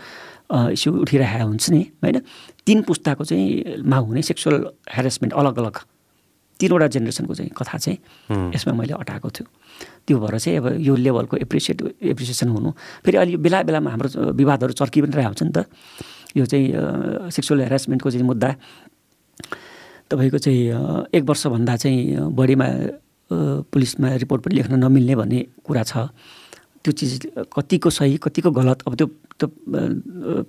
इस्यु 0.77 0.93
उठिरहेको 0.93 1.47
हुन्छ 1.47 1.65
नि 1.73 1.81
होइन? 2.03 2.17
तिन 2.65 2.81
पुस्ताको 2.85 3.23
चाहिँ 3.25 3.81
मा 3.81 3.97
हुने 4.05 4.21
सेक्सुअल 4.21 4.55
हेरेसमेन्ट 4.93 5.33
अलग 5.33 5.57
अलग 5.57 5.75
तिनवटा 6.59 6.87
जेनेरेसनको 6.93 7.33
चाहिँ 7.33 7.51
कथा 7.57 7.77
चाहिँ 7.77 7.97
यसमा 8.53 8.73
मैले 8.73 8.93
अटाएको 8.93 9.29
थियो 9.29 9.45
त्यो 10.05 10.17
भएर 10.21 10.37
चाहिँ 10.37 10.57
अब 10.57 10.65
यो 10.81 10.93
लेभलको 10.95 11.37
एप्रिसिएट 11.37 11.81
एप्रिसिएसन 12.13 12.49
हुनु। 12.49 12.69
फेरि 13.05 13.17
अहिले 13.17 13.37
बेला 13.37 13.61
बेलामा 13.65 13.89
हाम्रो 13.89 14.33
विवादहरू 14.33 14.73
चर्की 14.73 15.01
पनि 15.01 15.13
रहेको 15.17 15.33
हुन्छ 15.33 15.43
नि 15.43 15.53
त। 15.53 15.65
यो 16.37 16.45
चाहिँ 16.45 17.29
सेक्सुअल 17.29 17.61
हेरेसमेन्टको 17.61 18.09
चाहिँ 18.09 18.25
मुद्दा 18.25 18.49
तपाईँको 20.11 20.37
चाहिँ 20.37 21.09
एक 21.13 21.23
वर्षभन्दा 21.29 21.75
चाहिँ 21.75 22.31
बढीमा 22.31 22.67
पुलिसमा 23.71 24.07
रिपोर्ट 24.23 24.41
पनि 24.43 24.55
लेख्न 24.55 24.73
नमिल्ने 24.79 25.15
भन्ने 25.15 25.39
कुरा 25.65 25.83
छ। 25.83 26.07
त्यो 26.83 26.91
चिज 26.95 27.11
कतिको 27.51 27.89
सही 27.89 28.15
कतिको 28.23 28.51
गलत 28.51 28.87
अब 28.87 28.95
त्यो 28.95 29.07
त्यो 29.35 29.47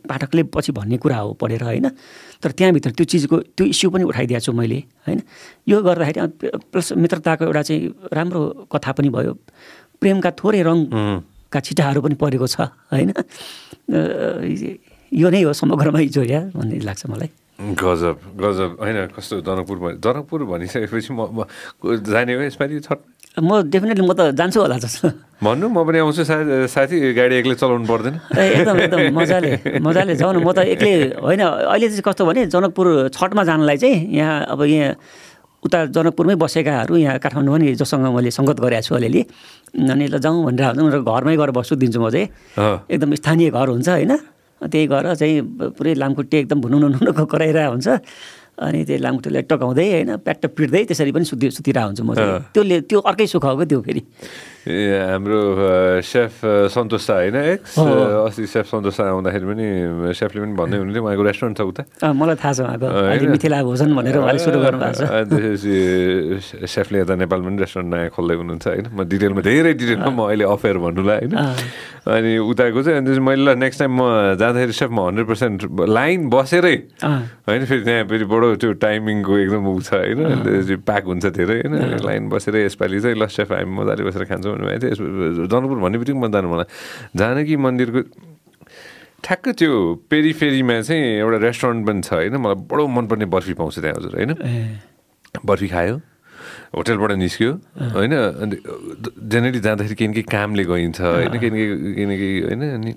पाठकले 0.06 0.42
पछि 0.54 0.72
भन्ने 0.72 0.96
कुरा 1.02 1.18
हो 1.18 1.32
पढेर 1.34 1.62
होइन? 1.62 1.86
तर 2.38 2.50
त्यहाँभित्र 2.54 2.90
त्यो 2.94 3.04
चिजको 3.04 3.36
त्यो 3.58 3.66
इस्यु 3.66 3.90
पनि 3.90 4.04
उठाइदिएको 4.06 4.40
छु 4.46 4.52
मैले 4.54 4.78
होइन? 5.06 5.20
यो 5.66 5.76
गर्दाखेरि 5.82 6.20
प्लस 6.70 6.92
मित्रताको 6.94 7.44
एउटा 7.44 7.62
चाहिँ 7.62 7.82
राम्रो 8.14 8.70
कथा 8.70 8.92
पनि 8.94 9.08
भयो। 9.10 9.32
प्रेमका 9.98 10.30
थोरै 10.38 10.62
रङका 10.62 11.58
छिटाहरू 11.58 12.00
पनि 12.06 12.14
परेको 12.14 12.46
छ 12.46 12.70
होइन? 12.94 13.10
यो 15.12 15.26
नै 15.34 15.42
हो 15.42 15.52
समग्रमा 15.52 15.98
इजोरिया 16.06 16.40
भन्ने 16.54 16.78
लाग्छ 16.86 17.02
मलाई। 17.10 17.30
गजब 17.58 18.16
गजब 18.38 18.76
होइन 18.78 18.96
कस्तो 19.18 19.40
जनकपुर 19.42 19.76
जनकपुर 19.98 20.40
भनिसकेपछि 20.46 21.10
म 21.18 21.26
म 21.34 21.42
जाने 22.06 22.34
हो 22.34 22.42
यसपालि 22.46 22.78
छट 22.86 22.98
म 23.42 23.50
डेफिनेटली 23.66 24.02
म 24.06 24.12
त 24.14 24.30
जान्छु 24.38 24.58
होला 24.62 24.78
जस्तो। 24.78 25.08
भन्नु 25.42 25.66
म 25.66 25.78
पनि 25.82 25.98
आउँछु 25.98 26.22
सा- 26.22 26.66
साथी 26.70 26.96
गाडी 27.18 27.34
एक्लै 27.42 27.54
चलाउनु 27.58 27.86
पर्दैन। 27.86 28.14
एकदम 28.30 28.76
एकदम 28.78 29.00
मजाले 29.10 29.50
मजाले 29.78 30.14
जाउँ 30.16 30.32
न। 30.34 30.38
म 30.38 30.50
त 30.54 30.58
एक्लै 30.70 30.92
होइन 31.18 31.42
अहिले 31.42 31.86
चाहिँ 31.90 32.02
कस्तो 32.06 32.22
भने 32.26 32.46
जनकपुर 32.46 32.86
छठमा 33.10 33.42
जानलाई 33.42 33.76
चाहिँ 33.78 33.96
यहाँ 34.14 34.38
अब 34.54 34.60
यहाँ 34.62 34.94
उता 35.62 35.78
जनकपुरमै 35.90 36.34
बसेकाहरू 36.38 36.94
यहाँ 36.96 37.18
काठमाडौँ 37.18 37.54
पनि 37.58 37.74
जोसँग 37.74 38.06
मैले 38.06 38.30
सङ्गत 38.30 38.58
गरेको 38.62 38.86
छु 38.86 38.94
अलिअलि। 38.94 39.22
अनि 39.86 40.06
ल 40.06 40.18
जाउँ 40.22 40.46
भनेर 40.46 40.98
घरमै 41.02 41.34
गएर 41.36 41.50
बस्छु 41.58 41.74
दिन्छु 41.74 41.98
म 42.02 42.10
चाहिँ। 42.10 42.26
एकदम 42.86 43.10
स्थानीय 43.18 43.50
घर 43.50 43.66
हुन्छ 43.74 43.88
होइन? 43.88 44.12
त्यही 44.66 44.86
गएर 44.86 45.14
चाहिँ 45.14 45.40
पुरै 45.78 45.94
लामखुट्टे 45.94 46.36
एकदम 46.38 46.58
भुनुनु 46.60 46.86
नुनुको 46.88 47.24
कराइरहेको 47.24 47.72
हुन्छ। 47.72 47.88
अनि 48.58 48.78
त्यही 48.84 48.98
लामखुट्टेलाई 48.98 49.42
टकाउँदै 49.46 49.86
होइन 49.92 50.10
प्याट्ट 50.18 50.46
पिट्दै 50.58 50.82
त्यसरी 50.90 51.12
पनि 51.14 51.24
सुति 51.30 51.46
सुतिरहेको 51.54 51.86
हुन्छु 51.86 52.02
म 52.02 52.14
चाहिँ। 52.14 52.50
त्यो 52.50 52.62
त्यो 52.90 52.98
अर्कै 53.06 53.26
सुख 53.30 53.44
हो 53.44 53.54
क्या 53.54 53.66
त्यो 53.70 53.80
फेरि? 53.86 54.02
हाम्रो 54.66 55.40
सेफ 56.02 56.34
सन्तोष 56.74 57.02
शाह 57.06 57.16
होइन? 57.16 57.36
एक्स 57.36 57.78
हो। 57.78 57.84
अ, 57.84 58.26
अस्ति 58.26 58.46
सेफ 58.46 58.66
सन्तोष 58.66 58.94
शाह 58.96 59.06
आउँदाखेरि 59.08 59.46
पनि 59.46 59.66
सेफले 60.18 60.38
पनि 60.42 60.54
भन्दै 60.58 60.76
हुनुहुन्थ्यो 60.78 61.02
उहाँको 61.04 61.22
रेस्टुरेन्ट 61.28 61.56
छ 61.58 61.62
उता? 61.62 61.82
मलाई 62.12 62.36
थाहा 62.42 62.52
छ 62.52 62.60
उहाँको? 62.66 62.86
अहिले 62.86 63.28
मिथिला 63.32 63.62
भोजन 63.62 63.88
भनेर 63.96 64.16
उहाँले 64.18 64.40
सुरु 64.44 64.58
गर्नुभएको 64.58 64.98
छ। 64.98 65.02
त्यसपछि 65.30 66.66
सेफले 66.68 66.98
यता 67.00 67.14
नेपालमा 67.22 67.48
पनि 67.48 67.58
रेस्टुरेन्ट 67.64 67.88
नयाँ 67.94 68.10
खोल्दै 68.12 68.34
हुनुहुन्छ 68.34 68.66
होइन? 68.68 68.86
म 68.92 68.98
डिटेलमा 69.08 69.40
धेरै 69.46 69.72
डिटेलमा 69.78 70.10
म 70.10 70.20
अहिले 70.28 70.44
अफेयर 70.44 70.76
भन्नुलाई 70.84 71.18
होइन? 71.28 71.34
अनि 72.08 72.32
उताको 72.40 72.80
चाहिँ 72.82 72.98
अनि 72.98 73.20
मैले 73.20 73.42
ल 73.44 73.48
नेक्स्ट 73.58 73.78
टाइम 73.78 73.92
म 73.94 74.02
जाँदाखेरि 74.40 74.74
सेफ 74.74 74.90
म 74.90 75.00
हन्ड्रेड 75.08 75.26
पर्सेन्ट 75.28 75.58
लाइन 75.88 76.20
बसेरै। 76.28 76.76
होइन? 77.04 77.62
फेरि 77.68 77.82
त्यहाँ 77.84 78.04
फेरि 78.08 78.24
बडो 78.24 78.48
त्यो 78.60 78.72
टाइमिङको 78.84 79.32
एकदम 79.38 79.62
ऊ 79.68 79.80
छ 79.80 79.90
होइन? 79.96 80.80
प्याक 80.88 81.04
हुन्छ 81.04 81.26
धेरै 81.36 81.56
होइन? 81.64 82.00
लाइन 82.04 82.28
बसेरै 82.28 82.64
यसपालि 82.64 83.00
चाहिँ 83.00 83.16
ल 83.16 83.26
सेफ 83.28 83.52
हामी 83.52 83.72
मजाले 83.76 84.02
बसेर 84.08 84.24
खान्छौँ। 84.28 84.47
जनकपुर 84.56 85.78
भन्ने 85.78 85.98
बित्तिकै 85.98 86.18
म 86.18 86.26
जानु 86.32 86.48
मलाई। 86.48 86.66
जानकी 87.16 87.54
मन्दिरको 87.56 88.00
ठ्याक्क 89.24 89.46
त्यो 89.58 89.72
पेरी 90.10 90.32
फेरीमा 90.32 90.80
चाहिँ 90.86 91.02
एउटा 91.22 91.38
रेस्टुरेन्ट 91.42 91.80
पनि 91.86 92.00
छ 92.02 92.10
होइन। 92.12 92.36
मलाई 92.38 92.56
बडो 92.70 92.86
मनपर्ने 92.86 93.26
बर्फी 93.26 93.54
पाउँछ 93.58 93.78
त्यहाँ 93.82 93.96
हजुर 93.98 94.12
होइन? 94.14 94.32
बर्फी 95.42 95.68
खायो 95.68 95.94
होटेलबाट 96.74 97.12
निस्क्यो 97.18 97.52
होइन? 97.98 98.14
अन्त 98.14 98.54
जेनेरली 99.18 99.60
जाँदाखेरि 99.60 99.94
केही 99.98 100.08
न 100.08 100.12
केही 100.12 100.26
कामले 100.30 100.64
गइन्छ 100.64 101.00
होइन? 101.00 101.34
केही 101.34 101.50
न 101.50 101.56
केही 101.56 101.66
केही 101.94 102.06
न 102.06 102.12
केही 102.14 102.34
होइन? 102.46 102.62
अनि 102.78 102.92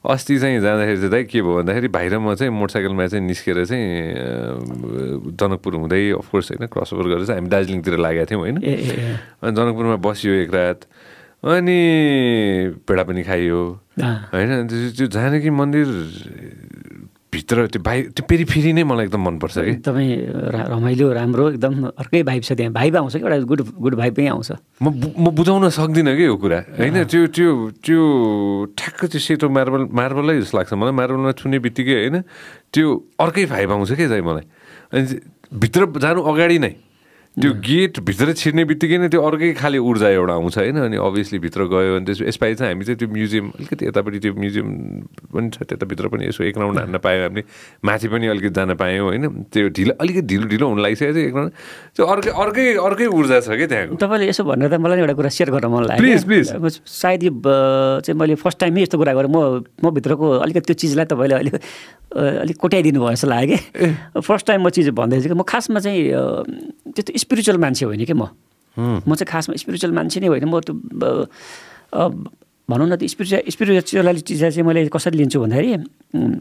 अस्ति 0.00 0.38
चाहिँ 0.40 0.60
जाँदाखेरि 0.60 0.96
चाहिँ 0.96 1.10
दाइ 1.12 1.24
के 1.28 1.42
भयो 1.42 1.56
भन्दाखेरि 1.60 1.88
भाइ 1.92 2.08
र 2.08 2.18
म 2.18 2.34
चाहिँ 2.34 2.52
मोटरसाइकलमा 2.56 3.06
चाहिँ 3.06 3.24
निस्केर 3.26 3.64
चाहिँ 3.68 5.36
जनकपुर 5.36 5.74
हुँदै 5.76 6.00
अफकोर्स 6.16 6.50
होइन 6.56 6.66
क्रस 6.72 6.92
ओभर 6.96 7.04
गरेर 7.04 7.24
चाहिँ 7.28 7.40
हामी 7.40 7.50
दार्जिलिङतिर 7.52 8.00
लागेका 8.00 8.24
थियौँ 8.32 8.40
होइन। 8.40 8.56
अनि 8.56 9.52
जनकपुरमा 9.52 9.96
बसियो 10.00 10.32
एक 10.40 10.50
रात 10.56 10.78
अनि 11.44 11.78
पेडा 12.88 13.02
पनि 13.04 13.22
खाइयो। 13.28 13.60
होइन 14.32 14.50
त्यो 14.96 15.06
जानकी 15.12 15.50
मन्दिर 15.52 15.88
भित्र 17.30 17.66
त्यो 17.70 17.82
भाइ 17.82 18.02
त्यो 18.10 18.26
फेरि 18.26 18.44
फेरि 18.44 18.72
नै 18.74 18.82
मलाई 18.82 19.06
एकदम 19.06 19.22
मनपर्छ 19.22 19.54
कि। 19.54 19.70
एकदमै 19.70 20.06
रमाइलो 20.66 21.06
राम्रो 21.14 21.44
एकदम 21.50 21.74
अर्कै 21.94 22.22
भाइब 22.26 22.42
छ 22.42 22.52
त्यहाँ। 22.58 22.72
भाइब 22.74 22.96
आउँछ 22.96 23.16
कि 23.16 23.22
एउटा 23.22 23.38
गुड 23.46 23.60
गुड 23.70 23.94
भाइब 23.94 24.14
पनि 24.18 24.26
आउँछ? 24.34 24.50
म 24.82 24.86
म 25.14 25.30
बुझाउन 25.30 25.68
सक्दिनँ 25.70 26.16
कि 26.18 26.24
यो 26.26 26.36
कुरा। 26.36 26.58
होइन 26.74 27.06
त्यो 27.06 27.26
त्यो 27.30 27.50
त्यो 27.86 28.00
ठ्याक्क 28.74 29.00
त्यो 29.14 29.20
सेतो 29.22 29.46
मार्बल 29.46 29.82
मार्बलै 29.94 30.34
जस्तो 30.42 30.58
लाग्छ 30.58 30.72
मलाई। 30.74 30.94
मार्बलमा 30.98 31.32
छुने 31.38 31.58
बित्तिकै 31.62 31.94
होइन 32.02 32.16
त्यो 32.74 32.86
अर्कै 33.22 33.44
भाइब 33.46 33.70
आउँछ 33.78 33.90
क्या 33.94 34.08
चाहिँ 34.10 34.26
मलाई। 34.26 34.44
अनि 34.90 35.02
भित्र 35.54 35.80
जानु 36.02 36.20
अगाडि 36.26 36.58
नै। 36.58 36.72
त्यो 37.40 37.52
गेट 37.66 38.00
भित्र 38.04 38.32
छिर्ने 38.36 38.64
बित्तिकै 38.70 38.98
नै 39.00 39.08
त्यो 39.08 39.20
अर्कै 39.20 39.52
खाले 39.60 39.78
ऊर्जा 39.80 40.08
एउटा 40.08 40.34
आउँछ 40.34 40.56
होइन 40.58 40.76
अनि 40.80 40.96
अभियसली 41.00 41.38
भित्र 41.44 41.60
गयो 41.72 41.96
अनि 41.96 42.04
त्यस 42.06 42.20
यसपालि 42.30 42.54
चाहिँ 42.60 42.72
हामी 42.72 42.84
चाहिँ 42.84 42.98
त्यो 43.00 43.08
म्युजियम 43.08 43.46
अलिकति 43.58 43.86
यतापट्टि 43.86 44.18
त्यो 44.24 44.32
म्युजियम 44.36 44.68
पनि 45.34 45.48
छ 45.50 45.58
त्यताभित्र 45.70 46.08
पनि 46.12 46.24
यसो 46.28 46.44
एक 46.44 46.58
राउन्ड 46.58 46.78
हान्न 46.78 46.98
पायौँ 47.00 47.22
हामीले 47.24 47.42
माथि 47.84 48.08
पनि 48.12 48.26
अलिकति 48.34 48.54
जान 48.60 48.74
पायौँ 48.76 49.06
होइन 49.08 49.24
त्यो 49.52 49.68
ढिलो 49.76 49.92
अलिकति 50.00 50.22
ढिलो 50.30 50.46
ढिलो 50.52 50.66
हुन 50.68 50.80
लागिसकेको 50.84 51.14
थियो 51.16 51.28
एक 51.28 51.34
राउन्ड 51.34 51.52
त्यो 51.96 52.04
अर्कै 52.06 52.30
अर्कै 52.44 52.66
अर्कै 52.86 53.06
ऊर्जा 53.18 53.40
छ 53.40 53.48
क्या 53.56 53.66
त्यहाँको। 53.72 53.96
तपाईँले 53.96 54.26
यसो 54.28 54.42
भनेर 54.44 54.68
त 54.68 54.74
मलाई 54.80 54.98
एउटा 55.00 55.14
कुरा 55.16 55.30
सेयर 55.30 55.50
गर्न 55.56 55.66
मन 55.72 55.82
लाग्यो 55.90 56.18
please. 56.28 56.52
अब 56.52 56.68
सायद 56.68 57.22
यो 57.24 57.32
चाहिँ 57.40 58.18
मैले 58.20 58.34
फर्स्ट 58.36 58.58
टाइमै 58.60 58.82
यस्तो 58.82 58.98
कुरा 59.00 59.12
गरेँ। 59.16 59.30
म 59.30 59.64
म 59.80 59.90
भित्रको 59.96 60.26
अलिकति 60.44 60.66
त्यो 60.68 60.76
चिजलाई 60.82 61.06
तपाईँले 61.08 61.34
अलिक 61.40 61.54
अलिक 62.10 62.56
कोट्याइदिनु 62.58 63.00
भयो 63.00 63.14
जस्तो 63.14 63.28
लाग्यो 63.30 63.56
कि 63.56 64.20
फर्स्ट 64.20 64.46
टाइम 64.46 64.60
म 64.66 64.68
चिज 64.74 64.88
भन्दैछु 64.98 65.28
कि 65.30 65.34
म 65.34 65.42
खासमा 65.46 65.78
चाहिँ 65.78 66.02
त्यस्तो 66.90 67.12
स्पिरिचुअल 67.30 67.58
मान्छे 67.62 67.84
होइन 67.86 68.04
कि 68.04 68.14
म 68.18 68.26
म 69.06 69.14
चाहिँ 69.14 69.26
खासमा 69.30 69.54
स्पिरिचुअल 69.54 69.92
मान्छे 69.94 70.18
नै 70.20 70.26
होइन। 70.34 70.44
म 70.50 70.58
त्यो 70.66 70.74
अ, 71.94 72.02
भनौँ 72.68 72.86
न 72.90 72.96
त्यो 72.98 73.06
स्पिरिचुअल 73.06 73.42
स्पिरिचुअलिटी 73.46 74.34
चाहिँ 74.34 74.62
मैले 74.66 74.90
कसरी 74.90 75.14
लिन्छु 75.18 75.38
भन्दाखेरि 75.38 75.70
उम्, 76.18 76.38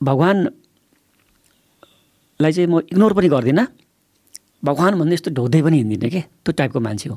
भगवान् 0.00 0.40
लाई 2.40 2.52
चाहिँ 2.52 2.68
म 2.72 2.80
इग्नोर 2.92 3.12
पनि 3.12 3.28
गर्दिनँ। 3.28 3.66
भगवान् 4.64 4.96
भन्ने 5.00 5.14
यस्तो 5.14 5.30
ढोदै 5.36 5.60
पनि 5.62 5.76
हिँड्दिनँ 5.84 6.10
कि? 6.10 6.20
त्यो 6.44 6.52
टाइपको 6.56 6.80
मान्छे 6.80 7.08
हो। 7.12 7.16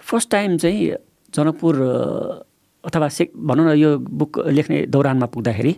फर्स्ट 0.00 0.28
टाइम 0.32 0.56
चाहिँ 0.56 0.80
जनकपुर 1.36 1.74
अथवा 2.84 3.08
से 3.12 3.28
भनौँ 3.36 3.64
न 3.68 3.76
यो 3.76 3.90
बुक 4.00 4.48
लेख्ने 4.56 4.88
दौरानमा 4.88 5.26
पुग्दाखेरि 5.36 5.72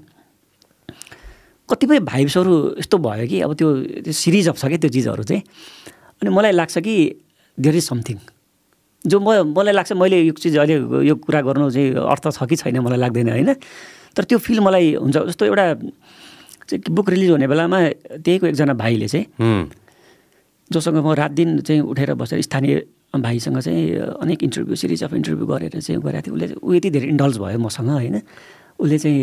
कतिपय 1.68 1.98
भाइब्सहरू 2.00 2.54
यस्तो 2.78 2.96
भयो 2.98 3.26
कि 3.26 3.40
अब 3.40 3.54
त्यो 3.54 3.68
त्यो 4.04 4.12
सिरिज 4.12 4.48
अफ 4.48 4.56
छ 4.58 4.64
क्या 4.66 4.78
त्यो 4.82 4.90
चिजहरू 4.90 5.22
चाहिँ। 5.22 5.42
अनि 6.22 6.30
मलाई 6.30 6.52
लाग्छ 6.52 6.78
कि 6.78 6.94
देयर 7.58 7.76
इज 7.76 7.84
समथिङ 7.88 8.18
जो 9.04 9.20
म 9.20 9.54
मलाई 9.56 9.74
लाग्छ 9.74 9.92
मैले 9.92 10.22
यो 10.22 10.32
चिज 10.34 10.56
अहिले 10.58 11.06
यो 11.06 11.14
कुरा 11.18 11.40
गर्नु 11.42 11.70
चाहिँ 11.70 11.94
अर्थ 11.98 12.24
छ 12.30 12.44
कि 12.46 12.56
छैन 12.56 12.78
मलाई 12.80 12.98
लाग्दैन 12.98 13.28
होइन। 13.30 13.54
तर 14.14 14.24
त्यो 14.24 14.38
फिल 14.38 14.60
मलाई 14.60 14.94
हुन्छ। 14.94 15.16
जस्तो 15.32 15.44
एउटा 15.46 15.64
बुक 16.88 17.08
रिलिज 17.10 17.30
हुने 17.30 17.46
बेलामा 17.48 17.78
त्यहीको 18.22 18.46
एकजना 18.46 18.74
भाइले 18.74 19.08
चाहिँ। 19.08 19.26
जोसँग 20.70 20.98
म 21.02 21.12
रात 21.12 21.30
दिन 21.32 21.60
चाहिँ 21.66 21.80
उठेर 21.82 22.14
बसेर 22.14 22.40
स्थानीय 22.42 22.74
भाइसँग 23.12 23.58
चाहिँ 23.60 23.84
अनेक 24.22 24.42
इन्टरभ्यू 24.42 24.76
सिरिज 24.76 25.04
अफ 25.04 25.12
इन्टरभ्यू 25.14 25.46
गरेर 25.46 25.80
चाहिँ 25.80 26.00
गरेको 26.00 26.22
थियो 26.22 26.34
उसले 26.36 26.46
ऊ 26.62 26.72
यति 26.74 26.90
धेरै 26.90 27.08
इन्डल्ज 27.08 27.38
भयो 27.38 27.58
मसँग 27.58 27.90
होइन। 27.90 28.16
उसले 28.78 28.98
चाहिँ 28.98 29.20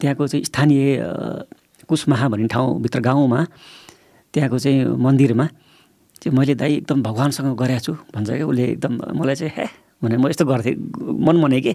त्यहाँको 0.00 0.26
चाहिँ 0.26 0.44
स्थानीय 0.44 0.82
कुसमाहा 1.92 2.26
भन्ने 2.32 2.48
ठाउँभित्र 2.48 3.00
गाउँमा 3.04 3.40
त्यहाँको 4.34 4.58
चाहिँ 4.58 4.96
मन्दिरमा 4.96 5.46
चाहिँ 6.22 6.32
मैले 6.38 6.54
दाइ 6.56 6.72
एकदम 6.80 7.02
भगवान्सँग 7.02 7.52
गरेको 7.52 7.80
छु 7.84 7.92
भन्छ 8.14 8.30
क्या 8.30 8.46
उसले 8.46 8.64
एकदम 8.74 8.92
मलाई 9.20 9.34
चाहिँ 9.36 9.52
हे 9.52 9.66
भने 10.00 10.16
म 10.16 10.28
यस्तो 10.28 10.44
गर्थेँ 10.48 10.74
मन 11.26 11.36
मने 11.36 11.60
कि? 11.60 11.72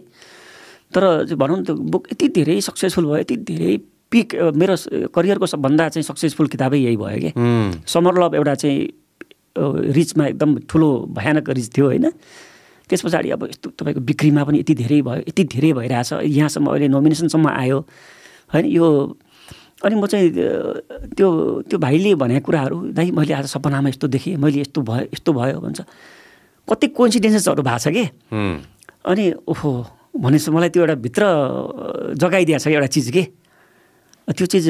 तर 0.91 1.03
भनौँ 1.35 1.57
न 1.59 1.63
त्यो 1.63 1.75
बुक 1.75 2.03
यति 2.11 2.27
धेरै 2.33 2.59
सक्सेसफुल 2.63 3.05
भयो 3.05 3.17
यति 3.23 3.35
धेरै 3.43 3.77
पिक 4.11 4.35
मेरो 4.55 4.75
करियरको 5.11 5.45
सबभन्दा 5.45 5.87
चाहिँ 5.93 6.03
सक्सेसफुल 6.03 6.47
किताबै 6.47 6.79
यही 6.79 6.97
भयो 6.97 7.19
कि। 7.23 7.31
समर 7.85 8.13
लभ 8.23 8.35
एउटा 8.35 8.55
चाहिँ 8.55 8.79
रिचमा 9.93 10.25
एकदम 10.27 10.57
ठुलो 10.69 10.89
भयानक 11.11 11.49
रिच 11.49 11.67
थियो 11.75 11.85
होइन। 11.85 12.07
त्यस 12.89 13.01
पछाडि 13.03 13.29
अब 13.35 13.43
यस्तो 13.51 13.69
तपाईँको 13.79 14.01
बिक्रीमा 14.01 14.43
पनि 14.47 14.59
यति 14.59 14.73
धेरै 14.79 15.01
भयो 15.03 15.21
यति 15.27 15.43
धेरै 15.43 15.71
भइरहेछ 15.75 16.11
यहाँसम्म 16.23 16.67
अहिले 16.71 16.87
नोमिनेसनसम्म 16.87 17.47
आयो 17.51 17.79
होइन? 18.53 18.65
यो 18.71 18.87
अनि 19.77 19.95
म 19.95 20.05
चाहिँ 20.09 20.29
त्यो 21.13 21.27
त्यो 21.69 21.77
भाइले 21.77 22.15
भनेको 22.17 22.45
कुराहरू 22.45 22.77
दाइ 22.97 23.11
मैले 23.13 23.33
आज 23.33 23.45
सपनामा 23.45 23.89
यस्तो 23.93 24.07
देखेँ 24.09 24.35
मैले 24.41 24.65
यस्तो 24.65 24.81
भयो 24.81 25.13
यस्तो 25.13 25.29
भयो 25.33 25.59
भन्छ। 25.61 25.79
कति 26.67 26.87
कोइन्सिडेन्सेसहरू 26.97 27.61
भएको 27.61 27.77
छ 27.77 27.87
कि। 27.93 28.05
अनि 29.05 29.25
ओहो 29.45 29.69
भनेपछि 30.17 30.49
मलाई 30.51 30.69
त्यो 30.73 30.81
एउटा 30.81 30.95
भित्र 30.97 31.23
जगाइदिएको 32.17 32.59
छ 32.59 32.67
एउटा 32.73 32.89
चिज 32.89 33.07
के? 33.13 33.23
त्यो 34.27 34.45
चिज 34.49 34.65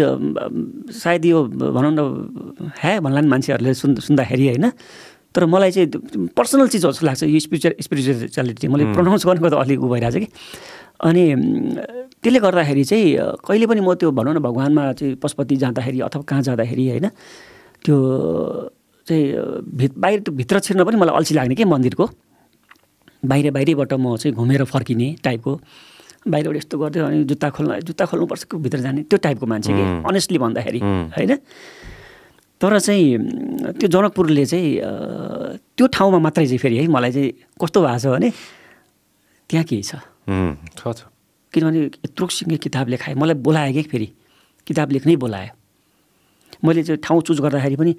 सायद 0.92 1.26
यो 1.26 1.38
भनौँ 1.56 1.94
न 1.96 2.02
हे 2.78 3.00
भन्ला 3.00 3.22
नि 3.24 3.28
मान्छेहरूले 3.32 3.74
सुन् 3.74 3.96
सुन्दाखेरि 4.04 4.46
होइन। 4.60 4.70
तर 5.34 5.46
मलाई 5.48 5.72
चाहिँ 5.72 5.88
पर्सनल 6.36 6.68
चिज 6.68 6.84
जस्तो 6.84 7.06
लाग्छ 7.08 7.24
यो 7.24 7.40
स्पिरिचुअल 7.40 7.74
स्पिरिचुअलिटी। 7.80 8.68
मैले 8.68 8.84
प्रनाउन्स 8.94 9.24
गर्नुको 9.26 9.50
त 9.50 9.56
अलिक 9.56 9.80
उ 9.80 9.88
भइरहेको 9.88 10.14
छ 10.14 10.18
कि। 10.20 10.30
अनि 11.00 11.24
त्यसले 12.28 12.40
गर्दाखेरि 12.44 12.84
चाहिँ 12.84 13.40
कहिले 13.48 13.66
पनि 13.72 13.80
म 13.80 13.96
त्यो 13.96 14.12
भनौँ 14.12 14.36
न 14.36 14.40
भगवान्मा 14.44 14.84
चाहिँ 15.00 15.16
पशुपति 15.16 15.56
जाँदाखेरि 15.64 16.00
अथवा 16.04 16.24
कहाँ 16.28 16.42
जाँदाखेरि 16.44 16.84
होइन 16.92 17.08
त्यो 17.88 17.96
चाहिँ 19.08 19.24
भित 19.64 19.96
बाहिर 19.96 20.20
त्यो 20.28 20.36
भित्र 20.36 20.60
छिर्न 20.60 20.84
पनि 20.84 20.98
मलाई 21.00 21.16
अल्छी 21.16 21.34
लाग्ने 21.40 21.56
के 21.56 21.64
मन्दिरको? 21.64 22.06
बाहिर 23.32 23.52
बाहिरैबाट 23.56 23.94
म 23.96 24.20
चाहिँ 24.20 24.36
घुमेर 24.36 24.64
फर्किने 24.68 25.24
टाइपको। 25.24 25.52
बाहिरबाट 26.28 26.56
यस्तो 26.58 26.76
गर्थ्यो 26.78 27.06
अनि 27.08 27.24
जुत्ता 27.32 27.48
खोल्न 27.56 27.80
जुत्ता 27.88 28.06
खोल्नुपर्छ 28.12 28.44
कि 28.44 28.58
भित्र 28.60 28.80
जाने? 28.84 29.02
त्यो 29.08 29.18
टाइपको 29.24 29.46
मान्छे 29.48 29.72
कि? 29.72 29.84
अनेस्टली 30.04 30.38
भन्दाखेरि 30.44 30.80
होइन? 31.16 31.32
तर 32.60 32.80
चाहिँ 32.80 33.08
त्यो 33.80 33.88
जनकपुरले 33.88 34.46
चाहिँ 34.52 34.68
त्यो 35.80 35.86
ठाउँमा 35.96 36.20
मात्रै 36.20 36.46
चाहिँ 36.46 36.60
फेरि 36.60 36.76
है 36.78 36.88
मलाई 36.92 37.12
चाहिँ 37.16 37.32
कस्तो 37.56 37.80
भएको 37.88 38.00
छ 38.04 38.06
भने 38.12 38.30
त्यहाँ। 39.48 39.64
छ 39.64 40.92
छ। 40.92 41.08
किनभने 41.54 41.80
यत्रो 42.06 42.28
सिङ्गे 42.28 42.58
किताब 42.58 42.88
लेखाएँ। 42.88 43.16
मलाई 43.16 43.38
बोलायो 43.40 43.74
कि 43.74 43.84
फेरि? 43.92 44.08
किताब 44.68 44.92
लेख्नै 44.92 45.16
बोलायो। 45.16 45.52
मैले 46.64 46.84
चाहिँ 46.84 47.00
ठाउँ 47.04 47.22
चुज 47.22 47.40
गर्दाखेरि 47.42 47.76
पनि 47.76 47.94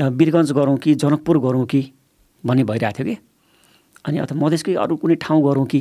अ, 0.00 0.08
वीरगञ्ज 0.08 0.52
गरौँ 0.52 0.76
कि 0.78 0.94
जनकपुर 0.94 1.38
गरौँ 1.38 1.64
कि 1.66 1.80
भन्ने 2.44 2.64
भइरहेको 2.64 2.96
थियो 2.98 3.06
कि? 3.08 3.16
अनि 4.06 4.16
अथवा 4.24 4.36
मधेसकै 4.36 4.74
अरू 4.84 4.96
कुनै 5.00 5.16
ठाउँ 5.16 5.40
गरौँ 5.42 5.66
कि 5.66 5.80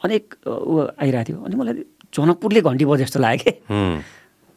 अनेक 0.00 0.24
ऊ 0.48 0.72
आइरहेको 0.96 1.24
थियो। 1.28 1.38
अनि 1.44 1.54
मलाई 1.56 1.74
जनकपुरले 2.16 2.60
घन्टी 2.60 2.84
बजे 2.84 3.04
जस्तो 3.04 3.20
लाग्यो 3.20 3.44
कि। 3.44 3.52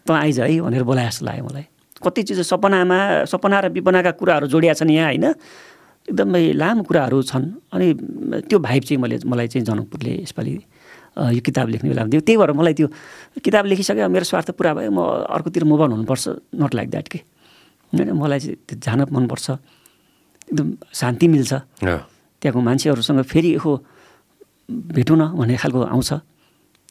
त 0.08 0.10
आइज 0.12 0.40
है 0.40 0.60
भनेर 0.64 0.84
बोलाए 0.84 1.08
जस्तो 1.12 1.26
लाग्यो 1.26 1.44
मलाई। 1.44 1.66
कति 2.04 2.22
चिज 2.24 2.40
सपनामा 2.48 3.00
सपना 3.32 3.60
र 3.60 3.66
विपनाका 3.76 4.12
कुराहरू 4.20 4.48
जोडिया 4.48 4.74
छन् 4.80 4.92
यहाँ 4.92 5.08
होइन? 5.12 5.26
एकदमै 6.08 6.44
लामो 6.60 6.84
कुराहरू 6.84 7.22
छन्। 7.24 7.46
अनि 7.72 7.88
त्यो 8.48 8.60
भाइब 8.60 8.84
चाहिँ 8.84 9.00
मैले 9.04 9.20
मलाई 9.24 9.48
चाहिँ 9.48 9.64
जनकपुरले 9.68 10.14
यसपालि 10.24 10.52
यो 11.18 11.42
किताब 11.46 11.68
लेख्ने 11.70 11.90
बेलामा 11.90 12.10
दियो 12.10 12.22
त्यही 12.22 12.38
भएर 12.38 12.52
मलाई 12.58 12.74
त्यो 12.74 12.88
किताब 13.46 13.64
लेखिसक्यो 13.70 14.08
मेरो 14.10 14.26
स्वार्थ 14.26 14.58
पुरा 14.58 14.72
भयो। 14.74 14.92
म 14.92 15.00
अर्कोतिर 15.30 15.64
मुभ 15.64 15.82
अन 15.86 15.92
हुनुपर्छ 16.02 16.26
नट 16.58 16.72
लाइक 16.74 16.90
द्याट 16.90 17.08
के? 17.08 17.20
होइन 17.94 18.12
मलाई 18.18 18.40
चाहिँ 18.40 18.58
त्यो 18.68 18.76
जान 18.82 19.00
मनपर्छ। 19.14 19.48
एकदम 20.50 20.68
शान्ति 20.92 21.28
मिल्छ। 21.28 21.54
त्यहाँको 21.84 22.60
मान्छेहरूसँग 22.60 23.22
फेरि 23.30 23.54
हो 23.62 23.72
भेटौँ 24.70 25.18
न 25.18 25.24
भन्ने 25.38 25.56
खालको 25.62 25.80
आउँछ। 25.94 26.12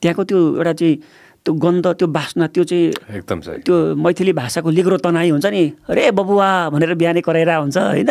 त्यहाँको 0.03 0.23
त्यो 0.25 0.39
एउटा 0.57 0.73
चाहिँ 0.73 0.97
त्यो 1.43 1.53
गन्ध 1.59 1.87
त्यो 1.99 2.07
बास्ना 2.07 2.47
त्यो 2.55 2.65
चाहिँ 2.65 2.87
एकदम 3.19 3.39
त्यो 3.67 3.77
मैथिली 3.99 4.33
भाषाको 4.33 4.71
लिग्रो 4.71 4.97
तनाई 5.03 5.31
हुन्छ 5.35 5.47
नि। 5.51 5.63
अरे 5.91 6.11
बबुवा 6.15 6.71
भनेर 6.71 6.95
बिहानै 6.95 7.21
कराएर 7.21 7.51
हुन्छ 7.67 7.77
होइन? 7.77 8.11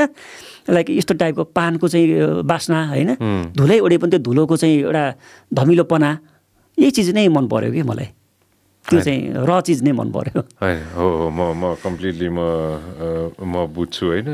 लाइक 0.69 0.89
यस्तो 0.89 1.13
टाइपको 1.17 1.43
पानको 1.57 1.88
चाहिँ 1.88 2.43
बास्ना 2.45 2.79
होइन? 2.93 3.09
धुलै 3.57 3.79
ओडे 3.81 3.97
पनि 3.97 4.09
त्यो 4.11 4.21
धुलोको 4.21 4.55
चाहिँ 4.57 4.77
एउटा 4.81 5.03
धमिलोपना 5.53 6.09
यही 6.77 6.91
चिज 6.91 7.09
नै 7.15 7.27
मन 7.27 7.47
पऱ्यो 7.47 7.71
कि 7.71 7.81
मलाई। 7.81 8.09
त्यो 8.85 8.99
चाहिँ 9.01 9.45
र 9.45 9.61
चिज 9.61 9.81
नै 9.83 9.91
मन 9.93 10.09
पऱ्यो 10.11 10.41
होइन 10.61 10.79
हो 10.97 11.05
हो 11.17 11.25
म 11.29 11.39
म 11.53 11.73
कम्प्लिटली 11.81 12.29
म 12.29 12.39
म 13.38 13.65
बुझ्छु 13.73 14.05
होइन? 14.05 14.27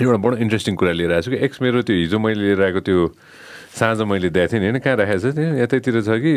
एउटा 0.00 0.18
बडो 0.18 0.36
इन्ट्रेस्टिङ 0.42 0.74
कुरा 0.74 0.92
लिएर 0.92 1.12
आएको 1.12 1.22
छु 1.22 1.30
कि 1.30 1.38
एक्स 1.44 1.62
मेरो 1.62 1.82
त्यो 1.86 1.96
हिजो 1.96 2.18
मैले 2.18 2.40
लिएर 2.40 2.62
आएको 2.66 2.80
त्यो 2.82 2.98
साँझ 3.78 4.00
मैले 4.08 4.28
दिएको 4.30 4.52
थिएँ 4.52 4.60
नि 4.60 4.66
होइन? 4.66 4.78
कहाँ 4.80 4.96
राखेको 4.96 5.18
छ 5.22 5.34
त्यो? 5.36 5.54
यतैतिर 5.60 5.94
छ 6.02 6.18
कि 6.18 6.32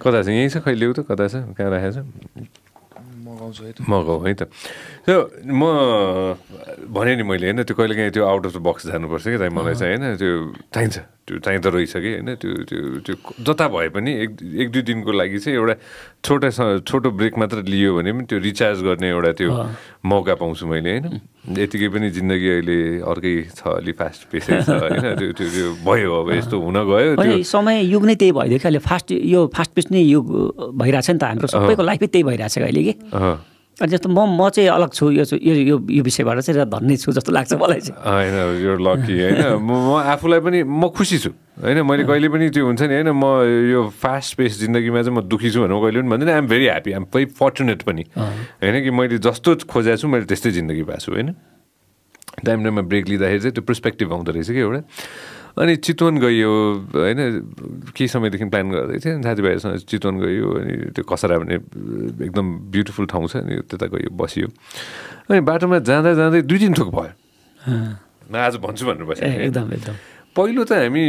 कता 0.00 0.22
छ? 0.22 0.28
यहीँ 0.28 0.48
छ 0.48 0.56
कहिले 0.64 0.86
उ 0.86 0.92
त? 0.96 1.04
कता 1.04 1.24
छ? 1.28 1.34
कहाँ 1.56 1.70
राखेको 1.72 1.92
छ? 1.92 1.98
मगाउँछु 3.26 3.62
है 3.64 3.72
त 3.74 3.82
मगाऊ 3.84 4.18
है 4.22 4.32
त। 4.32 4.42
त्यो 5.06 5.18
म 5.46 5.62
भने 6.90 7.12
नि 7.16 7.22
मैले 7.22 7.46
होइन 7.46 7.62
त्यो 7.62 7.74
कहिलेकाहीँ 7.78 8.10
त्यो 8.10 8.24
आउट 8.26 8.46
अफ 8.46 8.52
द 8.52 8.60
बक्स 8.66 8.86
जानुपर्छ 8.90 9.24
कि 9.24 9.38
दाइ 9.38 9.50
मलाई 9.54 9.74
चाहिँ 9.78 9.96
होइन 10.02 10.16
त्यो 10.18 10.32
चाहिन्छ। 10.74 10.96
त्यो 11.26 11.38
चाहिँदो 11.46 11.68
रहेछ 11.70 11.94
कि 11.94 12.10
होइन 12.10 12.34
त्यो 12.42 12.50
त्यो 12.66 12.80
त्यो 13.06 13.14
जता 13.46 13.66
भए 13.70 13.88
पनि 13.94 14.10
एक 14.26 14.30
एक 14.34 14.68
दुई 14.74 14.82
दिनको 14.82 15.10
लागि 15.14 15.38
चाहिँ 15.38 15.58
एउटा 15.58 15.74
छोटा 16.26 16.48
छोटो 16.82 17.10
ब्रेक 17.18 17.38
मात्र 17.38 17.62
लियो 17.70 17.94
भने 17.94 18.10
पनि 18.12 18.24
त्यो 18.26 18.38
रिचार्ज 18.50 18.82
गर्ने 18.82 19.08
एउटा 19.14 19.32
त्यो 19.38 19.50
मौका 20.10 20.34
पाउँछु 20.42 20.66
मैले 20.66 20.90
होइन। 20.90 21.06
यतिकै 21.54 21.88
पनि 21.94 22.10
जिन्दगी 22.10 22.48
अहिले 22.50 22.78
अर्कै 23.06 23.34
छ 23.54 23.78
अलि 23.78 23.92
फास्ट 23.94 24.20
पेसै 24.26 24.58
छ 24.66 24.70
होइन 24.74 25.06
त्यो 25.22 25.30
त्यो 25.38 25.48
त्यो 25.54 25.66
भयो 25.86 26.10
अब 26.18 26.30
यस्तो 26.34 26.56
हुन 26.58 26.78
गयो 26.82 27.42
समय 27.46 27.82
युग 27.94 28.06
नै 28.06 28.14
त्यही 28.18 28.32
भइदियो 28.34 28.58
कि 28.58 28.66
अहिले। 28.66 28.82
फास्ट 28.82 29.06
यो 29.22 29.46
फास्ट 29.54 29.70
पेस 29.74 29.86
नै 29.90 30.02
युग 30.02 30.26
भइरहेछ 30.82 31.10
नि 31.10 31.18
त 31.18 31.30
हाम्रो 31.30 31.46
सबैको 31.54 31.82
लाइफै 31.82 32.06
त्यही 32.06 32.24
भइरहेछ 32.26 32.54
कि 32.58 32.64
अहिले 32.66 32.82
कि। 32.82 32.94
जस्तो 33.76 34.08
म 34.08 34.24
म 34.24 34.48
चाहिँ 34.48 34.72
अलग 34.72 34.90
छु 34.96 35.10
यो 35.12 35.24
यो 35.36 35.52
यो 35.52 35.76
यो 35.76 36.02
विषयबाट 36.02 36.40
चाहिँ 36.40 36.64
धन्य 36.64 36.96
छु 36.96 37.12
जस्तो 37.12 37.32
लाग्छ 37.32 37.52
मलाई 37.60 37.80
चाहिँ। 37.84 38.00
होइन 38.00 38.64
यो 38.64 38.72
लकी 38.80 39.14
होइन। 39.20 39.60
म 39.60 39.68
म 39.68 40.00
आफूलाई 40.00 40.40
पनि 40.40 40.64
म 40.64 40.88
खुसी 40.96 41.18
छु। 41.20 41.30
होइन 41.60 41.84
मैले 41.84 42.08
कहिले 42.08 42.28
पनि 42.32 42.48
त्यो 42.56 42.64
हुन्छ 42.64 42.82
नि 42.88 42.94
होइन 43.04 43.12
म 43.12 43.24
यो 43.44 43.80
फास्ट 43.92 44.40
पेस 44.40 44.52
जिन्दगीमा 44.64 45.02
चाहिँ 45.04 45.12
म 45.12 45.20
दुःखी 45.28 45.50
छु 45.52 45.60
भनेर 45.60 45.76
कहिले 45.76 46.00
पनि 46.00 46.08
भन्दैन। 46.08 46.28
I'm 46.32 46.46
very 46.48 46.64
happy 46.72 46.90
I'm 46.96 47.04
very 47.12 47.26
fortunate 47.36 47.80
पनि। 47.84 48.04
होइन 48.16 48.76
कि 48.80 48.90
मैले 48.96 49.20
जस्तो 49.20 49.68
खोजेको 49.68 49.96
छु 50.00 50.08
मैले 50.08 50.24
त्यस्तै 50.24 50.50
जिन्दगी 50.56 50.82
पाएको 50.88 51.04
छु 51.04 51.12
होइन। 51.12 51.36
टाइम 52.36 52.58
टाइममा 52.64 52.82
ब्रेक 52.88 53.04
लिँदाखेरि 53.08 53.40
चाहिँ 53.44 53.54
त्यो 53.60 53.64
पर्सपेक्टिभ 53.64 54.12
आउँदो 54.12 54.32
रहेछ 54.32 54.50
कि 54.56 54.60
एउटा। 54.60 54.80
अनि 55.56 55.76
चितवन 55.80 56.14
गइयो 56.20 56.50
होइन 56.92 57.18
केही 57.96 58.08
समयदेखि 58.12 58.44
प्लान 58.52 58.66
गर्दै 58.70 58.98
थिएँ 59.00 59.22
साथीभाइहरूसँग 59.24 59.88
चितवन 59.88 60.14
गयो 60.20 60.46
अनि 60.60 60.74
त्यो 60.92 61.04
कसरा 61.08 61.36
भन्ने 61.40 61.56
एकदम 62.28 62.46
ब्युटिफुल 62.72 63.06
ठाउँ 63.08 63.26
छ 63.32 63.40
अनि 63.40 63.64
त्यता 63.64 63.86
गयो 63.88 64.10
बसियो। 64.12 64.46
अनि 65.32 65.40
बाटोमा 65.40 65.78
जाँदा 65.80 66.12
जाँदै 66.20 66.40
दुई 66.44 66.58
तिन 66.60 66.72
थोक 66.76 66.88
भयो। 66.92 67.12
म 68.28 68.36
आज 68.36 68.60
भन्छु 68.60 68.84
भनेर 68.84 69.04
थिएँ। 69.16 69.48
एकदम 69.48 69.72
एकदम। 69.72 69.96
पहिलो 70.36 70.62
त 70.68 70.72
हामी 70.76 71.04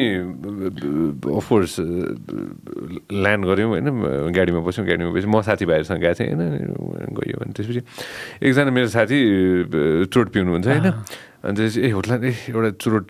अफकोर्स 1.27 1.73
ल्यान्ड 3.11 3.43
गऱ्यौँ 3.43 3.69
होइन 3.75 3.87
गाडीमा 4.31 4.59
बस्यौँ 4.63 4.87
गाडीमा 4.87 5.11
बस्यौँ 5.11 5.31
म 5.35 5.43
साथीभाइहरूसँग 5.43 5.99
गएको 5.99 6.15
थिएँ 6.15 6.31
होइन 6.31 7.11
गयो 7.11 7.35
भने 7.43 7.51
त्यसपछि 7.51 7.81
एकजना 8.47 8.71
मेरो 8.71 8.87
साथी 8.87 9.19
अ, 9.19 10.07
चुरोट 10.07 10.27
पिउनुहुन्छ 10.31 10.67
होइन। 10.71 10.87
अनि 11.37 11.53
त्यसपछि 11.53 11.79
ए 11.85 11.89
होटल 11.93 12.23
ए 12.25 12.33
एउटा 12.49 12.69
चुरोट 12.81 13.09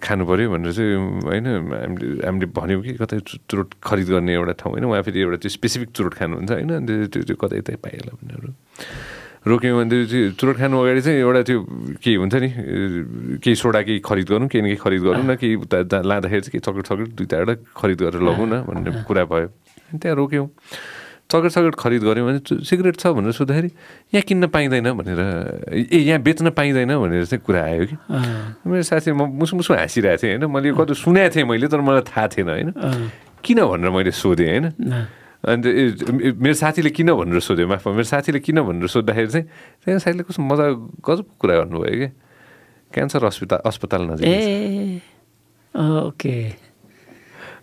खानु 0.00 0.24
पऱ्यो 0.24 0.48
भनेर 0.52 0.72
चाहिँ 0.72 0.96
होइन 1.28 1.46
हामीले 1.46 2.24
हामीले 2.24 2.46
भन्यौँ 2.48 2.82
कि 2.82 2.92
कतै 2.96 3.18
चुरोट 3.28 3.68
खरिद 3.84 4.08
गर्ने 4.08 4.32
एउटा 4.32 4.54
ठाउँ 4.60 4.72
होइन 4.72 4.84
उहाँ 4.88 5.02
फेरि 5.04 5.20
एउटा 5.20 5.38
त्यो 5.44 5.50
स्पेसिफिक 5.60 5.90
चुरोट 5.92 6.14
खानुहुन्छ 6.16 6.50
होइन? 6.50 6.70
अनि 6.80 7.06
त्यो 7.12 7.22
त्यो 7.28 7.36
कतै 7.36 7.56
यतै 7.60 7.76
पाइहाल्यो 7.84 8.14
भनेर 8.24 8.40
रोक्यौँ। 9.42 9.74
भने 9.78 9.96
त्यो 10.06 10.32
चुरोट 10.38 10.56
खानु 10.56 10.74
अगाडि 10.80 11.00
चाहिँ 11.02 11.18
एउटा 11.20 11.42
त्यो 11.44 11.58
के 12.00 12.10
हुन्छ 12.14 12.34
नि 12.40 12.48
केही 13.42 13.56
सोडा 13.58 13.80
केही 13.84 14.00
खरिद 14.00 14.26
गरौँ 14.32 14.48
केही 14.48 14.62
न 14.62 14.66
केही 14.72 14.80
खरिद 14.80 15.02
गरौँ 15.02 15.24
न 15.28 15.34
केही 15.36 15.54
उता 15.66 15.98
लाँदाखेरि 16.08 16.42
चाहिँ 16.46 16.52
केही 16.56 16.64
चक्लेट 16.66 16.86
चक्लेट 16.88 17.10
दुई 17.18 17.26
चारवटा 17.26 17.54
खरिद 17.74 17.98
गरेर 18.06 18.22
लगौँ 18.22 18.46
न 18.48 18.54
भन्ने 18.64 18.90
कुरा 19.04 19.24
भयो। 19.28 19.48
अनि 19.92 19.98
त्यहाँ 19.98 20.16
रोक्यौँ। 20.16 20.46
चक्लेट 21.32 21.52
चक्लेट 21.52 21.74
खरिद 21.80 22.02
गऱ्यौँ 22.04 22.26
भने 22.28 22.40
सिगरेट 22.60 22.96
छ 23.00 23.16
भनेर 23.16 23.32
सोद्धाखेरि 23.32 23.70
यहाँ 24.12 24.22
किन्न 24.28 24.46
पाइँदैन 24.52 24.92
भनेर 24.92 25.20
ए 25.72 25.98
यहाँ 26.04 26.20
बेच्न 26.20 26.50
पाइँदैन 26.52 26.92
भनेर 26.92 27.24
चाहिँ 27.24 27.40
कुरा 27.40 27.62
आयो 27.64 27.84
कि। 27.88 27.96
मेरो 28.68 28.82
साथी 28.84 29.16
म 29.16 29.32
मुसु 29.40 29.56
मुसु 29.56 29.72
हाँसिरहेको 29.72 30.20
थिएँ 30.20 30.36
होइन? 30.36 30.52
मैले 30.52 30.76
कति 30.76 30.94
सुनेको 30.94 31.32
थिएँ 31.32 31.46
मैले 31.48 31.66
तर 31.72 31.80
मलाई 31.80 32.04
थाहा 32.04 32.28
थिएन 32.36 32.48
होइन? 32.52 32.70
किन 33.40 33.58
भनेर 33.64 33.90
मैले 33.90 34.12
सोधेँ 34.12 34.48
होइन? 34.48 34.68
अन्त 35.42 35.64
मेरो 36.38 36.54
साथीले 36.54 36.90
किन 36.94 37.08
भनेर 37.18 37.40
सोध्यो? 37.40 37.66
माफ 37.66 37.88
मेरो 37.88 38.06
साथीले 38.06 38.38
किन 38.46 38.62
भनेर 38.62 38.86
सोद्धाखेरि 38.86 39.26
चाहिँ 39.32 39.46
त्यहाँ 39.82 39.98
साथीले 39.98 40.22
कस्तो 40.22 40.42
मजा 40.42 40.66
गजब 41.02 41.26
कुरा 41.40 41.54
गर्नुभयो 41.66 41.96
कि 41.98 42.08
क्यान्सर 42.92 43.24
अस्पताल 43.24 43.60
अस्पताल 43.66 44.02
नजिक 44.10 44.28
ओके। 45.74 46.36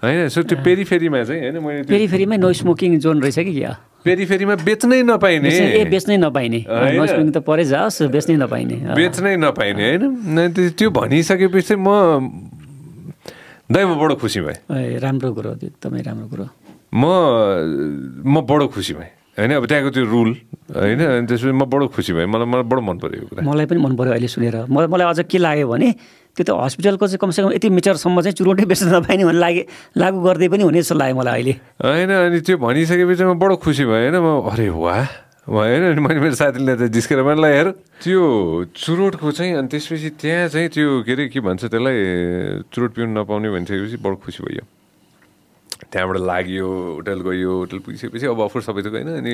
होइन 0.03 0.27
सो 0.27 0.43
त्यो 0.43 0.57
पेरिफेरीमा 0.63 1.23
चाहिँ 1.23 1.41
होइन 1.41 1.63
मैले 1.63 1.83
त्यो 1.83 1.97
फेरि 1.97 2.07
फेरिमै 2.07 2.37
नो 2.37 2.53
स्मोकिङ 2.53 2.99
जोन 2.99 3.21
रहेछ 3.21 3.39
कि 3.39 3.53
क्या? 3.59 3.79
पेरिफेरीमा 4.05 4.55
बेच्नै 4.55 5.03
नपाइने। 5.03 5.49
ए 5.49 5.85
बेच्नै 5.85 6.17
नपाइने। 6.17 6.57
होइन। 6.57 6.95
नो 6.95 7.05
स्मोकिङ 7.05 7.31
त 7.31 7.37
परै 7.37 7.63
जाओस् 7.63 8.01
बेच्नै 8.01 8.35
नपाइने। 8.35 8.75
बेच्नै 8.95 9.35
नपाइने 9.35 9.83
होइन? 9.89 10.71
त्यो- 10.71 10.91
भनिसकेपछि 10.91 11.75
म 11.75 11.89
बडो 13.71 14.15
खुसी 14.15 14.41
भएँ। 14.41 14.99
राम्रो 14.99 15.33
कुरो 15.33 15.51
एकदमै 15.63 16.01
राम्रो 16.01 16.27
कुरो। 16.27 16.45
म 16.95 17.03
म 18.25 18.41
बडो 18.41 18.67
खुसी 18.67 18.93
भएँ। 18.93 19.11
होइन 19.39 19.51
अब 19.51 19.65
त्यहाँको 19.65 19.89
त्यो 19.89 20.03
रुल 20.05 20.29
होइन? 20.75 20.99
अनि 21.05 21.27
त्यसपछि 21.27 21.51
म 21.51 21.65
बडो 21.65 21.87
खुसी 21.87 22.13
भएँ। 22.13 22.25
मलाई 22.25 22.47
मलाई 22.47 22.63
बडो 22.63 22.81
मन 22.81 22.97
पऱ्यो 22.97 23.27
कुरा। 23.27 23.51
मलाई 23.51 23.65
पनि 23.65 23.79
मन 23.79 23.95
पऱ्यो 23.95 24.11
अहिले 24.11 24.27
सुनेर। 24.27 24.65
मलाई 24.69 24.87
मलाई 24.87 25.07
अझ 25.07 25.19
के 25.19 25.37
लाग्यो 25.37 25.67
भने 25.67 25.95
त्यो 26.39 26.47
त 26.47 26.55
हस्पिटलको 26.55 27.05
चाहिँ 27.11 27.19
कमसेकम 27.19 27.51
यति 27.59 27.67
मिटरसम्म 27.69 28.21
चाहिँ 28.23 28.35
चुरोटै 28.39 28.65
बेच्न 28.71 28.87
नपाइने 28.95 29.23
भन्ने 29.27 29.39
लागे 29.43 29.63
लागु 29.99 30.17
गर्दै 30.23 30.47
पनि 30.47 30.63
हुने 30.63 30.79
जस्तो 30.79 30.95
लाग्यो 30.95 31.15
मलाई 31.19 31.35
अहिले। 31.35 31.53
होइन 31.83 32.11
अनि 32.15 32.39
त्यो 32.47 32.55
भनिसकेपछि 32.63 33.23
म 33.27 33.35
बडो 33.35 33.55
खुसी 33.59 33.83
भएँ 33.83 34.07
होइन? 34.07 34.15
म 34.23 34.47
अरे 34.47 34.69
वाह! 34.71 35.03
होइन? 35.49 35.83
अनि 35.91 35.99
मैले 35.99 36.19
मेरो 36.23 36.35
साथीले 36.39 36.73
त 36.79 36.87
जिस्केर 36.95 37.19
मैले 37.27 37.41
ल 37.43 37.45
हेर 37.51 37.67
त्यो 38.05 38.21
चुरोटको 38.71 39.27
चाहिँ 39.35 39.53
अनि 39.59 39.67
त्यसपछि 39.67 40.09
त्यहाँ 40.15 40.47
चाहिँ 40.47 40.69
त्यो 40.71 41.03
के 41.03 41.11
अरे 41.11 41.27
के 41.27 41.39
भन्छ 41.43 41.67
त्यसलाई 41.67 41.97
चुरोट 42.71 42.91
पिउनु 42.95 43.11
नपाउने 43.19 43.49
भनिसकेपछि 43.49 43.97
बडो 43.99 44.15
खुसी 44.23 44.39
भयो 44.45 44.63
त्यहाँबाट 45.91 46.17
लाग्यो 46.21 46.67
होटल 47.01 47.19
गयो 47.25 47.51
होटल 47.59 47.79
पुगिसकेपछि 47.81 48.25
अब 48.29 48.39
अफर 48.45 48.61
सबै 48.61 48.81
थोक 48.85 48.93
होइन? 48.93 49.09
अनि 49.19 49.33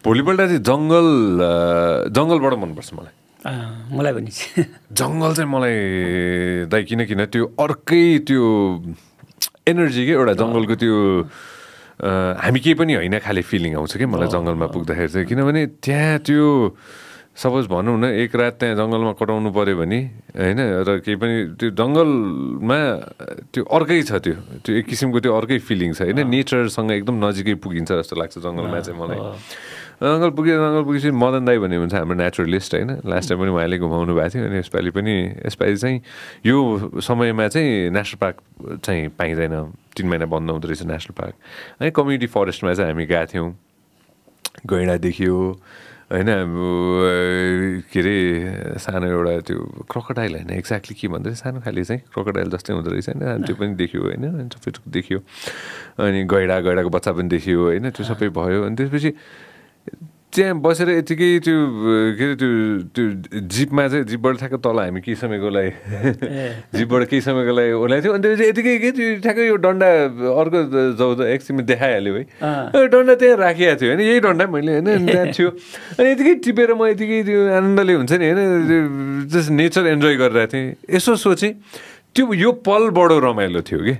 भोलिपल्ट 0.00 0.40
चाहिँ 0.40 0.62
जङ्गल 0.64 1.08
जङ्गलबाट 2.16 2.54
मनपर्छ 2.64 2.90
मलाई। 2.94 3.14
मलाई 3.40 4.12
पनि। 4.12 4.30
जङ्गल 5.00 5.30
चाहिँ 5.34 5.50
मलाई 5.50 5.76
दाइ 6.68 6.82
किन 6.84 7.00
किन 7.08 7.24
त्यो 7.32 7.44
अर्कै 7.56 8.04
त्यो 8.28 8.44
एनर्जी 9.64 10.02
के 10.06 10.12
एउटा 10.12 10.34
जङ्गलको 10.40 10.74
त्यो 10.76 10.96
हामी 12.00 12.60
केही 12.60 12.74
पनि 12.80 12.92
होइन 13.00 13.16
खाले 13.24 13.42
फिलिङ 13.44 13.72
आउँछ 13.80 13.96
कि 13.96 14.06
मलाई 14.08 14.28
जङ्गलमा 14.28 14.66
पुग्दाखेरि 14.76 15.08
चाहिँ। 15.08 15.26
किनभने 15.28 15.62
त्यहाँ 15.84 16.18
त्यो 16.20 16.48
सपोज 17.40 17.64
भनौँ 17.72 17.96
न 17.96 18.04
एक 18.20 18.32
रात 18.36 18.54
त्यहाँ 18.60 18.76
जङ्गलमा 18.76 19.12
कटाउनु 19.16 19.48
पऱ्यो 19.56 19.76
भने 19.80 20.00
होइन 20.36 20.60
र 20.84 21.00
केही 21.00 21.16
पनि 21.16 21.34
त्यो 21.56 21.68
जङ्गलमा 21.80 22.80
त्यो 23.52 23.62
अर्कै 23.64 24.00
छ 24.04 24.12
त्यो। 24.20 24.36
त्यो 24.64 24.72
एक 24.80 24.84
किसिमको 24.84 25.18
त्यो 25.24 25.32
अर्कै 25.32 25.58
फिलिङ 25.64 25.96
छ 25.96 26.04
होइन। 26.04 26.20
नेचरसँग 26.28 26.90
एकदम 26.92 27.16
नजिकै 27.24 27.54
पुगिन्छ 27.64 27.90
जस्तो 28.04 28.14
लाग्छ 28.20 28.36
जङ्गलमा 28.44 28.78
चाहिँ 28.84 28.98
मलाई। 29.00 29.20
जङ्गल 30.00 30.30
पुगे 30.30 30.52
जङ्गल 30.52 30.82
पुगेपछि 30.84 31.10
मदन 31.12 31.44
दाई 31.44 31.58
भन्ने 31.58 31.76
हुन्छ 31.78 31.94
हाम्रो 31.94 32.16
नेचुरलिस्ट 32.16 32.74
होइन 32.74 32.90
लास्ट 33.04 33.28
टाइम 33.28 33.40
पनि 33.40 33.50
उहाँले 33.50 33.78
घुमाउनु 33.78 34.14
भएको 34.14 34.28
थियो 34.30 34.44
अनि 34.44 34.58
यसपालि 34.58 34.90
पनि 34.90 35.14
यसपालि 35.44 35.76
चाहिँ 35.76 36.00
यो 36.42 36.56
समयमा 36.98 37.48
चाहिँ 37.50 37.90
नेसनल 37.90 38.18
पार्क 38.18 38.36
चाहिँ 38.80 39.08
पाइँदैन 39.12 39.54
तिन 39.92 40.06
महिना 40.08 40.26
बन्द 40.26 40.50
हुँदो 40.50 40.66
रहेछ 40.66 40.82
नेसनल 40.86 41.14
पार्क 41.14 41.34
है 41.80 41.90
कम्युनिटी 41.92 42.26
फरेस्टमा 42.28 42.72
चाहिँ 42.72 42.90
हामी 42.90 43.06
गएको 43.06 43.26
थियौँ 43.28 43.48
गैँडा 44.66 44.96
देखियो 44.98 45.36
होइन 46.10 46.26
के 47.86 48.00
अरे 48.00 48.78
सानो 48.78 49.06
एउटा 49.06 49.40
त्यो 49.42 49.58
क्रोकोडाइल 49.86 50.32
होइन 50.34 50.50
एक्ज्याक्टली 50.52 50.94
के 50.96 51.08
भन्दो 51.08 51.34
सानो 51.36 51.60
खाले 51.60 51.84
चाहिँ 51.84 52.02
क्रोकोडाइल 52.08 52.50
जस्तै 52.50 52.72
हुँदो 52.72 52.90
रहेछ 52.90 53.08
होइन 53.10 53.44
त्यो 53.44 53.54
पनि 53.54 53.74
देखियो 53.76 54.02
होइन 54.02 54.48
सबै 54.50 54.72
देखियो 54.90 55.18
अनि 56.00 56.24
गैडा 56.26 56.58
गैडाको 56.62 56.90
बच्चा 56.90 57.12
पनि 57.12 57.28
देखियो 57.28 57.62
होइन 57.62 57.90
त्यो 57.92 58.04
सबै 58.06 58.28
भयो 58.32 58.64
अनि 58.64 58.74
त्यसपछि 58.74 59.10
त्यहाँ 60.30 60.54
बसेर 60.62 60.88
यतिकै 60.90 61.28
त्यो 61.42 61.56
के 62.14 62.24
अरे 62.24 62.34
त्यो 62.38 62.50
त्यो 62.94 63.04
जिपमा 63.50 63.82
चाहिँ 63.90 64.04
जिपबाट 64.06 64.34
ठ्याक्क 64.38 64.54
तल 64.62 64.78
हामी 64.78 65.00
केही 65.02 65.16
समयको 65.18 65.48
लागि 65.50 65.72
जिपबाट 66.78 67.02
केही 67.10 67.20
समयको 67.26 67.52
लागि 67.58 67.72
ओर्लाएको 67.74 68.02
थियो। 68.06 68.14
अनि 68.14 68.22
त्यसपछि 68.22 68.46
यतिकै 68.48 68.74
के 68.78 68.90
त्यो 68.94 69.06
ठ्याक्कै 69.26 69.46
यो 69.50 69.56
डन्डा 69.58 69.88
अर्को 70.30 70.58
जाउ 70.98 71.10
त 71.18 71.20
एकछिनमा 71.34 71.62
देखाइहाल्यो 71.66 72.14
है। 72.14 72.22
डन्डा 72.94 73.14
त्यहाँ 73.18 73.36
राखिएको 73.42 73.76
थियो 73.80 73.90
होइन। 73.90 74.00
यही 74.06 74.20
डन्डा 74.22 74.44
मैले 74.54 74.70
होइन 74.78 75.06
त्यहाँ 75.10 75.26
थियो। 75.34 75.50
अनि 75.98 76.08
यतिकै 76.14 76.34
टिपेर 76.46 76.70
म 76.78 76.86
यतिकै 76.94 77.18
त्यो 77.26 77.40
आनन्दले 77.58 77.92
हुन्छ 77.98 78.12
नि 78.14 78.26
होइन 78.30 79.26
जस्ट 79.34 79.50
नेचर 79.50 79.84
इन्जोय 79.98 80.14
गरिरहेको 80.14 80.52
थिएँ। 80.54 80.94
यसो 80.94 81.12
सोचेँ 81.26 81.52
त्यो 82.14 82.24
यो 82.38 82.50
पल 82.62 82.94
बडो 82.94 83.18
रमाइलो 83.18 83.60
थियो 83.66 83.80
कि? 83.82 83.94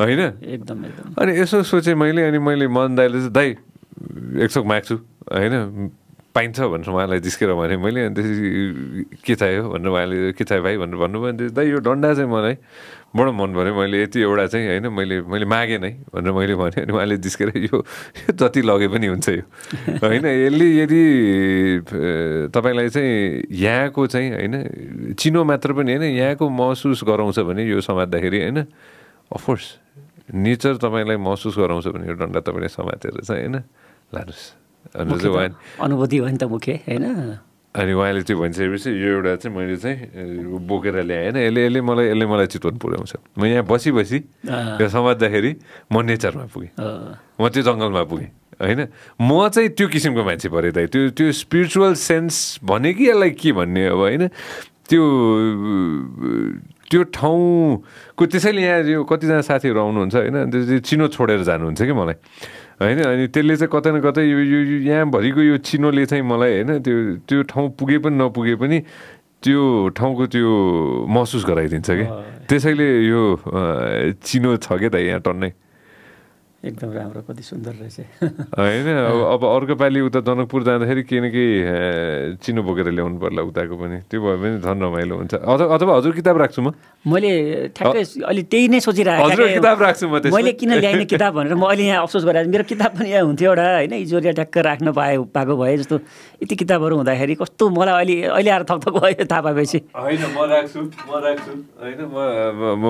होइन? 0.00 0.20
एकदम 0.48 0.78
एकदम। 0.88 1.12
अनि 1.12 1.30
यसो 1.44 1.60
सोचेँ 1.60 1.92
मैले 1.92 2.24
अनि 2.24 2.38
मैले 2.40 2.66
मन 2.72 2.96
दाइले 2.96 3.20
चाहिँ 3.20 3.32
दाइ 3.36 3.48
एक 4.44 4.50
सौ 4.50 4.64
माग्छु। 4.64 4.96
होइन 5.28 5.90
पाइन्छ 6.34 6.60
भनेर 6.60 6.88
उहाँलाई 6.88 7.20
जिस्केर 7.20 7.52
भने 7.54 7.76
मैले 7.76 8.04
अनि 8.06 8.14
त्यसपछि 8.14 9.18
के 9.26 9.34
चाहियो 9.34 9.62
भनेर 9.68 9.88
उहाँले 9.88 10.32
के 10.38 10.44
चाहियो 10.44 10.62
भाइ 10.62 10.76
भनेर 10.78 10.96
भन्नुभयो 10.96 11.28
अनि 11.32 11.48
दाइ 11.50 11.66
यो 11.68 11.78
डन्डा 11.82 12.14
चाहिँ 12.14 12.30
मलाई 12.30 12.54
बडो 13.16 13.32
मन 13.32 13.50
पऱ्यो। 13.56 13.74
मैले 13.74 14.02
यति 14.02 14.20
एउटा 14.20 14.46
चाहिँ 14.46 14.66
होइन 14.68 14.86
मैले 14.92 15.16
मैले 15.24 15.46
मागेँ 15.48 15.78
नै 15.80 15.90
भनेर 16.14 16.32
मैले 16.32 16.54
भने 16.54 16.78
अनि 16.84 16.92
उहाँले 16.92 17.16
जिस्केर 17.18 17.52
यो 17.56 17.82
जति 18.30 18.60
लगे 18.62 18.88
पनि 18.92 19.06
हुन्छ 19.08 19.28
यो। 19.28 19.42
होइन 19.98 20.26
यसले 20.28 20.66
यदि 20.78 21.02
तपाईँलाई 22.54 22.88
चाहिँ 22.92 23.48
यहाँको 23.48 24.06
चाहिँ 24.06 24.30
होइन 24.30 24.54
चिनो 25.18 25.44
मात्र 25.44 25.72
पनि 25.72 25.96
होइन 25.96 26.04
यहाँको 26.12 26.44
महसुस 26.44 27.02
गराउँछ 27.02 27.38
भने 27.48 27.64
यो 27.66 27.80
समात्दाखेरि 27.80 28.38
होइन 28.44 28.58
अफकोर्स 29.32 29.66
नेचर 30.36 30.76
तपाईँलाई 30.76 31.16
महसुस 31.16 31.58
गराउँछ 31.58 31.86
भने 31.88 32.06
यो 32.06 32.14
डन्डा 32.14 32.40
तपाईँले 32.44 32.68
समातेर 32.68 33.20
चाहिँ 33.24 33.42
होइन 33.42 33.56
लानुहोस्। 34.14 34.67
अनुभूति 34.96 36.16
हो 36.16 36.26
नि 36.28 36.36
त 36.38 36.44
मुख्य 36.48 36.72
होइन? 36.88 37.04
अनि 37.74 37.92
उहाँले 37.92 38.22
त्यो 38.24 38.36
भनिसकेपछि 38.38 38.90
यो 38.90 39.08
एउटा 39.20 39.34
चाहिँ 39.38 39.52
मैले 39.56 39.76
चाहिँ 39.76 40.56
बोकेर 40.66 40.96
ल्याएँ। 41.04 41.30
होइन? 41.30 41.36
यसले 41.36 41.60
यसले 41.66 41.80
मलाई 41.84 42.06
यसले 42.08 42.26
मलाई 42.26 42.46
चितवन 42.48 42.76
पुऱ्याउँछ 42.80 43.12
म 43.38 43.44
यहाँ 43.44 43.64
बसी 43.68 43.90
बसी। 43.92 44.18
यो 44.80 44.88
समात्दाखेरि 44.88 45.52
म 45.92 45.94
नेचरमा 46.08 46.44
पुगेँ। 46.48 46.70
म 47.38 47.42
त्यो 47.52 47.62
जङ्गलमा 47.62 48.02
पुगेँ 48.08 48.30
होइन? 48.58 48.80
म 49.20 49.30
चाहिँ 49.52 49.68
त्यो 49.76 49.86
किसिमको 49.94 50.22
मान्छे 50.24 50.48
परेँ 50.48 50.72
दाइ। 50.72 50.86
त्यो 50.90 51.12
त्यो 51.14 51.26
स्पिरिचुअल 51.30 51.94
सेन्स 51.94 52.64
भने 52.64 52.90
कि 52.96 53.04
यसलाई 53.08 53.30
के 53.36 53.52
भन्ने 53.52 53.86
अब 53.94 54.00
होइन? 54.00 54.26
त्यो 54.88 55.04
त्यो 56.88 57.02
ठाउँको 57.12 58.22
त्यसैले 58.26 58.62
यहाँ 58.64 58.80
यो 58.88 59.04
कतिजना 59.04 59.44
साथीहरू 59.44 59.78
आउनुहुन्छ 59.78 60.14
होइन? 60.16 60.80
चिनो 60.80 61.06
छोडेर 61.12 61.44
जानुहुन्छ 61.44 61.80
कि 61.84 61.92
मलाई? 61.92 62.16
होइन 62.80 62.98
अनि 63.02 63.26
त्यसले 63.34 63.54
चाहिँ 63.56 63.70
कतै 63.74 63.90
न 63.90 63.98
कतै 64.00 64.22
यो 64.22 64.38
यो 64.38 64.58
यो 64.62 64.78
यहाँभरिको 64.86 65.40
यो 65.42 65.56
चिनोले 65.66 66.04
चाहिँ 66.06 66.22
मलाई 66.22 66.52
होइन 66.62 66.78
त्यो 66.78 66.96
त्यो 67.26 67.42
ठाउँ 67.50 67.66
पुगे 67.78 67.98
पनि 67.98 68.16
नपुगे 68.22 68.54
पनि 68.54 68.78
त्यो 69.42 69.62
ठाउँको 69.98 70.24
त्यो 70.34 70.50
महसुस 71.10 71.42
गराइदिन्छ 71.46 71.90
कि? 71.90 72.06
त्यसैले 72.48 72.88
यो 73.10 73.22
चिनो 74.22 74.56
छ 74.62 74.78
क्या 74.78 74.90
त 74.90 74.94
यहाँ 75.02 75.20
टन्नै? 75.26 75.50
एकदम 76.58 76.90
राम्रो 76.90 77.22
कति 77.22 77.42
सुन्दर 77.42 77.74
रहेछ। 77.78 78.18
होइन 78.58 78.86
अब 79.34 79.42
अर्को 79.46 79.74
पालि 79.78 80.00
उता 80.10 80.20
जनकपुर 80.26 80.62
जाँदाखेरि 80.66 81.02
केही 81.06 81.20
न 81.22 81.26
केही 81.30 82.42
चिनो 82.42 82.62
बोकेर 82.66 82.90
ल्याउनु 82.98 83.18
पर्ला 83.22 83.42
उताको 83.46 83.74
पनि। 83.78 83.96
त्यो 84.10 84.18
भयो 84.18 84.36
भने 84.42 84.58
झन् 84.58 84.82
रमाइलो 84.82 85.14
हुन्छ। 85.22 85.34
अथवा 85.38 85.74
अथवा 85.78 85.92
हजुर 86.02 86.12
किताब 86.18 86.36
राख्छु 86.42 86.60
म। 86.62 86.74
मैले 87.06 87.30
ठ्याक्कै 87.78 88.02
अहिले 88.26 88.42
त्यही 88.50 88.66
नै 88.74 88.78
सोचिरहेको। 88.82 89.46
किताब 89.54 89.78
राख्छु 89.86 90.06
म। 90.10 90.34
मैले 90.34 90.52
किन 90.58 90.72
ल्याइने 90.82 91.06
किताब 91.06 91.32
भनेर 91.38 91.54
म 91.54 91.62
अहिले 91.70 91.84
यहाँ 91.94 92.02
अफसोस 92.02 92.26
गरेर 92.26 92.50
मेरो 92.50 92.64
किताब 92.66 92.90
पनि 92.98 93.06
यहाँ 93.06 93.22
हुन्थ्यो 93.22 93.48
एउटा 93.54 93.66
होइन 93.78 93.94
इजोरिया 94.02 94.32
ट्याक्क 94.42 94.58
राख्न 94.58 94.86
पाए 94.98 95.14
पाएको 95.30 95.54
भए 95.62 95.76
जस्तो। 95.78 95.96
यति 96.42 96.54
किताबहरू 96.58 96.94
हुँदाखेरि 97.06 97.34
कस्तो 97.38 97.64
मलाई 97.70 97.94
अहिले 98.02 98.34
अहिले 98.34 98.50
आएर 98.50 98.62
थपथप 98.66 98.98
भयो 98.98 99.24
थाहा 99.30 99.40
पाएपछि। 99.46 99.78
होइन 99.94 100.22
म 100.34 100.38
राख्छु 100.50 100.80
म 101.06 101.10
राख्छु। 101.22 101.52
होइन 101.86 102.00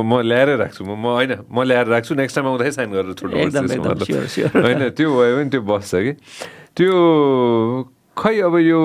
म 0.00 0.12
ल्याएरै 0.24 0.56
राख्छु 0.56 0.82
म। 0.88 0.96
म 0.96 1.20
होइन 1.20 1.32
म 1.52 1.68
ल्याएर 1.68 1.86
राख्छु 1.92 2.16
नेक्स्ट 2.16 2.36
टाइम 2.40 2.46
आउँदाखेरि 2.48 2.72
साइन 2.72 2.90
गरेर 2.96 3.12
छोड्नु 3.12 3.56
होइन 3.58 4.88
त्यो 4.90 5.08
भयो 5.10 5.36
भने 5.36 5.50
त्यो 5.50 5.62
बस्छ 5.62 5.94
कि 5.94 6.12
त्यो 6.76 6.92
खै 8.16 8.38
अब 8.40 8.54
यो 8.56 8.80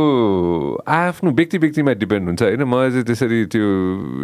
आफ्नो 0.88 1.32
व्यक्ति 1.32 1.58
व्यक्तिमा 1.58 1.94
डिपेन्ड 1.94 2.28
हुन्छ 2.28 2.42
होइन 2.42 2.64
मलाई 2.64 2.90
चाहिँ 2.90 3.06
त्यसरी 3.06 3.46
त्यो 3.46 3.68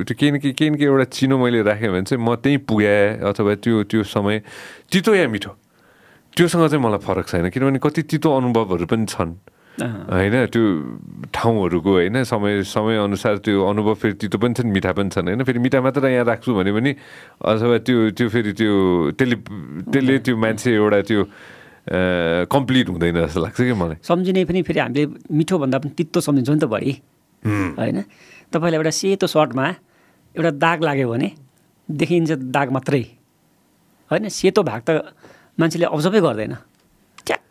त्यो 0.03 0.15
केही 0.19 0.31
न 0.31 0.37
केही 0.37 0.53
केही 0.53 0.69
न 0.69 0.75
केही 0.75 0.89
एउटा 0.89 1.05
चिनो 1.09 1.37
मैले 1.37 1.61
राखेँ 1.61 1.89
भने 1.89 2.03
चाहिँ 2.03 2.21
म 2.21 2.35
त्यहीँ 2.35 2.57
पुगाएँ 2.61 3.17
अथवा 3.25 3.55
त्यो 3.55 3.83
त्यो 3.83 4.03
समय 4.05 4.41
तितो 4.91 5.15
या 5.15 5.27
मिठो 5.27 5.51
त्योसँग 6.37 6.67
चाहिँ 6.67 6.83
मलाई 6.85 6.99
फरक 6.99 7.27
छैन 7.27 7.49
किनभने 7.49 7.79
कति 7.81 8.01
तितो 8.05 8.29
अनुभवहरू 8.37 8.85
पनि 8.85 9.05
छन् 9.05 9.33
होइन 9.77 10.45
त्यो 10.47 10.63
ठाउँहरूको 11.29 11.91
होइन 11.91 12.23
समय 12.25 12.63
समयअनुसार 12.65 13.37
त्यो 13.39 13.63
अनुभव 13.63 13.93
फेरि 13.95 14.13
तितो 14.15 14.37
पनि 14.37 14.53
छन् 14.53 14.71
मिठा 14.71 14.91
पनि 14.93 15.09
छन् 15.09 15.27
होइन 15.27 15.43
फेरि 15.43 15.59
मिठा 15.59 15.81
मात्र 15.81 16.07
यहाँ 16.09 16.25
राख्छु 16.25 16.53
भने 16.53 16.71
पनि 16.71 16.91
अथवा 17.41 17.77
त्यो 17.79 17.97
त्यो 18.11 18.27
फेरि 18.29 18.51
त्यो 18.53 18.73
त्यसले 19.13 19.35
त्यसले 19.87 20.17
त्यो 20.19 20.35
मान्छे 20.37 20.69
एउटा 20.73 21.01
त्यो 21.03 21.21
कम्प्लिट 22.47 22.89
हुँदैन 22.89 23.15
जस्तो 23.17 23.39
लाग्छ 23.39 23.57
कि 23.57 23.73
मलाई 23.73 23.97
सम्झिने 24.03 24.43
पनि 24.45 24.61
फेरि 24.61 24.79
हामीले 24.79 25.05
मिठो 25.31 25.57
भन्दा 25.57 25.77
पनि 25.79 25.91
तितो 25.95 26.19
सम्झिन्छौँ 26.19 26.55
नि 26.55 26.61
त 26.61 26.67
बढी 26.67 26.93
होइन 27.75 28.03
तपाईँलाई 28.51 28.77
एउटा 28.77 28.91
सेतो 28.93 29.27
सर्टमा 29.27 29.67
एउटा 30.35 30.51
दाग 30.57 30.83
लाग्यो 30.83 31.07
भने 31.09 31.29
देखिन्छ 31.89 32.31
दाग 32.51 32.71
मात्रै 32.71 33.03
होइन 34.11 34.27
सेतो 34.29 34.63
भाग 34.63 34.81
त 34.81 34.89
मान्छेले 35.57 35.85
अब्जर्भै 35.87 36.21
गर्दैन 36.21 36.53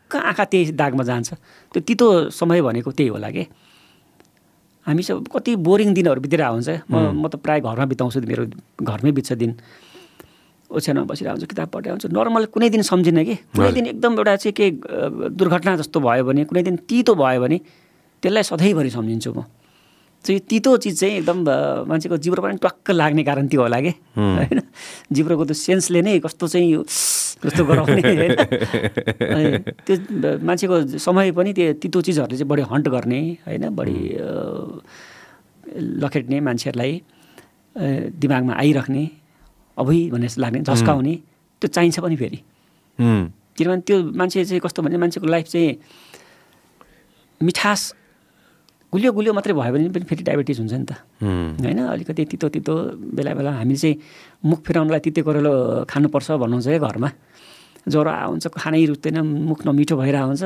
ट्याक्क 0.08 0.26
आँखा 0.26 0.44
त्यही 0.44 0.72
दागमा 0.72 1.02
जान्छ? 1.04 1.32
त्यो 1.72 1.80
तितो 1.84 2.30
समय 2.32 2.60
भनेको 2.62 2.90
त्यही 2.90 3.08
होला 3.12 3.30
कि? 3.30 3.44
हामी 4.86 5.02
सब 5.02 5.28
कति 5.28 5.56
बोरिङ 5.60 5.92
दिनहरू 5.94 6.20
बितेर 6.20 6.42
हुन्छ 6.48 6.88
म 6.88 7.12
म 7.12 7.28
त 7.28 7.36
प्रायः 7.44 7.60
घरमा 7.60 7.84
बिताउँछु 7.92 8.20
मेरो 8.24 8.44
घरमै 8.80 9.12
बित्छ 9.12 9.32
दिन। 9.36 9.52
ओछ्यानमा 10.72 11.04
बसिरहेको 11.04 11.36
हुन्छु 11.36 11.48
किताब 11.52 11.68
पढिरहेको 11.68 11.96
हुन्छु। 11.96 12.08
नर्मल 12.08 12.44
कुनै 12.52 12.68
दिन 12.72 12.82
सम्झिनँ 12.88 13.24
कि? 13.24 13.36
कुनै 13.52 13.72
दिन 13.72 13.86
एकदम 13.92 14.12
एउटा 14.16 14.36
चाहिँ 14.36 14.52
के 14.56 14.66
दुर्घटना 15.36 15.76
जस्तो 15.76 16.00
भयो 16.00 16.24
भने 16.24 16.44
कुनै 16.48 16.62
दिन 16.64 16.76
तितो 16.88 17.12
भयो 17.14 17.40
भने 17.40 17.58
त्यसलाई 18.24 18.44
सधैँभरि 18.48 18.90
सम्झिन्छु 18.96 19.32
म। 19.32 19.44
चाहिँ 20.24 20.40
तितो 20.50 20.76
चिज 20.82 20.98
चाहिँ 21.00 21.14
एकदम 21.18 21.38
मान्छेको 21.88 22.16
जिब्रो 22.16 22.42
पनि 22.42 22.56
टक्क 22.62 22.90
लाग्ने 22.90 23.22
कारण 23.24 23.46
त्यो 23.48 23.62
होला 23.62 23.80
कि? 23.80 23.92
होइन? 24.18 24.60
जिब्रोको 25.12 25.44
त्यो 25.44 25.54
सेन्सले 25.54 26.00
नै 26.02 26.18
कस्तो 26.20 26.48
चाहिँ 26.48 26.68
यो 26.68 26.82
जस्तो 26.82 27.64
गराउने 27.64 28.02
होइन? 28.02 28.34
त्यो 29.86 29.94
मान्छेको 30.42 30.98
समय 30.98 31.30
पनि 31.32 31.52
त्यो 31.54 31.72
तितो 31.80 31.98
चिजहरूले 32.02 32.36
चाहिँ 32.36 32.48
बढी 32.50 32.62
हन्ट 32.66 32.86
गर्ने 32.88 33.20
होइन? 33.46 33.64
बढी 33.78 33.98
लखेट्ने 36.02 36.40
मान्छेहरूलाई 36.40 36.92
दिमागमा 38.18 38.52
आइराख्ने 38.58 39.04
अभुइ 39.76 40.00
भन्ने 40.10 40.26
जस्तो 40.26 40.40
लाग्ने 40.42 40.60
झस्काउने 40.66 41.14
त्यो 41.62 41.68
चाहिन्छ 41.68 41.98
पनि 42.02 42.16
फेरि। 42.16 42.38
किनभने 42.98 43.80
त्यो 43.86 43.96
मान्छे 44.18 44.44
चाहिँ 44.44 44.60
कस्तो 44.60 44.82
भने 44.82 44.96
मान्छेको 44.98 45.26
लाइफ 45.26 45.46
चाहिँ 45.46 45.70
मिठास 47.40 47.80
गुलियो 48.92 49.10
गुलियो 49.12 49.32
मात्रै 49.36 49.52
भयो 49.52 49.72
भने 49.72 49.88
पनि 49.92 50.04
फेरि 50.08 50.22
डायबिटिज 50.24 50.58
हुन्छ 50.64 50.74
नि 50.80 50.86
त। 50.88 50.92
होइन? 51.20 51.80
अलिकति 51.92 52.24
तितो 52.24 52.46
तितो 52.56 52.74
बेला 53.16 53.32
बेला 53.36 53.50
हामीले 53.60 53.76
चाहिँ 53.76 53.96
मुख 54.48 54.60
फिराउनलाई 54.64 55.00
तिते 55.04 55.20
करेलो 55.28 55.52
खानुपर्छ 55.84 56.28
भन्नुहुन्छ 56.40 56.66
क्या 56.72 56.80
घरमा। 56.88 57.08
ज्वरो 57.84 58.10
आउँछ 58.10 58.44
खानै 58.48 58.84
रुच्दैन 58.88 59.18
मुख 59.48 59.60
नमिठो 59.68 59.94
भइरहेको 60.00 60.28
हुन्छ 60.28 60.44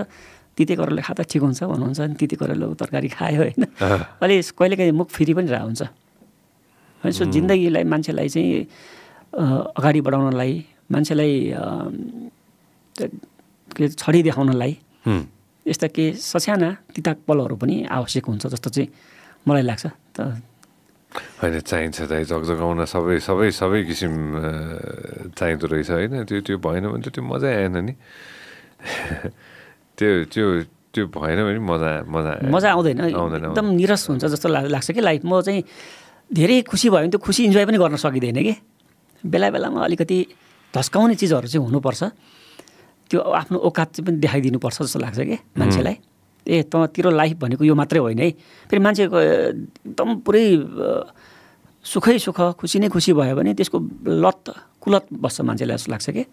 तिते 0.59 0.75
करेलो 0.75 1.01
खाँदा 1.07 1.23
ठिक 1.23 1.43
हुन्छ 1.43 1.61
भन्नुहुन्छ 1.71 2.01
अनि 2.03 2.15
तिते 2.19 2.37
करेलो 2.43 2.67
तरकारी 2.75 3.09
खायो 3.15 3.39
होइन। 3.47 3.63
अलि 4.23 4.35
कहिलेकाहीँ 4.59 4.95
मुख 5.01 5.09
फिरी 5.15 5.33
पनि 5.39 5.47
रहेको 5.47 5.67
हुन्छ 5.71 5.83
होइन? 7.03 7.13
सो 7.15 7.23
जिन्दगीलाई 7.31 7.85
मान्छेलाई 7.87 8.29
चाहिँ 8.29 8.67
अगाडि 9.79 10.01
बढाउनलाई 10.03 10.53
मान्छेलाई 10.91 11.33
के 12.95 13.89
छडी 13.89 14.21
देखाउनलाई। 14.23 14.73
यस्ता 15.67 15.87
के 15.95 16.13
ससाना 16.19 16.71
तिता 16.95 17.13
पलहरू 17.27 17.57
पनि 17.57 17.87
आवश्यक 17.87 18.27
हुन्छ 18.27 18.47
जस्तो 18.51 18.71
चाहिँ 18.71 18.89
मलाई 19.47 19.63
लाग्छ। 19.63 19.87
त 20.17 20.43
होइन 21.13 21.61
चाहिन्छ 21.61 22.09
दाइ 22.09 22.25
जगजगाउन 22.25 22.85
सबै 22.89 23.21
सबै 23.21 23.51
सबै 23.53 23.81
किसिम 23.85 24.13
चाहिँदो 25.37 25.67
रहेछ 25.69 25.91
होइन? 25.91 26.25
त्यो 26.25 26.41
त्यो 26.41 26.57
भएन 26.59 26.89
भने 26.89 27.03
त 27.05 27.09
त्यो 27.13 27.23
मजा 27.23 27.49
आएन 27.53 27.77
नि। 27.79 27.95
त्यो 29.99 30.25
त्यो 30.33 30.47
त्यो 30.93 31.05
भएन 31.13 31.39
भने 31.47 31.61
मजा 31.61 31.93
मजा। 32.09 32.33
मजा 32.49 32.69
आउँदैन। 32.73 33.01
एकदम 33.53 33.67
निरस 33.77 34.09
हुन्छ 34.09 34.25
जस्तो 34.25 34.49
लाग्छ 34.49 34.91
कि 34.97 35.01
लाइफ 35.01 35.23
म 35.25 35.41
चाहिँ 35.45 35.63
धेरै 36.33 36.63
खुसी 36.65 36.89
भयो 36.89 37.05
भने 37.05 37.11
त्यो 37.13 37.21
खुसी 37.21 37.45
इन्जोय 37.45 37.65
पनि 37.69 37.79
गर्न 37.79 37.97
सकिँदैन 38.01 38.41
कि। 38.43 38.55
बेला 39.25 39.51
बेलामा 39.53 39.85
अलिकति 39.85 40.19
धस्काउने 40.75 41.15
चिजहरू 41.21 41.49
चाहिँ 41.49 41.67
हुनुपर्छ। 41.67 42.03
त्यो 43.13 43.21
आफ्नो 43.21 43.59
औकात 43.69 43.89
चाहिँ 43.93 44.07
पनि 44.09 44.17
देखाइदिनुपर्छ 44.25 44.79
जस्तो 44.89 44.99
लाग्छ 45.05 45.21
कि 45.21 45.37
मान्छेलाई। 45.61 45.97
ए 46.49 46.65
त 46.65 46.73
तेरो 46.97 47.11
लाइफ 47.13 47.37
भनेको 47.45 47.63
यो 47.69 47.75
मात्रै 47.77 48.01
होइन 48.01 48.19
है। 48.25 48.31
फेरि 48.73 48.81
मान्छेको 48.81 49.17
एकदम 49.85 50.09
पुरै 50.25 50.45
सुखै 51.85 52.17
सुख 52.19 52.57
खुसी 52.57 52.79
नै 52.81 52.89
खुसी 52.89 53.13
भयो 53.13 53.37
भने 53.37 53.53
त्यसको 53.53 53.79
लत 54.25 54.45
कुलत 54.81 55.05
बस्छ 55.13 55.41
मान्छेलाई 55.45 55.77
जस्तो 55.77 55.91
लाग्छ 55.93 56.09
कि। 56.17 56.25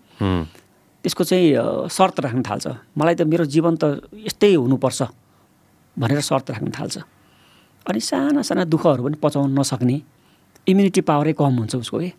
त्यसको 1.03 1.23
चाहिँ 1.27 1.89
शर्त 1.91 2.15
राख्न 2.23 2.41
थाल्छ। 2.47 2.65
मलाई 2.95 3.15
त 3.19 3.21
मेरो 3.27 3.43
जीवन 3.43 3.75
त 3.75 4.07
यस्तै 4.23 4.55
हुनुपर्छ 4.55 4.99
भनेर 5.99 6.19
शर्त 6.23 6.47
राख्न 6.55 6.71
थाल्छ। 6.71 6.95
अनि 7.85 7.99
साना 7.99 8.41
साना 8.41 8.63
दुःखहरू 8.71 9.03
पनि 9.03 9.17
पचाउन 9.19 9.51
नसक्ने 9.51 9.97
इम्युनिटी 10.67 11.01
पावरै 11.03 11.33
कम 11.35 11.53
हुन्छ 11.59 11.75
उसको 11.75 11.97
कि। 11.99 12.11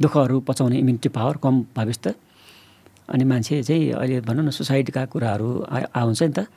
दुःखहरू 0.00 0.36
पचाउने 0.48 0.76
इम्युनिटी 0.78 1.08
पावर 1.08 1.36
कम 1.42 1.54
भएपछि 1.74 2.00
त 2.04 2.06
अनि 3.08 3.24
मान्छे 3.24 3.62
चाहिँ 3.62 3.92
अहिले 3.92 4.20
भनौँ 4.20 4.44
न 4.44 4.50
सुसाइडका 4.50 5.04
कुराहरू 5.12 5.48
आउँछ 5.94 6.22
नि 6.22 6.32
त। 6.32 6.48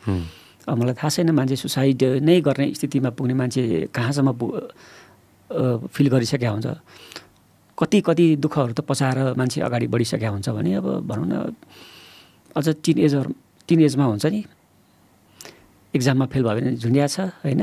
अब 0.68 0.78
मलाई 0.78 0.94
थाहा 0.94 1.10
छैन 1.10 1.30
मान्छे 1.32 1.56
सुसाइड 1.56 2.04
नै 2.22 2.42
गर्ने 2.42 2.74
स्थितिमा 2.74 3.10
पुग्ने 3.18 3.34
मान्छे 3.34 3.62
कहाँसम्म 3.94 4.30
पु 4.34 4.46
फिल 5.94 6.08
गरिसकेका 6.10 6.50
हुन्छ। 6.50 6.68
कति 7.78 8.00
कति 8.02 8.26
दुःखहरू 8.44 8.74
त 8.74 8.82
पचाएर 8.84 9.40
मान्छे 9.40 9.62
अगाडि 9.62 9.88
बढिसकेका 9.88 10.30
हुन्छ 10.30 10.50
भने 10.50 10.74
अब 10.78 10.88
भनौँ 11.08 11.26
न 11.26 11.34
अझ 12.58 12.68
टिन 12.84 12.98
एजहरू 13.00 13.30
टिन 13.68 13.80
एजमा 13.82 14.06
हुन्छ 14.06 14.26
नि। 14.26 14.42
इक्जाममा 15.94 16.26
फेल 16.30 16.44
भयो 16.44 16.54
भने 16.54 16.76
झुन्डिया 16.76 17.08
छ 17.08 17.20
होइन? 17.42 17.62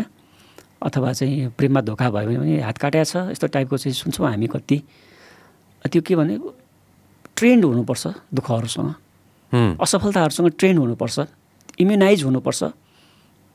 अथवा 0.83 1.13
चाहिँ 1.13 1.49
प्रेममा 1.59 1.81
धोका 1.87 2.11
भयो 2.11 2.41
भने 2.41 2.61
हात 2.61 2.79
काट्या 2.79 3.05
छ 3.05 3.31
यस्तो 3.31 3.47
टाइपको 3.55 3.77
चाहिँ 3.77 3.95
सुन्छौँ 3.95 4.27
हामी 4.27 4.47
कति। 4.47 4.79
त्यो 5.85 6.03
के 6.03 6.15
भने 6.17 6.35
ट्रेन्ड 7.37 7.65
हुनुपर्छ 7.65 8.07
दुःखहरूसँग। 8.35 8.91
असफलताहरूसँग 9.81 10.49
ट्रेन 10.59 10.77
हुनुपर्छ। 10.79 11.17
इम्युनाइज 11.79 12.25
हुनुपर्छ। 12.25 12.63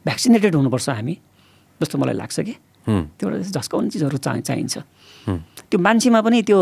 भ्याक्सिनेटेड 0.05 0.55
हुनुपर्छ 0.55 0.89
हामी। 0.89 1.15
जस्तो 1.81 1.97
मलाई 1.97 2.15
लाग्छ 2.15 2.39
कि। 2.39 2.53
त्यो 2.87 3.29
एउटा 3.29 3.59
झस्काउने 3.59 3.89
चिजहरू 3.89 4.17
चाहिँ 4.17 4.41
चाहिन्छ। 4.41 4.77
त्यो 5.69 5.77
मान्छेमा 5.79 6.21
पनि 6.21 6.41
त्यो 6.41 6.59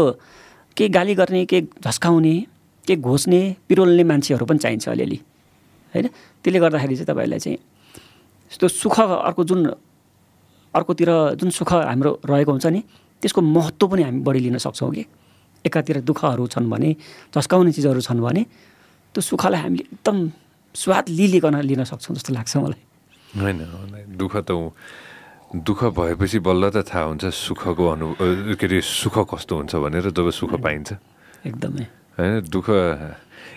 के 0.78 0.88
गाली 0.90 1.16
गर्ने 1.16 1.46
के 1.46 1.62
झस्काउने 1.84 2.36
के 2.88 2.96
घोच्ने 2.96 3.41
पिरोल्ने 3.68 4.04
मान्छेहरू 4.04 4.46
पनि 4.46 4.60
चाहिन्छ 4.60 4.90
अलिअलि। 4.90 5.20
होइन? 5.94 6.08
त्यसले 6.44 6.60
गर्दाखेरि 6.60 6.96
चाहिँ 6.96 7.08
तपाईँहरूलाई 7.08 7.40
चाहिँ 7.40 7.58
त्यो 8.60 8.68
सुख 8.68 9.00
अर्को 9.00 9.44
जुन 9.44 9.60
अर्कोतिर 10.74 11.10
जुन 11.40 11.50
सुख 11.50 11.72
हाम्रो 11.74 12.12
रहेको 12.26 12.52
हुन्छ 12.52 12.66
नि 12.66 12.82
त्यसको 13.22 13.41
महत्त्व 13.41 13.88
पनि 13.88 14.04
हामी 14.04 14.20
बढी 14.20 14.40
लिन 14.40 14.58
सक्छौँ 14.58 14.91
कि। 14.91 15.04
एकातिर 15.65 15.99
दुःखहरू 16.02 16.48
छन् 16.48 16.69
भने 16.69 16.90
झस्काउने 17.36 17.72
चिजहरू 17.72 18.02
छन् 18.02 18.22
भने 18.22 18.41
त्यो 19.15 19.22
सुखलाई 19.22 19.61
हामीले 19.61 19.84
एकदम 19.84 20.18
स्वाद 20.76 21.06
लिलिकन 21.10 21.56
लिन 21.65 21.84
सक्छौँ 21.84 22.15
जस्तो 22.15 22.34
लाग्छ 22.34 22.53
मलाई। 22.57 22.81
होइन 23.36 23.60
दुःख 24.18 24.36
त 24.45 24.52
दुःख 25.49 25.81
भएपछि 25.98 26.40
बल्ल 26.45 26.69
त 26.69 26.86
थाहा 26.86 27.03
हुन्छ 27.10 27.26
सुखको 27.26 27.86
अनु 27.90 28.07
के 28.53 28.65
अरे 28.69 28.80
सुख 28.81 29.15
कस्तो 29.34 29.53
हुन्छ 29.57 29.73
भनेर 29.76 30.14
जब 30.14 30.30
सुख 30.30 30.53
पाइन्छ। 30.61 30.90
एकदमै। 31.45 31.86
होइन 32.18 32.34
दुःख 32.45 32.68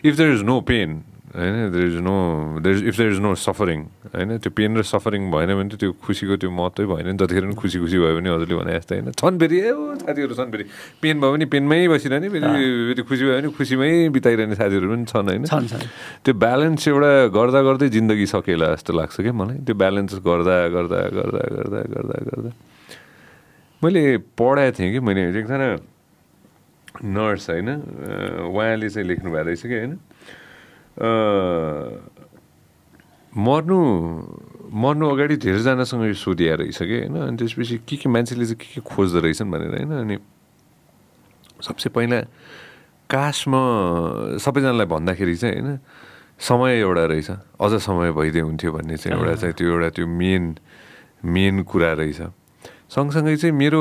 if 0.04 0.12
there 0.16 0.30
is 0.32 0.42
no 0.42 0.56
pain 0.64 0.90
होइन 1.32 1.72
there 1.72 1.86
is 1.86 1.98
no 2.04 2.16
there 2.60 2.76
if 2.88 2.96
there 2.96 3.10
is 3.12 3.20
no 3.24 3.34
suffering 3.40 3.80
होइन 4.12 4.36
त्यो 4.38 4.50
पेन 4.52 4.76
र 4.76 4.82
सफरिङ 4.84 5.30
भएन 5.32 5.50
भने 5.56 5.68
त 5.72 5.80
त्यो 5.80 5.92
खुसीको 6.04 6.36
त्यो 6.36 6.50
महत्त्वै 6.52 6.86
भएन 6.92 7.06
नि 7.08 7.16
जतिखेर 7.16 7.44
पनि 7.48 7.56
खुसी 7.56 7.78
खुसी 7.80 7.96
भयो 8.04 8.14
भने 8.20 8.28
हजुरले 8.36 8.56
भने 8.60 8.72
जस्तै 8.76 8.94
होइन 9.00 9.16
छन् 9.16 9.38
फेरि 9.40 9.56
ए 9.58 9.72
साथीहरू 10.04 10.34
छन् 10.36 10.50
फेरि 10.52 10.64
पेन 11.00 11.16
भयो 11.24 11.32
भने 11.32 11.46
पेनमै 11.48 11.88
बसिरहने 11.88 12.28
फेरि 12.36 12.46
फेरि 12.92 13.02
खुसी 13.08 13.22
भयो 13.24 13.36
भने 13.40 13.48
खुसीमै 13.56 13.90
बिताइरहने 14.12 14.56
साथीहरू 14.60 14.86
पनि 14.92 15.04
छन् 15.08 15.28
होइन 15.32 15.44
त्यो 16.24 16.32
ब्यालेन्स 16.36 16.82
एउटा 16.92 17.12
गर्दा 17.32 17.60
गर्दै 17.68 17.88
जिन्दगी 17.96 18.26
सकेला 18.28 18.66
जस्तो 18.76 18.92
लाग्छ 18.92 19.16
क्या 19.24 19.32
मलाई। 19.32 19.58
त्यो 19.64 19.74
ब्यालेन्स 19.74 20.12
गर्दा 20.20 20.56
गर्दा 20.76 20.98
गर्दा 21.16 21.40
गर्दा 21.56 21.80
गर्दा 21.96 22.16
गर्दा। 22.28 22.50
मैले 23.82 24.02
पढाएको 24.36 24.76
थिएँ 24.78 24.92
कि 24.92 25.00
मैले 25.00 25.20
एकजना 25.32 25.68
नर्स 27.02 27.50
होइन 27.50 27.68
उहाँले 28.52 28.88
चाहिँ 28.92 29.06
लेख्नु 29.08 29.28
भएको 29.32 29.48
रहेछ 29.48 29.62
कि 29.64 29.76
होइन 29.80 29.92
मर्नु 33.32 33.78
मर्नु 34.72 35.04
अगाडि 35.08 35.36
धेरैजनासँग 35.36 36.04
यो 36.04 36.14
सोधिया 36.16 36.54
रहेछ 36.60 36.78
कि 36.82 36.96
होइन? 37.08 37.16
अनि 37.16 37.36
त्यसपछि 37.36 37.76
के 37.88 37.96
के 37.96 38.08
मान्छेले 38.08 38.44
चाहिँ 38.44 38.58
के 38.60 38.68
के 38.76 38.80
खोज्दो 38.80 39.18
रहेछन् 39.20 39.50
भनेर 39.52 39.72
होइन? 39.76 39.92
अनि 39.92 40.16
सबसे 41.60 41.88
पहिला 41.92 42.20
काश 43.08 43.38
म 43.48 43.54
सबैजनालाई 44.40 44.86
भन्दाखेरि 44.88 45.36
चाहिँ 45.36 45.60
होइन 45.60 45.78
समय 46.40 46.72
एउटा 46.80 47.04
रहेछ। 47.06 47.30
अझ 47.60 47.72
समय 47.80 48.12
भइदियो 48.12 48.44
हुन्थ्यो 48.46 48.72
भन्ने 48.72 48.96
चाहिँ 48.96 49.16
एउटा 49.16 49.34
चाहिँ 49.40 49.54
त्यो 49.54 49.68
एउटा 49.68 49.88
त्यो 49.96 50.06
मेन 50.06 50.44
मेन 51.24 51.62
कुरा 51.62 51.92
रहेछ। 51.92 52.20
सँगसँगै 52.92 53.36
चाहिँ 53.36 53.54
मेरो 53.56 53.80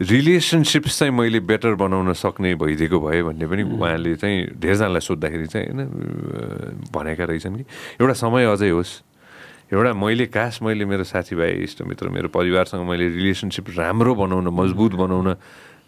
रिलेसनसिप्स 0.00 0.98
चाहिँ 0.98 1.12
मैले 1.14 1.40
बेटर 1.40 1.74
बनाउन 1.78 2.12
सक्ने 2.12 2.54
भइदिएको 2.58 2.98
भए 3.00 3.22
भन्ने 3.22 3.46
पनि 3.46 3.62
उहाँले 3.62 4.14
चाहिँ 4.18 4.58
धेरैजनालाई 4.58 5.00
सोद्धाखेरि 5.00 5.46
चाहिँ 5.46 5.66
होइन 5.70 6.90
भनेका 6.90 7.24
रहेछन् 7.24 7.56
कि। 7.56 7.64
एउटा 8.02 8.14
समय 8.18 8.44
अझै 8.44 8.70
होस्। 8.70 8.92
एउटा 9.72 9.92
मैले 9.94 10.26
काश 10.26 10.62
मैले 10.62 10.84
मेरो 10.84 11.04
साथीभाइ 11.04 11.50
इष्टमित्र 11.62 12.08
मेरो 12.10 12.28
परिवारसँग 12.28 12.82
मैले 12.90 13.08
रिलेसनसिप 13.08 13.66
राम्रो 13.78 14.14
बनाउन 14.14 14.48
मजबुत 14.50 14.92
बनाउन 14.98 15.36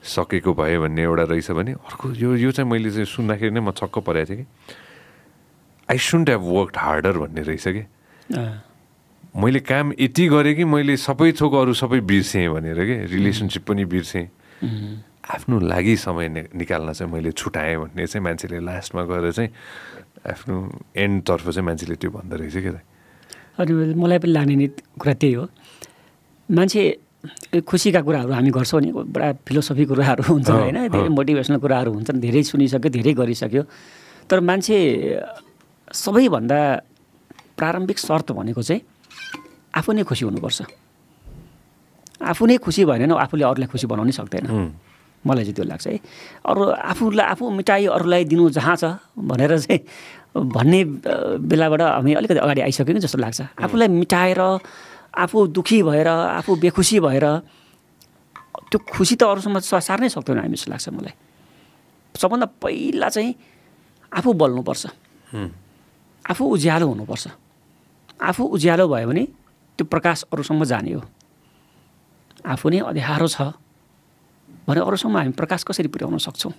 सकेको 0.07 0.55
भए 0.55 0.79
भन्ने 0.79 1.03
एउटा 1.03 1.23
रहेछ 1.27 1.51
भने 1.51 1.73
अर्को 1.75 2.15
यो 2.15 2.37
यो 2.37 2.51
चाहिँ 2.55 2.71
मैले 2.71 2.91
चाहिँ 2.91 3.11
सुन्दाखेरि 3.11 3.51
नै 3.51 3.61
म 3.61 3.71
छक्क 3.75 3.99
परेको 4.07 4.31
थिएँ 4.31 4.39
कि। 4.39 4.47
I 5.91 5.99
should 5.99 6.31
have 6.31 6.43
worked 6.47 6.77
harder 6.79 7.19
भन्ने 7.19 7.43
रहेछ 7.43 7.69
कि। 7.69 7.83
मैले 9.37 9.61
काम 9.61 9.93
यति 10.01 10.27
गरेँ 10.29 10.55
कि 10.57 10.65
मैले 10.65 10.97
सबै 10.97 11.33
थोक 11.37 11.55
अरू 11.55 11.73
सबै 11.77 12.01
बिर्सेँ 12.01 12.49
भनेर 12.49 12.79
के? 12.89 12.97
रिलेसनसिप 13.13 13.63
पनि 13.69 13.85
बिर्सेँ। 13.85 14.27
आफ्नो 15.37 15.59
लागि 15.61 15.97
समय 15.97 16.29
निकाल्न 16.57 16.93
चाहिँ 16.93 17.13
मैले 17.13 17.31
छुट्याएँ 17.37 17.77
भन्ने 17.77 18.07
चाहिँ 18.07 18.25
मान्छेले 18.25 18.59
लास्टमा 18.65 19.03
गएर 19.05 19.31
चाहिँ 19.37 19.51
आफ्नो 20.33 20.55
एन्डतर्फ 20.97 21.45
चाहिँ 21.51 21.67
मान्छेले 21.67 21.95
त्यो 22.01 22.11
भन्दो 22.17 22.37
रहेछ 22.37 22.57
क्या 22.57 22.81
अनि 23.61 23.73
मलाई 23.99 24.19
पनि 24.23 24.33
लाग्ने 24.33 24.55
नि 24.57 24.67
कुरा 25.01 25.15
त्यही 25.21 25.35
हो। 25.35 25.45
मान्छे 26.49 26.83
खुसीका 27.67 28.01
कुराहरू 28.07 28.33
हामी 28.33 28.51
गर्छौँ 28.55 28.81
नि 28.81 28.91
बडा 28.95 29.29
फिलोसफी 29.43 29.85
कुराहरू 29.91 30.23
हुन्छन् 30.23 30.57
अँ, 30.57 30.63
होइन 30.63 30.79
धेरै 30.95 31.09
मोटिभेसनल 31.11 31.59
कुराहरू 31.59 31.91
हुन्छन् 31.93 32.21
धेरै 32.23 32.43
सुनिसक्यो 32.47 32.91
धेरै 32.97 33.13
गरिसक्यो। 33.19 33.63
तर 34.31 34.39
मान्छे 34.41 34.77
सबैभन्दा 35.93 36.59
प्रारम्भिक 37.59 37.99
शर्त 37.99 38.33
भनेको 38.33 38.63
चाहिँ 38.63 38.83
आफू 39.77 39.91
नै 39.93 40.03
खुसी 40.09 40.25
हुनुपर्छ। 40.25 40.59
आफू 42.31 42.43
नै 42.47 42.57
खुसी 42.65 42.83
भएन 42.89 43.13
आफूले 43.13 43.45
अरूलाई 43.45 43.69
खुसी 43.73 43.87
बनाउनै 43.87 44.13
सक्दैन। 44.13 44.47
मलाई 45.27 45.45
चाहिँ 45.45 45.55
त्यो 45.57 45.65
लाग्छ 45.65 45.87
है। 45.87 45.99
अरू 46.49 46.63
आफूलाई 46.93 47.27
आफू 47.35 47.45
मिठाई 47.59 47.87
अरूलाई 47.97 48.23
दिनु 48.31 48.45
जहाँ 48.57 48.77
छ 48.81 48.85
भनेर 49.19 49.53
चाहिँ 49.59 49.81
भन्ने 50.37 50.81
बेलाबाट 51.49 51.81
हामी 51.83 52.13
अलिकति 52.21 52.41
अगाडि 52.41 52.61
आइसक्यो 52.69 52.99
जस्तो 53.05 53.19
लाग्छ। 53.19 53.41
आफूलाई 53.65 53.89
मिटाएर 54.01 54.41
आफू 55.17 55.39
दुखी 55.57 55.83
भएर 55.83 56.09
आफू 56.41 56.51
बेखुसी 56.63 57.01
भएर 57.01 57.25
त्यो 58.71 58.79
खुसी 58.93 59.15
त 59.17 59.23
अरूसँग 59.25 59.59
स- 59.61 59.85
सार्नै 59.89 60.09
सक्दैनौँ 60.09 60.43
हामी 60.45 60.57
जस्तो 60.57 60.71
लाग्छ 60.73 60.89
मलाई। 60.97 61.15
सबभन्दा 62.17 62.47
पहिला 62.63 63.09
चाहिँ 63.09 63.33
आफू 64.13 64.31
बल्नुपर्छ। 64.41 64.85
आफू 66.31 66.43
उज्यालो 66.55 66.87
हुनुपर्छ। 66.89 67.25
आफू 68.23 68.43
उज्यालो 68.57 68.85
भयो 68.89 69.09
भने 69.09 69.25
त्यो 69.77 69.85
प्रकाश 69.85 70.33
अरूसम्म 70.33 70.65
जाने 70.65 70.93
हो। 70.93 71.03
आफू 72.45 72.69
नै 72.69 72.79
अँध्यारो 72.81 73.29
छ 73.29 73.53
भने 74.67 74.81
अरूसम्म 74.81 75.17
हामी 75.17 75.33
प्रकाश 75.37 75.65
कसरी 75.69 75.89
पुर्याउन 75.93 76.19
सक्छौँ? 76.19 76.53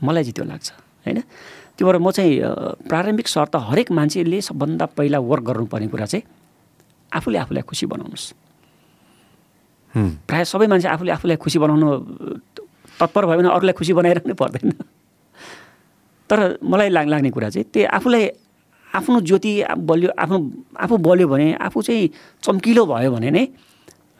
मलाई 0.00 0.22
चाहिँ 0.24 0.34
त्यो 0.34 0.44
लाग्छ 0.44 0.68
होइन? 1.06 1.20
त्यो 1.76 1.84
भएर 1.86 1.98
म 1.98 2.10
चाहिँ 2.10 2.32
प्रारम्भिक 2.88 3.28
शर्त 3.28 3.56
हरेक 3.68 3.90
मान्छेले 3.92 4.40
सबभन्दा 4.40 4.86
पहिला 4.96 5.18
वर्क 5.20 5.44
गर्नुपर्ने 5.44 5.88
कुरा 5.92 6.06
चाहिँ 6.06 6.24
आफूले 7.12 7.38
आफूलाई 7.38 7.62
खुसी 7.62 7.86
बनाउनुहोस्। 7.86 8.26
प्रायः 10.28 10.44
सबै 10.44 10.66
मान्छे 10.66 10.88
आफूले 10.88 11.12
आफूलाई 11.12 11.36
खुसी 11.36 11.58
बनाउन 11.58 11.82
तत्पर 13.00 13.22
भयो 13.26 13.36
भने 13.36 13.48
अरूलाई 13.48 13.74
खुसी 13.76 13.92
बनाइराख्नै 13.92 14.34
पर्दैन। 14.36 14.72
तर 16.30 16.38
मलाई 16.62 16.88
लाग 16.88 17.06
लाग्ने 17.08 17.30
कुरा 17.30 17.48
चाहिँ 17.50 17.66
त्यो 17.72 17.88
आफूलाई 17.88 18.24
आफ्नो 18.96 19.20
ज्योति 19.20 19.52
बलियो 19.76 20.10
आफ्नो 20.18 20.36
आफू 20.80 20.96
बल्यो 20.96 21.26
भने 21.28 21.52
आफू 21.60 21.82
चाहिँ 21.82 22.10
चम्किलो 22.42 22.82
भयो 22.86 23.10
भने 23.12 23.30
नै 23.30 23.44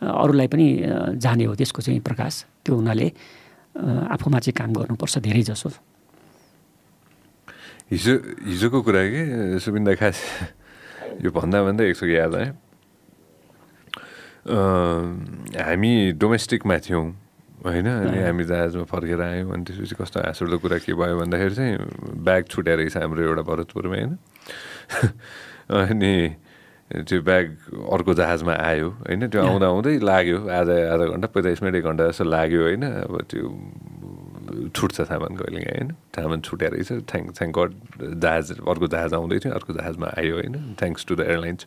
अरूलाई 0.03 0.49
पनि 0.53 0.67
जाने 1.17 1.45
हो 1.45 1.55
त्यसको 1.57 1.81
चाहिँ 1.83 2.01
प्रकाश। 2.05 2.45
त्यो 2.65 2.75
हुनाले 2.77 3.07
आफूमा 4.13 4.39
चाहिँ 4.45 4.57
काम 4.57 4.71
गर्नुपर्छ 4.77 5.19
धेरै 5.25 5.43
जसो 5.49 5.69
हिजो 7.93 8.13
हिजोको 8.45 8.79
कुरा 8.83 9.03
के? 9.15 9.23
सुबिन्दा 9.63 9.95
खास 9.95 10.19
यो 11.23 11.31
भन्दा 11.31 11.63
भन्दा 11.65 11.83
एकचोटि 11.87 12.15
याद 12.17 12.35
आयो। 12.35 12.53
हामी 15.57 15.93
डोमेस्टिकमा 16.19 16.77
थियौँ 16.87 17.07
होइन? 17.65 17.87
अनि 17.87 18.19
हामी 18.27 18.45
जहाजमा 18.45 18.85
फर्केर 18.91 19.21
आयौँ 19.23 19.51
अनि 19.55 19.63
त्यसपछि 19.65 19.95
कस्तो 20.03 20.19
हाँसउठ्दो 20.23 20.59
कुरा 20.61 20.79
के 20.83 20.93
भयो 20.93 21.15
भन्दाखेरि 21.19 21.55
चाहिँ 21.55 21.75
ब्याग 22.27 22.43
छुट्याएर 22.51 22.79
रहेछ 22.79 22.97
हाम्रो 22.97 23.23
एउटा 23.23 23.43
भरतपुरमा 23.43 23.97
होइन? 23.97 24.13
अनि 25.71 26.13
त्यो 26.87 27.19
ब्याग 27.23 27.47
अर्को 27.93 28.15
जहाजमा 28.15 28.55
आयो 28.55 28.89
होइन? 29.11 29.27
त्यो 29.27 29.43
आउँदा 29.43 29.67
आउँदै 29.67 29.99
लाग्यो 30.07 30.39
आधा 30.47 30.75
आधा 30.95 31.05
घन्टा 31.13 31.29
पैँतालिस 31.35 31.63
मिनट 31.63 31.75
एक 31.77 31.85
घन्टा 31.85 32.07
जस्तो 32.07 32.25
लाग्यो 32.25 32.63
होइन? 32.63 32.83
अब 33.11 33.15
त्यो 33.31 33.45
छुट्छ 34.71 34.97
सामान 35.03 35.35
कहिले 35.37 35.61
काहीँ 35.67 35.83
होइन? 35.83 35.91
सामान 36.15 36.41
छुट्या 36.47 36.69
रहेछ। 36.71 36.91
थ्याङ्क 37.11 37.27
थ्याङ्क 37.39 37.53
गड 37.59 37.73
जहाज 38.23 38.47
अर्को 38.63 38.87
जहाज 38.87 39.15
आउँदै 39.19 39.39
थियो 39.43 39.53
अर्को 39.59 39.73
जहाजमा 39.75 40.07
आयो 40.19 40.35
होइन? 40.39 40.55
थ्याङ्क्स 40.79 41.03
टु 41.07 41.15
द 41.17 41.21
एयरलाइन्स 41.27 41.67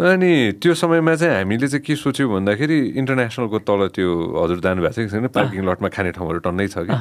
अनि 0.00 0.56
त्यो 0.56 0.72
समयमा 0.80 1.14
चाहिँ 1.20 1.34
हामीले 1.44 1.68
चाहिँ 1.68 1.84
के 1.84 1.92
सोच्यौँ 1.92 2.28
भन्दाखेरि 2.32 2.78
इन्टरनेसनलको 2.96 3.58
तल 3.68 3.80
त्यो 3.92 4.08
हजुर 4.32 4.58
जानुभएको 4.64 4.96
छ 4.96 4.98
कि 5.04 5.08
छैन? 5.12 5.28
पार्किङ 5.28 5.60
लटमा 5.60 5.88
खाने 5.92 6.10
ठाउँहरू 6.16 6.40
टन्नै 6.40 6.66
छ 6.72 6.88
कि? 6.88 6.96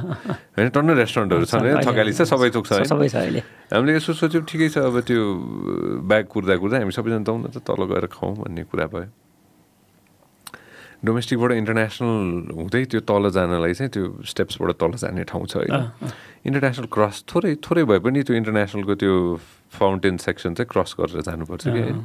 होइन 0.60 0.68
टन्नै 0.76 0.94
रेस्टुरेन्टहरू 1.00 1.46
छन् 1.48 1.64
होइन? 1.64 1.80
थकाली 1.80 2.12
छ 2.12 2.28
सबै 2.28 2.50
थोक 2.52 2.66
छ 2.68 2.84
हामीले 3.72 3.92
यसो 3.96 4.12
सोच्यौँ 4.20 4.44
ठिकै 4.44 4.68
छ 4.76 4.84
अब 4.84 5.00
त्यो 5.08 5.22
ब्याग 6.12 6.26
कुर्दा 6.28 6.54
कुर्दा 6.60 6.76
हामी 6.84 6.92
सबैजना 6.92 7.24
जाउँ 7.24 7.40
न 7.40 7.48
त 7.56 7.64
तल 7.64 7.82
गएर 7.88 8.06
खाउँ 8.12 8.36
भन्ने 8.44 8.64
कुरा 8.68 8.86
भयो। 8.92 9.08
डोमेस्टिकबाट 11.00 11.52
इन्टरनेसनल 11.56 12.52
हुँदै 12.60 12.84
त्यो 12.92 13.00
तल 13.08 13.24
जानलाई 13.32 13.74
चाहिँ 13.80 13.92
त्यो 13.96 14.28
स्टेप्सबाट 14.28 14.76
तल 14.76 14.92
जाने 15.00 15.24
ठाउँ 15.24 15.48
छ 15.48 15.64
होइन। 15.64 15.72
इन्टरनेसनल 16.52 16.92
क्रस 16.92 17.24
थोरै 17.32 17.56
थोरै 17.64 17.84
भए 17.88 18.00
पनि 18.04 18.20
त्यो 18.28 18.36
इन्टरनेसनलको 18.36 18.94
त्यो 19.00 19.14
फाउन्टेन 19.80 20.16
सेक्सन 20.20 20.60
चाहिँ 20.60 20.68
क्रस 20.68 21.00
गरेर 21.00 21.24
जानुपर्छ 21.24 21.64
कि 21.64 21.80
होइन? 21.80 22.04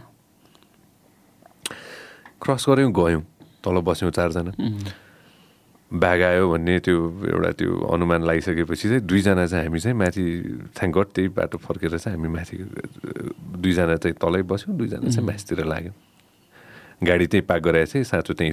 क्रस 2.43 2.65
गऱ्यौँ 2.69 2.93
गयौँ 2.93 3.23
तल 3.65 3.77
बस्यौँ 3.81 4.11
चारजना। 4.11 4.53
ब्याग 5.91 6.21
आयो 6.23 6.45
भन्ने 6.51 6.79
त्यो 6.81 6.97
एउटा 7.31 7.51
त्यो 7.55 7.71
अनुमान 7.95 8.23
लगाइसकेपछि 8.25 8.89
चाहिँ 8.89 9.03
दुईजना 9.07 9.47
चाहिँ 9.47 9.67
हामी 9.67 9.79
चाहिँ 9.79 9.97
माथि 9.97 10.25
थ्याङ्क 10.75 10.95
गड 10.97 11.09
त्यही 11.15 11.29
बाटो 11.39 11.57
फर्केर 11.61 11.99
चाहिँ 11.99 12.17
हामी 12.17 12.29
माथि 12.35 12.57
दुईजना 13.63 13.97
चाहिँ 14.03 14.17
तलै 14.19 14.43
बस्यौँ 14.43 14.77
दुईजना 14.77 15.09
चाहिँ 15.09 15.27
माथितिर 15.27 15.65
लाग्यौँ। 15.65 15.95
गाडी 17.05 17.27
त्यहीँ 17.27 17.47
पार्क 17.47 17.63
गराएको 17.63 17.91
चाहिँ 17.91 18.05
साँचो 18.11 18.33
त्यहीँ 18.35 18.53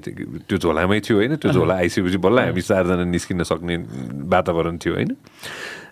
त्यो 0.50 0.58
झोलामै 0.60 1.00
थियो 1.02 1.18
होइन 1.18 1.36
त्यो 1.42 1.52
झोला 1.52 1.76
आइसकेपछि 1.82 2.18
बल्ल 2.20 2.38
हामी 2.52 2.62
चारजना 2.62 3.04
निस्किन 3.10 3.44
सक्ने 3.48 3.76
वातावरण 4.28 4.78
थियो 4.78 4.94
होइन। 4.94 5.12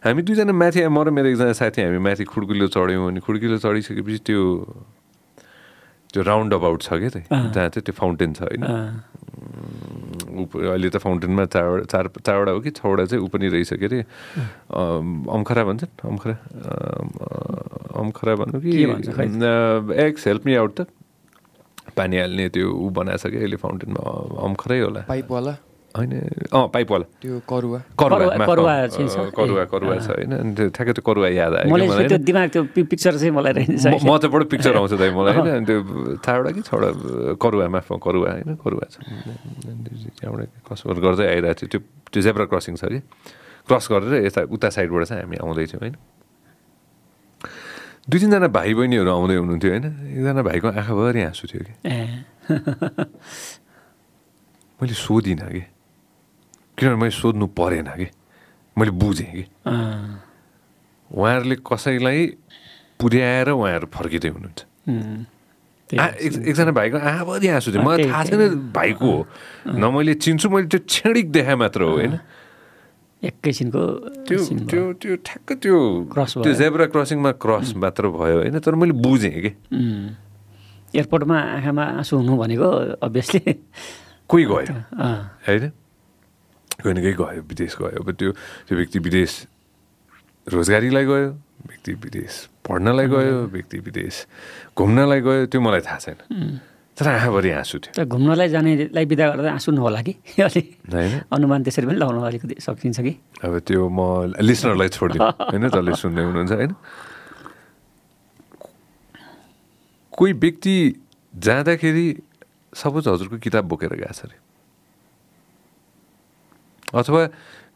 हामी 0.06 0.22
दुईजना 0.22 0.54
माथि 0.54 0.86
म 0.86 0.98
र 1.02 1.10
मेरो 1.10 1.28
एकजना 1.34 1.54
साथी 1.56 1.82
हामी 1.82 1.98
माथि 1.98 2.24
खुड्किलो 2.30 2.68
चढ्यौँ 2.68 3.08
अनि 3.10 3.20
खुड्किलो 3.26 3.58
चढिसकेपछि 3.58 4.22
त्यो 4.28 4.42
त्यो 6.14 6.24
राउन्ड 6.24 6.54
अबाउट 6.54 6.82
छ 6.82 6.90
क्या 7.00 7.10
त्यहाँ? 7.10 7.54
जहाँ 7.54 7.70
चाहिँ 7.70 7.84
त्यो 7.86 7.94
फाउन्टेन 7.94 8.34
छ 8.34 8.42
होइन। 8.50 8.64
अहिले 10.40 10.90
त 10.90 10.98
फाउन्टेनमा 11.04 11.46
चारवटा 11.46 11.86
चार 11.86 12.06
चारवटा 12.26 12.52
हो 12.52 12.60
कि? 12.60 12.70
छवटा 12.72 13.06
चाहिँ 13.06 13.24
ऊ 13.24 13.28
पनि 13.28 13.48
रहेछ 13.50 13.74
के 13.78 13.86
अरे? 13.86 14.00
अम, 14.74 15.26
अम्खरा 15.30 15.64
भन्छन्? 15.70 15.92
अम्खरा? 16.10 16.36
अम, 16.66 17.08
अम्खरा 18.02 18.34
भन्नु 18.42 18.58
कि? 18.62 18.72
एक्स 20.04 20.28
हेल्प 20.28 20.46
मी 20.46 20.56
आउट 20.56 20.72
त। 20.82 20.88
पानी 21.98 22.18
हाल्ने 22.20 22.50
त्यो 22.50 22.66
ऊ 22.72 22.90
बनाएछ 22.90 23.24
कि 23.28 23.38
अहिले 23.38 23.58
फाउन्टेनमा 23.60 24.02
अम्खरै 24.46 24.80
होला। 24.80 25.02
पाइपवाला 25.10 25.54
होइन 25.90 26.12
अँ 26.54 26.68
पाइपवाला 26.74 27.06
त्यो 27.22 27.40
करुवा। 27.50 27.80
करुवा 27.98 28.46
करुवा- 28.46 28.90
छ। 28.90 28.98
अँ, 29.02 29.30
करुवा 29.34 29.62
ए, 29.62 29.66
करुवा 29.66 29.96
छ। 29.98 30.08
होइन 30.12 30.32
अनि 30.32 30.52
त्यो 30.56 30.70
ठ्याक्कै 30.70 30.94
त्यो 30.94 31.04
करुवा 31.04 31.28
याद 31.34 31.54
आयो 31.56 31.70
मलाई 31.70 32.08
त्यो? 32.08 32.18
दिमाग 32.30 32.48
त्यो 32.50 32.62
पिक्चर 32.86 33.14
चाहिँ 33.18 33.32
मलाई 33.34 33.54
रहन्छ 33.58 33.86
म 34.06 34.18
चाहिँ 34.18 34.30
बडो 34.30 34.46
पिक्चर 34.54 34.74
आउँछ 34.80 34.94
दाइ 35.02 35.10
मलाई 35.10 35.34
होइन। 35.34 35.50
अनि 35.50 35.66
त्यो 35.66 35.78
चारवटा 36.22 36.52
कि 36.52 36.62
छवटा 36.62 36.90
करुवा 37.42 37.66
माफ 37.70 37.88
करुवा 37.98 38.30
होइन 38.32 38.50
करुवा 38.62 38.86
छ। 38.86 38.96
अनि 39.02 40.14
त्यहाँबाट 40.14 40.50
क्रस 40.68 40.82
गर्दै 40.86 41.26
आइरहेको 41.26 41.58
थियो। 41.60 41.70
त्यो 41.70 41.80
त्यो 42.14 42.22
जेब्रा 42.22 42.46
क्रसिङ 42.46 42.74
छ 42.76 42.84
कि? 42.86 43.00
क्रस 43.68 43.86
गरेर 43.92 44.14
यता 44.26 44.42
उता 44.46 44.70
साइडबाट 44.70 45.04
चाहिँ 45.04 45.22
हामी 45.24 45.38
आउँदैथ्यौँ 45.42 45.82
होइन। 45.82 45.96
दुई 48.10 48.20
तिनजना 48.20 48.48
भाइ 48.50 48.74
बहिनीहरू 48.74 49.10
आउँदै 49.10 49.36
हुनुहुन्थ्यो 49.38 49.70
होइन। 49.70 49.86
एकजना 50.18 50.42
भाइको 50.42 50.68
आँखाभरि 50.70 51.22
आँसु 51.30 51.46
थियो 51.48 51.62
कि? 51.66 51.74
ए। 51.86 51.98
मैले 54.80 54.94
सोधिनँ 54.96 55.50
कि? 55.52 55.62
किनभने 56.80 56.96
मैले 56.96 57.12
सोध्नु 57.12 57.46
परेन 57.52 57.88
कि? 58.00 58.08
मैले 58.78 58.92
बुझेँ 58.96 59.32
कि? 59.36 59.44
उहाँहरूले 61.12 61.56
कसैलाई 61.60 62.20
पुर्याएर 62.96 63.50
उहाँहरू 63.52 63.88
फर्किँदै 63.92 64.30
हुनुहुन्छ। 64.32 64.60
एकजना 65.90 66.72
भाइको 66.72 66.98
आँखाभरि 66.98 67.48
आँसु 67.50 67.72
थियो 67.74 67.84
मलाई 67.84 68.08
थाहा 68.08 68.24
छैन 68.24 68.72
भाइको 68.72 69.06
हो। 69.06 69.28
न 69.68 69.84
मैले 69.92 70.14
चिन्छु 70.24 70.48
मैले 70.50 70.68
त्यो 70.72 70.80
क्षणिक 70.88 71.28
देखाएँ 71.32 71.60
मात्र 71.60 71.82
हो 71.84 71.92
होइन? 72.00 72.14
एकैछिनको 73.20 73.82
त्यो। 74.28 74.40
त्यो 74.70 74.84
त्यो 74.96 75.16
ठ्याक्क 75.28 75.50
त्यो 75.60 75.78
क्रस 76.14 76.34
त्यो। 76.40 76.54
जेब्रा 76.56 76.86
क्रसिङमा 76.96 77.32
क्रस 77.44 77.76
मात्र 77.76 78.08
भयो 78.16 78.38
होइन? 78.40 78.56
तर 78.64 78.76
मैले 78.80 78.96
बुझेँ 78.96 79.36
कि। 79.44 79.52
एयरपोर्टमा 80.96 81.38
आँखामा 81.60 81.84
आँसु 82.00 82.14
हुनु 82.16 82.34
भनेको 82.38 82.70
अभियसली 83.04 83.42
कोही 84.30 84.44
गयो। 84.46 84.74
होइन? 85.48 85.72
कोही 86.80 87.14
गयो 87.14 87.42
विदेश 87.44 87.76
गयो 87.78 88.00
अब 88.00 88.12
त्यो 88.14 88.32
त्यो 88.66 88.78
व्यक्ति 88.78 89.00
विदेश 89.00 89.32
रोजगारीलाई 90.48 91.06
गयो 91.06 91.30
व्यक्ति 91.62 91.94
विदेश 92.00 92.34
पढ्नलाई 92.62 93.08
गयो 93.08 93.38
व्यक्ति 93.48 93.78
विदेश 93.80 94.26
घुम्नलाई 94.78 95.22
गयो 95.22 95.46
त्यो 95.46 95.62
मलाई 95.62 95.82
थाहा 95.82 96.00
छैन 96.00 96.60
तर 96.98 97.08
आँखाभरि 97.10 97.50
आँसु 97.54 97.78
थियो 97.80 98.06
घुम्नलाई 98.06 98.48
जानेलाई 98.50 99.06
बिदा 99.06 99.26
गर्दा 99.30 99.52
आँसु 99.54 99.72
नहोला 99.72 100.02
कि 100.02 100.14
अलि 100.40 100.62
होइन 100.86 101.14
अनुमान 101.28 101.64
त्यसरी 101.64 101.86
पनि 101.88 101.98
लगाउनु 101.98 102.22
अलिकति 102.22 102.56
सकिन्छ 102.60 103.00
कि 103.00 103.14
अब 103.44 103.60
त्यो 103.62 103.82
म 103.88 104.00
लिसनरलाई 104.36 104.90
छोडिदिउँ 104.90 105.28
होइन 105.46 105.68
जसले 105.70 105.96
सुन्दै 105.96 106.24
हुनुहुन्छ 106.24 106.52
होइन 106.54 106.74
कोही 110.14 110.34
व्यक्ति 110.36 110.76
जाँदाखेरि 111.34 112.06
सपोज 112.74 113.08
हजुरको 113.08 113.38
किताब 113.40 113.64
बोकेर 113.66 113.94
गएको 113.96 114.14
छ 114.14 114.24
अरे 114.24 114.49
अथवा 116.96 117.22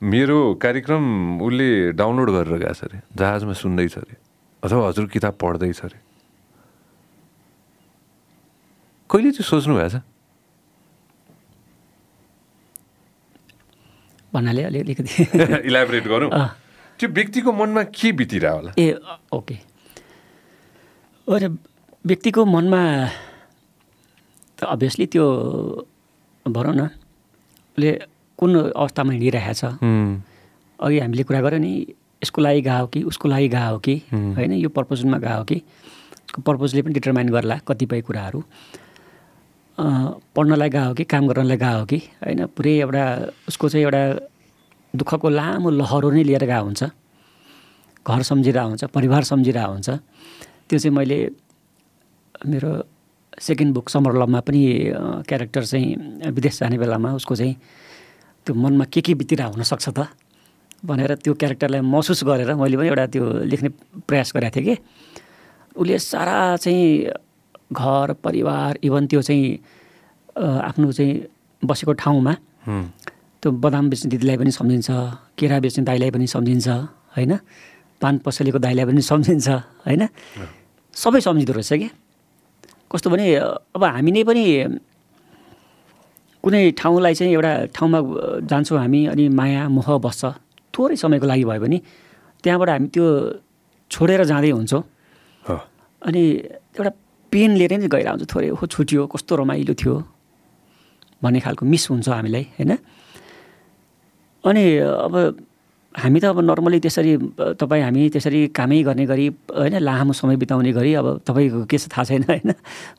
मेरो 0.03 0.37
कार्यक्रम 0.61 1.03
उसले 1.45 1.67
डाउनलोड 1.99 2.29
गरेर 2.35 2.57
गएको 2.63 2.73
छ 2.73 2.83
अरे 2.89 2.97
जहाजमा 3.19 3.53
सुन्दैछ 3.61 3.97
अरे 3.97 4.15
अथवा 4.63 4.87
हजुर 4.89 5.05
किताब 5.13 5.33
पढ्दैछ 5.41 5.79
अरे। 5.85 5.97
कहिले 9.09 9.31
चाहिँ 9.37 9.47
सोच्नु 9.49 9.73
भएको 9.77 9.89
छ 9.93 10.01
भन्नाले 14.33 14.61
अलि 14.65 14.79
अलिकति। 14.79 15.11
इलाबोरेट 15.69 16.05
गरौँ। 16.09 16.29
त्यो 16.99 17.07
व्यक्तिको 17.09 17.51
मनमा 17.53 17.83
के 17.93 18.11
बितिरह 18.17 18.51
होला? 18.51 18.71
ए 18.81 18.97
ओके। 19.29 19.55
अरे 21.27 21.47
व्यक्तिको 22.09 22.41
मनमा 22.45 22.81
त 24.57 24.63
अभियसली 24.73 25.05
त्यो 25.13 25.25
भनौँ 26.45 26.73
न 26.75 26.81
उसले 27.77 27.91
कुन 28.39 28.51
अवस्थामा 28.71 29.11
हिँडिरहेछ? 29.11 29.63
उम्, 29.63 30.21
अघि 30.79 30.99
हामीले 30.99 31.23
कुरा 31.23 31.41
गऱ्यौँ 31.41 31.61
नि 31.61 31.73
यसको 32.23 32.41
लागि 32.41 32.61
गएको 32.61 32.79
हो 32.79 32.87
कि 32.87 32.99
उसको 33.03 33.27
लागि 33.29 33.47
गएको 33.47 33.71
हो 33.71 33.79
कि? 33.85 33.95
होइन 34.11 34.51
यो 34.53 34.69
पर्पजमा 34.69 35.17
गएको 35.17 35.37
हो 35.37 35.43
कि? 35.43 35.57
पर्पजले 36.45 36.81
पनि 36.81 36.93
डिटरमाइन 36.93 37.29
गर्ला 37.29 37.57
कतिपय 37.67 38.01
कुराहरू। 38.01 38.39
पढ्नलाई 40.35 40.69
गएको 40.69 40.87
हो 40.87 40.93
कि 40.93 41.03
काम 41.03 41.27
गर्नलाई 41.27 41.57
गएको 41.57 41.79
हो 41.79 41.85
कि? 41.85 41.97
होइन 42.25 42.45
पुरै 42.57 42.73
एउटा 42.81 43.05
उसको 43.47 43.69
चाहिँ 43.69 43.85
एउटा 43.85 44.03
दुःखको 44.93 45.29
लामो 45.29 45.69
लहरो 45.69 46.09
नै 46.11 46.23
लिएर 46.23 46.45
गएको 46.45 46.63
हुन्छ। 46.63 46.83
घर 48.03 48.21
सम्झिरहेको 48.21 48.67
हुन्छ 48.67 48.83
परिवार 48.93 49.23
सम्झिरहेको 49.23 49.71
हुन्छ। 49.71 49.89
त्यो 50.69 50.77
चाहिँ 50.79 50.95
मैले 50.95 51.17
मेरो 52.45 52.71
सेकेन्ड 53.39 53.73
बुक 53.73 53.89
समर 53.89 54.13
लभमा 54.21 54.39
पनि 54.45 54.61
क्यारेक्टर 55.27 55.63
चाहिँ 55.65 56.29
विदेश 56.33 56.59
जाने 56.59 56.77
बेलामा 56.77 57.13
उसको 57.19 57.35
चाहिँ 57.35 57.55
त्यो 58.45 58.53
मनमा 58.55 58.85
के 58.93 59.01
के 59.01 59.13
बितिरहेको 59.19 59.53
हुनसक्छ 59.55 59.87
त 59.97 60.07
भनेर 60.85 61.15
त्यो 61.23 61.33
क्यारेक्टरलाई 61.39 61.81
महसुस 61.81 62.23
गरेर 62.27 62.53
मैले 62.59 62.75
पनि 62.77 62.87
एउटा 62.91 63.05
त्यो 63.13 63.23
लेख्ने 63.47 63.69
प्रयास 64.07 64.31
गरेको 64.35 64.55
थिएँ 64.55 64.65
कि। 64.67 64.75
उसले 65.79 65.97
सारा 65.99 66.37
चाहिँ 66.59 66.83
घर 67.71 68.13
परिवार 68.23 68.71
इभन 68.83 69.03
त्यो 69.07 69.21
चाहिँ 69.23 69.47
आफ्नो 70.69 70.91
चाहिँ 70.91 71.13
बसेको 71.63 71.93
ठाउँमा 72.03 72.33
उम्, 72.67 72.85
त्यो 73.41 73.49
बदाम 73.63 73.89
बेच्ने 73.89 74.09
दिदीलाई 74.11 74.37
पनि 74.37 74.51
सम्झिन्छ 74.51 74.89
केरा 75.39 75.57
बेच्ने 75.63 75.83
दाइलाई 75.87 76.11
पनि 76.11 76.27
सम्झिन्छ 76.27 76.67
होइन? 77.15 77.31
पान 78.01 78.13
पसलेको 78.25 78.59
दाइलाई 78.59 78.85
पनि 78.85 79.01
सम्झिन्छ 79.01 79.47
होइन? 79.87 80.03
सबै 80.93 81.19
सम्झिँदो 81.25 81.53
रहेछ 81.53 81.73
क्या 81.79 81.89
कस्तो 82.91 83.07
भने 83.09 83.25
अब 83.75 83.83
हामी 83.83 84.11
नै 84.11 84.23
पनि 84.27 84.43
कुनै 86.43 86.61
ठाउँलाई 86.75 87.13
चाहिँ 87.15 87.33
एउटा 87.33 87.51
ठाउँमा 87.71 87.99
जान्छौँ 88.51 88.77
हामी 88.79 89.01
अनि 89.15 89.23
माया 89.31 89.63
मोह 89.71 89.87
बस्छ। 90.05 90.23
थोरै 90.75 90.95
समयको 90.99 91.25
लागि 91.31 91.43
भयो 91.47 91.61
भने 91.63 91.77
त्यहाँबाट 92.43 92.69
हामी 92.69 92.87
त्यो 92.91 93.05
छोडेर 93.91 94.21
जाँदै 94.27 94.51
हुन्छौँ। 94.51 94.83
अनि 96.01 96.21
एउटा 96.75 96.91
पेन 97.31 97.51
लिएर 97.55 97.73
नै 97.79 97.87
गएर 97.87 98.07
हुन्छ। 98.11 98.23
थोरै 98.27 98.49
हो 98.59 98.65
छुट्यो 98.67 99.07
कस्तो 99.07 99.33
रमाइलो 99.39 99.73
थियो 99.79 99.95
भन्ने 101.23 101.39
खालको 101.39 101.63
मिस 101.63 101.83
हुन्छ 101.89 102.07
हामीलाई 102.11 102.43
होइन? 102.59 102.71
अनि 104.43 104.63
अब 105.07 105.13
हामी 105.93 106.19
त 106.19 106.25
अब 106.25 106.39
नर्मली 106.41 106.79
त्यसरी 106.81 107.11
तपाईँ 107.61 107.83
हामी 107.83 108.09
त्यसरी 108.09 108.39
कामै 108.49 108.81
गर्ने 108.83 109.05
गरी 109.05 109.27
होइन 109.53 109.77
लामो 109.77 110.13
समय 110.13 110.35
बिताउने 110.41 110.71
गरी 110.73 110.93
अब 110.97 111.07
तपाईँको 111.21 111.65
के 111.69 111.77
छ 111.77 111.85
थाहा 111.93 112.03
छैन 112.09 112.23
होइन। 112.29 112.49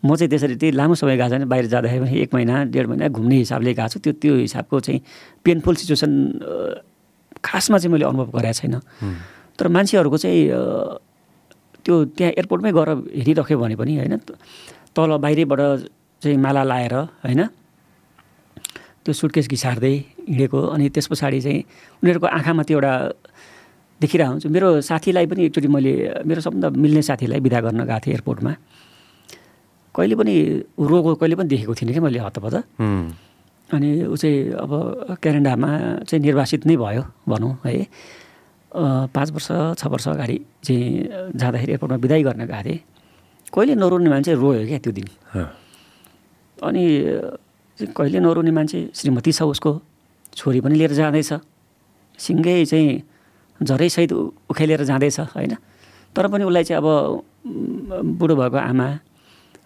म 0.05 0.15
चाहिँ 0.15 0.31
त्यसरी 0.31 0.55
त्यही 0.55 0.73
लामो 0.79 0.95
समय 0.95 1.17
गएको 1.19 1.29
छैन 1.31 1.45
बाहिर 1.51 1.67
जाँदाखेरि 1.75 2.01
पनि 2.01 2.15
एक 2.23 2.31
महिना 2.35 2.55
डेढ 2.71 2.87
महिना 2.87 3.09
घुम्ने 3.11 3.37
हिसाबले 3.43 3.75
गएको 3.75 3.89
छु। 3.89 3.99
त्यो 3.99 4.13
त्यो 4.15 4.35
हिसाबको 4.47 4.81
चाहिँ 4.81 5.01
पेनफुल 5.45 5.75
सिचुएसन 5.75 6.13
खासमा 7.43 7.77
चाहिँ 7.79 7.93
मैले 7.93 8.07
अनुभव 8.07 8.31
गरेको 8.31 8.55
छैन। 8.63 8.75
तर 9.59 9.67
मान्छेहरूको 9.75 10.19
चाहिँ 10.23 10.41
त्यो 11.83 11.95
त्यहाँ 12.15 12.33
एयरपोर्टमै 12.39 12.71
गएर 12.73 12.91
हेरिरह्यो 13.11 13.59
भने 13.59 13.75
पनि 13.75 13.93
होइन 13.99 14.15
तल 14.95 15.11
बाहिरैबाट 15.19 15.61
चाहिँ 16.23 16.39
माला 16.39 16.63
लाएर 16.63 16.95
होइन 17.27 17.43
त्यो 19.05 19.13
सुटकेस 19.13 19.47
घिसार्दै 19.53 19.95
हिँडेको 20.29 20.61
अनि 20.75 20.89
त्यस 20.89 21.07
पछाडि 21.13 21.41
चाहिँ 21.41 21.61
उनीहरूको 22.03 22.27
आँखामा 22.27 22.63
त्यो 22.65 22.77
एउटा 22.77 22.93
देखिरहेको 24.01 24.33
हुन्छ 24.33 24.47
मेरो 24.49 24.69
साथीलाई 24.81 25.27
पनि 25.31 25.41
एकचोटि 25.47 25.69
मैले 25.69 25.93
मेरो 26.25 26.41
सबभन्दा 26.41 26.69
मिल्ने 26.73 27.03
साथीलाई 27.09 27.41
विदा 27.47 27.61
गर्न 27.61 27.81
गएको 27.85 28.01
थिएँ 28.05 28.15
एयरपोर्टमा। 28.17 28.53
कहिले 29.95 30.15
पनि 30.17 30.35
रोगो 30.81 31.15
कहिले 31.21 31.35
पनि 31.37 31.49
देखेको 31.53 31.75
थिइनँ 31.79 31.95
कि 31.95 32.01
मैले 32.01 32.19
हतपत। 32.19 32.55
अनि 33.71 33.89
ऊ 34.09 34.17
चाहिँ 34.17 34.39
अब 34.65 34.73
क्यानाडामा 35.23 35.71
चाहिँ 36.09 36.23
निर्वासित 36.25 36.67
नै 36.67 36.77
भयो 36.77 37.03
भनौँ 37.29 37.53
है। 37.65 37.87
पाँच 39.15 39.29
वर्ष 39.31 39.49
छ 39.79 39.83
वर्ष 39.87 40.07
अगाडि 40.09 40.37
चाहिँ 40.65 41.37
जाँदाखेरि 41.39 41.73
एयरपोर्टमा 41.73 41.99
विदाई 42.03 42.23
गर्न 42.25 42.43
गएको 42.51 42.63
थिएँ। 42.67 42.81
कहिले 43.55 43.75
नरुने 43.79 44.11
मान्छे 44.11 44.35
रोयो 44.35 44.67
क्या 44.67 44.79
त्यो 44.83 44.93
दिन। 44.93 45.07
अनि 46.59 46.85
कहिले 47.79 48.19
नरुने 48.21 48.51
मान्छे 48.51 48.79
श्रीमती 48.95 49.33
छ 49.33 49.43
उसको 49.51 49.71
छोरी 50.35 50.61
पनि 50.63 50.75
लिएर 50.79 50.93
जाँदैछ। 50.95 51.31
सिङ्गै 52.19 52.65
चाहिँ 52.71 53.03
झरैसहित 53.61 54.13
उखेलेर 54.51 54.83
जाँदैछ 54.85 55.19
होइन? 55.35 55.53
तर 56.15 56.25
पनि 56.31 56.45
उसलाई 56.45 56.65
चाहिँ 56.65 56.79
अब 56.79 56.87
बुढो 58.19 58.35
भएको 58.37 58.59
आमा 58.59 58.87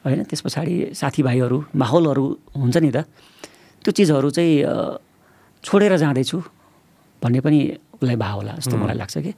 होइन? 0.05 0.25
त्यस 0.25 0.41
पछाडि 0.41 0.75
साथीभाइहरू 0.97 1.59
माहौलहरू 1.77 2.25
हुन्छ 2.57 2.77
नि 2.81 2.91
त। 2.91 3.05
त्यो 3.85 3.93
चिजहरू 3.93 4.29
चाहिँ 4.33 4.55
छोडेर 5.65 5.97
जाँदैछु 6.01 6.39
भन्ने 7.21 7.41
पनि 7.45 7.59
उसलाई 8.01 8.17
भाव 8.17 8.37
होला 8.41 8.53
जस्तो 8.57 8.77
मलाई 8.77 8.97
लाग्छ 8.97 9.17
कि। 9.21 9.33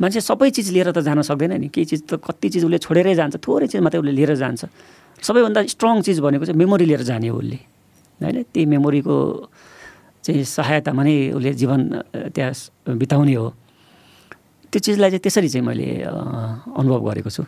मान्छे 0.00 0.20
सबै 0.20 0.50
चिज 0.50 0.70
लिएर 0.70 0.90
त 0.94 0.98
जान 1.02 1.22
सक्दैन 1.22 1.52
नि। 1.58 1.68
केही 1.74 1.86
चिज 1.90 2.02
त 2.06 2.22
कति 2.22 2.48
चिज 2.54 2.62
उसले 2.66 2.78
छोडेरै 2.78 3.14
जान्छ 3.14 3.34
थोरै 3.42 3.66
चिज 3.66 3.80
मात्रै 3.82 4.00
उसले 4.02 4.12
लिएर 4.14 4.34
जान्छ। 4.38 4.62
सबैभन्दा 5.22 5.60
स्ट्रङ 5.74 6.02
चिज 6.02 6.20
भनेको 6.20 6.44
चाहिँ 6.44 6.58
मेमोरी 6.58 6.84
लिएर 6.84 7.02
जाने 7.02 7.28
हो 7.28 7.38
उसले। 7.38 7.58
होइन? 8.20 8.42
त्यही 8.42 8.66
मेमोरीको 8.66 9.16
चाहिँ 10.24 10.44
सहायतामा 10.44 11.02
नै 11.04 11.32
उसले 11.36 11.52
जीवन 11.54 11.80
त्यहाँ 12.34 12.96
बिताउने 12.96 13.34
हो। 13.34 13.48
त्यो 14.72 14.80
चिजलाई 14.80 15.10
चाहिँ 15.10 15.22
त्यसरी 15.22 15.48
चाहिँ 15.48 15.66
मैले 15.66 16.02
अनुभव 16.02 17.00
गरेको 17.08 17.30
छु। 17.30 17.44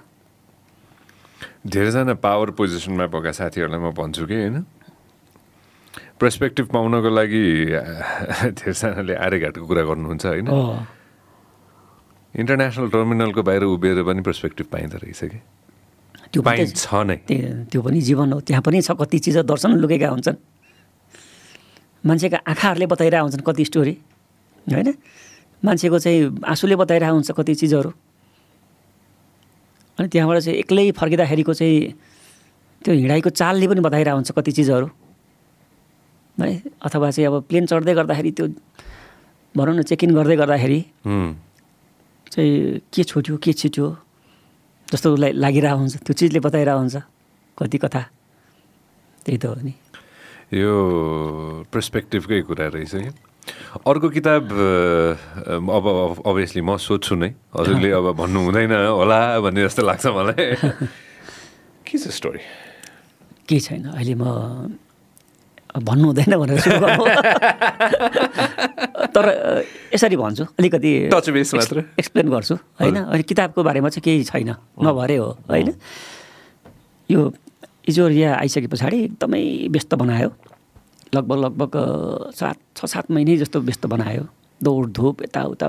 धेरैजना 1.67 2.15
पावर 2.23 2.51
पोजिसनमा 2.55 3.07
भएका 3.11 3.33
साथीहरूलाई 3.33 3.81
म 3.81 3.91
भन्छु 3.91 4.27
कि 4.27 4.35
होइन? 4.35 4.57
पर्सपेक्टिभ 6.21 6.67
पाउनको 6.73 7.11
लागि 7.11 7.45
धेरैजनाले 8.57 9.15
आर्यघाटको 9.15 9.67
कुरा 9.67 9.83
गर्नुहुन्छ 9.85 10.25
होइन? 10.27 10.49
इन्टरनेसनल 12.37 12.89
टर्मिनलको 12.93 13.43
बाहिर 13.43 13.63
उभिएर 13.65 14.03
पनि 14.05 14.21
पर्सपेक्टिभ 14.23 14.67
पाइँदो 14.73 14.97
रहेछ 15.03 15.21
कि? 15.25 15.41
त्यो 16.37 16.43
पनि 16.45 16.69
पाइन्छ 16.69 16.85
नै। 17.09 17.17
त्यो 17.73 17.81
पनि 17.81 18.01
जीवन 18.05 18.29
हो। 18.33 18.41
त्यहाँ 18.45 18.63
पनि 18.63 18.85
छ 18.85 18.93
कति 18.93 19.19
चिज 19.25 19.37
दर्शन 19.49 19.81
लुकेका 19.81 20.09
हुन्छन्। 20.13 20.37
मान्छेका 22.05 22.39
आँखाहरूले 22.45 22.87
बताइरहेको 22.93 23.25
हुन्छन् 23.25 23.45
कति 23.49 23.65
स्टोरी 23.65 23.95
होइन? 24.69 24.89
मान्छेको 25.65 25.99
चाहिँ 25.99 26.45
आँसुले 26.45 26.77
बताइरहेको 26.77 27.17
हुन्छ 27.17 27.31
कति 27.33 27.55
चिजहरू। 27.57 27.91
अनि 29.97 30.09
त्यहाँबाट 30.13 30.39
चाहिँ 30.45 30.59
एक्लै 30.61 30.93
फर्किँदाखेरिको 30.93 31.53
चाहिँ 31.57 31.81
त्यो 32.85 32.93
हिँडाइको 32.95 33.31
चालले 33.33 33.67
पनि 33.67 33.81
बताइरहेको 33.81 34.17
हुन्छ 34.21 34.31
कति 34.37 34.53
चिजहरू। 34.53 34.87
है? 36.37 36.53
अथवा 36.85 37.11
चाहिँ 37.17 37.27
अब 37.27 37.49
प्लेन 37.49 37.65
चढ्दै 37.67 37.95
गर्दाखेरि 37.97 38.31
त्यो 38.37 38.47
भनौँ 39.57 39.75
न 39.75 39.83
चेक 39.89 40.05
इन 40.05 40.13
गर्दै 40.13 40.37
गर्दाखेरि। 40.37 40.81
चाहिँ 42.29 42.53
के 42.93 43.03
छुट्यो 43.03 43.37
के 43.41 43.53
छिट्यो 43.57 43.87
जस्तो 44.93 45.09
उसलाई 45.15 45.33
लागिरहेको 45.35 45.79
हुन्छ। 45.79 45.95
त्यो 46.07 46.13
चिजले 46.15 46.41
बताइरहेको 46.47 46.81
हुन्छ। 46.81 46.97
कति 47.59 47.79
कथा। 47.83 48.03
त्यही 49.25 49.39
त 49.39 49.45
हो 49.51 49.55
नि। 49.67 49.75
यो 50.55 50.73
पर्सपेक्टिभकै 51.73 52.41
कुरा 52.47 52.67
रहेछ 52.71 52.95
कि 52.95 53.11
अर्को 53.83 54.09
किताब 54.15 54.43
अब 54.47 55.87
अभियसली 56.23 56.63
म 56.63 56.77
सोध्छु 56.79 57.15
नै। 57.19 57.31
हजुरले 57.51 57.91
अब 57.91 58.07
भन्नु 58.15 58.41
हुँदैन 58.47 58.73
होला 58.95 59.21
भन्ने 59.43 59.61
जस्तो 59.67 59.83
लाग्छ 59.83 60.07
मलाई। 60.07 60.47
के 61.87 61.99
छ 61.99 62.11
स्टोरी 62.11 62.43
केही 63.47 63.61
छैन। 63.63 63.91
अहिले 63.91 64.15
म 64.15 64.25
भन्नु 65.83 66.07
हुँदैन 66.07 66.33
भनेर 66.37 66.59
तर 69.13 69.27
यसरी 69.95 70.17
भन्छु 70.17 70.45
अलिकति। 70.59 70.93
एक्सप्लेन 71.13 72.29
गर्छु 72.29 72.55
होइन? 72.81 72.97
अनि 72.97 73.23
किताबको 73.23 73.61
बारेमा 73.63 73.89
चाहिँ 73.89 74.03
केही 74.05 74.25
छैन 74.25 74.51
नभरे 74.83 75.17
हो 75.17 75.29
होइन? 75.51 75.69
यो 77.11 77.21
इजोरिया 77.89 78.35
आइसके 78.37 78.67
पछाडि 78.67 78.99
एकदमै 79.05 79.69
व्यस्त 79.71 79.95
बनायो। 79.95 80.31
लगभग 81.15 81.39
लगभग 81.39 81.73
सात 82.35 82.57
छ 82.77 82.85
सात 82.85 83.11
महिनै 83.11 83.37
जस्तो 83.37 83.61
व्यस्त 83.61 83.87
बनायो। 83.87 84.27
दौडधुप 84.61 85.23
यताउता। 85.23 85.69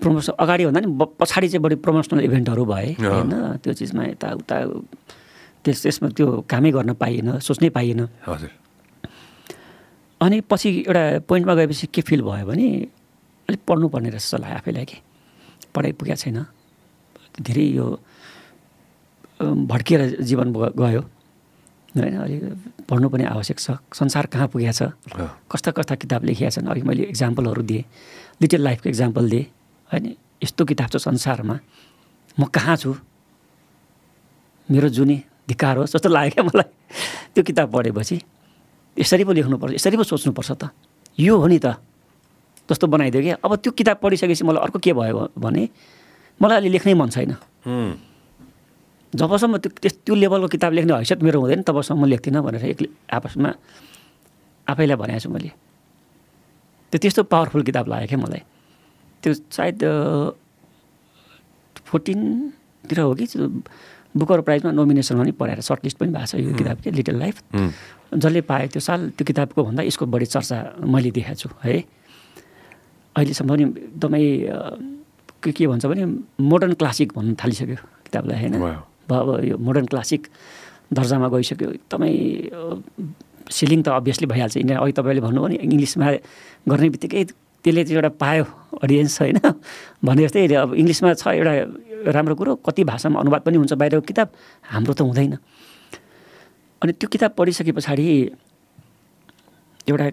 प्रमोसन 0.00 0.32
अगाडि 0.34 0.62
भन्दा 0.66 0.80
नि 0.80 0.88
पछाडि 1.20 1.48
चाहिँ 1.48 1.62
बढी 1.62 1.76
प्रमोसनल 1.84 2.20
इभेन्टहरू 2.26 2.64
भए 2.64 2.88
होइन? 2.98 3.32
त्यो 3.62 3.72
चिजमा 3.76 4.02
यताउता 4.16 4.56
त्यस 5.62 5.78
त्यसमा 5.82 6.08
त्यो 6.10 6.26
कामै 6.50 6.70
गर्न 6.74 6.92
पाइएन 6.98 7.38
सोच्नै 7.38 7.70
पाइएन। 7.70 8.00
हजुर। 8.26 8.50
अनि 10.22 10.40
पछि 10.46 10.70
एउटा 10.86 11.02
पोइन्टमा 11.26 11.54
गएपछि 11.54 11.86
के 11.90 12.02
फिल 12.06 12.22
भयो 12.22 12.46
भने 12.46 12.66
अलिक 13.48 13.60
पढ्नुपर्ने 13.66 14.08
रहेछ 14.10 14.22
जस्तो 14.22 14.38
लाग्यो 14.38 14.56
आफैलाई 14.56 14.84
कि। 14.86 14.98
पढाइ 15.74 15.92
पुगेको 15.98 16.16
छैन। 16.22 16.38
धेरै 17.42 17.66
यो 17.74 17.86
भड्किएर 19.42 20.22
जीवन 20.22 20.52
गयो। 20.78 21.00
होइन 21.98 22.16
अलिक 22.22 22.42
पढ्नु 22.88 23.08
पनि 23.08 23.24
आवश्यक 23.34 23.58
छ। 23.58 23.82
संसार 23.90 24.26
कहाँ 24.30 24.48
पुगेको 24.48 24.72
छ। 24.72 24.94
कस्ता 25.50 25.70
कस्ता 25.74 25.94
किताब 25.98 26.24
लेखिएका 26.24 26.50
छन्? 26.54 26.70
अघि 26.70 26.82
मैले 26.86 27.02
इक्जाम्पलहरू 27.10 27.62
दिएँ। 27.62 27.84
लिटल 28.42 28.60
लाइफको 28.62 28.88
इक्जाम्पल 28.88 29.24
दिएँ। 29.30 29.46
होइन 29.90 30.04
यस्तो 30.44 30.64
किताब 30.64 30.88
छ 30.88 30.96
संसारमा। 31.02 31.58
म 32.38 32.44
कहाँ 32.46 32.76
छु? 32.76 32.94
मेरो 34.70 34.88
जुनी 34.88 35.16
धिकार 35.48 35.76
हो 35.76 35.84
जस्तो 35.84 36.08
लाग्यो 36.08 36.30
क्या 36.30 36.44
मलाई। 36.46 36.68
त्यो 37.34 37.42
किताब 37.44 37.66
पढेपछि। 37.72 38.16
यसरी 38.98 39.24
पो 39.24 39.32
लेख्नुपर्छ 39.32 39.72
यसरी 39.74 39.96
पो 39.96 40.04
सोच्नुपर्छ 40.04 40.50
त। 40.52 40.70
यो 41.18 41.34
हो 41.36 41.46
नि 41.46 41.58
त। 41.58 41.76
जस्तो 42.68 42.86
बनाइदियो 42.86 43.22
क्या। 43.22 43.36
अब 43.44 43.52
त्यो 43.60 43.72
किताब 43.72 43.96
पढिसकेपछि 44.00 44.44
मलाई 44.44 44.62
अर्को 44.64 44.78
के 44.78 44.92
भयो 44.92 45.32
भने 45.36 45.62
मलाई 46.40 46.56
अहिले 46.58 46.70
लेख्नै 46.76 46.94
मन 46.94 47.08
छैन। 47.10 47.36
जबसम्म 49.12 49.56
त्यो 49.60 49.70
त्यस 49.76 49.94
त्यो 50.08 50.14
लेभलको 50.16 50.48
किताब 50.56 50.72
लेख्ने 50.72 50.92
हैसियत 51.04 51.20
मेरो 51.20 51.40
हुँदैन 51.40 51.62
तबसम्म 51.68 52.00
म 52.00 52.04
लेख्दिनँ 52.08 52.40
भनेर 52.40 52.64
एक्लै 52.72 52.88
आपसमा 53.12 53.50
आफैलाई 54.72 54.96
भनेको 54.96 55.20
छु 55.20 55.28
मैले। 55.28 55.50
त्यो 56.92 56.98
त्यस्तो 57.02 57.22
पावरफुल 57.28 57.62
किताब 57.68 57.84
लाग्यो 57.92 58.08
क्या 58.08 58.18
मलाई। 58.24 58.42
त्यो 59.20 59.32
सायद 59.52 59.78
फोर्टिनतिर 61.84 62.98
हो 63.00 63.12
कि 63.12 63.26
बुकर 64.16 64.40
प्राइजमा 64.48 64.70
नोमिनेसनमा 64.72 65.22
पनि 65.22 65.32
पढाएर 65.36 65.60
सर्ट 65.60 65.80
लिस्ट 65.84 65.96
पनि 66.00 66.10
भएको 66.12 66.26
छ 66.26 66.40
यो 66.40 66.56
किताब 66.56 66.76
के 66.80 66.90
लिटल 66.96 67.16
लाइफ। 67.20 67.36
जसले 68.12 68.40
पायो 68.44 68.66
त्यो 68.72 68.80
साल 68.80 69.00
त्यो 69.16 69.24
किताबको 69.24 69.60
भन्दा 69.64 69.82
यसको 69.88 70.04
बढी 70.06 70.26
चर्चा 70.26 70.56
मैले 70.84 71.10
देखाएको 71.16 71.40
छु 71.40 71.48
है। 71.64 71.74
अहिलेसम्म 73.16 73.48
पनि 73.48 73.64
एकदमै 73.64 74.24
के 75.42 75.50
के 75.52 75.66
भन्छ 75.66 75.84
भने 75.86 76.04
मोडर्न 76.40 76.72
क्लासिक 76.80 77.08
भन्नु 77.16 77.34
थालिसक्यो 77.40 77.76
किताबलाई 78.06 78.38
होइन. 78.40 78.54
अब 78.62 79.12
अब 79.12 79.28
यो 79.44 79.56
मोडर्न 79.58 79.86
क्लासिक 79.92 80.22
दर्जामा 80.92 81.28
गइसक्यो। 81.28 81.68
एकदमै 81.82 82.12
सिलिङ 83.50 83.80
त 83.82 83.88
अभियसली 84.00 84.26
भइहाल्छ। 84.32 84.56
इन्डिया 84.56 84.78
अघि 84.78 84.92
तपाईँले 84.92 85.20
भन्नुभयो 85.20 85.48
नि 85.52 85.56
इङ्ग्लिसमा 85.66 86.06
गर्ने 86.68 86.88
बित्तिकै 86.94 87.24
त्यसले 87.64 87.82
चाहिँ 87.84 87.96
एउटा 87.96 88.10
पायो 88.22 88.44
अडियन्स 88.82 89.14
होइन? 89.20 89.38
भने 90.04 90.20
जस्तै 90.26 90.46
अब 90.62 90.74
इङ्ग्लिसमा 90.74 91.08
छ 91.14 91.24
एउटा 91.36 91.52
राम्रो 92.16 92.34
कुरो 92.34 92.52
कति 92.66 92.82
भाषामा 92.84 93.20
अनुवाद 93.20 93.42
पनि 93.46 93.56
हुन्छ 93.62 93.72
बाहिरको 93.78 94.04
किताब 94.10 94.28
हाम्रो 94.72 94.92
त 94.94 95.00
हुँदैन। 95.06 95.36
अनि 96.82 96.92
त्यो 96.98 97.08
किताब 97.14 97.30
पढिसके 97.38 97.72
पछाडि 97.78 98.06
एउटा 99.86 100.06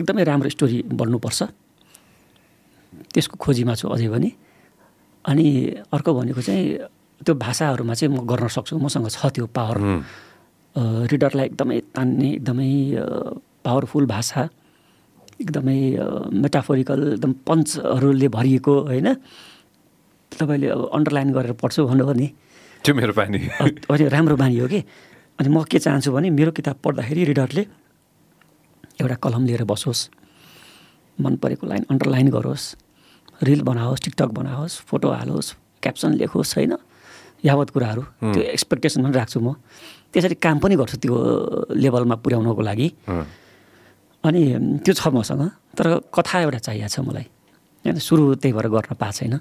एकदमै 0.00 0.22
राम्रो 0.26 0.48
स्टोरी 0.50 0.78
बन्नुपर्छ। 0.98 1.40
त्यसको 3.14 3.34
खोजीमा 3.38 3.74
छु 3.78 3.86
अझै 3.94 4.08
पनि। 4.10 4.30
अनि 5.24 5.46
अर्को 5.94 6.10
भनेको 6.18 6.40
चाहिँ 6.42 6.64
त्यो 7.22 7.34
भाषाहरूमा 7.34 7.94
चाहिँ 7.94 8.10
म 8.14 8.26
गर्न 8.26 8.46
सक्छु 8.50 8.74
मसँग 8.82 9.08
छ 9.14 9.30
त्यो 9.30 9.46
पावर। 9.46 9.78
रिडरलाई 11.10 11.46
एकदमै 11.54 11.78
तान्ने 11.94 12.28
एकदमै 12.36 12.70
पावरफुल 13.64 14.04
भाषा 14.06 14.42
एकदमै 15.40 15.78
मेटाफोरिकल 16.42 17.00
एकदम 17.16 17.32
पञ्चहरूले 17.46 18.28
भरिएको 18.36 18.74
होइन? 18.90 19.08
तपाईँले 20.32 20.68
अब 20.68 20.82
अन्डरलाइन 20.96 21.28
गरेर 21.32 21.52
पढ्छु 21.62 21.80
भन्नुभयो 21.88 22.14
नि। 22.20 22.28
त्यो 22.84 22.92
मेरो 22.94 23.12
अनि 23.16 24.04
राम्रो 24.12 24.36
बानी 24.36 24.58
हो 24.58 24.68
कि? 24.68 24.80
अनि 25.38 25.48
म 25.48 25.62
के 25.68 25.78
चाहन्छु 25.78 26.12
भने 26.12 26.30
मेरो 26.32 26.50
किताब 26.56 26.76
पढ्दाखेरि 26.84 27.24
रिडरले 27.30 27.62
एउटा 29.00 29.16
कलम 29.20 29.42
लिएर 29.46 29.64
बसोस्। 29.68 30.00
मन 31.18 31.36
परेको 31.36 31.64
लाइन 31.66 31.82
अन्डरलाइन 31.92 32.28
गरोस्। 32.32 32.64
रिल 33.44 33.60
बनाओस् 33.68 34.00
टिकटक 34.04 34.30
बनाओस् 34.32 34.74
फोटो 34.88 35.08
हालोस् 35.12 35.48
क्याप्सन 35.84 36.10
लेखोस् 36.16 36.56
होइन? 36.56 36.72
यावत 37.44 37.68
कुराहरू। 37.70 38.02
त्यो 38.32 38.42
एक्सपेक्टेसन 38.56 39.04
पनि 39.04 39.12
राख्छु 39.12 39.40
म। 39.40 39.60
त्यसरी 40.12 40.40
काम 40.40 40.56
पनि 40.56 40.74
गर्छु 40.80 40.96
त्यो 41.04 41.14
लेभलमा 41.76 42.16
पुर्याउनको 42.24 42.62
लागि। 42.64 42.88
अनि 44.24 44.42
त्यो 44.84 44.92
छ 44.96 45.12
मसँग 45.12 45.42
तर 45.76 45.86
कथा 46.08 46.36
एउटा 46.48 46.58
चाहिएको 46.64 46.88
छ 46.88 46.96
मलाई। 47.04 47.26
होइन 47.84 47.96
सुरु 48.00 48.40
त्यही 48.40 48.52
भएर 48.56 48.66
गर्न 48.72 48.96
पाएको 48.96 49.16
छैन। 49.20 49.34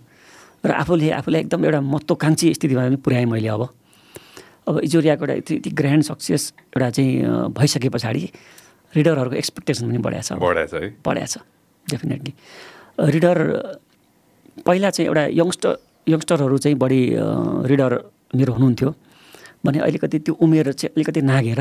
र 0.60 0.72
आफूले 0.76 1.08
आफूलाई 1.24 1.40
एकदम 1.48 1.60
एउटा 1.66 1.80
महत्त्वकाङ्क्षी 1.82 2.48
स्थितिमा 2.60 2.84
पनि 2.84 2.98
पुर्याएँ 3.00 3.28
मैले 3.32 3.48
अब। 3.48 3.64
अब 4.68 4.80
इजोरियाको 4.84 5.24
एउटा 5.26 5.34
यति 5.34 5.54
यति 5.56 5.70
ग्रान्ड 5.80 6.04
सक्सेस 6.04 6.44
एउटा 6.58 6.90
चाहिँ 6.90 7.12
भइसके 7.54 7.90
पछाडि 7.90 8.24
रिडरहरूको 8.94 9.36
एक्सपेक्टेसन 9.36 9.84
पनि 9.90 9.98
बढाएको 9.98 10.36
छ। 10.36 10.40
बढाएछ 10.42 10.74
है। 10.74 10.90
छ 11.28 11.38
डेफिनेटली 11.86 12.34
रिडर 13.14 13.38
पहिला 14.66 14.90
चाहिँ 14.90 15.08
एउटा 15.08 15.24
यङ्स्टर 15.42 15.72
यङ्स्टरहरू 16.08 16.58
चाहिँ 16.58 16.78
बढी 16.78 17.02
रिडर 17.70 17.92
मेरो 18.36 18.54
हुनुहुन्थ्यो। 18.54 18.90
भने 19.66 19.80
अलिकति 19.80 20.18
त्यो 20.26 20.34
उमेर 20.34 20.72
चाहिँ 20.74 20.94
अलिकति 20.96 21.22
नागेर 21.22 21.60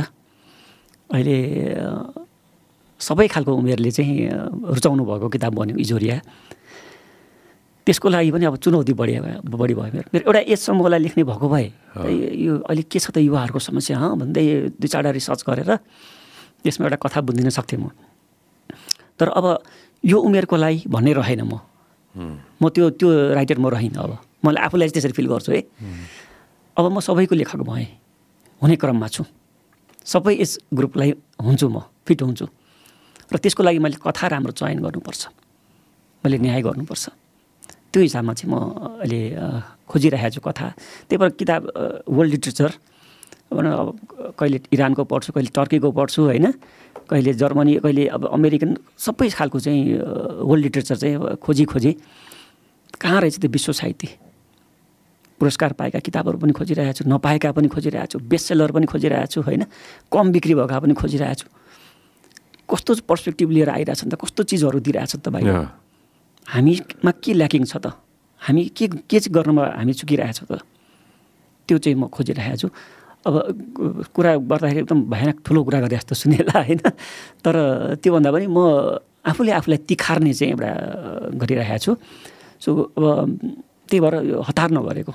अहिले 1.11 1.37
सबै 3.01 3.27
खालको 3.29 3.53
उमेरले 3.53 3.91
चाहिँ 3.91 4.17
रुचाउनु 4.77 5.05
भएको 5.05 5.29
किताब 5.29 5.53
बन्यो 5.55 5.77
इजोरिया। 5.77 6.17
त्यसको 7.85 8.09
लागि 8.09 8.31
पनि 8.33 8.45
अब 8.49 8.57
चुनौती 8.65 8.93
बढी 8.97 9.15
बढी 9.45 9.75
भयो 9.77 9.93
मेरो। 9.93 10.09
मेरो 10.09 10.25
एउटा 10.25 10.41
एजसम्मलाई 10.41 11.01
लेख्ने 11.05 11.23
भएको 11.29 11.47
भए 11.53 11.67
यो 12.41 12.53
अहिले 12.65 12.83
के 12.89 12.99
छ 12.99 13.13
त 13.13 13.21
युवाहरूको 13.21 13.61
समस्या 13.61 13.99
हँ? 14.01 14.17
भन्दै 14.17 14.45
दुई 14.81 14.89
चारवटा 14.89 15.13
रिसर्च 15.13 15.41
गरेर 15.45 15.71
त्यसमा 16.65 16.85
एउटा 16.89 16.99
कथा 17.05 17.21
बुझिदिन 17.29 17.53
सक्थेँ 17.53 17.79
म। 17.79 17.93
तर 19.21 19.29
अब 19.37 19.47
यो 20.01 20.17
उमेरको 20.17 20.57
लागि 20.57 20.89
भन्ने 20.89 21.13
रहेन 21.13 21.43
म। 21.45 21.61
म 22.57 22.63
त्यो 22.73 22.97
त्यो 22.97 23.09
राइटर 23.37 23.59
म 23.61 23.69
रहिनँ 23.69 24.01
अब। 24.01 24.13
मैले 24.45 24.59
आफूलाई 24.65 24.89
चाहिँ 24.89 24.97
त्यसरी 24.97 25.13
फिल 25.13 25.29
गर्छु 25.29 25.53
है? 25.53 25.61
अब 26.77 26.85
म 26.89 27.01
सबैको 27.05 27.35
लेखक 27.37 27.61
भएँ 27.69 27.89
हुने 28.65 28.77
क्रममा 28.81 29.09
छु। 29.13 29.29
सबै 30.09 30.35
एज 30.41 30.73
ग्रुपलाई 30.73 31.11
हुन्छु 31.37 31.69
म 31.69 31.85
फिट 32.09 32.23
हुन्छु। 32.25 32.47
र 33.29 33.37
त्यसको 33.37 33.61
लागि 33.61 33.79
मैले 33.85 34.01
कथा 34.01 34.25
राम्रो 34.33 34.53
चयन 34.57 34.81
गर्नुपर्छ। 34.81 35.23
मैले 36.25 36.37
न्याय 36.41 36.63
गर्नुपर्छ। 36.65 37.05
त्यो 37.95 38.03
हिसाबमा 38.03 38.33
चाहिँ 38.35 38.51
म 38.51 38.59
अहिले 39.07 39.21
खोजिरहेको 39.87 40.35
छु 40.35 40.41
कथा। 40.43 40.67
त्यही 41.07 41.19
भएर 41.23 41.31
किताब 41.39 41.63
वर्ल्ड 42.11 42.31
लिट्रेचर 42.35 42.71
अब 43.55 44.35
कहिले 44.35 44.59
इरानको 44.75 45.03
पढ्छु 45.07 45.31
कहिले 45.31 45.51
टर्कीको 45.55 45.89
पढ्छु 45.95 46.21
होइन? 46.27 46.47
कहिले 47.07 47.33
जर्मनी 47.39 47.75
कहिले 47.79 48.05
अब 48.11 48.23
अमेरिकन 48.35 48.71
सबै 48.99 49.29
खालको 49.31 49.59
चाहिँ 49.63 50.43
वर्ल्ड 50.43 50.63
लिट्रेचर 50.65 50.97
चाहिँ 50.99 51.39
खोजी 51.39 51.65
खोजी। 51.71 51.93
कहाँ 52.99 53.21
रहेछ 53.21 53.39
त्यो 53.39 53.51
विश्व 53.55 53.73
साहित्य? 53.79 54.09
पुरस्कार 55.39 55.73
पाएका 55.79 55.99
किताबहरू 56.03 56.39
पनि 56.39 56.53
खोजिरहेको 56.57 56.99
छु 56.99 57.05
नपाएका 57.07 57.53
पनि 57.55 57.69
खोजिरहेको 57.69 58.11
छु 58.11 58.19
बेस्ट 58.19 58.47
सेलर 58.49 58.71
पनि 58.75 58.87
खोजिरहेको 58.91 59.31
छु 59.31 59.41
होइन? 59.47 59.63
कम 60.11 60.27
बिक्री 60.35 60.55
भएका 60.59 60.79
पनि 60.83 60.95
खोजिरहेको 60.99 61.39
छु। 61.39 61.47
कस्तो 62.67 62.91
पर्सपेक्टिभ 63.07 63.49
लिएर 63.51 63.71
आइरहेछ 63.71 64.03
त 64.09 64.15
कस्तो 64.19 64.43
चिजहरू 64.51 64.79
दिइरहेछ 64.83 65.23
त 65.23 65.29
भाइ? 65.29 65.45
हामीमा 66.47 67.11
के 67.23 67.33
ल्याकिङ 67.35 67.65
छ 67.65 67.77
त? 67.77 67.97
हामी 68.43 68.63
के 68.77 68.85
के 69.09 69.19
चाहिँ 69.21 69.33
गर्नमा 69.33 69.65
हामी 69.81 69.93
चुकिरहेछ 69.93 70.41
त? 70.51 70.61
त्यो 71.69 71.79
चाहिँ 71.79 71.97
म 71.97 72.09
खोजिरहेको 72.13 72.57
छु। 72.61 72.69
अब 73.25 73.35
कुरा 74.13 74.31
गर्दाखेरि 74.37 74.81
एकदम 74.85 75.01
भयानक 75.09 75.37
ठुलो 75.41 75.61
कुरा 75.65 75.81
गरे 75.89 75.97
जस्तो 75.97 76.15
सुनेला 76.15 76.57
होइन? 76.61 76.81
तर 77.41 77.55
त्योभन्दा 78.05 78.31
पनि 78.33 78.47
म 78.53 78.59
आफूले 79.25 79.53
आफूलाई 79.57 79.79
तिखार्ने 79.89 80.33
चाहिँ 80.37 80.53
एउटा 80.53 80.71
गरिरहेको 81.41 81.79
छु। 81.81 81.93
सो 82.61 82.71
अब 82.97 83.05
त्यही 83.89 84.01
भएर 84.05 84.15
यो 84.29 84.37
हतार 84.45 84.69
नगरेको। 84.77 85.13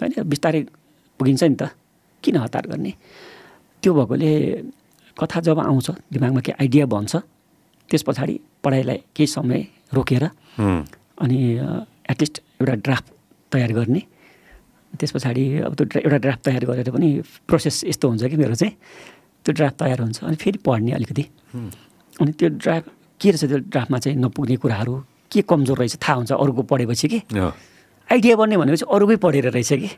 होइन? 0.00 0.12
बिस्तारै 0.28 0.60
पुगिन्छ 1.16 1.42
नि 1.48 1.56
त। 1.56 1.72
किन 2.20 2.36
हतार 2.44 2.64
गर्ने? 2.68 2.92
त्यो 3.80 3.90
भएकोले 3.96 4.32
कथा 5.16 5.40
जब 5.40 5.58
आउँछ 5.64 5.88
दिमागमा 6.12 6.40
केही 6.44 6.56
आइडिया 6.60 6.84
बन्छ 6.92 7.12
त्यस 7.88 8.02
पछाडि 8.04 8.34
पढाइलाई 8.60 8.98
केही 9.16 9.26
समय 9.26 9.60
रोकेर 9.94 10.24
अनि 11.20 11.38
एटलिस्ट 12.10 12.34
एउटा 12.60 12.74
ड्राफ्ट 12.86 13.06
तयार 13.52 13.72
गर्ने। 13.72 14.02
त्यस 14.92 15.10
पछाडि 15.14 15.44
अब 15.66 15.74
त्यो 15.74 15.84
एउटा 16.02 16.18
ड्राफ्ट 16.18 16.42
तयार 16.44 16.64
गरेर 16.66 16.90
पनि 16.90 17.08
प्रोसेस 17.48 17.84
यस्तो 17.86 18.08
हुन्छ 18.08 18.22
कि 18.30 18.36
मेरो 18.36 18.54
चाहिँ 18.54 18.74
त्यो 19.46 19.52
ड्राफ्ट 19.54 19.76
तयार 19.78 20.00
हुन्छ 20.00 20.18
अनि 20.24 20.36
फेरि 20.36 20.58
पढ्ने 20.66 20.92
अलिकति। 20.98 21.24
अनि 22.20 22.30
त्यो 22.38 22.48
ड्राफ्ट 22.58 22.88
के 23.20 23.28
रहेछ 23.30 23.44
त्यो 23.44 23.58
ड्राफ्टमा 23.70 23.98
चाहिँ 23.98 24.16
नपुग्ने 24.18 24.56
कुराहरू 24.62 24.94
के 25.30 25.40
कमजोर 25.46 25.78
रहेछ 25.78 25.96
थाहा 26.02 26.14
हुन्छ 26.16 26.32
अरूको 26.32 26.62
पढेपछि 26.66 27.08
कि? 27.08 27.20
आइडिया 28.08 28.34
बन्ने 28.36 28.56
भनेपछि 28.56 28.84
अरूकै 28.90 29.16
पढेर 29.22 29.50
रहेछ 29.54 29.72
कि? 29.72 29.90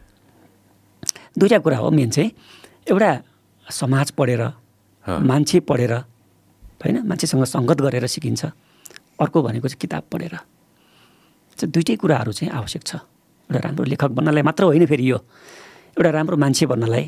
दुइटा 1.39 1.59
कुरा 1.65 1.77
हो 1.79 1.91
मेन 1.91 2.11
चाहिँ। 2.11 2.31
एउटा 2.91 3.11
समाज 3.67 4.11
पढेर 4.13 4.43
मान्छे 5.07 5.61
पढेर 5.65 5.93
होइन? 6.83 6.97
मान्छेसँग 7.09 7.45
सङ्गत 7.45 7.79
गरेर 7.81 8.07
सिकिन्छ। 8.07 8.43
अर्को 9.19 9.39
भनेको 9.43 9.69
चाहिँ 9.69 9.81
किताब 9.81 10.03
पढेर। 10.13 10.35
दुइटै 11.59 11.97
कुराहरू 11.97 12.33
चाहिँ 12.33 12.51
आवश्यक 12.53 12.83
छ। 12.83 12.93
एउटा 13.51 13.59
राम्रो 13.59 13.85
लेखक 13.85 14.11
बन्नलाई 14.17 14.43
मात्र 14.43 14.63
होइन 14.65 14.87
फेरि 14.87 15.05
यो। 15.11 15.19
एउटा 15.97 16.11
राम्रो 16.11 16.37
मान्छे 16.37 16.67
बन्नलाई। 16.67 17.07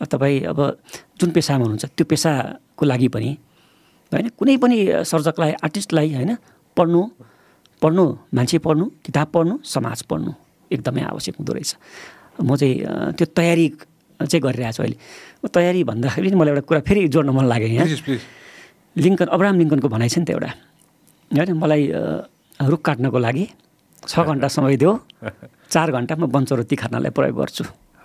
तपाईँ 0.00 0.44
अब 0.52 0.58
जुन 1.16 1.30
पेसामा 1.32 1.64
हुनुहुन्छ 1.64 1.84
त्यो 1.96 2.04
पेसाको 2.04 2.84
लागि 2.84 3.08
पनि 3.08 3.30
होइन 4.12 4.28
कुनै 4.36 4.56
पनि 4.60 4.76
सर्जकलाई 5.08 5.52
आर्टिस्टलाई 5.64 6.08
होइन 6.14 6.32
पढ्नु 6.76 7.00
पढ्नु 7.82 8.04
मान्छे 8.36 8.58
पढ्नु 8.60 8.84
किताब 9.04 9.28
पढ्नु 9.32 9.54
समाज 9.64 10.02
पढ्नु 10.10 10.30
एकदमै 10.70 11.02
आवश्यक 11.12 11.34
हुँदो 11.40 11.52
रहेछ। 11.56 11.72
म 12.44 12.56
चाहिँ 12.56 12.76
त्यो 13.16 13.26
तयारी 13.32 13.66
चाहिँ 14.20 14.42
गरिरहेको 14.44 14.76
छु 14.76 14.82
अहिले। 14.82 14.96
तयारी 15.48 15.80
भन्दाखेरि 15.84 16.34
मलाई 16.36 16.52
एउटा 16.52 16.64
कुरा 16.68 16.80
फेरि 16.84 17.08
जोड्न 17.08 17.30
मन 17.32 17.44
लाग्यो 17.48 17.68
यहाँ। 17.68 17.86
लिङ्कन 18.96 19.26
अब्राहम 19.32 19.56
लिङ्कनको 19.60 19.88
भनाइ 19.88 20.08
छ 20.12 20.18
नि 20.20 20.24
त 20.28 20.30
एउटा। 20.36 20.50
होइन 21.32 21.52
मलाई 21.58 21.82
रुख 22.70 22.80
काट्नको 22.86 23.18
लागि 23.18 23.44
छ 24.06 24.14
घन्टा 24.30 24.48
समय 24.48 24.76
दियो। 24.76 24.92
चार 25.70 25.90
घन्टा 25.90 26.14
म 26.16 26.26
बन्चरो 26.30 26.62
तिखार्नलाई 26.70 27.10
प्रयोग 27.10 27.36
गर्छु 27.36 27.64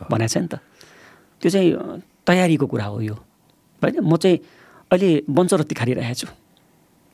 भनेको 0.10 0.34
छ 0.34 0.38
नि 0.42 0.48
त। 0.50 0.56
त्यो 1.42 1.50
चाहिँ 1.50 1.70
तयारीको 2.26 2.66
कुरा 2.66 2.86
हो 2.86 3.02
यो 3.02 3.16
होइन? 3.82 4.02
म 4.02 4.18
चाहिँ 4.18 4.38
अहिले 4.92 5.10
बन्चरो 5.30 5.64
तिखारिरहेको 5.70 6.18
छु। 6.18 6.28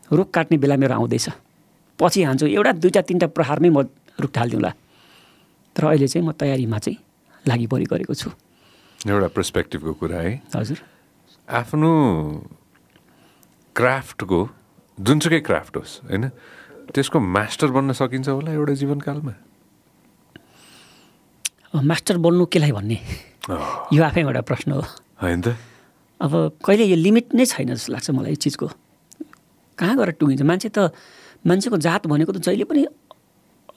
रुख 0.08 0.28
काट्ने 0.32 0.58
बेला 0.58 0.76
मेरो 0.80 0.94
आउँदैछ। 0.96 1.28
पछि 2.00 2.24
हान्छु। 2.24 2.46
एउटा 2.48 2.72
दुईवटा 2.80 3.02
तिनवटा 3.04 3.28
प्रहारमै 3.36 3.70
म 3.70 3.84
रुख 4.20 4.32
ढालिदिउँला। 4.32 4.72
तर 5.76 5.84
अहिले 5.92 6.08
चाहिँ 6.08 6.26
म 6.28 6.32
तयारीमा 6.32 6.78
चाहिँ 6.80 6.98
लागि 7.46 7.68
परि 7.68 7.86
गरेको 7.86 8.14
छु। 8.16 8.30
एउटा 9.04 9.28
पर्सपेक्टिभको 9.36 9.94
कुरा 9.94 10.18
है। 10.18 10.32
हजुर। 10.56 10.80
आफ्नो 11.48 11.92
क्राफ्टको 13.76 14.40
जुनसुकै 14.98 15.40
क्राफ्ट 15.46 15.78
होस् 15.78 15.94
होइन? 16.10 16.30
त्यसको 16.94 17.20
मास्टर 17.20 17.70
बन्न 17.70 17.94
सकिन्छ 17.94 18.28
होला 18.30 18.52
एउटा 18.52 18.74
जीवनकालमा। 18.74 19.34
मास्टर 21.84 22.18
बन्नु 22.18 22.46
केलाई 22.50 22.72
भन्ने? 22.72 22.98
यो 23.94 24.02
आफैमा 24.04 24.30
एउटा 24.30 24.42
प्रश्न 24.42 24.72
हो। 24.72 24.82
होइन 25.22 25.42
त। 25.42 25.48
अब 26.18 26.58
कहिले 26.66 26.86
यो 26.90 26.98
लिमिट 26.98 27.36
नै 27.38 27.46
छैन 27.46 27.78
जस्तो 27.78 27.94
लाग्छ 27.94 28.10
मलाई 28.10 28.32
यो 28.34 28.40
चिजको। 28.42 28.68
कहाँ 29.78 29.96
गएर 29.98 30.12
टुङ्गिन्छ? 30.18 30.42
मान्छे 30.42 30.70
त 30.74 30.90
मान्छेको 31.46 31.78
जात 31.78 32.08
भनेको 32.10 32.32
त 32.34 32.42
जहिले 32.42 32.66
पनि 32.66 32.82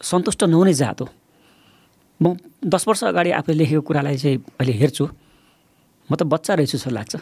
सन्तुष्ट 0.01 0.49
नहुने 0.49 0.73
जात 0.73 1.01
हो। 1.05 1.09
म 2.21 2.41
दस 2.65 2.89
वर्ष 2.89 3.05
अगाडि 3.13 3.31
आफूले 3.37 3.57
लेखेको 3.61 3.83
कुरालाई 3.85 4.17
चाहिँ 4.17 4.37
अहिले 4.57 4.73
हेर्छु। 4.73 5.05
म 6.09 6.13
त 6.17 6.23
बच्चा 6.25 6.57
रहेछु 6.57 6.81
जस्तो 6.81 6.91
लाग्छ। 6.91 7.13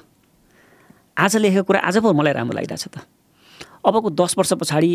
आज 1.19 1.33
लेखेको 1.43 1.66
कुरा 1.66 1.81
आज 1.83 1.97
पो 1.99 2.12
मलाई 2.15 2.33
राम्रो 2.39 2.55
लागिरहेछ 2.55 2.87
त। 2.95 3.03
अबको 3.89 4.09
दस 4.20 4.32
वर्ष 4.39 4.52
पछाडि 4.60 4.93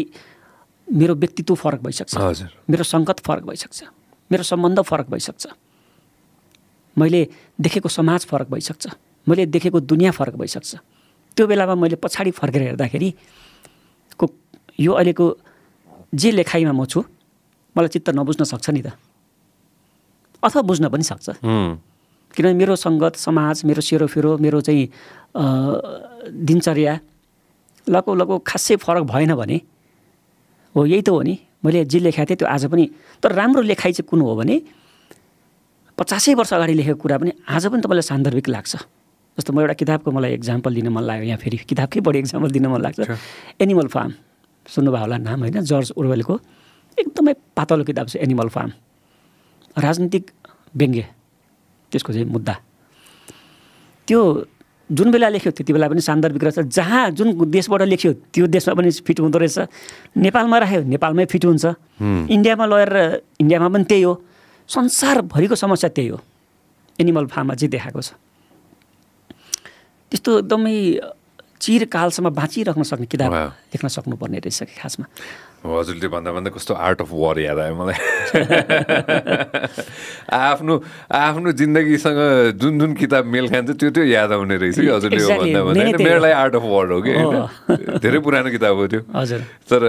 मेरो 0.94 1.14
व्यक्तित्व 1.16 1.56
फरक 1.56 1.82
भइसक्छ। 1.82 2.14
हजुर। 2.18 2.50
मेरो 2.70 2.84
सङ्गत 2.84 3.20
फरक 3.26 3.44
भइसक्छ। 3.50 3.80
मेरो 4.32 4.44
सम्बन्ध 4.44 4.82
फरक 4.86 5.08
भइसक्छ। 5.10 5.48
मैले 6.98 7.22
देखेको 7.58 7.90
समाज 7.90 8.26
फरक 8.30 8.48
भइसक्छ। 8.54 8.84
मैले 9.28 9.46
देखेको 9.50 9.80
दुनियाँ 9.80 10.14
फरक 10.14 10.36
भइसक्छ। 10.36 10.76
त्यो 11.38 11.48
बेलामा 11.48 11.76
मैले 11.76 11.96
पछाडि 11.98 12.32
फर्केर 12.32 12.62
हेर्दाखेरि 12.62 13.10
को 14.20 14.26
यो 14.80 14.92
अहिलेको 14.94 15.26
जे 16.14 16.30
लेखाइमा 16.32 16.72
म 16.72 16.86
छु 16.86 17.02
मलाई 17.76 17.90
चित्त 17.90 18.10
नबुझ्न 18.14 18.44
सक्छ 18.46 18.70
नि 18.70 18.82
त। 18.86 18.94
अथवा 20.44 20.62
बुझ्न 20.62 20.86
पनि 20.94 21.04
सक्छ। 21.04 21.28
किनभने 22.34 22.54
मेरो 22.54 22.76
सङ्गत 22.76 23.16
समाज 23.18 23.66
मेरो 23.66 23.82
सेरोफेरो 23.82 24.38
मेरो 24.38 24.62
चाहिँ 24.62 24.86
दिनचर्या 26.46 26.94
लगो 27.90 28.16
लगो 28.16 28.36
खासै 28.48 28.76
फरक 28.76 29.04
भएन 29.04 29.36
भने 29.36 29.58
हो 30.76 30.86
यही 30.86 31.02
त 31.02 31.10
हो 31.10 31.22
नि। 31.22 31.36
मैले 31.64 31.86
जे 31.86 32.00
लेखाएको 32.00 32.30
थिएँ 32.30 32.38
त्यो 32.38 32.48
आज 32.48 32.66
पनि। 32.68 32.86
तर 33.24 33.32
राम्रो 33.32 33.62
लेखाइ 33.62 33.92
चाहिँ 33.94 34.08
कुन 34.10 34.22
हो 34.22 34.36
भने 34.36 34.56
पचासै 35.98 36.34
वर्ष 36.34 36.54
अगाडि 36.54 36.74
लेखेको 36.74 37.00
कुरा 37.00 37.18
पनि 37.18 37.32
आज 37.48 37.64
पनि 37.72 37.82
तपाईँलाई 37.82 38.02
सान्दर्भिक 38.04 38.48
लाग्छ। 38.50 38.76
जस्तो 39.38 39.54
म 39.54 39.60
एउटा 39.64 39.74
किताबको 39.74 40.12
मलाई 40.12 40.34
इक्जाम्पल 40.34 40.72
दिन 40.74 40.88
मन 40.92 41.04
लाग्यो 41.04 41.26
यहाँ 41.26 41.40
फेरि। 41.40 41.58
किताबकै 41.64 42.00
बढी 42.04 42.20
इक्जाम्पल 42.20 42.50
दिन 42.52 42.68
मन 42.68 42.82
लाग्छ। 42.82 43.00
एनिमल 43.62 43.88
फार्म 43.88 44.12
सुन्नुभयो 44.66 45.02
होला 45.02 45.18
नाम 45.18 45.40
होइन? 45.40 45.62
जर्ज 45.64 45.92
उर्वेलको 45.96 46.36
एकदमै 46.98 47.34
पातलो 47.56 47.84
किताब 47.84 48.08
छ 48.08 48.16
एनिमल 48.22 48.50
फार्म 48.54 48.72
राजनीतिक 49.78 50.24
व्यङ्ग्य 50.76 51.04
त्यसको 51.92 52.14
चाहिँ 52.14 52.28
मुद्दा। 52.30 52.54
त्यो 54.08 54.20
जुन 54.94 55.12
बेला 55.12 55.30
लेख्यो 55.30 55.52
त्यति 55.58 55.74
बेला 55.74 55.88
पनि 55.90 56.02
सान्दर्भिक 56.02 56.44
रहेछ। 56.44 56.60
जहाँ 56.70 57.10
जुन 57.18 57.34
देशबाट 57.50 57.82
लेख्यो 57.90 58.12
त्यो 58.30 58.46
देशमा 58.48 58.74
पनि 58.78 58.90
फिट 59.02 59.20
हुँदो 59.20 59.38
रहेछ। 59.42 59.58
नेपालमा 60.18 60.58
राख्यो 60.62 60.82
नेपालमै 60.94 61.26
फिट 61.26 61.46
हुन्छ। 61.46 61.66
इन्डियामा 62.30 62.66
लगेर 62.66 62.94
इन्डियामा 63.42 63.68
पनि 63.74 63.84
त्यही 63.90 64.04
हो। 64.06 64.14
संसारभरिको 64.70 65.56
समस्या 65.56 65.90
त्यही 65.90 66.08
हो। 66.14 66.20
एनिमल 67.00 67.26
फार्ममा 67.26 67.54
चाहिँ 67.58 67.72
देखाएको 67.74 68.02
छ। 68.02 68.14
त्यस्तो 70.12 70.32
एकदमै 70.46 70.76
चिरकालसम्म 71.58 72.30
बाँचिराख्न 72.30 72.84
सक्ने 72.84 73.08
किताब. 73.10 73.34
लेख्न 73.74 73.88
सक्नुपर्ने 73.88 74.38
रहेछ 74.46 74.78
खासमा। 74.78 75.06
हजुरले 75.64 76.08
भन्दा 76.12 76.32
भन्दा 76.32 76.50
कस्तो 76.52 76.74
आर्ट 76.76 77.02
अफ 77.02 77.10
वार 77.12 77.40
याद 77.40 77.60
आयो 77.60 77.76
मलाई। 77.76 77.96
आफ्नो 80.36 80.84
आफ्नो 81.16 81.52
जिन्दगीसँग 81.56 82.20
जुन 82.60 82.80
जुन 82.80 82.94
किताब 83.00 83.26
मेल 83.26 83.48
खान्छ 83.50 83.72
त्यो 83.80 83.90
त्यो 83.96 84.04
याद 84.04 84.32
आउने 84.36 84.58
रहेछ 84.60 84.80
कि 84.80 84.88
हजुरले. 84.88 85.24
भन्दा 85.24 85.64
भन्दा 85.64 85.84
मेरै। 85.84 86.20
लागि 86.20 86.34
आर्ट 86.34 86.56
अफ 86.56 86.64
वार 86.68 86.92
हो 86.92 87.02
कि 87.02 87.12
होइन? 87.16 88.00
धेरै 88.04 88.20
पुरानो 88.20 88.52
किताब 88.52 88.76
हो 88.76 88.88
त्यो। 88.92 89.02
हजुर। 89.16 89.40
तर 89.72 89.84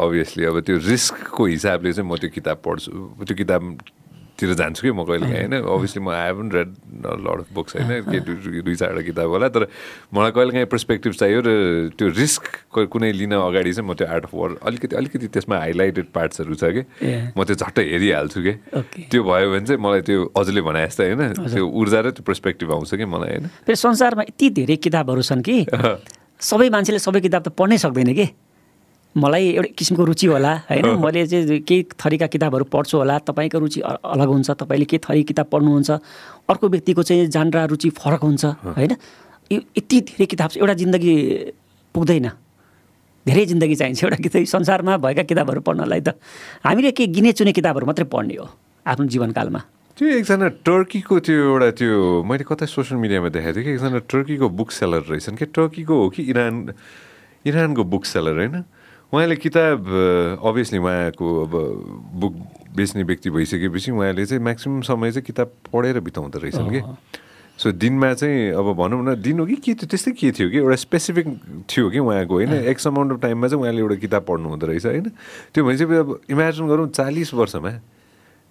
अभियसली 0.00 0.44
अब 0.44 0.60
त्यो 0.64 0.76
रिस्कको 0.88 1.46
हिसाबले 1.52 1.92
चाहिँ 1.92 2.08
म 2.08 2.16
त्यो 2.16 2.30
किताब 2.34 2.56
पढ्छु 2.64 2.92
त्यो 3.28 3.36
किताबतिर 4.44 4.54
जान्छु 4.54 4.82
कि 4.82 4.92
म 4.92 5.04
कहिले 5.04 5.26
काहीँ 5.26 5.48
होइन। 5.48 5.64
अभियसली 5.64 6.00
म 6.04 6.08
I 6.12 6.26
haven't 6.28 6.48
read 6.52 6.70
lot 7.24 7.38
of 7.40 7.48
books 7.54 7.76
होइन। 7.76 7.90
के 8.04 8.20
दुई 8.60 8.74
चारवटा 8.76 9.02
किताब 9.02 9.28
होला 9.28 9.48
तर 9.48 9.66
मलाई 10.12 10.30
कहिले 10.30 10.52
काहीँ 10.52 10.68
पर्सपेक्टिभ 10.68 11.12
चाहियो 11.12 11.40
र 11.40 11.50
त्यो 11.96 12.08
रिस्क 12.12 12.44
कुनै 12.92 13.12
लिन 13.12 13.32
अगाडि 13.40 13.72
चाहिँ 13.72 13.88
म 13.88 13.94
त्यो 13.96 14.06
आर्ट 14.06 14.24
अफ 14.24 14.34
वार 14.34 14.50
अलिकति 14.60 14.96
अलिकति 14.96 15.26
त्यसमा 15.32 15.56
हाइलाइटेड 15.58 16.06
पार्ट्सहरू 16.14 16.54
छ 16.54 16.64
कि. 16.76 16.82
म 17.32 17.38
त्यो 17.44 17.56
झट्टै 17.56 17.84
हेरिहाल्छु 17.88 18.40
कि। 18.44 18.52
त्यो 19.08 19.20
भयो 19.24 19.46
भने 19.50 19.64
चाहिँ 19.64 19.80
मलाई 19.80 20.00
त्यो 20.04 20.20
हजुरले 20.36 20.62
भने 20.62 20.80
जस्तै 20.86 21.04
होइन। 21.08 21.32
त्यो 21.40 21.64
ऊर्जा 21.64 22.00
र 22.00 22.10
त्यो 22.12 22.24
पर्सपेक्टिभ 22.28 22.68
आउँछ 22.72 22.94
कि 22.94 23.04
मलाई 23.04 23.30
होइन। 23.40 23.44
फेरि 23.64 23.78
संसारमा 23.80 24.22
यति 24.28 24.46
धेरै 24.60 24.76
किताबहरू 24.76 25.22
छन् 25.24 25.42
कि 25.42 25.56
सबै 26.44 26.68
मान्छेले 26.68 26.98
सबै 26.98 27.20
किताब 27.24 27.42
त 27.42 27.48
पढ्नै 27.56 27.78
सक्दैन 27.78 28.12
कि। 28.12 28.26
मलाई 29.16 29.44
एउटा 29.48 29.70
किसिमको 29.78 30.04
रुचि 30.04 30.26
होला 30.26 30.52
होइन? 30.70 30.86
मैले 30.98 31.26
चाहिँ 31.26 31.60
केही 31.62 31.82
थरीका 31.94 32.26
किताबहरू 32.26 32.64
पढ्छु 32.66 32.98
होला 32.98 33.18
तपाईँको 33.22 33.58
रुचि 33.58 33.80
अलग 33.80 34.28
हुन्छ 34.28 34.50
तपाईँले 34.50 34.86
के 34.90 34.98
थरी 34.98 35.22
किताब 35.22 35.46
पढ्नुहुन्छ 35.52 35.90
अर्को 36.50 36.68
व्यक्तिको 36.68 37.02
चाहिँ 37.02 37.26
जानरा 37.30 37.64
रुचि 37.70 37.90
फरक 37.94 38.22
हुन्छ 38.26 38.44
होइन? 38.74 38.92
यो 39.50 39.60
यति 39.78 40.00
धेरै 40.10 40.26
किताब 40.26 40.50
छ 40.50 40.56
एउटा 40.58 40.74
जिन्दगी 40.82 41.14
पुग्दैन। 41.94 42.26
धेरै 43.26 43.44
जिन्दगी 43.46 43.74
चाहिन्छ 43.74 44.04
एउटा 44.04 44.18
किताब 44.18 44.44
संसारमा 44.50 44.96
भएका 44.98 45.22
किताबहरू 45.30 45.60
पढ्नलाई 45.62 46.00
त। 46.00 46.18
हामीले 46.66 46.90
के 46.90 47.06
गिने 47.06 47.32
चुने 47.38 47.52
किताबहरू 47.54 47.86
मात्रै 47.86 48.10
पढ्ने 48.10 48.34
हो 48.34 48.46
आफ्नो 48.86 49.06
जीवनकालमा। 49.06 49.60
त्यो 49.96 50.08
एकजना 50.18 50.48
टर्कीको 50.66 51.14
त्यो 51.22 51.38
एउटा 51.54 51.70
त्यो 51.78 52.26
मैले 52.26 52.44
कतै 52.44 52.66
सोसियल 52.66 52.98
मिडियामा 52.98 53.28
देखाएको 53.30 53.54
थिएँ 53.54 53.64
कि 53.64 53.72
एकजना 53.78 53.98
टर्कीको 54.10 54.46
बुक 54.58 54.70
सेलर 54.74 55.06
रहेछन्। 55.06 55.38
कि 55.38 55.46
टर्कीको 55.54 55.94
हो 55.94 56.08
कि 56.10 56.22
इरान 56.34 56.54
इरानको 57.46 57.82
बुक 57.84 58.04
सेलर 58.04 58.34
होइन? 58.42 58.56
उहाँले 59.14 59.36
किताब 59.38 59.78
अभियसली 60.42 60.78
उहाँको 60.82 61.26
अब 61.46 61.52
बुक 62.18 62.34
बेच्ने 62.74 63.02
व्यक्ति 63.06 63.30
भइसकेपछि 63.30 63.90
उहाँले 63.94 64.26
चाहिँ 64.26 64.42
म्याक्सिमम् 64.42 64.82
समय 64.82 65.12
चाहिँ 65.12 65.24
किताब 65.24 65.48
पढेर 65.70 66.00
बिताउँदो 66.02 66.38
रहेछन् 66.42 66.70
कि। 66.74 66.82
सो 67.54 67.70
दिनमा 67.70 68.12
चाहिँ 68.18 68.50
अब 68.58 68.66
भनौँ 68.74 69.02
न 69.06 69.14
दिन 69.22 69.38
हो 69.38 69.46
कि 69.46 69.56
के 69.62 69.74
थियो 69.78 69.86
त्यस्तै 69.86 70.12
के 70.18 70.30
थियो 70.34 70.50
कि? 70.50 70.58
एउटा 70.58 70.76
स्पेसिफिक 70.76 71.26
थियो 71.70 71.90
कि 71.90 71.98
उहाँको 72.02 72.34
होइन? 72.34 72.52
एक्स 72.74 72.86
अमाउन्ट 72.90 73.12
अफ 73.12 73.18
टाइममा 73.22 73.46
चाहिँ 73.48 73.62
उहाँले 73.62 73.78
एउटा 73.78 73.96
किताब 74.02 74.22
पढ्नु 74.26 74.48
हुँदो 74.50 74.66
रहेछ 74.66 74.86
होइन? 74.86 75.06
त्यो 75.54 75.62
भनेपछि 75.62 75.84
अब 75.84 76.20
इमेजिन 76.34 76.66
गरौँ 76.66 76.88
चालिस 76.90 77.34
वर्षमा 77.34 77.70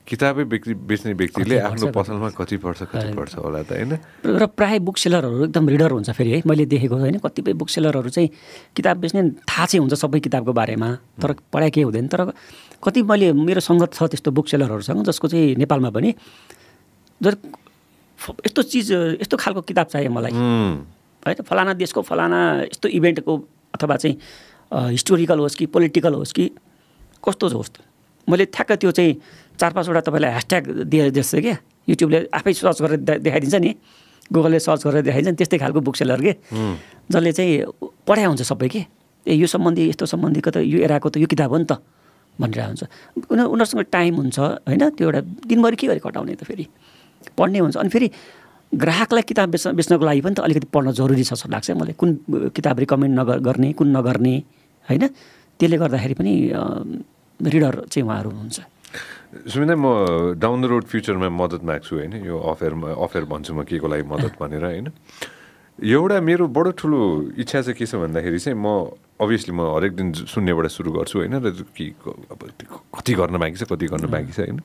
किताबै 0.07 0.43
व्यक्ति 0.43 0.73
बेच्ने 0.84 1.13
व्यक्तिले 1.15 1.55
कति 1.55 1.65
आफ्नो 1.65 1.88
पसलमा 1.95 2.30
कति 2.35 2.57
पढ्छ 2.59 2.80
कति 2.91 3.07
पढ्छ 3.15 3.34
होला 3.39 3.61
त 3.63 3.71
होइन? 3.71 3.91
र 4.27 4.45
प्रायः 4.51 4.80
बुक 4.84 4.97
सेलरहरू 4.99 5.43
एकदम 5.47 5.65
रिडर 5.69 5.91
हुन्छ 5.95 6.09
फेरि 6.11 6.31
है? 6.31 6.39
मैले 6.45 6.65
देखेको 6.67 6.95
होइन 6.99 7.17
कतिपय 7.23 7.53
बुक 7.55 7.69
सेलरहरू 7.69 8.09
चाहिँ 8.11 8.30
किताब 8.75 8.97
बेच्ने 8.99 9.21
थाहा 9.47 9.65
चाहिँ 9.65 9.80
हुन्छ 9.80 9.93
सबै 9.95 10.19
किताबको 10.19 10.51
बारेमा 10.53 10.89
तर 11.23 11.31
पढाइ 11.53 11.69
केही 11.71 11.84
हुँदैन। 11.88 12.07
तर 12.11 12.21
कति 12.84 12.99
मैले 13.07 13.31
मेरो 13.31 13.61
सङ्गत 13.63 13.93
छ 13.95 14.03
त्यस्तो 14.11 14.30
बुक 14.35 14.47
सेलरहरूसँग 14.51 15.03
जसको 15.07 15.27
चाहिँ 15.31 15.55
नेपालमा 15.55 15.89
पनि 15.95 16.09
फ- 17.21 18.39
यस्तो 18.45 18.61
चिज 18.63 18.91
यस्तो 19.23 19.35
खालको 19.38 19.61
किताब 19.63 19.88
चाहियो 19.88 20.11
मलाई। 20.11 20.31
होइन 21.23 21.41
फलाना 21.47 21.73
देशको 21.80 22.01
फलाना 22.03 22.39
यस्तो 22.67 22.88
इभेन्टको 22.91 23.34
अथवा 23.75 23.95
चाहिँ 23.95 24.15
हिस्टोरिकल 24.91 25.39
होस् 25.39 25.55
कि 25.55 25.65
पोलिटिकल 25.71 26.13
होस् 26.13 26.34
कि 26.35 26.45
कस्तो 27.23 27.47
होस् 27.55 27.71
मैले 28.27 28.45
ठ्याक्क 28.51 28.71
त्यो 28.80 28.91
चाहिँ 28.91 29.11
चार 29.59 29.71
पाँचवटा 29.73 30.01
तपाईँलाई 30.07 30.31
ह्यासट्याग 30.31 30.63
दिए 30.89 31.09
जस्तो 31.11 31.41
क्या 31.41 31.57
युट्युबले 31.88 32.19
आफै 32.34 32.53
सर्च 32.53 32.81
गरेर 32.81 32.99
देखाइदिन्छ 33.21 33.55
नि। 33.55 33.71
गुगलले 34.34 34.59
सर्च 34.59 34.81
गरेर 34.88 35.01
देखाइदिन्छ 35.07 35.34
नि। 35.34 35.38
त्यस्तै 35.39 35.57
खालको 35.59 35.80
बुक 35.84 35.95
सेलर 35.99 36.21
के 36.21 36.34
जसले 37.11 37.31
चाहिँ 37.31 37.53
पढाइ 38.07 38.25
हुन्छ 38.25 38.41
सबै 38.41 38.67
के? 38.67 38.81
ए 39.27 39.34
यो 39.35 39.47
सम्बन्धी 39.47 39.84
यस्तो 39.89 40.05
सम्बन्धीको 40.05 40.49
त 40.51 40.57
यो 40.63 40.80
एराको 40.84 41.07
त 41.11 41.15
यो 41.19 41.27
किताब 41.27 41.51
हो 41.51 41.57
नि 41.59 41.67
त 41.67 41.80
भनेर 42.39 42.59
हुन्छ। 42.65 42.84
उनीहरू 43.30 43.49
उनीहरूसँग 43.51 43.84
टाइम 43.93 44.13
हुन्छ 44.15 44.38
होइन? 44.39 44.84
त्यो 44.97 45.05
एउटा 45.07 45.21
दिनभरि 45.47 45.75
के 45.75 45.85
गरी 45.88 46.01
कटाउने 46.01 46.35
त 46.35 46.43
फेरि? 46.43 46.65
पढ्ने 47.38 47.59
हुन्छ। 47.63 47.77
अनि 47.77 47.89
फेरि 47.93 48.07
ग्राहकलाई 48.73 49.23
किताब 49.30 49.47
बेच्न 49.53 49.71
बेच्नको 49.77 50.03
लागि 50.03 50.21
पनि 50.25 50.34
त 50.34 50.39
अलिकति 50.43 50.67
पढ्न 50.73 50.91
जरुरी 50.97 51.23
छ 51.23 51.38
जस्तो 51.38 51.47
लाग्छ 51.53 51.71
मलाई। 51.77 51.93
कुन 51.93 52.09
किताब 52.57 52.75
रिकमेन्ड 52.84 53.13
नगर 53.19 53.38
गर्ने 53.47 53.69
कुन 53.77 53.88
नगर्ने 53.97 54.35
होइन? 54.89 55.03
त्यसले 55.59 55.77
गर्दाखेरि 55.77 56.15
पनि 56.19 56.34
रिडर 57.39 57.73
चाहिँ 57.91 58.03
उहाँहरू 58.07 58.30
हुन्छ 58.34 58.59
सुमिना 59.49 59.76
म 59.76 59.85
डाउन 60.38 60.61
द 60.61 60.65
रोड 60.69 60.84
फ्युचरमा 60.85 61.30
मद्दत 61.30 61.64
माग्छु 61.65 61.95
होइन? 61.95 62.14
यो 62.26 62.38
अफेरमा 62.38 62.89
अफेर 63.01 63.23
भन्छु 63.26 63.53
म 63.53 63.64
के 63.65 63.80
को 63.81 63.88
लागि 63.88 64.05
मद्दत 64.05 64.34
भनेर 64.38 64.64
होइन? 64.65 64.88
एउटा 65.81 66.18
मेरो 66.22 66.45
बडो 66.53 66.72
ठुलो 66.77 66.99
इच्छा 67.41 67.61
चाहिँ 67.61 67.77
के 67.77 67.85
छ 67.85 67.95
भन्दाखेरि 67.97 68.39
चाहिँ 68.39 68.57
म 68.57 68.93
अभियसली 69.18 69.53
म 69.57 69.61
हरेक 69.73 69.93
दिन 69.97 70.14
शून्यबाट 70.30 70.68
सुरु 70.69 70.91
गर्छु 70.93 71.18
होइन? 71.19 71.34
र 71.41 71.65
के 71.73 71.85
अब 72.30 72.41
कति 72.93 73.14
गर्न 73.14 73.38
बाँकी 73.41 73.57
छ 73.57 73.64
कति 73.65 73.85
गर्न 73.89 74.05
बाँकी 74.05 74.34
छ 74.38 74.39
होइन? 74.45 74.61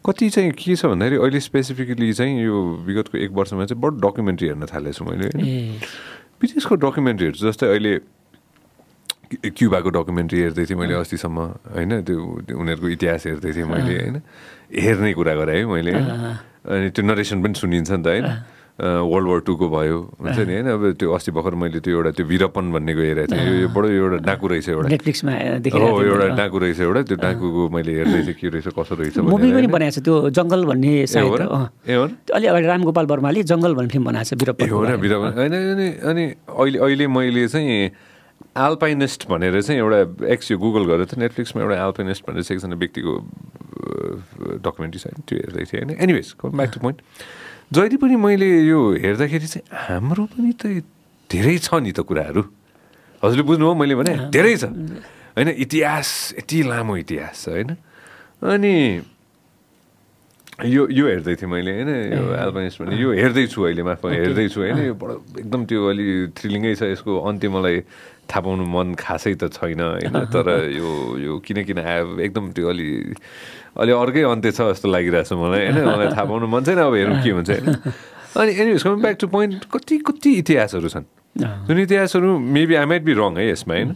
कति 0.00 0.28
चाहिँ 0.30 0.52
के 0.56 0.76
छ 0.76 0.86
भन्दाखेरि 0.88 1.16
अहिले 1.20 1.40
स्पेसिफिकली 1.40 2.12
चाहिँ 2.12 2.32
यो 2.48 2.56
विगतको 2.88 3.18
एक 3.18 3.30
वर्षमा 3.36 3.64
चाहिँ 3.68 3.80
बडो 3.82 3.96
डकुमेन्ट्री 4.08 4.48
हेर्न 4.48 4.64
थालेको 4.72 4.96
छु 4.96 5.04
मैले 5.04 5.28
होइन? 5.36 5.84
विदेशको 6.40 6.74
डकुमेन्ट्रीहरू 6.80 7.38
जस्तै 7.44 7.66
अहिले 7.66 7.92
क्युबाको 9.28 9.88
डकुमेन्ट्री 9.92 10.38
हेर्दै 10.40 10.64
थिएँ 10.64 10.78
मैले 10.78 10.94
अस्तिसम्म 11.04 11.38
होइन? 11.76 11.90
त्यो 12.02 12.16
उनीहरूको 12.56 12.88
इतिहास 12.96 13.22
हेर्दै 13.26 13.50
थिएँ 13.52 13.66
मैले 13.68 13.94
होइन? 13.98 14.16
हेर्ने 14.72 15.12
कुरा 15.12 15.34
गरेँ 15.40 15.56
है 15.58 15.64
मैले। 15.68 15.92
होइन 15.92 16.08
अनि 16.68 16.88
त्यो 16.96 17.02
नरेसन 17.04 17.38
पनि 17.44 17.54
सुनिन्छ 17.60 17.90
नि 17.90 18.02
त 18.02 18.08
होइन? 18.08 18.26
वर्ल्ड 18.78 19.26
वार 19.28 19.40
टूको 19.42 19.66
भयो 19.68 19.96
हुन्छ 20.22 20.38
नि 20.38 20.52
होइन? 20.54 20.66
अब 20.70 20.82
त्यो 20.96 21.08
अस्ति 21.12 21.30
भर्खर 21.34 21.54
मैले 21.60 21.80
त्यो 21.82 21.92
एउटा 21.98 22.10
त्यो 22.14 22.24
वीरप्पन 22.30 22.64
भन्नेको 22.72 23.00
हेरेको 23.04 23.32
थिएँ। 23.34 23.60
यो- 23.66 23.70
बडो 23.74 23.88
एउटा 23.90 24.16
डाकु 24.22 24.46
रहेछ 24.48 24.68
एउटा। 24.68 24.88
हो 25.82 25.98
एउटा। 26.08 26.26
डाकु 26.38 26.56
रहेछ 26.62 26.80
एउटा। 26.80 27.00
त्यो 27.10 27.16
डाकुको 27.18 27.62
मैले 27.74 27.92
हेर्दै 27.98 28.20
थिएँ 28.22 28.36
के 28.38 28.46
रहेछ 28.48 28.66
कसो 28.78 28.94
रहेछ 28.96 29.16
मुभी 29.28 29.48
पनि? 29.52 29.66
बनाएको 29.66 29.92
छ 29.92 29.98
त्यो 30.06 30.14
जङ्गल 30.30 30.60
भन्ने 30.70 30.92
अलि 31.04 32.46
अगाडि 32.48 32.66
रामगोपाल 32.70 33.06
वर्माले 33.12 33.42
जङ्गल 33.44 33.72
भन्ने 33.74 33.88
फिल्म 33.92 34.04
बनाएको 34.08 34.28
छ। 34.30 34.40
वीरप्पन 34.40 35.32
होइन 35.36 35.54
अनि 36.00 36.24
अहिले 36.48 36.78
अहिले 36.78 37.04
मैले 37.10 37.44
चाहिँ 37.50 37.90
आल्पाइनिस्ट 38.58 39.26
भनेर 39.28 39.60
चाहिँ 39.62 39.80
एउटा 39.80 40.26
एक्स 40.34 40.50
यो 40.50 40.58
गुगल 40.58 40.84
गरेर 40.90 41.06
त 41.06 41.18
नेटफ्लिक्समा 41.18 41.62
एउटा 41.62 41.76
आल्पाइनिस्ट 41.84 42.22
भनेर 42.26 42.42
चाहिँ 42.42 42.56
एकजना 42.58 42.76
व्यक्तिको 42.82 43.12
डकुमेन्ट्री 44.64 45.00
छ 45.00 45.06
त्यो 45.26 45.36
हेर्दै 45.38 45.64
थिएँ 45.70 45.82
होइन? 45.82 45.90
एनिवेज 46.02 46.34
ब्याक 46.44 46.70
टु 46.74 46.80
पोइन्ट 46.80 46.98
जहिले 47.72 47.96
पनि 48.00 48.16
मैले 48.16 48.48
यो 48.66 48.78
हेर्दाखेरि 49.04 49.46
चाहिँ 49.46 49.64
हाम्रो 49.86 50.24
पनि 50.32 50.52
त 50.56 50.82
धेरै 51.30 51.56
छ 51.60 51.68
नि 51.84 51.92
त 51.92 52.00
कुराहरू। 52.08 52.42
हजुरले 53.22 53.44
बुझ्नुभयो 53.44 53.74
मैले 53.76 53.94
भने? 54.00 54.14
धेरै 54.32 54.56
छ। 54.56 54.64
होइन 55.36 55.48
इतिहास 55.54 56.08
यति 56.38 56.58
लामो 56.70 56.96
इतिहास 57.04 57.44
छ 57.44 57.48
होइन? 57.54 57.70
अनि 58.42 58.74
यो 60.58 60.82
यो 60.90 61.04
हेर्दै 61.06 61.34
थिएँ 61.38 61.50
मैले 61.50 61.70
होइन? 61.70 61.90
यो 62.18 62.24
एल्बानिस 62.34 62.74
भने 62.82 62.96
यो 62.98 63.10
हेर्दैछु 63.14 63.58
अहिले 63.62 63.82
माफ 63.86 64.02
हेर्दैछु 64.06 64.58
होइन? 64.58 64.78
यो 64.90 64.94
बडो 64.98 65.14
एकदम 65.38 65.60
त्यो 65.70 65.80
अलि 65.86 66.06
थ्रिलिङै 66.34 66.74
छ 66.74 66.82
यसको 66.94 67.12
अन्त्य 67.28 67.48
मलाई 67.52 67.76
थाहा 68.28 68.40
पाउनु 68.44 68.64
मन 68.68 68.94
खासै 68.94 69.34
त 69.40 69.48
छैन 69.56 69.80
होइन 69.80 70.16
तर 70.28 70.46
यो 70.70 70.88
यो 71.18 71.32
किन 71.40 71.64
किन 71.64 71.78
आयो 71.80 72.20
एकदम 72.20 72.44
त्यो 72.52 72.68
अलि 72.68 72.86
अलि 73.80 73.92
अर्कै 73.92 74.22
अन्त्य 74.28 74.50
छ 74.52 74.60
जस्तो 74.70 74.88
लागिरहेछ 74.88 75.32
मलाई. 75.32 75.72
होइन 75.72 75.78
मलाई 75.88 76.08
थाहा 76.12 76.24
पाउनु 76.28 76.46
मन 76.46 76.62
छैन 76.64 76.78
अब 76.78 76.94
हेरौँ 76.94 77.16
के 77.24 77.30
हुन्छ। 77.30 77.50
होइन 77.50 77.66
अनि 78.36 78.50
anyways 78.52 78.82
coming 78.84 79.00
back 79.02 79.16
to 79.20 79.26
point 79.32 79.64
कति 79.72 79.96
कति 80.04 80.30
इतिहासहरू 80.44 80.88
छन्। 80.88 81.06
जुन 81.66 81.78
इतिहासहरू 81.78 82.28
maybe 82.38 82.74
I 82.74 82.84
might 82.84 83.02
be 83.02 83.12
wrong 83.16 83.32
है 83.38 83.44
यसमा 83.50 83.74
होइन? 83.74 83.90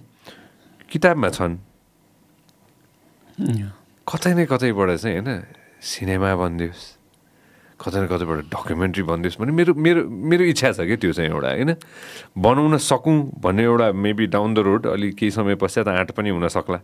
किताबमा 0.90 1.28
छन्। 1.36 1.54
कतै 4.06 4.32
न 4.34 4.44
कतैबाट 4.48 4.88
चाहिँ 4.96 5.20
होइन 5.20 5.28
सिनेमा 5.82 6.30
बनिदियोस् 6.36 6.82
कतै 7.82 7.98
न 7.98 8.06
कतैबाट 8.06 8.38
डकुमेन्ट्री 8.54 9.02
बनिदियोस् 9.02 9.38
भने 9.42 9.52
मेरो 9.52 9.72
मेरो 9.74 10.00
मेरो 10.06 10.44
इच्छा 10.54 10.70
छ 10.72 10.86
कि 10.86 10.96
त्यो 11.02 11.12
चाहिँ 11.12 11.30
एउटा 11.34 11.50
होइन? 11.50 11.70
बनाउन 12.38 12.78
सकौँ 12.78 13.16
भन्ने 13.42 13.62
एउटा 13.66 13.86
मेबी 13.92 14.26
डाउन 14.30 14.54
द 14.54 14.58
रोड 14.62 14.86
अलिक 14.86 15.14
केही 15.18 15.30
समय 15.34 15.54
पश्चात 15.58 15.88
आँट 15.90 16.10
पनि 16.14 16.30
हुन 16.30 16.46
सक्ला। 16.48 16.78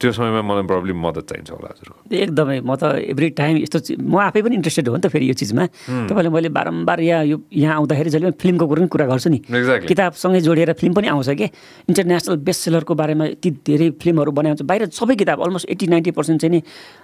त्यो 0.00 0.10
समयमा 0.12 0.42
मलाई 0.42 0.64
प्रब्लम 0.66 0.96
मद्दत 1.06 1.24
चाहिन्छ 1.28 1.50
होला 1.50 1.68
हजुरको 1.70 1.96
एकदमै 2.08 2.58
म 2.64 2.72
त 2.74 2.98
एभ्री 3.12 3.28
टाइम 3.36 3.54
यस्तो 3.68 3.78
म 4.00 4.16
आफै 4.24 4.40
पनि 4.42 4.54
इन्ट्रेस्टेड 4.58 4.88
हो 4.88 4.96
नि 4.96 5.02
त 5.04 5.08
फेरि 5.12 5.28
यो 5.28 5.36
चिजमा। 5.36 5.64
तपाईँले 6.08 6.30
मैले 6.32 6.48
बारम्बार 6.50 6.98
यहाँ 7.00 7.24
यो 7.24 7.36
यहाँ 7.52 7.74
आउँदाखेरि 7.84 8.10
जहिले 8.10 8.32
पनि 8.32 8.40
फिल्मको 8.40 8.64
कुरो 8.64 8.80
पनि 8.80 8.88
कुरा 8.88 9.06
गर्छु 9.06 9.28
नि. 9.30 9.38
किताबसँगै 9.86 10.40
जोडिएर 10.40 10.72
फिल्म 10.80 10.92
पनि 10.98 11.08
आउँछ 11.14 11.30
कि? 11.36 11.46
इन्टरनेसनल 11.88 12.36
बेस्ट 12.42 12.60
सेलरको 12.64 12.94
बारेमा 12.96 13.24
यति 13.38 13.50
धेरै 13.60 13.88
फिल्महरू 14.02 14.30
बनाउँछ। 14.32 14.62
बाहिर 14.64 14.88
सबै 14.88 15.14
किताब 15.20 15.38
अलमोस्ट 15.44 15.68
एट्टी 15.70 15.86
नाइन्टी 15.86 16.10
पर्सेन्ट 16.10 16.40
चाहिँ 16.40 16.52
नि 16.56 16.60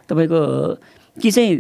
तपाईँको 0.08 0.40
कि 1.16 1.30
चाहिँ 1.30 1.52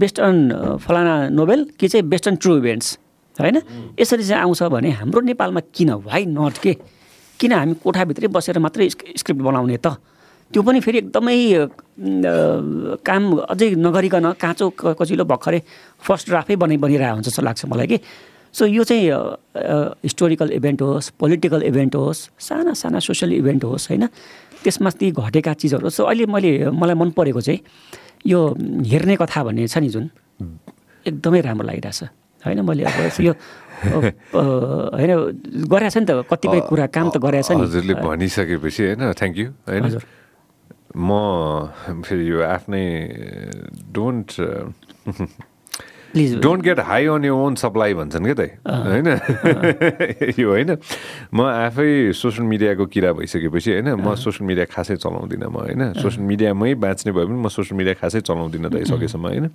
बेस्ट 0.00 0.20
अन 0.20 0.36
फलाना 0.82 1.28
नोभेल 1.28 1.66
कि 1.78 1.88
चाहिँ 1.88 2.04
बेस्ट 2.08 2.28
अन 2.28 2.36
ट्रु 2.42 2.56
इभेन्ट्स 2.58 2.98
होइन? 3.40 3.56
यसरी 4.00 4.24
चाहिँ 4.24 4.42
आउँछ 4.42 4.62
भने 4.74 4.90
हाम्रो 5.00 5.20
नेपालमा 5.30 5.60
किन? 5.74 5.90
वाइ 6.06 6.24
नट 6.26 6.58
के? 6.58 6.72
किन 7.40 7.52
हामी 7.52 7.74
कोठाभित्रै 7.84 8.28
बसेर 8.28 8.58
मात्रै 8.58 8.88
स्क्रि- 8.90 9.16
स्क्रिप्ट 9.18 9.42
बनाउने 9.42 9.76
त? 9.76 9.96
त्यो 10.50 10.62
पनि 10.62 10.80
फेरि 10.82 10.98
एकदमै 10.98 11.36
काम 13.06 13.22
अझै 13.52 13.68
नगरिकन 13.78 14.26
काँचो 14.42 14.66
कचिलो 14.98 15.24
भर्खरै 15.24 15.60
फर्स्ट 16.02 16.26
ड्राफ्टै 16.28 16.56
बनि 16.58 16.76
बनिरहेको 16.82 17.14
हुन्छ 17.14 17.28
जस्तो 17.28 17.42
लाग्छ 17.42 17.64
मलाई 17.70 17.86
कि? 17.86 17.98
सो 18.52 18.66
यो 18.66 18.82
चाहिँ 18.84 19.06
हिस्टोरिकल 20.04 20.50
इभेन्ट 20.58 20.82
होस् 20.82 21.10
पोलिटिकल 21.20 21.62
इभेन्ट 21.70 21.94
होस् 21.94 22.20
साना 22.42 22.72
साना 22.74 22.98
सोसियल 22.98 23.32
इभेन्ट 23.38 23.64
होस् 23.64 23.88
होइन? 23.88 24.06
त्यसमा 24.62 24.90
ती 24.98 25.10
घटेका 25.14 25.52
चिजहरू 25.54 25.88
सो 25.88 26.04
अहिले 26.04 26.26
मैले 26.26 26.50
मलाई 26.74 26.94
मन 26.98 27.10
परेको 27.16 27.40
चाहिँ 27.40 27.60
यो 28.26 28.40
हेर्ने 28.86 29.16
कथा 29.16 29.40
भन्ने 29.44 29.66
छ 29.68 29.78
नि 29.78 29.88
जुन? 29.88 30.10
एकदमै 31.06 31.40
राम्रो 31.40 31.66
लागिरहेछ। 31.66 32.00
होइन 32.42 32.60
मैले 32.60 32.84
अब 32.84 33.20
यो 33.20 33.32
होइन 35.00 35.12
गरेछ 35.68 35.96
नि 35.96 36.04
त। 36.04 36.10
कतिपय 36.28 36.60
कुरा 36.68 36.86
काम 36.92 37.06
त 37.10 37.16
गरेछ 37.16 37.50
नि। 37.52 37.62
हजुरले 37.64 37.94
भनिसकेपछि 38.00 38.82
होइन 38.86 39.12
थ्याङ्क 39.12 39.36
यू 39.38 39.48
होइन। 39.68 39.84
म 40.96 42.02
फेरि 42.02 42.24
यो 42.30 42.38
आफ्नै 42.42 42.84
don't 43.92 44.28
Please. 46.10 46.34
Don't 46.42 46.62
get 46.62 46.78
high 46.82 47.06
on 47.06 47.24
you 47.24 47.34
own 47.34 47.54
supply 47.54 47.94
भन्छन् 47.94 48.24
क्या 48.26 48.34
त। 48.34 48.42
होइन? 48.66 49.08
यो 50.42 50.48
होइन। 50.50 50.70
म 51.30 51.38
आफै 51.46 52.10
सोसियल 52.10 52.46
मिडियाको 52.50 52.84
किरा 52.90 53.12
भइसकेपछि 53.14 53.70
होइन 53.78 53.94
म 53.94 54.14
सोसियल 54.18 54.46
मिडिया 54.46 54.66
खासै 54.74 54.96
चलाउँदिनँ 54.98 55.46
म 55.46 55.56
होइन? 55.70 55.82
सोसियल 56.02 56.24
मिडियामै 56.26 56.74
बाँच्ने 56.82 57.10
भए 57.14 57.24
पनि 57.30 57.38
म 57.38 57.46
सोसियल 57.46 57.76
मिडिया 57.78 57.94
खासै 58.02 58.20
चलाउँदिनँ 58.26 58.70
त 58.74 58.82
सकेसम्म 58.90 59.26
होइन? 59.30 59.46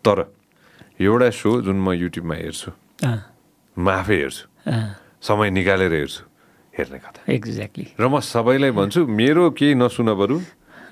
तर 0.00 0.16
एउटा 1.04 1.28
सो 1.36 1.50
जुन 1.68 1.76
म 1.76 1.92
युट्युबमा 1.92 2.34
हेर्छु 2.48 2.70
म 3.76 3.86
आफै 3.92 4.16
हेर्छु 4.24 4.44
समय 5.20 5.48
निकालेर 5.52 5.92
हेर्छु 6.00 6.22
हेर्ने 6.74 6.98
कथा। 7.04 7.20
एक्ज्याक्टली 7.28 7.86
र 8.00 8.04
म 8.08 8.24
सबैलाई 8.24 8.72
भन्छु 8.72 9.04
मेरो 9.04 9.52
केही 9.52 9.76
नसुन 9.76 10.08
बरु 10.16 10.36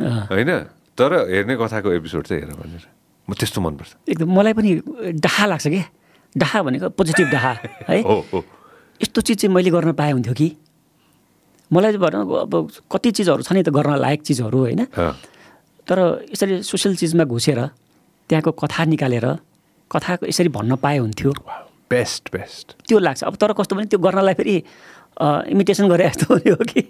होइन? 0.04 0.50
तर 0.92 1.10
हेर्ने 1.32 1.54
कथाको 1.56 1.88
एपिसोड 1.96 2.22
चाहिँ 2.28 2.42
हेर 2.44 2.52
भनेर। 2.60 2.97
म 3.28 3.32
त्यस्तो 3.36 3.60
मनपर्छ। 3.60 3.90
एकदम 4.08 4.28
मलाई 4.32 4.52
पनि 4.56 4.70
डाहा 5.20 5.44
लाग्छ 5.52 5.66
क्या 5.68 5.84
डाहा 6.36 6.58
भनेको 6.62 6.88
पोजिटिभ 6.96 7.28
डाहा 7.28 7.52
है? 7.88 8.00
यस्तो 9.02 9.20
चिज 9.20 9.36
चाहिँ 9.44 9.54
मैले 9.54 9.70
गर्न 9.70 9.92
पाए 9.92 10.10
हुन्थ्यो 10.16 10.34
कि? 10.34 10.48
मलाई 11.70 11.92
चाहिँ 11.92 12.02
भनौँ 12.02 12.24
अब 12.48 12.52
कति 12.92 13.10
चिजहरू 13.20 13.42
छ 13.44 13.52
नि 13.52 13.62
त 13.62 13.68
गर्न 13.68 13.96
लायक 14.00 14.20
चिजहरू 14.24 14.58
होइन? 14.58 14.82
तर 15.88 15.98
यसरी 16.32 16.62
सोसियल 16.64 16.96
चिजमा 16.96 17.24
घुसेर 17.24 17.60
त्यहाँको 18.28 18.50
कथा 18.60 18.84
निकालेर 18.92 19.26
कथाको 19.90 20.26
यसरी 20.28 20.48
भन्न 20.52 20.76
पाए 20.80 20.98
हुन्थ्यो। 20.98 21.32
Best 21.88 22.28
best. 22.32 22.66
त्यो 22.88 22.98
लाग्छ। 22.98 23.24
अब 23.24 23.34
तर 23.40 23.52
कस्तो 23.56 23.76
भने 23.76 23.86
त्यो 23.88 23.98
गर्नलाई 24.00 24.34
फेरि 24.36 24.56
इमिटेसन 25.52 25.88
गरे 25.88 26.08
जस्तो 26.08 26.34
हो 26.56 26.64
कि? 26.64 26.80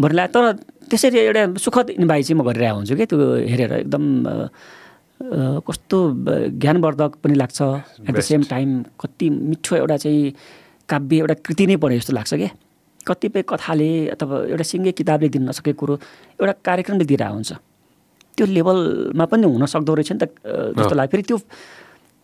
भन्ने 0.00 0.16
लाग्छ 0.16 0.32
तर 0.32 0.44
त्यसरी 0.88 1.18
एउटा 1.18 1.42
सुखद 1.60 1.90
इन्भाइ 2.00 2.22
चाहिँ 2.24 2.36
म 2.40 2.44
गरिरहेको 2.48 2.76
हुन्छु 2.76 2.94
कि? 2.96 3.04
त्यो 3.08 3.18
हेरेर 3.52 3.72
एकदम 3.84 4.04
कस्तो 5.22 5.98
ज्ञानवर्धक 6.58 7.12
पनि 7.22 7.34
लाग्छ। 7.34 7.60
At 8.08 8.14
the. 8.16 8.20
सेम 8.20 8.42
टाइम 8.50 8.68
कति 9.00 9.26
मिठो 9.30 9.76
एउटा 9.76 9.96
चाहिँ 9.96 10.32
काव्य 10.88 11.16
एउटा 11.18 11.34
कृति 11.46 11.66
नै 11.66 11.76
पढे 11.78 11.98
जस्तो 11.98 12.12
लाग्छ 12.12 12.34
क्या। 12.34 12.50
कतिपय 13.06 13.42
कथाले 13.42 13.90
अथवा 14.14 14.36
एउटा 14.50 14.64
सिङ्गै 14.66 14.92
किताबले 14.98 15.28
दिन 15.34 15.42
नसकेको 15.48 15.78
कुरो 15.78 15.94
एउटा 16.38 16.54
कार्यक्रमले 16.62 17.04
दिइरहेको 17.10 17.34
हुन्छ 17.34 17.52
त्यो 18.34 18.46
लेभलमा 18.46 19.24
पनि 19.30 19.46
हुन 19.46 19.66
सक्दो 19.66 19.94
रहेछ 19.94 20.10
नि 20.12 20.18
त 20.22 20.24
जस्तो। 20.78 20.94
लाग्यो। 20.94 21.10
फेरि 21.12 21.24
त्यो 21.28 21.38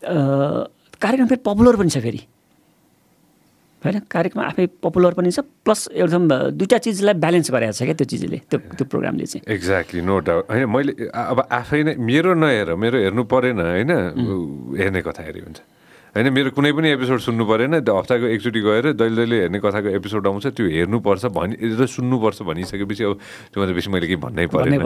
कार्यक्रम 0.03 1.27
फेरि 1.31 1.43
पपुलर 1.47 1.77
पनि 1.77 1.91
छ 1.91 1.99
फेरि। 2.03 2.21
होइन? 3.79 3.97
कार्यक्रम 4.11 4.41
आफै 4.43 4.65
पपुलर 4.83 5.13
पनि 5.15 5.31
छ 5.31 5.47
प्लस 5.65 5.81
एकदम 5.95 6.23
दुइटा 6.59 6.79
चिजलाई 6.83 7.15
ब्यालेन्स 7.15 7.49
गरेको 7.51 7.75
छ 7.79 7.83
क्या 7.87 7.97
त्यो 7.99 8.07
चिजले 8.11 8.39
त्यो 8.51 8.59
त्यो 8.75 8.85
प्रोग्रामले 8.91 9.27
चाहिँ। 9.31 9.43
एक्ज्याक्टली 9.47 10.03
नो 10.03 10.15
डाउट 10.27 10.45
होइन 10.51 10.67
मैले 10.67 10.93
अब 11.07 11.39
आफै 11.47 11.83
नै 11.87 11.95
मेरो 11.97 12.35
नहेर 12.35 12.75
मेरो 12.75 12.97
हेर्नु 13.07 13.23
परेन 13.31 13.59
होइन? 13.63 13.93
हेर्ने 14.79 15.01
कथा 15.07 15.23
हेऱ्यो 15.23 15.45
हुन्छ। 15.47 15.61
होइन 16.09 16.33
मेरो 16.33 16.51
कुनै 16.57 16.73
पनि 16.73 16.89
एपिसोड 16.97 17.21
सुन्नु 17.21 17.45
परेन 17.45 17.85
त्यो 17.85 17.93
हप्ताको 17.95 18.27
एकचोटि 18.33 18.61
गएर 18.65 18.87
जहिले 18.97 19.15
जहिले 19.15 19.37
हेर्ने 19.45 19.59
कथाको 19.61 19.89
एपिसोड 19.93 20.27
आउँछ 20.27 20.47
त्यो 20.57 20.67
हेर्नुपर्छ 20.67 21.25
भनि 21.37 21.55
र 21.61 21.87
सुन्नुपर्छ 21.87 22.39
भनिसकेपछि 22.49 23.03
अब 23.05 23.13
त्योभन्दा 23.53 23.75
बेसी 23.77 23.89
मैले 23.93 24.07
केही 24.09 24.21
भन्नै 24.25 24.47
परेन। 24.49 24.81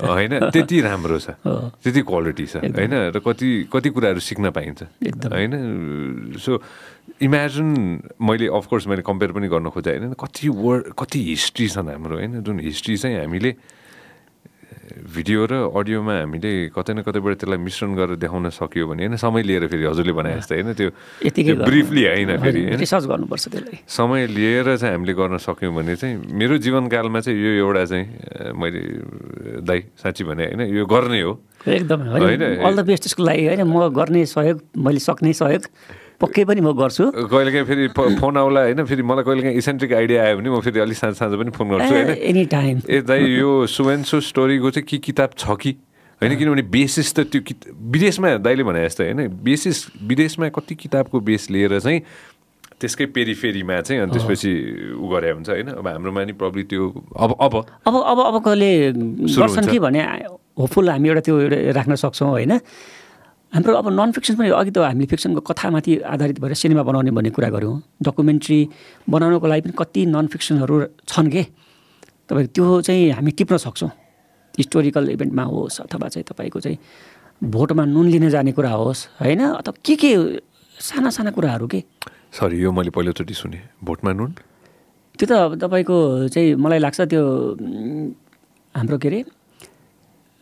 होइन 0.00 0.32
त्यति 0.54 0.76
राम्रो 0.86 1.18
छ। 1.18 1.34
त्यति 1.82 2.00
क्वालिटी 2.06 2.46
छ 2.46 2.54
होइन? 2.62 2.94
र 3.10 3.18
कति 3.20 3.48
कति 3.68 3.88
कुराहरू 3.90 4.20
सिक्न 4.22 4.54
पाइन्छ। 4.54 4.80
होइन? 5.28 5.52
सो 6.38 6.52
इमेजिन 7.22 7.68
मैले 8.18 8.46
अफकोर्स 8.50 8.86
मैले 8.90 9.02
कम्पेयर 9.02 9.30
पनि 9.32 9.46
गर्न 9.48 9.70
खोजेँ 9.70 9.98
होइन? 9.98 10.12
कति 10.18 10.48
वर्ड 10.48 10.92
कति 10.98 11.20
हिस्ट्री 11.30 11.66
छन् 11.68 11.88
हाम्रो 11.88 12.16
होइन? 12.18 12.42
जुन 12.42 12.60
हिस्ट्री 12.60 12.96
चाहिँ 12.96 13.16
हामीले 13.22 13.52
भिडियो 14.92 15.40
र 15.46 15.52
अडियोमा 15.72 16.14
हामीले 16.20 16.52
कतै 16.74 16.92
न 16.92 17.00
कतैबाट 17.06 17.32
त्यसलाई 17.40 17.58
मिश्रण 17.64 17.90
गरेर 17.96 18.16
देखाउन 18.20 18.48
सक्यो 18.52 18.86
भने 18.92 19.02
होइन? 19.08 19.16
समय 19.16 19.42
लिएर 19.42 19.66
फेरि 19.72 19.84
हजुरले 19.88 20.12
भने 20.12 20.36
जस्तै 20.36 20.54
होइन? 20.60 20.72
त्यो। 20.76 20.90
ब्रिफली 21.64 22.02
होइन? 22.04 22.30
फेरि 22.42 22.60
रिसर्च 22.76 23.04
गर्नुपर्छ 23.08 23.44
त्यसलाई। 23.48 23.78
समय 23.88 24.26
लिएर 24.26 24.76
चाहिँ 24.76 24.92
हामीले 24.92 25.12
गर्न 25.16 25.36
सक्यौँ 25.40 25.72
भने 25.72 25.96
चाहिँ 25.96 26.16
मेरो 26.28 26.58
जीवनकालमा 26.60 27.20
चाहिँ 27.24 27.36
यो 27.40 27.50
एउटा 27.64 27.84
चाहिँ 27.88 28.06
मैले 28.52 28.80
दाइ 29.64 29.80
साँच्ची 29.96 30.24
भने 30.24 30.44
होइन? 30.52 30.60
यो 30.76 30.84
गर्ने 30.84 31.20
हो। 31.20 31.32
एकदम 31.68 32.00
होइन? 32.12 32.42
अल 32.60 32.74
द 32.76 32.80
बेस्ट 32.84 33.06
यसको 33.06 33.22
लागि 33.22 33.44
होइन? 33.48 33.62
म 33.64 33.88
गर्ने 33.96 34.26
सहयोग 34.28 34.60
मैले 34.76 35.00
सक्ने 35.00 35.32
सहयोग। 35.32 35.62
पक्कै 36.22 36.44
पनि 36.46 36.60
म 36.62 36.72
गर्छु। 36.72 37.04
कहिलेकाहीँ 37.12 37.66
फेरि 37.66 37.88
फोन 38.18 38.36
आउला 38.38 38.60
होइन 38.70 38.84
फेरि 38.86 39.02
मलाई 39.02 39.24
कहिलेकाहीँ 39.26 39.56
इसेन्ट्रिक 39.58 39.92
आइडिया 39.92 40.24
आयो 40.24 40.36
भने 40.38 40.50
म 40.50 40.60
फेरि 40.62 40.80
अलिक 40.80 40.96
साँझ 40.96 41.14
साँझ 41.18 41.32
पनि 41.34 41.50
फोन 41.50 41.66
गर्छु 41.74 41.94
होइन? 41.94 42.10
एनी 42.30 42.44
टाइम 42.48 42.76
ए 42.88 43.00
दाइ 43.02 43.20
यो 43.38 43.50
सुवेन्सो 43.66 44.20
स्टोरीको 44.30 44.70
चाहिँ 44.70 44.86
के 44.86 44.98
किताब 45.02 45.30
छ 45.36 45.56
कि? 45.58 45.72
होइन 46.22 46.38
किनभने 46.38 46.62
बेसिस 46.70 47.14
त 47.14 47.26
त्यो 47.26 47.40
कित 47.42 47.58
विदेशमा 47.74 48.36
दाइले 48.38 48.62
भने 48.62 48.86
जस्तो 48.86 49.02
होइन? 49.02 49.26
बेसिस 49.42 49.78
विदेशमा 50.06 50.48
कति 50.54 50.74
किताबको 50.78 51.18
बेस 51.18 51.50
लिएर 51.50 51.78
चाहिँ 51.82 52.00
त्यसकै 52.78 53.06
पेरिफेरीमा 53.14 53.80
चाहिँ 53.82 54.02
अनि 54.02 54.10
त्यसपछि 54.12 54.52
उ 54.94 55.06
गरे 55.10 55.30
हुन्छ 55.34 55.48
होइन? 55.50 55.68
अब 55.82 55.86
हाम्रोमा 55.86 56.22
नि 56.22 56.32
प्रब्लम 56.38 56.62
त्यो 56.70 56.82
अब 57.18 57.30
अब। 57.42 57.54
अब 57.86 57.94
अब 57.94 58.18
अब 58.22 58.36
कसले 58.46 58.70
गर्छन्। 58.94 59.70
कि 59.70 59.78
भने 59.78 60.00
होपफुल 60.58 60.90
हामी 60.90 61.08
एउटा 61.08 61.20
त्यो 61.26 61.34
राख्न 61.74 61.94
सक्छौँ 61.94 62.30
होइन? 62.30 62.58
हाम्रो 63.52 63.74
अब 63.76 63.88
नन 63.92 64.12
फिक्सन 64.16 64.34
पनि 64.40 64.48
अघि 64.48 64.70
त 64.72 64.78
हामीले 64.80 65.06
फिक्सनको 65.12 65.40
कथामाथि 65.44 65.92
आधारित 66.08 66.40
भएर 66.40 66.52
सिनेमा 66.56 66.82
बनाउने 66.88 67.10
भन्ने 67.12 67.30
कुरा 67.36 67.48
गऱ्यौँ। 67.52 68.00
डकुमेन्ट्री 68.00 68.58
बनाउनको 69.04 69.46
लागि 69.46 69.60
पनि 69.68 69.74
कति 69.76 70.00
नन 70.08 70.26
फिक्सनहरू 70.32 70.74
छन् 71.04 71.28
के? 71.28 71.42
तपाईँको 72.28 72.52
त्यो 72.56 72.80
चाहिँ 72.80 73.10
हामी 73.12 73.30
टिप्न 73.36 73.56
सक्छौँ। 73.60 73.90
हिस्टोरिकल 74.56 75.04
इभेन्टमा 75.16 75.44
होस् 75.52 75.80
अथवा 75.84 76.08
चाहिँ 76.08 76.24
तपाईँको 76.32 76.60
चाहिँ 76.64 76.78
भोटमा 77.44 77.84
नुन 77.84 78.06
लिन 78.08 78.28
जाने 78.32 78.52
कुरा 78.56 78.72
होस् 78.72 79.20
होइन? 79.20 79.40
अथवा 79.60 79.74
के 79.84 79.94
के 80.00 80.10
साना 80.72 81.10
साना 81.12 81.30
कुराहरू 81.36 81.66
के? 81.68 81.84
सरी 82.32 82.56
यो 82.56 82.72
मैले 82.72 82.90
पहिलोचोटि 82.90 83.34
सुने। 83.36 83.60
भोटमा 83.84 84.12
नुन? 84.16 84.32
त्यो 85.20 85.26
त 85.28 85.32
अब 85.32 85.60
तपाईँको 85.60 85.96
चाहिँ 86.32 86.56
मलाई 86.56 86.78
लाग्छ 86.80 87.00
त्यो 87.12 87.22
हाम्रो 88.74 88.96
के 88.96 89.08
अरे 89.08 89.20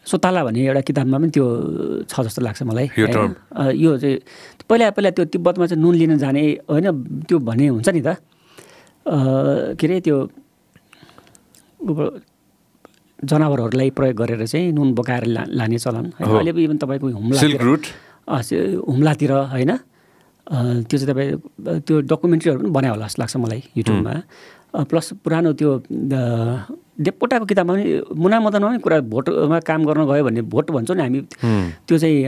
सोताला 0.06 0.40
भन्ने 0.44 0.60
एउटा 0.66 0.80
किताबमा 0.88 1.16
पनि 1.18 1.30
त्यो 1.34 1.46
छ 2.08 2.14
जस्तो 2.24 2.40
लाग्छ 2.42 2.62
मलाई। 2.62 2.86
यो 3.76 3.90
चाहिँ 3.98 4.16
पहिला 4.68 4.90
पहिला 4.96 5.10
त्यो 5.16 5.24
तिब्बतमा 5.32 5.66
चाहिँ 5.66 5.82
नुन 5.82 5.94
लिन 6.00 6.18
जाने 6.18 6.42
होइन? 6.70 6.86
त्यो 7.28 7.36
भन्ने 7.38 7.66
हुन्छ 7.68 7.88
नि 7.88 8.00
त। 8.00 8.08
के 9.76 9.84
अरे 9.86 10.00
त्यो 10.00 10.16
जनावरहरूलाई 13.20 13.90
प्रयोग 13.92 14.16
गरेर 14.16 14.46
चाहिँ 14.46 14.72
नुन 14.72 14.88
बोकाएर 14.96 15.24
ला 15.28 15.42
लाने 15.48 15.78
चलन। 15.78 16.06
अहिले 16.20 16.50
इभन 16.56 16.76
तपाईँको 16.80 17.06
हुम्ला 17.20 17.40
रुट 17.60 17.82
हुम्लातिर 18.88 19.32
होइन? 19.52 19.72
त्यो 20.88 20.96
चाहिँ 20.98 21.08
तपाईँ 21.12 21.30
त्यो 21.86 21.96
डकुमेन्ट्रीहरू 22.10 22.58
पनि 22.60 22.70
बनायो 22.72 22.92
होला 22.94 23.06
जस्तो 23.06 23.20
लाग्छ 23.22 23.36
मलाई 23.36 23.60
युट्युबमा। 23.76 24.12
प्लस 24.74 25.06
पुरानो 25.24 25.52
त्यो 25.58 25.70
देवकोटाको 25.88 27.44
किताबमा 27.50 27.74
पनि 27.74 27.84
मुना 28.14 28.36
मदनमा 28.40 28.68
पनि 28.68 28.78
कुरा 28.84 29.00
भोटमा 29.12 29.58
काम 29.66 29.80
गर्न 29.88 30.04
गयो 30.06 30.24
भने 30.24 30.42
भोट 30.52 30.70
भन्छौँ 30.70 30.96
नि 30.96 31.02
हामी। 31.02 31.20
त्यो 31.86 31.96
चाहिँ 31.98 32.18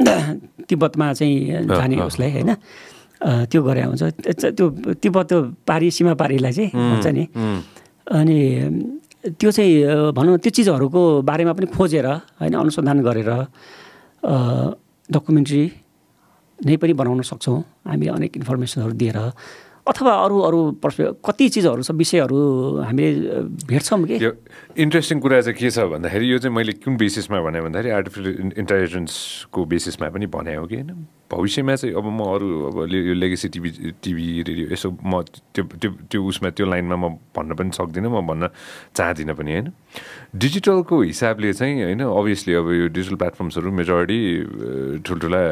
तिब्बतमा 0.68 1.12
चाहिँ 1.12 1.68
जाने 1.68 1.96
उसलाई 2.00 2.30
होइन। 2.32 2.50
त्यो 3.20 3.60
गरे 3.62 3.82
हुन्छ। 3.84 4.02
त्यो 4.56 4.66
तिब्बत 4.96 5.26
त्यो 5.28 5.38
पारी 5.68 5.90
सीमा 5.92 6.14
पारीलाई 6.16 6.52
चाहिँ 6.52 6.70
भन्छ 6.72 7.06
नि। 7.06 7.24
अनि 8.08 8.38
त्यो 9.36 9.50
चाहिँ 9.52 9.72
भनौँ 10.16 10.38
त्यो 10.40 10.50
चिजहरूको 10.56 11.00
बारेमा 11.28 11.52
पनि 11.52 11.66
खोजेर 11.76 12.06
होइन 12.40 12.54
अनुसन्धान 12.56 12.98
गरेर 13.04 13.30
डकुमेन्ट्री 15.12 15.62
नै 16.58 16.76
पनि 16.80 16.92
बनाउन 16.96 17.20
सक्छौँ। 17.28 17.58
हामीले 17.88 18.10
अनेक 18.16 18.32
इन्फर्मेसनहरू 18.40 18.92
दिएर। 18.96 19.18
अथवा 19.88 20.12
अरू 20.24 20.40
अरू 20.40 20.58
पर्सपे 20.82 21.04
कति 21.24 21.48
चिजहरू 21.48 21.82
छ 21.82 21.90
विषयहरू 22.00 22.38
हामीले 22.84 23.40
भेट्छौँ 23.66 24.02
कि? 24.04 24.18
इन्ट्रेस्टिङ 24.76 25.20
कुरा 25.20 25.40
चाहिँ 25.40 25.58
के 25.58 25.70
छ 25.70 25.78
भन्दाखेरि 25.90 26.26
यो 26.32 26.38
चाहिँ 26.38 26.54
मैले 26.54 26.72
कुन 26.84 26.96
बेसिसमा 26.96 27.40
भने 27.42 27.60
भन्दाखेरि 27.60 27.90
आर्टिफिसियल 27.90 28.52
इन्टेलिजेन्सको 28.58 29.64
बेसिसमा 29.66 30.08
पनि 30.14 30.26
भने 30.26 30.54
हो 30.54 30.66
कि 30.66 30.74
होइन? 30.74 31.06
भविष्यमा 31.30 31.74
चाहिँ 31.74 31.94
अब 31.94 32.06
म 32.06 32.20
अरू 32.34 32.46
अब 32.70 32.76
यो 32.90 33.14
लेगेसी 33.14 33.48
टिभी 33.48 33.70
टिभी 34.02 34.42
रेडियो 34.42 34.66
यसो 34.72 34.90
म 34.90 35.22
त्यो 35.54 35.64
त्यो 35.74 35.90
त्यो 36.10 36.20
उसमा 36.22 36.50
त्यो 36.50 36.66
लाइनमा 36.66 36.96
म 36.96 37.08
भन्न 37.36 37.54
पनि 37.54 37.70
सक्दिनँ 37.74 38.10
म 38.10 38.26
भन्न 38.26 38.48
चाहदिनँ 38.94 39.34
पनि 39.34 39.50
होइन? 39.52 39.68
डिजिटलको 40.34 41.00
हिसाबले 41.02 41.52
चाहिँ 41.52 41.82
होइन 41.82 42.02
अभियसली 42.06 42.54
अब 42.54 42.66
यो 42.70 42.86
डिजिटल 42.94 43.16
प्लेटफर्म्सहरू 43.16 43.70
मेजोरिटी 43.70 44.20
ठुल्ठुला 45.02 45.42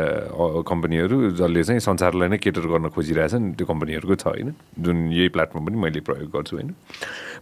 कम्पनीहरू 0.62 1.16
जसले 1.38 1.62
चाहिँ 1.64 1.80
संसारलाई 1.80 2.28
नै 2.28 2.38
केटर 2.38 2.66
गर्न 2.70 2.88
खोजिरहेछन् 2.94 3.54
त्यो 3.58 3.66
कम्पनीहरूको 3.66 4.14
छ 4.14 4.26
होइन? 4.26 4.54
जुन 4.78 4.96
यही 5.10 5.28
प्लेटफर्म 5.34 5.66
पनि 5.66 5.76
मैले 5.78 6.00
प्रयोग 6.06 6.30
गर्छु 6.34 6.56
होइन? 6.56 6.74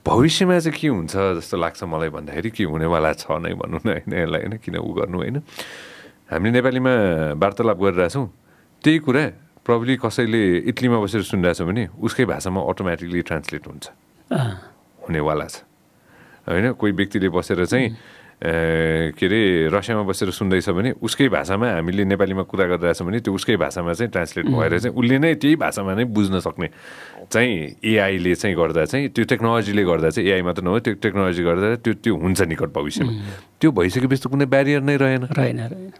भविष्यमा 0.06 0.58
चाहिँ 0.58 0.78
के 0.78 0.88
हुन्छ 0.88 1.14
जस्तो 1.42 1.56
लाग्छ 1.58 1.82
मलाई 1.82 2.08
भन्दाखेरि 2.14 2.50
के 2.54 2.64
हुनेवाला 2.64 3.12
छ 3.18 3.26
नै 3.42 3.58
भनौँ 3.58 3.80
न 3.82 3.88
होइन 3.90 4.12
यसलाई 4.14 4.40
होइन? 4.46 4.54
किन 4.62 4.76
उ 4.78 4.90
गर्नु 4.94 5.18
होइन? 5.18 5.36
हामीले 6.30 6.50
नेपालीमा 6.54 6.92
वार्तालाप 7.42 7.78
गरिरहेछौँ 7.82 8.26
त्यही 8.86 8.98
कुरा 9.02 9.24
प्रब्ली 9.66 9.94
कसैले 9.98 10.70
इटलीमा 10.70 10.98
बसेर 11.02 11.22
सुनिरहेछ 11.26 11.62
भने 11.66 11.82
उसकै 11.98 12.24
भाषामा 12.30 12.60
अटोमेटिकली 12.70 13.20
ट्रान्सलेट 13.26 13.66
हुन्छ। 13.66 13.84
हुनेवाला 15.10 15.46
छ। 15.50 15.66
होइन? 16.54 16.78
कोही 16.78 16.92
व्यक्तिले 16.94 17.28
बसेर 17.34 17.66
चाहिँ 17.66 17.88
के 19.16 19.26
अरे 19.26 19.72
रसियामा 19.72 20.02
बसेर 20.04 20.30
सुन्दैछ 20.30 20.68
भने 20.70 20.90
उसकै 21.02 21.28
भाषामा 21.32 21.66
हामीले 21.80 22.04
नेपालीमा 22.04 22.44
कुरा 22.44 22.64
गरिरहेछौँ 22.68 23.06
भने 23.08 23.18
त्यो 23.24 23.32
उसकै 23.32 23.56
भाषामा 23.56 23.92
चाहिँ 23.96 24.10
ट्रान्सलेट 24.12 24.46
भएर 24.52 24.78
चाहिँ 24.78 24.94
उसले 24.94 25.18
नै 25.18 25.34
त्यही 25.40 25.56
भाषामा 25.56 25.94
नै 25.96 26.04
बुझ्न 26.04 26.38
सक्ने 26.44 26.68
चाहिँ 27.32 27.82
एआईले 27.84 28.34
चाहिँ 28.34 28.56
गर्दा 28.56 28.84
चाहिँ 28.84 29.08
त्यो 29.14 29.24
टेक्नोलोजीले 29.24 29.82
गर्दा 29.84 30.08
चाहिँ 30.10 30.28
एआई 30.28 30.42
मात्र 30.42 30.62
नहो 30.62 30.78
त्यो 30.78 30.94
टेक्नोलोजी 31.02 31.42
गर्दा 31.42 31.74
त्यो 31.84 31.92
त्यो 32.02 32.12
हुन्छ 32.16 32.40
निकट 32.52 32.70
भविष्यमा। 32.74 33.12
त्यो 33.60 33.70
भइसकेपछि 33.72 34.22
त 34.22 34.26
कुनै 34.30 34.46
ब्यारियर 34.46 34.80
नै 34.82 34.96
रहेन। 34.96 35.22
रहेन 35.32 35.58
रहेन। 35.60 35.92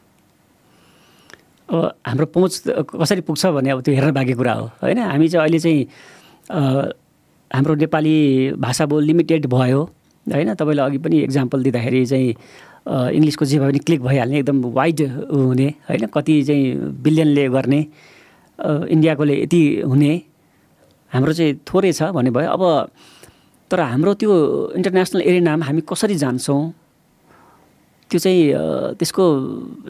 अब 1.69 1.83
हाम्रो 2.07 2.27
पहुँच 2.31 2.53
कसरी 2.95 3.21
पुग्छ 3.27 3.47
भन्ने 3.47 3.71
अब 3.71 3.81
त्यो 3.83 3.95
हेर्न 3.95 4.13
बाँकी 4.15 4.35
कुरा 4.39 4.53
हो। 4.55 4.67
होइन 4.83 4.99
हामी 4.99 5.29
चाहिँ 5.29 5.43
अहिले 5.43 5.59
चाहिँ 5.59 5.83
हाम्रो 7.51 7.75
नेपाली 7.75 8.17
भाषा 8.59 8.87
बोल 8.87 9.03
लिमिटेड 9.05 9.47
भयो। 9.47 9.83
होइन 10.27 10.55
तपाईँले 10.55 10.83
अघि 10.83 10.99
पनि 10.99 11.17
इक्जाम्पल 11.27 11.63
दिँदाखेरि 11.63 12.07
चाहिँ 12.07 12.31
इङ्ग्लिसको 12.87 13.45
जे 13.45 13.59
भए 13.59 13.67
पनि 13.67 13.79
क्लिक 13.83 14.01
भइहाल्ने 14.03 14.39
एकदम 14.39 14.63
वाइड 14.79 15.01
हुने। 15.27 15.69
होइन 15.91 16.07
कति 16.15 16.35
चाहिँ 16.43 16.65
बिलियनले 17.03 17.49
गर्ने 17.51 17.81
इन्डियाकोले 18.95 19.35
यति 19.43 19.63
हुने। 19.87 20.13
हाम्रो 21.13 21.33
चाहिँ 21.33 21.55
थोरै 21.67 21.93
छ 21.93 22.11
भन्ने 22.17 22.31
भयो। 22.31 22.51
अब 22.51 22.63
तर 23.71 23.81
हाम्रो 23.81 24.13
त्यो 24.15 24.31
इन्टरनेसनल 24.79 25.21
एरिनामा 25.23 25.65
हामी 25.67 25.83
कसरी 25.87 26.15
जान्छौँ? 26.15 26.61
त्यो 28.11 28.19
चाहिँ 28.19 28.43
त्यसको 28.99 29.25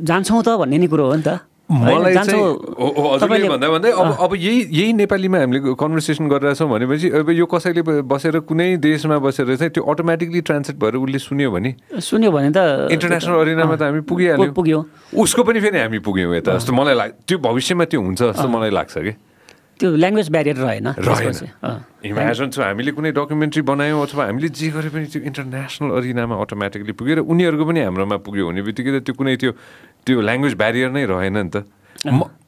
जान्छौँ 0.01 0.43
त 0.43 0.49
भन्ने 0.57 0.77
नै 0.81 0.89
कुरो 0.89 1.05
हो 1.13 1.17
नि 1.17 1.25
त। 1.25 1.45
मलाई 1.67 2.15
चाहिँ 2.15 3.51
भन्दा 3.51 3.69
भन्दै 3.69 3.91
अब 3.91 4.09
अब 4.23 4.33
यही 4.39 4.59
यही 4.71 4.93
नेपालीमा 5.03 5.39
हामीले 5.39 5.75
कन्भर्सेसन 5.75 6.25
गरिरहेछौँ 6.31 6.69
भनेपछि 6.71 7.07
अब 7.11 7.29
यो 7.35 7.47
कसैले 7.51 7.83
बसेर 8.07 8.47
कुनै 8.47 8.79
देशमा 8.79 9.19
बसेर 9.19 9.51
चाहिँ 9.59 9.75
त्यो 9.75 9.83
अटोमेटिकली 9.83 10.41
ट्रान्सलेट 10.47 10.79
भएर 10.79 10.95
उसले 10.97 11.19
सुन्यो 11.27 11.51
भने 11.51 11.71
सुन्यो 11.99 12.31
भने 12.31 12.51
त 12.55 12.87
इन्टरनेसनल 12.95 13.35
अरिनामा 13.35 13.77
त 13.77 13.83
हामी 13.83 14.01
पुगिहाल्यौँ। 14.07 14.55
पुग्यो। 14.55 14.79
उसको 15.19 15.43
पनि 15.43 15.59
फेरि 15.61 15.79
हामी 15.91 15.99
पुग्यौँ 16.07 16.35
यता। 16.39 16.55
जस्तो 16.55 16.73
मलाई 16.73 16.95
लाग्छ 16.95 17.15
त्यो 17.27 17.39
भविष्यमा 17.43 17.85
त्यो 17.91 18.01
हुन्छ 18.01 18.21
जस्तो 18.23 18.47
मलाई 18.47 18.71
लाग्छ 18.71 18.95
कि। 19.03 19.13
त्यो 19.77 19.89
ल्याङ्ग्वेज 19.93 20.29
ब्यारियर 20.33 20.57
रहेन। 20.57 20.87
रहेन। 20.97 21.37
इमेजिन 22.09 22.49
छ 22.49 22.59
हामीले 22.65 22.93
कुनै 22.97 23.11
डकुमेन्ट्री 23.13 23.63
बनायौँ 23.63 24.01
अथवा 24.09 24.23
हामीले 24.33 24.49
जे 24.49 24.69
गरे 24.73 24.89
पनि 24.89 25.07
त्यो 25.13 25.21
इन्टरनेसनल 25.29 25.91
अरिनामा 26.01 26.35
अटोमेटिकली 26.41 26.93
पुग्यो 26.97 27.15
र 27.17 27.21
उनीहरूको 27.29 27.65
पनि 27.69 27.81
हाम्रोमा 27.85 28.17
पुग्यो 28.25 28.45
भने 28.49 28.61
बित्तिकै 28.65 28.91
त 28.97 29.05
त्यो 29.05 29.15
कुनै 29.21 29.37
त्यो 29.37 29.53
त्यो 30.07 30.17
ल्याङ्ग्वेज 30.17 30.55
ब्यारियर 30.57 30.91
नै 30.97 31.05
रहेन 31.05 31.37
नि 31.37 31.51
त। 31.53 31.69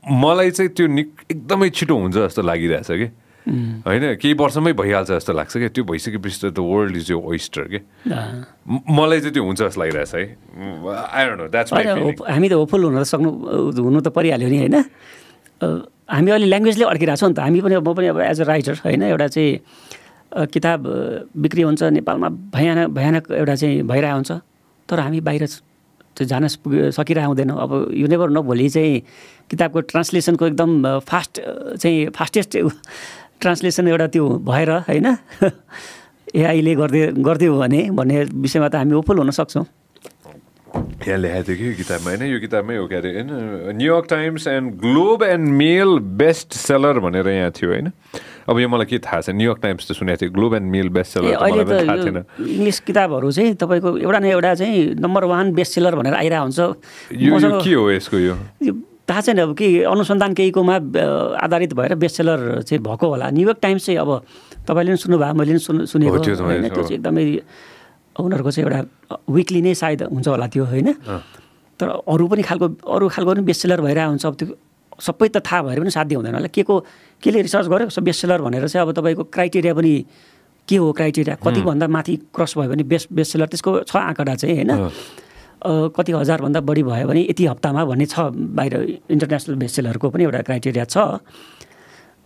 मलाई 0.08 0.50
चाहिँ 0.56 0.72
त्यो 0.72 0.86
निक 0.88 1.08
एकदमै 1.36 1.68
छिटो 1.68 1.94
हुन्छ 2.00 2.16
जस्तो 2.16 2.42
लागिरहेछ 2.48 2.90
कि। 2.96 3.08
होइन 3.48 4.20
केही 4.20 4.34
वर्षमै 4.36 4.72
भइहाल्छ 4.76 5.08
जस्तो 5.08 5.32
लाग्छ 5.32 5.52
क्या 5.56 5.68
त्यो 5.72 5.84
भइसकेपछि 5.84 6.52
त 6.52 6.58
वर्ल्ड 6.60 6.96
इज 6.96 7.10
यो 7.12 7.18
ओइस्टर 7.20 7.64
के। 7.72 7.80
मलाई 8.88 9.20
चाहिँ 9.20 9.34
त्यो 9.36 9.44
हुन्छ 9.44 9.60
जस्तो 9.68 9.80
लागिरहेछ 9.80 10.12
है। 10.16 10.24
हामी 12.28 12.48
त 12.48 12.54
होपफुल 12.60 12.82
हुन 12.88 13.04
सक्नु 13.04 13.30
हुनु 13.72 14.00
त 14.00 14.08
परिहाल्यो 14.12 14.48
नि 14.48 14.58
होइन? 14.64 14.76
हामी 15.62 16.30
अहिले 16.30 16.46
ल्याङ्ग्वेजले 16.46 16.84
अड्किरहेको 16.84 17.20
छ 17.20 17.24
नि 17.28 17.34
त। 17.34 17.38
हामी 17.44 17.60
पनि 17.60 17.74
म 17.78 17.94
पनि 17.94 18.06
अब 18.12 18.20
एज 18.20 18.40
अ 18.40 18.44
राइटर 18.44 18.74
होइन 18.84 19.02
एउटा 19.02 19.26
चाहिँ 19.34 20.46
किताब 20.52 20.80
बिक्री 21.36 21.62
हुन्छ 21.62 21.82
नेपालमा 21.98 22.28
भयानक 22.54 22.88
भयानक 22.94 23.24
एउटा 23.32 23.54
चाहिँ 23.54 23.82
भइरहेको 23.82 24.16
हुन्छ। 24.16 24.32
तर 24.88 24.98
हामी 25.00 25.20
बाहिर 25.20 25.44
त्यो 26.16 26.24
जान 26.26 26.46
सकिरहेको 26.48 27.28
हुँदैन। 27.28 27.50
अब 27.50 27.72
यो 27.94 28.06
नेभर 28.06 28.28
भोलि 28.42 28.68
चाहिँ 28.68 29.02
किताबको 29.50 29.80
ट्रान्सलेसनको 29.90 30.46
एकदम 30.46 30.70
फास्ट 31.08 31.40
चाहिँ 31.78 32.10
फास्टेस्ट 32.16 32.52
ट्रान्सलेसन 33.40 33.88
एउटा 33.88 34.06
त्यो 34.14 34.24
भएर 34.48 34.70
होइन 34.90 35.06
एआईले 36.38 36.74
गरिदियो 36.74 37.06
गरिदियो 37.24 37.52
भने 37.58 37.80
भन्ने 37.96 38.16
विषयमा 38.44 38.68
त 38.68 38.74
हामी 38.82 38.94
ओफुल 39.00 39.18
हुन 39.18 39.30
सक्छौँ। 39.30 39.64
यहाँ 40.68 41.18
लेखाएको 41.18 41.46
थियो 41.48 41.56
कि 41.56 41.74
किताबमा 41.76 42.10
होइन 42.10 42.22
यो 42.24 42.38
किताबमै 42.40 42.76
हो 42.76 42.86
क्या 42.86 42.98
अरे 42.98 43.12
होइन 43.12 43.30
New York 43.76 44.06
Times 44.10 44.46
and 44.48 44.72
Globe 44.78 45.22
and 45.24 45.48
Mail 45.54 45.98
best 46.16 46.52
seller 46.54 46.98
भनेर 47.00 47.28
यहाँ 47.28 47.50
थियो 47.52 47.70
होइन 47.70 47.92
अब 48.48 48.58
यो 48.58 48.68
मलाई 48.68 48.86
के 48.86 48.98
थाहा 49.00 49.20
छ 49.20 49.30
न्युयोर्क 49.32 49.60
टाइम्स 49.62 49.88
त 49.88 49.92
सुनेको 49.94 50.18
थियो 50.18 50.32
Globe 50.32 50.54
and 50.54 50.70
Mail 50.70 50.88
best 50.90 51.12
seller 51.12 51.34
अहिले 51.36 51.64
त 51.64 52.24
इङ्ग्लिस 52.40 52.80
किताबहरू 52.82 53.30
चाहिँ 53.30 53.54
तपाईँको 53.56 53.96
एउटा 53.98 54.18
न 54.18 54.24
एउटा 54.26 54.54
चाहिँ 54.56 54.84
नम्बर 54.98 55.24
वान 55.26 55.52
बेस्ट 55.54 55.72
सेलर 55.74 55.94
भनेर 55.94 56.14
आइरहेको 56.16 56.44
हुन्छ 56.44 56.60
यो 57.16 57.60
के 57.60 57.72
हो 57.72 57.90
यसको 57.90 58.18
यो 58.18 58.36
थाहा 59.08 59.20
छैन 59.22 59.38
अब 59.40 59.54
के 59.54 59.68
अनुसन्धान 59.86 60.34
केहीकोमा 60.34 60.76
आधारित 61.38 61.72
भएर 61.74 61.94
बेस्ट 61.96 62.16
सेलर 62.16 62.62
चाहिँ 62.62 62.82
भएको 62.82 63.08
होला 63.08 63.30
न्युयोर्क 63.30 63.58
टाइम्स 63.62 63.86
चाहिँ 63.86 63.98
अब 63.98 64.10
तपाईँले 64.66 64.90
पनि 64.90 64.96
सुन्नुभयो 64.98 65.34
मैले 65.34 65.52
पनि 65.52 65.58
सुन् 65.60 65.84
सुनेको 65.88 66.18
त्यो 66.20 66.34
चाहिँ 66.36 66.92
एकदमै 66.92 67.26
उनीहरूको 68.18 68.50
चाहिँ 68.50 68.66
एउटा 68.66 68.80
विकली 69.30 69.60
नै 69.62 69.74
सायद 69.74 70.02
हुन्छ 70.10 70.28
होला 70.28 70.46
त्यो 70.46 70.64
होइन? 70.64 70.88
तर 71.80 71.88
अरू 72.06 72.24
पनि 72.28 72.42
खालको 72.42 72.66
अरू 72.82 73.08
खालको 73.08 73.30
पनि 73.34 73.42
बेस्ट 73.46 73.62
सेलर 73.62 73.80
भइरहेको 73.80 74.10
हुन्छ। 74.10 74.26
अब 74.26 74.34
त्यो 74.34 74.48
सबै 74.98 75.28
त 75.28 75.38
थाहा 75.46 75.62
भएर 75.62 75.78
पनि 75.80 75.90
साध्य 75.94 76.14
हुँदैन 76.18 76.34
होला। 76.34 76.50
के 76.50 76.62
को 76.66 76.74
केले 77.22 77.42
रिसर्च 77.46 77.66
गर्यो? 77.70 77.88
सो 77.94 78.00
बेस्ट 78.02 78.20
सेलर 78.26 78.42
भनेर 78.42 78.66
चाहिँ 78.66 78.82
अब 78.82 78.92
तपाईँको 78.98 79.24
क्राइटेरिया 79.30 79.74
पनि 79.78 79.92
के 80.68 80.76
हो 80.76 80.92
क्राइटेरिया 80.92 81.34
कतिभन्दा 81.38 81.86
माथि 81.86 82.14
क्रस 82.34 82.58
भयो 82.58 82.68
भने 82.68 82.82
बेस्ट 82.82 83.08
बेस्ट 83.14 83.32
सेलर 83.32 83.46
त्यसको 83.54 83.70
छ 83.86 83.96
आँकडा 83.96 84.34
चाहिँ 84.34 84.56
होइन? 84.58 84.72
कति 85.94 86.12
हजारभन्दा 86.12 86.60
बढी 86.60 86.82
भयो 86.82 87.06
भने 87.08 87.22
यति 87.30 87.46
हप्तामा 87.46 87.84
भन्ने 87.84 88.06
छ 88.06 88.30
बाहिर 88.34 88.74
इन्टरनेसनल 89.10 89.54
बेस्ट 89.62 89.74
सेलरको 89.76 90.10
पनि 90.10 90.22
एउटा 90.24 90.42
क्राइटेरिया 90.50 90.84
छ। 90.84 91.22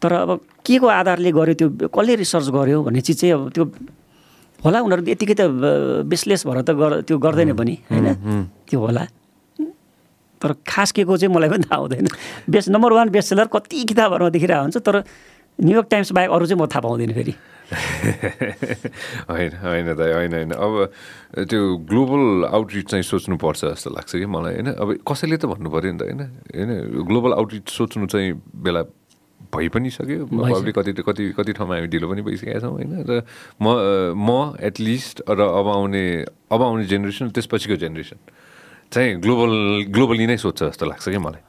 तर 0.03 0.13
अब 0.13 0.41
के 0.67 0.79
को 0.81 0.87
आधारले 0.89 1.31
गर्यो 1.33 1.55
त्यो 1.55 1.69
कसले 1.89 2.15
रिसर्च 2.25 2.49
गर्यो 2.51 2.83
भन्ने 2.83 3.01
चिज 3.01 3.21
चाहिँ 3.21 3.33
अब 3.35 3.51
त्यो 3.55 3.65
होला 4.65 4.79
उनीहरू 4.87 5.03
यतिकै 5.11 5.35
त 5.35 5.43
बेसलेस 6.07 6.47
भएर 6.47 6.63
त 6.63 6.71
त्यो 7.07 7.19
गर्दैन 7.19 7.53
पनि 7.59 7.75
होइन? 7.91 8.07
त्यो 8.69 8.79
होला। 8.79 9.05
तर 10.41 10.53
खास 10.67 10.91
के 10.93 11.05
को 11.07 11.17
चाहिँ 11.17 11.35
मलाई 11.35 11.49
पनि 11.51 11.65
थाहा 11.71 11.81
हुँदैन। 11.83 12.07
Best 12.51 12.69
number 12.75 12.93
one 12.93 13.09
best 13.15 13.29
seller 13.31 13.47
कति 13.47 13.85
किताबहरूमा 13.91 14.31
देखिरहेको 14.35 14.63
हुन्छ 14.63 14.79
तर 14.83 15.03
न्युयोर्क 15.59 15.87
टाइम्स 15.91 16.13
बाहेक 16.13 16.31
अरू 16.31 16.47
चाहिँ 16.47 16.61
म 16.63 16.67
थाहा 16.67 16.81
पाउँदैन 16.83 17.13
फेरि। 17.15 17.35
होइन 19.33 19.53
होइन 19.63 19.87
त 19.95 20.01
होइन 20.03 20.33
होइन। 20.35 20.51
अब 20.53 20.73
त्यो 21.47 21.61
ग्लोबल 21.89 22.23
आउटरिच 22.51 22.87
चाहिँ 22.91 23.05
सोच्नुपर्छ 23.07 23.61
जस्तो 23.65 23.91
लाग्छ 23.91 24.11
कि 24.19 24.27
मलाई 24.27 24.55
होइन? 24.61 24.69
अब 24.83 24.89
कसैले 25.07 25.37
त 25.39 25.47
भन्नु 25.47 25.71
पऱ्यो 25.71 25.93
नि 25.93 25.99
त 25.99 26.03
होइन? 26.11 26.21
होइन 26.55 26.71
ग्लोबल 27.07 27.33
आउटरिच 27.39 27.67
सोच्नु 27.71 28.07
चाहिँ 28.11 28.33
बेला 28.51 28.83
भइ 29.53 29.69
पनि 29.69 29.91
सक्यो। 29.91 30.27
पब्लिक 30.27 30.75
कति 30.75 30.93
कति 31.05 31.25
कति 31.37 31.53
ठाउँमा 31.53 31.75
हामी 31.77 31.89
ढिलो 31.93 32.09
पनि 32.09 32.23
भइसकेका 32.25 32.61
छौँ 32.61 32.73
होइन? 32.73 33.05
र 33.05 33.23
म 33.61 33.67
म 34.17 34.57
एटलिस्ट 34.61 35.29
र 35.29 35.41
अब 35.41 35.67
आउने 35.69 36.05
अब 36.49 36.61
आउने 36.63 36.85
जेनेरेसन 36.89 37.31
त्यसपछिको 37.37 37.77
जेनेरेसन 37.77 38.19
चाहिँ 38.93 39.21
ग्लोबल 39.21 39.53
ग्लोबली 39.93 40.27
नै 40.27 40.37
सोध्छ 40.37 40.73
जस्तो 40.73 40.85
लाग्छ 40.87 41.09
कि 41.09 41.19
मलाई। 41.19 41.43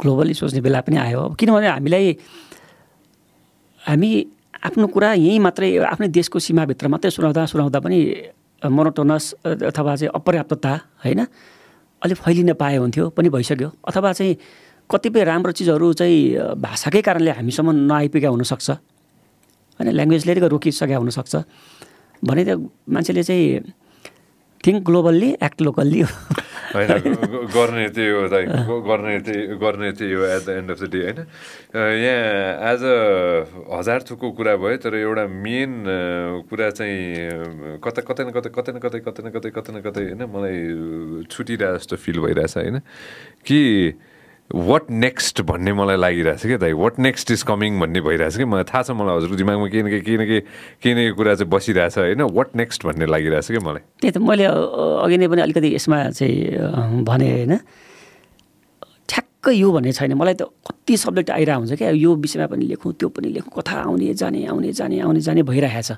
ग्लोबली 0.00 0.34
सोच्ने 0.34 0.60
बेला 0.60 0.80
पनि 0.84 0.96
आयो। 0.96 1.20
अब 1.20 1.36
किनभने 1.36 1.68
हामीलाई 1.68 2.06
हामी 3.80 4.10
आफ्नो 4.62 4.86
कुरा 4.92 5.12
यहीँ 5.14 5.38
मात्रै 5.40 5.68
आफ्नै 5.88 6.08
देशको 6.08 6.38
सीमाभित्र 6.38 6.88
मात्रै 6.88 7.10
सुनाउँदा 7.10 7.44
सुनाउँदा 7.48 7.80
पनि 7.80 7.98
मोनोटोनस 8.62 9.24
अथवा 9.42 9.92
चाहिँ 9.96 10.12
अपर्याप्तता 10.14 10.72
होइन? 11.04 11.20
अलिक 12.02 12.18
फैलिन 12.18 12.52
पाए 12.58 12.76
हुन्थ्यो 12.76 13.08
पनि 13.10 13.28
भइसक्यो। 13.28 13.68
अथवा 13.88 14.12
चाहिँ 14.12 14.34
कतिपय 14.92 15.24
राम्रो 15.24 15.52
चिजहरू 15.58 15.92
चाहिँ 16.00 16.20
भाषाकै 16.60 17.00
कारणले 17.00 17.30
हामीसम्म 17.40 17.70
नआइपुगेका 17.88 18.28
हुनसक्छ। 18.28 18.68
होइन 19.80 19.88
ल्याङ्ग्वेजले 19.98 20.32
रोकिसकेका 20.52 20.96
हुनसक्छ। 21.02 21.34
भने 22.22 22.42
त 22.44 22.50
मान्छेले 22.92 23.22
चाहिँ 23.24 23.72
थिङ्क 24.62 24.78
ग्लोबल्ली 24.86 25.28
एक्ट 25.42 25.58
लोकल्ली 25.66 26.00
होइन 26.72 26.88
गर्ने 27.52 27.88
त्यही 27.92 28.10
हो 28.14 28.74
गर्ने 28.86 29.18
त्यही 29.26 29.40
गर्ने 29.60 29.90
त्यही 29.92 30.12
हो 30.12 30.22
at 30.24 30.42
the 30.46 30.48
end 30.60 30.70
of 30.70 30.78
the 30.80 30.84
day 30.92 31.00
होइन? 31.02 31.18
यहाँ 31.74 32.22
एज 32.72 32.82
अ 32.84 32.96
हजार 33.76 33.98
थुकको 34.08 34.30
कुरा 34.38 34.54
भयो 34.56 34.76
तर 34.80 34.94
एउटा 34.96 35.24
मेन 35.26 35.72
कुरा 36.48 36.68
चाहिँ 36.78 37.76
कता 37.84 38.00
कतै 38.08 38.22
न 38.24 38.30
कतै 38.32 38.50
कतै 38.56 38.72
न 38.72 38.78
कतै 38.80 39.00
कतै 39.04 39.22
न 39.24 39.28
कतै 39.34 39.50
कतै 39.50 39.72
न 39.72 39.78
कतै 39.84 40.02
होइन? 40.08 40.22
मलाई 40.32 41.26
छुटिरहेको 41.28 41.76
जस्तो 41.76 41.96
फिल 41.96 42.18
भइरहेछ 42.24 42.56
होइन? 42.56 42.78
कि 43.44 43.60
वाट 44.52 44.90
नेक्स्ट 44.90 45.40
भन्ने 45.48 45.72
मलाई 45.72 45.96
लागिरहेको 45.96 46.38
छ 46.38 46.46
क्या 46.46 46.56
दाइ? 46.60 46.72
वाट 46.76 46.98
नेक्स्ट 46.98 47.30
इज 47.30 47.42
कमिङ 47.48 47.80
भन्ने 47.80 48.00
भइरहेछ 48.04 48.36
कि? 48.36 48.44
मलाई 48.44 48.64
थाहा 48.68 48.82
छ 48.82 48.90
मलाई 48.92 49.16
हजुरको 49.16 49.36
दिमागमा 49.40 49.66
केही 49.72 49.82
न 49.82 49.88
केही 49.88 50.02
केही 50.04 50.16
न 50.16 50.24
केही 50.28 50.40
केही 50.82 50.92
न 50.92 50.98
केही 50.98 51.12
कुरा 51.16 51.34
चाहिँ 51.40 51.50
बसिरहेछ 51.50 51.98
होइन? 51.98 52.20
वाट 52.36 52.48
नेक्स्ट 52.56 52.84
भन्ने 52.84 53.06
लागिरहेछ 53.08 53.48
कि 53.48 53.60
मलाई? 53.64 53.82
त्यही 54.00 54.12
त 54.12 54.18
मैले 54.20 54.44
अघि 54.44 55.16
नै 55.16 55.26
पनि 55.32 55.40
अलिकति 55.48 55.68
यसमा 55.74 55.98
चाहिँ 56.12 56.36
भने 57.00 57.28
होइन? 57.32 57.54
ठ्याक्कै 59.08 59.52
यो 59.56 59.68
भन्ने 59.72 59.92
छैन। 59.92 60.12
मलाई 60.20 60.34
त 60.36 60.52
कति 60.68 60.96
सब्जेक्ट 61.00 61.30
आइरहेको 61.32 61.60
हुन्छ 61.60 61.72
क्या। 61.80 61.90
यो 61.96 62.10
विषयमा 62.12 62.46
पनि 62.52 62.64
लेखौँ 62.76 62.92
त्यो 62.92 63.08
पनि 63.08 63.28
लेखौँ। 63.32 63.52
कथा 63.56 63.88
आउने 63.88 64.12
जाने 64.20 64.46
आउने 64.52 64.72
जाने 64.76 65.00
आउने 65.00 65.20
जाने 65.20 65.42
भइरहेछ। 65.48 65.90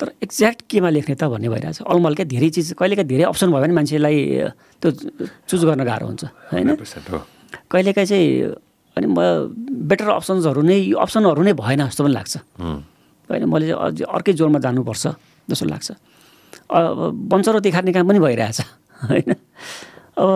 तर 0.00 0.08
एक्ज्याक्ट 0.24 0.60
केमा 0.72 0.88
लेख्ने 0.88 1.14
त 1.20 1.28
भन्ने 1.28 1.48
भइरहेछ। 1.52 1.84
अलमल 1.84 2.14
क्या 2.16 2.26
धेरै 2.32 2.48
चिज 2.48 2.72
कहिलेकाहीँ 2.80 3.08
धेरै 3.12 3.24
अप्सन 3.28 3.52
भयो 3.52 3.60
भने 3.60 3.74
मान्छेलाई 3.76 4.16
त्यो 4.80 4.88
चुज 5.46 5.60
गर्न 5.68 5.84
गाह्रो 5.84 6.06
हुन्छ 6.08 6.24
होइन? 6.50 6.68
कहिलेकाहीँ 7.70 8.06
चाहिँ 8.06 8.28
अनि 8.96 9.06
म 9.08 9.18
बेटर 9.88 10.08
अप्सन्सहरू 10.20 10.62
नै 10.62 10.76
यो 10.92 10.96
अप्सनहरू 10.98 11.42
नै 11.42 11.52
भएन 11.56 11.88
जस्तो 11.88 12.04
पनि 12.04 12.12
लाग्छ। 12.12 12.36
होइन 13.30 13.44
मैले 13.48 13.66
चाहिँ 13.72 13.80
अझ 13.80 14.02
अर्कै 14.02 14.32
जोरमा 14.36 14.58
जानुपर्छ 14.60 15.04
जस्तो 15.48 15.66
लाग्छ। 15.66 15.88
अब 16.70 16.98
बन्चरो 17.32 17.60
देखार्ने 17.60 17.92
काम 17.92 18.08
पनि 18.08 18.18
भइरहेछ 18.20 18.60
होइन? 19.08 19.30
अब 20.20 20.28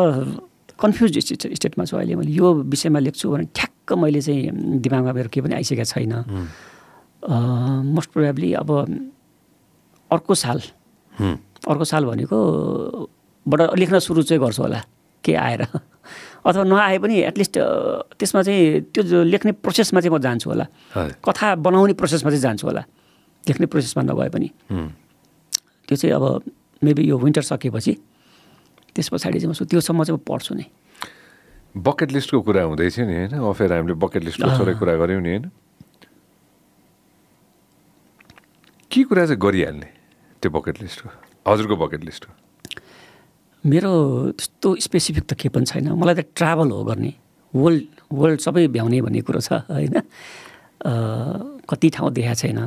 कन्फ्युज 0.80 1.18
स्टेट 1.18 1.52
स्टेटमा 1.56 1.84
छु 1.84 1.96
अहिले 1.96 2.14
मैले। 2.16 2.32
यो 2.32 2.46
विषयमा 2.72 2.98
लेख्छु 3.00 3.28
भने 3.28 3.44
ठ्याक्क 3.52 3.92
मैले 3.96 4.20
चाहिँ 4.20 4.80
दिमागमा 4.80 5.12
मेरो 5.12 5.28
केही 5.28 5.44
पनि 5.44 5.54
आइसकेको 5.60 5.84
छैन। 5.84 6.12
मोस्ट 7.92 8.08
प्रोभाब्ली 8.12 8.52
अब 8.60 8.70
अर्को 10.10 10.34
साल। 10.34 10.60
अर्को 11.68 11.84
साल 11.84 12.04
भनेको 12.04 12.38
बाट 13.46 13.60
लेख्न 13.78 13.98
सुरु 13.98 14.22
चाहिँ 14.22 14.40
गर्छु 14.40 14.62
होला 14.62 14.80
के 15.24 15.34
आएर। 15.34 15.62
अथवा 16.46 16.64
नआए 16.64 16.98
पनि 17.02 17.14
एटलिस्ट 17.26 17.54
त्यसमा 18.18 18.40
चाहिँ 18.46 18.94
त्यो 18.94 19.22
लेख्ने 19.26 19.52
प्रोसेसमा 19.66 19.98
चाहिँ 20.00 20.14
म 20.14 20.18
जान्छु 20.22 20.46
होला। 20.50 20.66
कथा 21.18 21.46
बनाउने 21.58 21.94
प्रोसेसमा 21.98 22.30
चाहिँ 22.30 22.42
जान्छु 22.42 22.66
होला। 22.66 22.82
लेख्ने 23.50 23.66
प्रोसेसमा 23.66 24.02
नगए 24.06 24.30
पनि। 24.30 24.48
त्यो 25.86 25.96
चाहिँ 25.98 26.14
अब 26.14 26.24
मेबी 26.82 27.02
यो 27.10 27.16
विन्टर 27.18 27.42
सकेपछि 27.42 27.92
त्यस 28.94 29.08
पछाडि 29.10 29.38
चाहिँ 29.42 29.50
म 29.50 29.64
त्योसम्म 29.66 30.00
चाहिँ 30.06 30.18
म 30.18 30.22
पढ्छु 30.22 30.54
नै। 30.54 30.66
बकेट 31.76 32.10
लिस्टको 32.14 32.40
कुरा 32.40 32.62
हुँदै 32.72 32.88
थियो 32.88 33.04
नि 33.06 33.14
होइन? 33.26 33.32
अफेर 33.36 33.72
हामीले 33.72 33.94
बकेट 34.00 34.22
लिस्टको 34.24 34.50
थोरै 34.56 34.74
कुरा 34.80 34.94
गऱ्यौँ 34.96 35.20
नि 35.20 35.30
होइन? 35.30 35.44
के 38.90 39.02
कुरा 39.04 39.22
चाहिँ 39.28 39.40
गरिहाल्ने 39.42 39.88
त्यो 40.40 40.50
बकेट 40.56 40.76
लिस्टको 40.80 41.08
हजुरको 41.50 41.76
बकेट 41.76 42.02
लिस्टको 42.08 42.32
मेरो 43.66 43.92
त्यस्तो 44.38 44.68
स्पेसिफिक 44.86 45.24
त 45.26 45.32
केही 45.34 45.50
पनि 45.50 45.66
छैन। 45.66 45.90
मलाई 45.98 46.14
त 46.14 46.30
ट्राभल 46.38 46.68
हो 46.70 46.80
गर्ने। 46.86 47.12
वर्ल्ड 47.54 47.84
वर्ल्ड 48.12 48.40
सबै 48.46 48.66
भ्याउने 48.70 48.98
भन्ने 49.02 49.20
कुरो 49.26 49.40
छ 49.42 49.66
होइन? 49.66 49.96
कति 51.66 51.88
ठाउँ 51.94 52.10
देखाएको 52.14 52.40
छैन। 52.40 52.60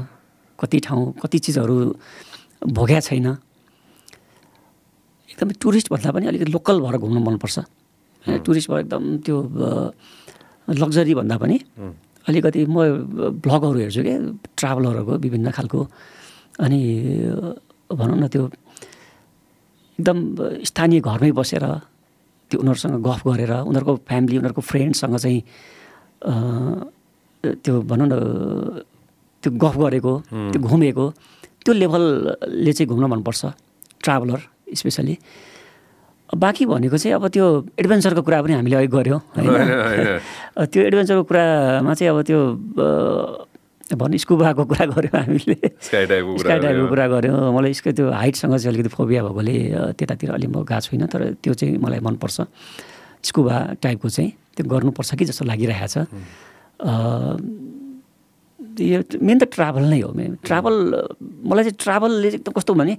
कति 0.59 0.77
ठाउँ 0.85 1.03
कति 1.23 1.38
चिजहरू 1.39 1.76
भोग्या 2.76 2.99
छैन। 3.07 3.27
एकदमै 5.30 5.53
टुरिस्ट 5.61 5.88
भन्दा 5.93 6.09
पनि 6.11 6.26
अलिकति 6.27 6.51
लोकल 6.51 6.77
भएर 6.84 6.95
घुम्नु 6.99 7.19
मनपर्छ। 7.23 7.57
होइन 8.27 8.43
टुरिस्ट 8.43 8.67
भएर 8.69 8.80
एकदम 8.84 9.03
त्यो 9.23 9.38
लग्जरी 10.67 11.13
भन्दा 11.15 11.35
पनि 11.39 11.57
अलिकति 12.27 12.59
म 12.67 12.76
भ्लगहरू 13.39 13.77
हेर्छु 13.80 14.01
क्या 14.03 14.17
ट्राभलरहरूको 14.59 15.13
विभिन्न 15.23 15.47
खालको। 15.55 15.80
अनि 16.59 16.80
भनौँ 17.88 18.17
न 18.19 18.27
त्यो 18.27 18.43
एकदम 19.99 20.17
स्थानीय 20.63 20.99
घरमै 20.99 21.31
बसेर 21.31 21.65
त्यो 22.51 22.57
उनीहरूसँग 22.59 23.03
गफ 23.03 23.21
गरेर 23.27 23.51
उनीहरूको 23.67 23.93
फ्यामिली 24.07 24.35
उनीहरूको 24.39 24.61
फ्रेन्डसँग 24.61 25.15
चाहिँ 25.19 25.41
त्यो 27.43 27.73
भनौँ 27.84 28.07
न 28.07 28.13
त्यो 29.43 29.49
गफ 29.53 29.76
गरेको 29.77 30.13
त्यो 30.51 30.59
घुमेको 30.59 31.05
त्यो 31.63 31.73
लेभलले 31.73 32.71
चाहिँ 32.73 32.88
घुम्न 32.88 33.05
मनपर्छ 33.11 33.45
ट्राभलर 34.03 34.39
स्पेसली। 34.76 35.15
बाँकी 36.30 36.65
भनेको 36.65 36.97
चाहिँ 36.97 37.15
अब 37.15 37.27
त्यो 37.27 37.45
एडभेन्चरको 37.80 38.21
कुरा 38.21 38.41
पनि 38.41 38.53
हामीले 38.53 38.76
अघि 38.76 38.88
गऱ्यौँ 38.88 39.19
होइन 39.35 40.65
त्यो 40.65 40.81
एडभेन्चरको 40.84 41.23
कुरामा 41.23 41.93
चाहिँ 41.93 42.09
अब 42.13 42.21
त्यो 42.21 42.39
अ, 43.90 43.95
भन्नु 43.98 44.18
स्कुबाको 44.24 44.64
कुरा 44.70 44.86
गऱ्यौँ 44.94 45.18
हामीले। 45.20 45.57
स्काई 46.40 46.60
डाइभको 46.61 46.86
कुरा 46.94 47.07
गऱ्यौँ। 47.14 47.38
मलाई 47.57 47.72
यसको 47.74 47.90
त्यो 47.98 48.06
हाइटसँग 48.14 48.53
चाहिँ 48.57 48.70
अलिकति 48.74 48.90
फोबिया 48.94 49.22
भएकोले 49.26 49.56
त्यतातिर 49.98 50.30
अलि 50.38 50.48
म 50.48 50.61
गएको 50.61 50.80
छुइनँ 50.86 51.07
तर 51.10 51.22
त्यो 51.41 51.53
चाहिँ 51.57 51.78
मलाई 51.82 51.99
मनपर्छ। 52.06 52.38
स्कुबा 53.26 53.56
टाइपको 53.84 54.07
चाहिँ 54.10 54.30
त्यो 54.56 54.64
गर्नुपर्छ 54.70 55.10
कि 55.20 55.26
जस्तो 55.30 55.44
लागिरहेको 55.49 55.88
छ। 55.90 55.98
यो 58.80 58.99
मेन 59.20 59.38
त 59.40 59.44
ट्राभल 59.52 59.84
नै 59.91 59.99
हो 60.06 60.11
मेन 60.16 60.32
ट्राभल 60.45 60.76
मलाई 61.20 61.64
चाहिँ 61.68 61.78
ट्राभलले 61.84 62.28
एकदम 62.40 62.52
कस्तो 62.56 62.74
भने 62.80 62.94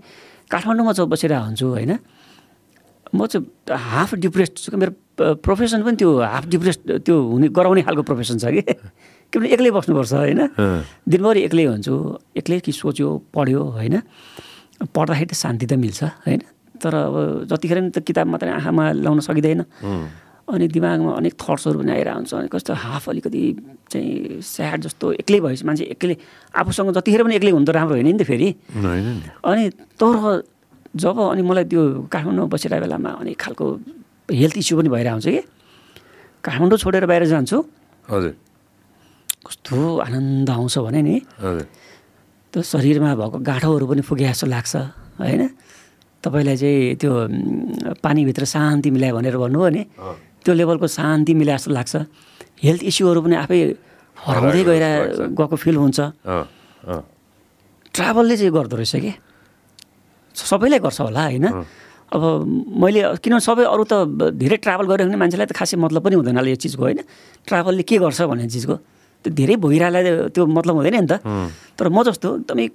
काठमाडौँमा 0.53 0.93
चाहिँ 0.93 1.09
बसिरहेको 1.09 1.45
हुन्छु 1.47 1.67
होइन 1.73 1.93
म 3.17 3.27
चाहिँ 3.27 3.47
हाफ 3.71 4.15
डिप्रेस्ड 4.21 4.55
छु 4.61 4.69
कि 4.71 4.77
मेरो 4.77 4.93
प्रोफेसन 5.41 5.81
पनि 5.83 5.97
त्यो 5.97 6.11
हाफ 6.21 6.45
डिप्रेस्ड 6.53 6.81
त्यो 7.07 7.15
हुने 7.33 7.49
गराउने 7.49 7.83
खालको 7.83 8.03
प्रोफेसन 8.05 8.37
छ 8.39 8.45
कि। 8.55 8.63
किनभने 9.31 9.49
एक्लै 9.55 9.71
बस्नुपर्छ 9.71 10.13
होइन। 10.13 10.41
दिनभरि 11.07 11.41
एक्लै 11.49 11.65
हुन्छु 11.71 11.95
एक्लै 12.37 12.59
कि 12.61 12.73
सोच्यो 12.75 13.09
पढ्यो 13.35 13.61
होइन? 13.79 13.97
पढ्दाखेरि 14.91 15.29
त 15.31 15.35
शान्ति 15.35 15.67
त 15.71 15.73
मिल्छ 15.79 16.01
होइन? 16.27 16.41
तर 16.83 16.95
अब 16.95 17.17
जतिखेर 17.47 17.79
नि 17.81 17.91
त 17.95 18.03
किताब 18.03 18.27
मात्रै 18.27 18.51
आँखामा 18.59 18.85
लाउन 19.07 19.21
सकिँदैन। 19.23 19.63
अनि 20.51 20.67
दिमागमा 20.67 21.11
अनेक 21.15 21.35
थट्सहरू 21.39 21.79
पनि 21.79 21.93
आइरहेको 21.95 22.19
हुन्छ 22.19 22.33
अनि 22.35 22.49
कस्तो 22.51 22.73
हाफ 22.75 23.05
अलिकति 23.15 23.43
चाहिँ 23.87 24.43
स्याड 24.43 24.79
जस्तो 24.83 25.07
एक्लै 25.23 25.39
भएपछि 25.47 25.63
मान्छे 25.63 25.85
एक्लै 25.95 26.17
आफूसँग 26.59 26.91
जतिखेर 26.99 27.23
पनि 27.23 27.35
एक्लै 27.39 27.51
हुनु 27.55 27.67
त 27.69 27.71
राम्रो 27.71 27.95
होइन 27.95 28.09
नि 28.11 28.19
त 28.19 28.27
फेरि। 28.27 28.49
अनि 29.47 29.63
तर 29.95 30.43
जब 30.91 31.17
अनि 31.23 31.43
मलाई 31.47 31.65
त्यो 31.71 32.11
काठमाडौँ 32.11 32.49
बसिरहेको 32.51 32.83
बेलामा 32.83 33.11
अनेक 33.23 33.37
खालको 33.39 33.65
हेल्थ 34.27 34.57
इस्यु 34.59 34.75
पनि 34.75 34.89
भइरहेको 34.91 35.15
हुन्छ 35.15 35.29
कि। 35.31 35.43
काठमाडौँ 36.43 36.79
छोडेर 36.83 37.07
बाहिर 37.07 37.31
जान्छु। 37.31 37.59
हजुर। 38.11 38.35
कस्तो 39.41 39.77
आनन्द 40.05 40.51
आउँछ 40.51 40.79
भने 40.79 41.01
नि 41.03 41.17
त्यो 42.53 42.61
शरीरमा 42.63 43.15
भएको 43.15 43.39
गाँठोहरू 43.41 43.85
पनि 43.87 44.03
पुगे 44.03 44.27
जस्तो 44.29 44.47
लाग्छ 44.47 44.75
होइन? 45.23 45.43
तपाईँलाई 46.21 46.57
चाहिँ 46.57 46.95
त्यो 47.01 47.13
पानीभित्र 48.05 48.45
शान्ति 48.45 48.89
मिलायो 48.91 49.15
भनेर 49.17 49.37
भन्नुभयो 49.41 49.71
नि। 49.71 49.83
त्यो 50.45 50.53
लेभलको 50.53 50.87
शान्ति 50.87 51.33
मिलाए 51.35 51.57
जस्तो 51.57 51.71
लाग्छ। 51.73 51.95
हेल्थ 52.61 52.83
इस्युहरू 52.91 53.21
पनि 53.25 53.37
आफै 53.45 53.59
हराउँदै 54.17 54.63
गएर। 54.69 54.85
गएको 55.33 55.57
फिल 55.57 55.77
हुन्छ। 55.81 55.99
ट्राभलले 57.95 58.35
चाहिँ 58.37 58.53
गर्दो 58.53 58.77
रहेछ 58.77 58.95
कि? 59.01 59.13
सबैलाई 60.37 60.79
गर्छ 60.85 61.01
होला 61.01 61.23
होइन? 61.25 61.47
अब 62.11 62.23
मैले 62.83 63.01
किनभने 63.23 63.41
सबै 63.41 63.65
अरू 63.65 63.85
त 63.87 63.95
धेरै 64.35 64.57
ट्राभल 64.59 64.87
गऱ्यो 64.91 65.07
भने 65.07 65.17
मान्छेलाई 65.17 65.47
त 65.47 65.53
खासै 65.55 65.77
मतलब 65.79 66.03
पनि 66.03 66.15
हुँदैन 66.19 66.37
होला 66.37 66.51
यो 66.51 66.59
चिजको 66.59 66.83
होइन? 66.83 67.01
ट्राभलले 67.47 67.83
के 67.87 67.97
गर्छ 68.03 68.21
भन्ने 68.27 68.51
चिजको? 68.51 68.77
त्यो 69.23 69.31
धेरै 69.35 69.57
भइरहेलाई 69.61 70.03
त्यो 70.35 70.43
मतलब 70.47 70.75
हुँदैन 70.77 70.97
नि 71.01 71.09
त। 71.11 71.21
तर 71.77 71.89
म 71.89 72.03
जस्तो 72.09 72.29
एकदमै 72.49 72.67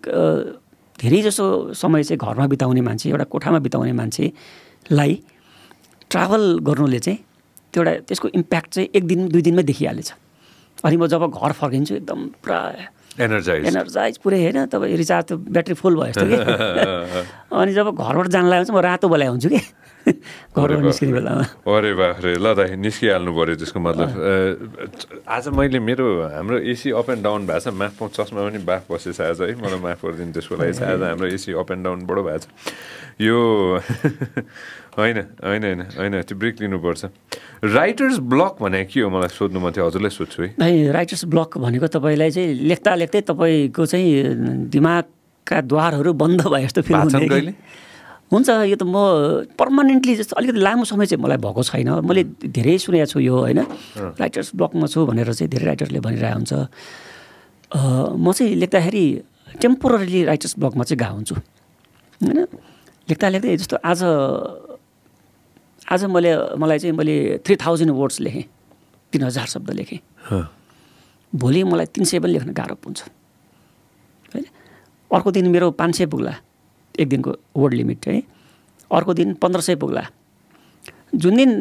धेरै 1.02 1.22
जसो 1.28 1.74
समय 1.74 2.04
चाहिँ 2.04 2.20
घरमा 2.22 2.46
बिताउने 2.48 2.82
मान्छे 2.82 3.10
एउटा 3.10 3.26
कोठामा 3.34 3.60
बिताउने 3.66 3.94
मान्छेलाई 4.00 5.14
ट्राभल 6.10 6.44
गर्नुले 6.68 7.00
चाहिँ 7.00 7.20
त्यो 7.74 7.82
एउटा 7.84 7.94
त्यसको 8.08 8.28
इम्प्याक्ट 8.40 8.70
चाहिँ 8.74 8.88
एक 8.96 9.04
दिन 9.08 9.28
दुई 9.34 9.42
दिनमै 9.42 9.64
देखिहालेछ। 9.64 10.10
अनि 10.86 10.96
म 10.98 11.08
जब 11.08 11.24
घर 11.28 11.52
फर्किन्छु 11.52 11.96
एकदम 11.96 12.20
पुरा 12.44 12.60
एनर्जाइज 13.16 13.66
एनर्जाइज 13.66 14.18
पुरै 14.24 14.40
होइन 14.44 14.66
तपाईँ 14.72 14.96
रिचार्ज 14.96 15.26
त्यो 15.28 15.38
ब्याट्री 15.38 15.76
फुल 15.82 15.94
भयो 15.96 16.12
जस्तो 16.14 16.26
कि। 16.30 16.38
अनि 17.60 17.72
जब 17.74 17.88
घरबाट 17.96 18.28
जान 18.28 18.46
लाग्यो 18.52 18.66
चाहिँ 18.66 18.78
म 18.78 18.84
रातो 18.86 19.08
बोलाइ 19.08 19.28
हुन्छु 19.28 19.50
कि। 19.50 19.62
निस्किने 20.86 21.14
बेलामा। 21.14 21.46
अरे 21.66 21.92
बाख्रे 21.98 22.34
ल 22.38 22.48
त 22.54 22.78
निस्किहाल्नु 22.78 23.32
पऱ्यो 23.34 23.56
त्यसको 23.58 23.80
मतलब। 23.80 24.10
आज 25.28 25.48
मैले 25.50 25.80
मेरो 25.82 26.06
हाम्रो 26.30 26.58
एसी 26.62 26.92
अप 26.94 27.10
एन्ड 27.10 27.24
डाउन 27.24 27.42
भएको 27.48 27.60
छ। 27.60 27.74
माफ 27.74 27.98
चस्मा 28.14 28.40
पनि 28.46 28.60
बाफ 28.62 28.84
बसेछ 28.92 29.22
आज 29.22 29.42
है। 29.42 29.56
मलाई 29.58 29.80
माफ 29.82 30.00
गरिदिनु 30.06 30.32
त्यसको 30.34 30.54
लागि। 30.56 30.74
चाहिँ 30.78 30.94
आज 30.94 31.02
हाम्रो 31.10 31.28
एसी 31.34 31.52
अप 31.58 31.72
एन्ड 31.72 31.84
डाउन 31.84 32.00
बडो 32.06 32.22
भएको 32.24 32.40
छ। 32.40 32.48
यो 33.22 33.38
होइन 35.00 35.18
होइन 35.42 35.64
होइन 35.64 35.82
होइन 35.98 36.22
त्यो 36.22 36.38
ब्रेक 36.38 36.56
लिनुपर्छ। 36.62 37.06
राइटर्स 37.66 38.18
ब्लक 38.32 38.54
भने 38.62 38.84
के 38.86 39.00
हो? 39.02 39.10
मलाई 39.10 39.32
सोध्नु 39.34 39.60
मन 39.60 39.72
थियो। 39.74 39.88
हजुरलाई 39.90 40.14
सोध्छु 40.14 40.40
है। 40.44 40.50
भाइ 40.60 40.74
राइटर्स 40.92 41.26
ब्लक 41.34 41.58
भनेको 41.58 41.88
तपाईँलाई 41.98 42.32
चाहिँ 42.32 42.54
लेख्दा 42.70 42.96
लेख्दै 42.96 43.22
तपाईँको 43.26 43.86
चाहिँ 43.86 44.08
दिमागका 44.70 45.62
द्वारहरू 45.66 46.14
बन्द 46.14 46.42
भए 46.48 46.64
जस्तो 46.70 46.82
फिल 46.82 47.54
हुन्छ 48.32 48.50
यो 48.50 48.76
त 48.76 48.84
म 48.84 48.96
पर्मानेन्टली 49.54 50.14
जस्तो 50.18 50.34
अलिकति 50.36 50.60
लामो 50.60 50.84
समय 50.84 51.06
चाहिँ 51.06 51.22
मलाई 51.24 51.38
भएको 51.38 51.62
छैन। 51.62 51.90
मैले 52.02 52.24
धेरै 52.50 52.78
सुनेको 52.82 53.06
छु 53.06 53.20
यो 53.22 53.36
होइन? 53.46 53.60
राइटर्स 54.18 54.50
ब्लकमा 54.58 54.86
छु 54.90 55.06
भनेर 55.06 55.30
चाहिँ 55.34 55.50
धेरै 55.50 55.66
राइटरले 55.66 56.00
भनिरहेको 56.02 56.36
हुन्छ। 56.36 56.54
म 58.18 58.26
चाहिँ 58.34 58.56
लेख्दाखेरि 58.62 59.06
टेम्पोररीली 59.62 60.22
राइटर्स 60.26 60.54
ब्लकमा 60.58 60.84
चाहिँ 60.84 61.00
गएको 61.00 61.16
हुन्छु 61.16 61.36
होइन? 61.36 62.40
लेख्दा 63.08 63.30
लेख्दै 63.30 63.56
जस्तो 63.62 63.76
आज 63.86 64.02
आज 65.86 66.02
मैले 66.10 66.58
मलाई 66.58 66.78
चाहिँ 66.82 66.96
मैले 66.98 67.16
थ्री 67.46 67.56
थाउजन्ड 67.62 67.92
वर्ड्स 67.94 68.20
लेखेँ 68.26 68.46
तिन 69.14 69.22
हजार 69.30 69.46
शब्द 69.54 69.70
लेखेँ। 69.78 70.02
भोलि 71.34 71.62
मलाई 71.64 71.86
तिन 71.94 72.04
सय 72.10 72.20
पनि 72.20 72.32
लेख्न 72.34 72.50
गाह्रो 72.58 72.76
हुन्छ 72.82 73.02
होइन? 74.34 74.46
अर्को 75.14 75.30
दिन 75.32 75.46
मेरो 75.54 75.72
पाँच 75.78 75.94
सय 75.96 76.06
पुग्ला। 76.10 76.34
एक 77.00 77.08
दिनको 77.10 77.32
वर्ड 77.58 77.74
लिमिट 77.74 78.08
है। 78.08 78.22
अर्को 78.92 79.14
दिन 79.14 79.34
पन्ध्र 79.42 79.62
सय 79.62 79.76
पुग्ला। 79.76 80.04
जुन 81.16 81.36
दिन 81.36 81.52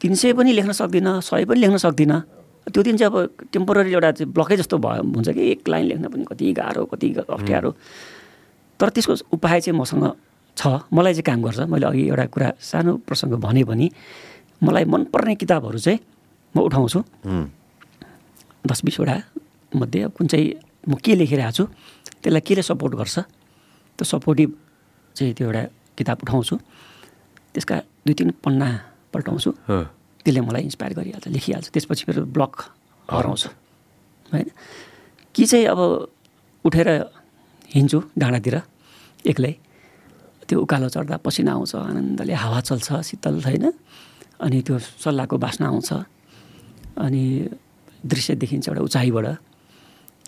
तिन 0.00 0.14
सय 0.14 0.32
पनि 0.32 0.52
लेख्न 0.52 0.72
सक्दिनँ 0.72 1.20
सय 1.20 1.44
पनि 1.44 1.60
लेख्न 1.60 1.76
सक्दिनँ 1.76 2.20
त्यो 2.66 2.82
दिन 2.82 2.96
चाहिँ 2.96 3.12
अब 3.12 3.46
टेम्पोररी 3.52 3.92
एउटा 3.92 4.10
चाहिँ 4.12 4.32
ब्लकै 4.32 4.56
जस्तो 4.56 4.78
भयो 4.78 5.02
हुन्छ 5.02 5.28
कि? 5.28 5.42
एक 5.50 5.68
लाइन 5.68 5.84
लेख्न 5.86 6.08
पनि 6.10 6.24
कति 6.26 6.52
गाह्रो 6.52 6.84
कति 6.90 7.14
अप्ठ्यारो। 7.30 7.70
तर 8.80 8.88
त्यसको 8.90 9.14
उपाय 9.32 9.60
चाहिँ 9.60 9.78
मसँग 9.78 10.04
छ। 10.56 10.82
मलाई 10.92 11.12
चाहिँ 11.14 11.26
काम 11.30 11.42
गर्छ। 11.42 11.60
मैले 11.70 11.86
अघि 11.86 12.02
एउटा 12.08 12.26
कुरा 12.26 12.48
सानो 12.58 12.96
प्रसङ्ग 13.06 13.34
भने 13.38 13.62
पनि 13.64 13.86
मलाई 14.62 14.84
मनपर्ने 14.84 15.34
किताबहरू 15.38 15.78
चाहिँ 15.78 15.98
म 16.54 16.66
उठाउँछु। 16.66 16.98
दस 18.66 18.80
बिसवटा 18.84 19.16
मध्ये 19.76 20.08
कुन 20.10 20.26
चाहिँ 20.26 20.46
म 20.88 20.94
के 20.98 21.14
लेखिरहेको 21.14 21.52
छु 21.54 21.64
त्यसलाई 22.18 22.40
केले 22.42 22.62
सपोर्ट 22.66 22.94
गर्छ 22.98 23.16
त्यो 23.96 24.04
सपोर्टिभ 24.04 24.50
चाहिँ 25.16 25.32
त्यो 25.34 25.46
एउटा 25.48 25.62
किताब 25.96 26.16
उठाउँछु। 26.22 26.56
त्यसका 27.52 27.76
दुई 28.04 28.14
तिन 28.14 28.30
पन्ना 28.44 28.68
पल्टाउँछु। 29.12 29.50
त्यसले 30.24 30.40
मलाई 30.40 30.62
इन्सपायर 30.68 30.92
गरिहाल्छ 30.92 31.26
लेखिहाल्छ। 31.32 31.66
त्यसपछि 31.72 32.04
मेरो 32.08 32.22
ब्लक 32.28 32.52
हराउँछ। 33.08 33.42
होइन? 34.32 34.48
कि 35.34 35.44
चाहिँ 35.46 35.66
अब 35.72 35.80
उठेर 36.64 36.88
हिँड्छु 37.74 37.98
डाँडातिर 38.18 38.56
एक्लै। 39.24 39.52
त्यो 40.48 40.56
उकालो 40.60 40.88
चढ्दा 40.88 41.16
पसिना 41.24 41.52
आउँछ 41.52 41.72
आनन्दले 41.74 42.34
हावा 42.34 42.60
चल्छ 42.60 42.88
शीतल 43.08 43.40
होइन 43.46 43.66
अनि 44.44 44.58
त्यो 44.62 44.78
सल्लाहको 44.78 45.36
बास्ना 45.38 45.66
आउँछ। 45.66 45.90
अनि 47.00 47.22
दृश्य 48.04 48.34
देखिन्छ 48.36 48.68
एउटा 48.68 48.82
उचाइबाट। 48.82 49.26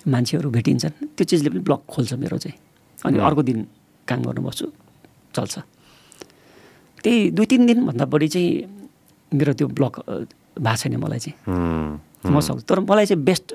मान्छेहरू 0.09 0.49
भेटिन्छन्। 0.51 0.95
त्यो 1.17 1.25
चिजले 1.25 1.49
पनि 1.51 1.61
ब्लक 1.61 1.81
खोल्छ 1.85 2.13
मेरो 2.23 2.39
चाहिँ। 2.39 2.57
अनि 3.05 3.19
अर्को 3.19 3.43
दिन 3.43 3.59
काम 4.09 4.21
गर्नु 4.23 4.43
बस्छु। 4.43 4.67
चल्छ। 5.35 5.55
त्यही 7.05 7.31
दुई 7.31 7.47
तिन 7.47 7.67
दिनभन्दा 7.67 8.05
बढी 8.11 8.29
चाहिँ 8.29 8.51
मेरो 9.31 9.53
त्यो 9.55 9.67
ब्लक 9.69 9.95
भएको 10.59 10.77
छैन 10.77 10.97
मलाई 10.99 11.19
चाहिँ। 11.19 11.37
म 12.27 12.41
सक्छु। 12.41 12.67
तर 12.67 12.81
मलाई 12.83 13.07
चाहिँ 13.07 13.23
बेस्ट 13.23 13.47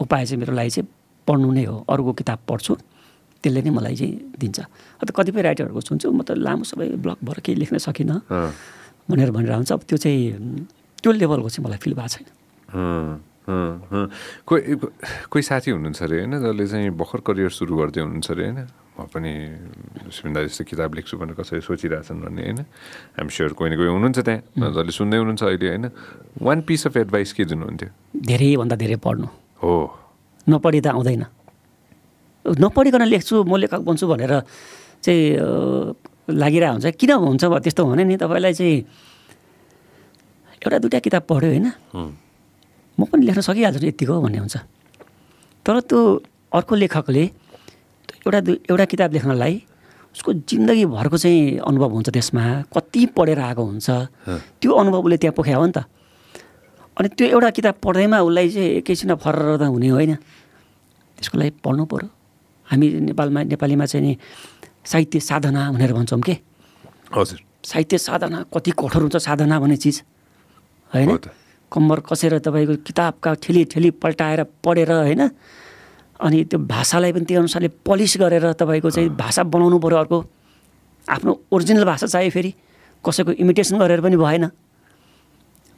उपाय 0.00 0.22
चाहिँ 0.26 0.38
मेरो 0.38 0.52
लागि 0.54 0.70
चाहिँ 0.70 0.88
पढ्नु 1.26 1.48
नै 1.50 1.64
हो। 1.66 1.76
अरूको 1.88 2.12
किताब 2.20 2.38
पढ्छु। 2.46 2.74
त्यसले 3.42 3.60
नै 3.66 3.70
मलाई 3.70 3.94
चाहिँ 3.96 4.14
दिन्छ। 4.38 4.58
अन्त 5.02 5.10
कतिपय 5.10 5.42
राइटरहरूको 5.42 5.80
सुन्छु। 5.82 6.06
म 6.14 6.22
त 6.22 6.38
लामो 6.38 6.62
सबै 6.62 6.86
ब्लक 7.02 7.18
भएर 7.26 7.38
केही 7.42 7.56
लेख्न 7.58 7.76
सकिनँ। 7.82 8.22
भनेर 9.10 9.30
भनेर 9.34 9.52
हुन्छ 9.58 9.70
अब 9.72 9.82
त्यो 9.88 9.96
चाहिँ 9.98 10.22
त्यो 11.02 11.10
लेभलको 11.12 11.48
चाहिँ 11.50 11.64
मलाई 11.66 11.78
फिल 11.82 11.94
भएको 11.98 12.08
छैन। 12.14 12.26
कोही 13.46 14.62
कोही 15.30 15.42
साथी 15.42 15.70
हुनुहुन्छ 15.70 16.02
अरे 16.02 16.16
होइन? 16.18 16.34
जसले 16.42 16.66
चाहिँ 16.66 16.90
भर्खर 16.90 17.20
करियर 17.22 17.50
सुरु 17.50 17.74
गर्दै 17.76 18.00
हुनुहुन्छ 18.02 18.30
अरे 18.30 18.42
होइन? 18.42 18.60
म 18.96 19.06
पनि 19.12 19.32
सुन्दा 20.08 20.40
जस्तो 20.48 20.64
किताब 20.66 20.90
लेख्छु 20.96 21.14
भनेर 21.20 21.36
कसरी 21.36 21.60
सोचिरहेछन् 21.62 22.20
भन्ने 22.26 22.42
होइन? 22.42 22.60
आइम 23.20 23.28
स्योर 23.28 23.52
कोही 23.54 23.68
न 23.70 23.76
कोही 23.76 23.88
हुनुहुन्छ 23.92 24.18
त्यहाँ। 24.18 24.72
जसले 24.72 24.92
सुन्दै 24.92 25.16
हुनुहुन्छ 25.20 25.42
अहिले 25.46 25.66
होइन? 25.68 25.86
वान 26.42 26.58
पिस 26.66 26.86
अफ 26.90 26.96
एडभाइस 26.96 27.32
के 27.36 27.44
दिनुहुन्थ्यो? 27.44 27.88
धेरैभन्दा 28.18 28.76
धेरै 28.76 28.96
पढ्नु। 28.98 29.28
हो। 29.62 29.74
नपढी 30.48 30.80
त 30.80 30.86
आउँदैन। 30.96 31.24
नपढिकन 32.44 33.02
लेख्छु 33.04 33.44
म 33.44 33.52
लेखक 33.62 33.82
बन्छु 33.84 34.06
भनेर 34.06 34.32
चाहिँ 35.04 35.22
लागिरहेको 36.26 36.72
हुन्छ। 36.72 36.86
किन 36.98 37.10
हुन्छ 37.14 37.44
त्यस्तो 37.62 37.82
भने 37.84 38.02
नि 38.10 38.16
तपाईँलाई 38.16 38.54
चाहिँ 38.58 38.76
एउटा 40.56 40.78
दुइटा 40.82 40.98
किताब 40.98 41.22
पढ्यो 41.30 41.50
होइन? 41.52 41.66
म 42.98 43.04
पनि 43.04 43.22
लेख्न 43.26 43.40
सकिहाल्छु 43.44 43.80
नि 43.80 43.88
यत्तिको 43.92 44.14
भन्ने 44.24 44.38
हुन्छ। 44.38 44.56
तर 45.66 45.74
त्यो 45.84 46.00
अर्को 46.52 46.74
लेखकले 46.74 47.24
एउटा 48.26 48.38
एउटा 48.70 48.84
किताब 48.92 49.10
लेख्नलाई 49.12 49.54
उसको 50.16 50.30
जिन्दगीभरको 50.48 51.16
चाहिँ 51.20 51.60
अनुभव 51.60 51.90
हुन्छ 51.92 52.08
त्यसमा 52.08 52.44
कति 52.72 53.00
पढेर 53.12 53.38
आएको 53.38 53.62
हुन्छ 53.62 53.88
त्यो 54.60 54.70
अनुभव 54.72 55.00
उसले 55.04 55.16
त्यहाँ 55.20 55.34
पोख्या 55.36 55.56
हो 55.56 55.66
नि 55.66 55.72
त। 55.76 55.84
अनि 56.96 57.08
त्यो 57.12 57.26
एउटा 57.36 57.50
किताब 57.52 57.74
पढ्दैमा 57.84 58.18
उसलाई 58.24 58.48
चाहिँ 58.48 58.70
एकैछिन 58.80 59.14
फरर 59.20 59.60
त 59.60 59.62
हुने 59.68 59.88
होइन। 59.92 60.14
त्यसको 61.20 61.36
लागि 61.36 61.50
पढ्नु 61.60 61.84
पऱ्यो 61.84 62.08
हामी 62.66 62.86
नेपालमा 63.12 63.40
नेपालीमा 63.52 63.84
चाहिँ 63.84 64.04
नि 64.06 64.12
साहित्य 64.88 65.20
साधना 65.20 65.60
भनेर 65.76 65.92
भन्छौँ 65.92 66.20
के? 66.24 66.34
हजुर। 67.12 67.38
साहित्य 67.60 67.98
साधना 67.98 68.38
कति 68.48 68.70
कठोर 68.72 69.02
हुन्छ 69.04 69.16
साधना 69.20 69.60
भन्ने 69.60 69.76
चिज। 69.76 69.96
होइन? 70.90 71.10
कम्मर 71.72 72.00
कसेर 72.08 72.38
तपाईँको 72.38 72.74
किताबका 72.86 73.34
ठेली 73.42 73.64
ठेली 73.70 73.90
पल्टाएर 74.02 74.42
पढेर 74.64 74.90
होइन? 74.92 75.22
अनि 76.16 76.44
त्यो 76.48 76.58
भाषालाई 76.64 77.12
पनि 77.12 77.24
त्यो 77.24 77.38
अनुसारले 77.40 77.68
पलिस 77.84 78.16
गरेर 78.16 78.52
तपाईँको 78.56 78.90
चाहिँ 78.90 79.08
भाषा 79.12 79.42
बनाउनु 79.44 79.78
पऱ्यो 79.78 79.98
अर्को। 79.98 80.18
आफ्नो 81.06 81.32
ओरिजिनल 81.52 81.84
भाषा 81.84 82.06
चाहियो 82.06 82.30
फेरि। 82.30 82.50
कसैको 83.04 83.30
इमिटेसन 83.38 83.78
गरेर 83.78 84.00
पनि 84.00 84.16
भएन। 84.16 84.44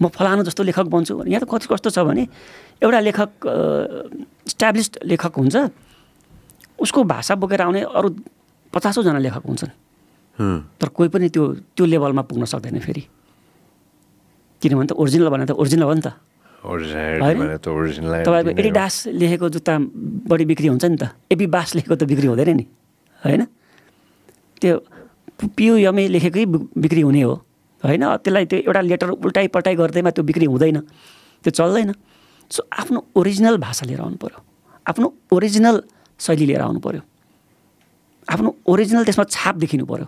म 0.00 0.08
फलानु 0.08 0.42
जस्तो 0.46 0.62
लेखक 0.62 0.86
बन्छु। 0.86 1.14
भने 1.18 1.30
यहाँ 1.30 1.42
त 1.42 1.50
कति 1.50 1.66
कस्तो 1.66 1.90
छ 1.90 1.98
भने 2.06 2.22
एउटा 2.80 3.00
लेखक 3.02 3.30
इस्टाब्लिस्ड 4.46 4.98
लेखक 5.04 5.34
हुन्छ। 5.36 5.56
उसको 6.78 7.02
भाषा 7.02 7.34
बोकेर 7.34 7.60
आउने 7.66 7.82
अरू 7.82 8.08
पचासौँजना 8.70 9.18
लेखक 9.18 9.42
हुन्छन्। 9.42 9.72
तर 10.78 10.88
कोही 10.94 11.08
पनि 11.10 11.28
त्यो 11.34 11.44
त्यो 11.74 11.84
लेभलमा 11.84 12.22
पुग्न 12.22 12.44
सक्दैन 12.46 12.78
फेरि। 12.78 13.02
किनभने 14.60 14.86
त 14.90 14.92
ओरिजिनल 14.98 15.28
भने 15.30 15.44
त 15.46 15.52
ओरिजिनल 15.54 15.86
हो 15.86 15.94
नि 15.94 16.02
त। 16.02 16.08
तपाईँको 18.26 18.50
एडिडास 18.50 18.94
लेखेको 19.14 19.46
जुत्ता 19.54 19.74
बढी 20.26 20.44
बिक्री 20.50 20.68
हुन्छ 20.68 20.84
नि 20.84 20.96
त। 20.98 21.14
एपी 21.30 21.46
बास 21.46 21.78
लेखेको 21.78 21.94
त 21.94 22.02
बिक्री 22.10 22.26
हुँदैन 22.26 22.50
नि 22.58 22.66
होइन? 23.22 23.42
त्यो 24.58 24.74
पियुएमए 25.38 26.04
लेखेकै 26.10 26.44
बिक्री 26.74 27.02
हुने 27.06 27.22
हो 27.22 27.34
होइन? 27.82 28.02
त्यसलाई 28.18 28.44
त्यो 28.50 28.58
एउटा 28.66 28.80
लेटर 28.90 29.08
उल्टाइ 29.22 29.46
पल्टाइ 29.54 29.74
गर्दैमा 29.78 30.10
त्यो 30.10 30.22
बिक्री 30.26 30.46
हुँदैन 30.50 30.78
त्यो 31.46 31.50
चल्दैन। 31.54 31.94
सो 32.50 32.60
आफ्नो 32.66 32.98
ओरिजिनल 33.14 33.56
भाषा 33.62 33.86
लिएर 33.86 34.00
आउनु 34.02 34.18
पऱ्यो 34.18 34.38
आफ्नो 34.90 35.06
ओरिजिनल 35.30 35.76
शैली 36.18 36.46
लिएर 36.50 36.62
आउनु 36.66 36.80
पऱ्यो 36.82 37.02
आफ्नो 38.28 38.50
ओरिजिनल 38.66 39.02
त्यसमा 39.06 39.24
छाप 39.30 39.54
देखिनु 39.62 39.84
पऱ्यो 39.86 40.06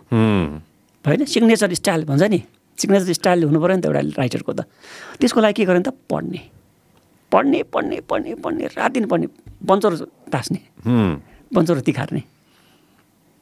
होइन? 1.04 1.20
सिग्नेचर 1.30 1.70
स्टाइल 1.78 2.04
भन्छ 2.10 2.22
नि। 2.26 2.40
सिग्नेचर 2.80 3.12
स्टाइल 3.20 3.44
हुनु 3.44 3.60
पऱ्यो 3.60 3.76
नि 3.76 3.82
त 3.82 3.86
एउटा 3.86 4.00
राइटरको 4.20 4.52
त 4.52 4.60
त्यसको 5.20 5.40
लागि 5.40 5.54
के 5.60 5.64
गर्यो 5.68 5.82
त 5.84 5.92
पढ्ने 6.10 6.40
पढ्ने 7.32 7.62
पढ्ने 7.72 7.96
पढ्ने 8.10 8.34
पढ्ने 8.44 8.64
रात 8.76 8.90
दिन 8.96 9.06
पढ्ने 9.12 9.26
बन्चरो 9.68 9.96
तास्ने 10.32 10.60
बन्चरो 11.54 11.80
तिखार्ने 11.88 12.22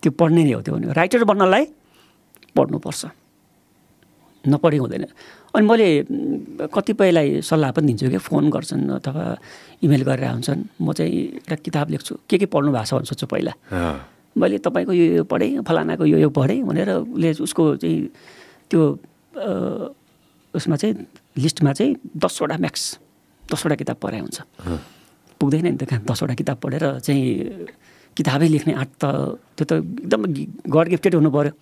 त्यो 0.03 0.11
पढ्ने 0.21 0.43
नै 0.45 0.53
हो 0.53 0.61
त्यो 0.63 0.75
भनेको 0.75 0.93
राइटर 1.01 1.25
बन्नलाई 1.31 1.65
पढ्नुपर्छ 2.57 3.03
नपढी 4.45 4.77
हुँदैन 4.77 5.05
अनि 5.55 5.67
मैले 5.67 5.89
कतिपयलाई 6.75 7.41
सल्लाह 7.43 7.71
पनि 7.77 7.87
दिन्छु 7.87 8.11
कि 8.11 8.19
फोन 8.29 8.51
गर्छन् 8.51 8.85
अथवा 8.99 9.25
इमेल 9.83 10.03
गरेर 10.09 10.31
हुन्छन् 10.31 10.63
म 10.81 10.93
चाहिँ 10.93 11.23
एउटा 11.41 11.57
किताब 11.67 11.87
लेख्छु 11.91 12.15
के 12.29 12.37
के 12.39 12.47
पढ्नु 12.47 12.71
भएको 12.73 12.85
छ 12.85 12.93
भनेर 12.95 13.09
सोध्छु 13.11 13.27
पहिला 13.27 13.53
मैले 14.37 14.59
तपाईँको 14.63 14.93
यो 14.93 15.05
यो 15.19 15.25
पढेँ 15.25 15.63
फलानाको 15.69 16.05
यो 16.07 16.19
यो 16.25 16.31
पढेँ 16.31 16.63
भनेर 16.63 16.91
उसले 16.91 17.31
उसको 17.47 17.65
चाहिँ 17.83 17.99
त्यो 18.71 18.83
उसमा 20.55 20.77
चाहिँ 20.77 20.95
लिस्टमा 21.39 21.73
चाहिँ 21.73 21.95
दसवटा 22.17 22.57
म्याक्स 22.59 22.83
दसवटा 23.43 23.75
किताब 23.75 23.97
पढाइ 24.03 24.21
हुन्छ। 24.21 24.39
पुग्दैन 25.41 25.67
नि 25.67 25.79
त 25.79 25.85
कहाँ 25.87 26.03
दसवटा 26.05 26.35
किताब 26.35 26.57
पढेर 26.59 26.85
चाहिँ 27.07 27.25
किताबै 28.17 28.49
लेख्ने 28.49 28.73
आँट 28.75 28.91
त 28.99 29.05
त्यो 29.57 29.65
त 29.65 29.73
एकदम 29.79 30.23
गड 30.67 30.87
गिफ्टेड 30.93 31.15
हुनु 31.15 31.31
पऱ्यो 31.31 31.53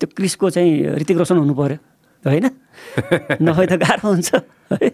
त्यो 0.00 0.06
क्रिसको 0.16 0.50
चाहिँ 0.50 0.98
ऋतिक 0.98 1.16
रोशन 1.22 1.38
हुनु 1.38 1.54
पऱ्यो 1.54 1.78
होइन? 2.24 2.46
नभए 3.46 3.66
त 3.66 3.72
गाह्रो 3.82 4.08
हुन्छ 4.10 4.30
है? 4.34 4.88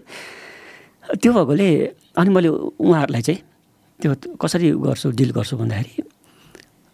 त्यो 1.16 1.30
भएकोले 1.32 1.68
अनि 2.20 2.28
मैले 2.28 2.48
उहाँहरूलाई 2.48 3.22
चाहिँ 3.24 3.40
त्यो 4.00 4.36
कसरी 4.36 4.68
गर्छु 4.84 5.10
डिल 5.16 5.30
गर्छु 5.32 5.56
भन्दाखेरि 5.56 6.02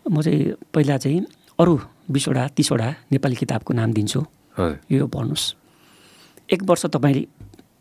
म 0.07 0.23
चाहिँ 0.23 0.71
पहिला 0.71 0.97
चाहिँ 1.03 1.21
अरू 1.59 1.75
बिसवटा 2.11 2.43
तिसवटा 2.55 2.89
नेपाली 3.11 3.37
किताबको 3.43 3.71
नाम 3.75 3.91
दिन्छु। 3.99 4.21
यो 4.59 5.07
पढ्नुहोस् 5.07 5.47
एक 6.53 6.61
वर्ष 6.63 6.87
तपाईँले 6.95 7.23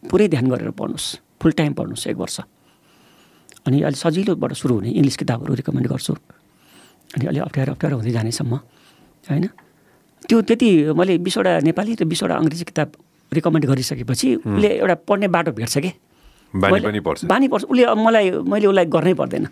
पुरै 0.10 0.28
ध्यान 0.28 0.45
गरेर 0.50 0.72
पढ्नुहोस् 0.74 1.08
फुल 1.41 1.52
टाइम 1.52 1.74
पढ्नुहोस् 1.74 2.08
एक 2.08 2.18
वर्ष। 2.18 2.40
अनि 3.68 3.82
अलिक 3.88 4.00
सजिलोबाट 4.00 4.54
सुरु 4.54 4.74
हुने 4.76 4.90
इङ्ग्लिस 4.90 5.18
किताबहरू 5.18 5.54
रिकमेन्ड 5.54 5.88
गर्छु। 5.88 6.14
अनि 7.16 7.26
अलिक 7.30 7.41
अप्ठ्यारो 7.44 7.72
अप्ठ्यारो 7.74 7.95
हुँदै 7.98 8.12
जानेसम्म 8.12 8.54
होइन? 9.30 9.45
त्यो 10.28 10.41
त्यति 10.41 10.70
मैले 10.98 11.18
बिसवटा 11.20 11.52
नेपाली 11.68 11.91
र 12.00 12.04
बिसवटा 12.04 12.36
अङ्ग्रेजी 12.41 12.66
किताब 12.66 12.90
रिकमेन्ड 13.32 13.66
गरिसकेपछि 13.66 14.28
उसले 14.36 14.70
एउटा 14.82 14.95
पढ्ने 15.08 15.28
बाटो 15.28 15.52
भेट्छ 15.52 15.78
कि? 15.78 15.91
बानी 16.54 17.48
पर्छ। 17.48 17.64
उसले 17.70 17.84
मलाई 17.95 18.32
मैले 18.44 18.68
उसलाई 18.68 18.86
गर्नै 18.86 19.14
पर्दैन। 19.14 19.48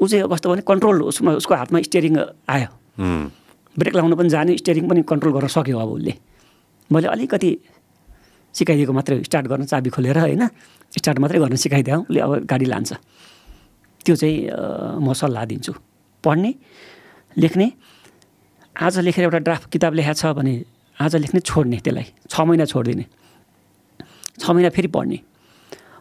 ऊ 0.00 0.04
चाहिँ 0.06 0.28
कस्तो 0.30 0.46
भने 0.50 0.62
कन्ट्रोल 0.62 0.96
उसमा 1.10 1.30
उसको 1.38 1.54
हातमा 1.54 1.78
स्टियरिङ 1.86 2.14
आयो। 2.48 2.68
ब्रेक 3.78 3.94
लगाउनु 3.96 4.16
पनि 4.16 4.28
जाने 4.28 4.56
स्टियरिङ 4.62 4.84
पनि 4.88 5.00
कन्ट्रोल 5.02 5.32
गर्न 5.34 5.48
सक्यो 5.50 5.78
अब 5.78 5.90
उसले। 5.98 6.12
मैले 6.90 7.08
अलिकति 7.08 7.50
सिकाइदिएको 8.54 8.92
मात्रै 8.92 9.22
स्टार्ट 9.26 9.46
गर्न 9.50 9.64
चाबी 9.66 9.90
खोलेर 9.90 10.18
होइन 10.18 10.42
स्टार्ट 10.98 11.18
मात्रै 11.18 11.38
गर्न 11.42 11.56
सिकाइदिएँ 11.58 11.96
उसले 12.06 12.20
अब 12.20 12.32
गाडी 12.46 12.66
लान्छ। 12.70 12.92
त्यो 14.04 14.14
चाहिँ 14.14 14.36
म 15.02 15.12
सल्लाह 15.12 15.44
दिन्छु। 15.50 15.72
पढ्ने 16.24 16.50
लेख्ने 17.36 17.66
आज 18.76 18.98
लेखेर 19.06 19.24
एउटा 19.24 19.38
ड्राफ्ट 19.42 19.64
किताब 19.72 19.92
लेखाएको 19.94 20.20
छ 20.20 20.24
भने 20.38 20.54
आज 20.96 21.16
लेख्ने 21.16 21.40
छोड्ने 21.40 21.78
त्यसलाई। 21.82 22.06
छ 22.30 22.34
महिना 22.46 22.64
छोडिदिने। 22.70 23.04
छ 24.38 24.44
महिना 24.50 24.70
फेरि 24.70 24.88
पढ्ने। 24.94 25.18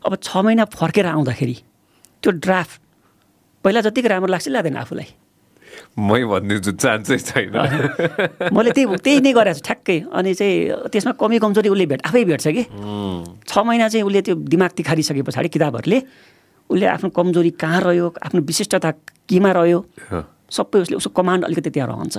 अब 0.05 0.11
छ 0.21 0.29
महिना 0.45 0.63
फर्केर 0.69 1.05
आउँदाखेरि 1.09 1.55
त्यो 2.21 2.31
ड्राफ्ट 2.37 2.75
पहिला 3.65 3.81
जतिको 3.81 4.07
राम्रो 4.09 4.29
लाग्छ 4.29 4.47
लाग्दैन 4.53 4.77
आफूलाई। 4.77 5.07
मै 5.97 6.21
भनिदिन्छु 6.25 6.71
चान्सै 6.79 7.17
छैन। 7.17 7.53
मैले 8.55 8.71
त्यही 8.73 8.97
त्यही 8.97 9.19
नै 9.21 9.31
गरेको 9.33 9.57
छु 9.57 9.63
ठ्याक्कै। 9.67 9.97
अनि 10.09 10.31
चाहिँ 10.33 10.89
त्यसमा 10.91 11.13
कमी 11.21 11.37
कमजोरी 11.43 11.69
उसले 11.69 11.85
भेट 11.91 12.01
आफै 12.07 12.23
भेट्छ 12.29 12.47
कि? 12.47 12.63
छ 13.47 13.53
महिना 13.63 13.87
चाहिँ 13.89 14.05
उसले 14.05 14.21
त्यो 14.21 14.35
दिमाग 14.53 14.71
तिखारिसके 14.77 15.21
पछाडि 15.21 15.49
किताबहरूले। 15.53 15.99
उसले 16.69 16.85
आफ्नो 16.85 17.09
कमजोरी 17.13 17.51
कहाँ 17.59 17.81
रह्यो 17.85 18.07
आफ्नो 18.25 18.39
विशिष्टता 18.41 18.89
केमा 19.29 19.51
रह्यो? 19.51 19.79
सबै 20.49 20.77
उसले 20.85 20.95
उसको 20.97 21.11
कमान्ड 21.17 21.41
अलिकति 21.49 21.69
त्यहाँ 21.69 21.89
रहन्छ। 21.89 22.17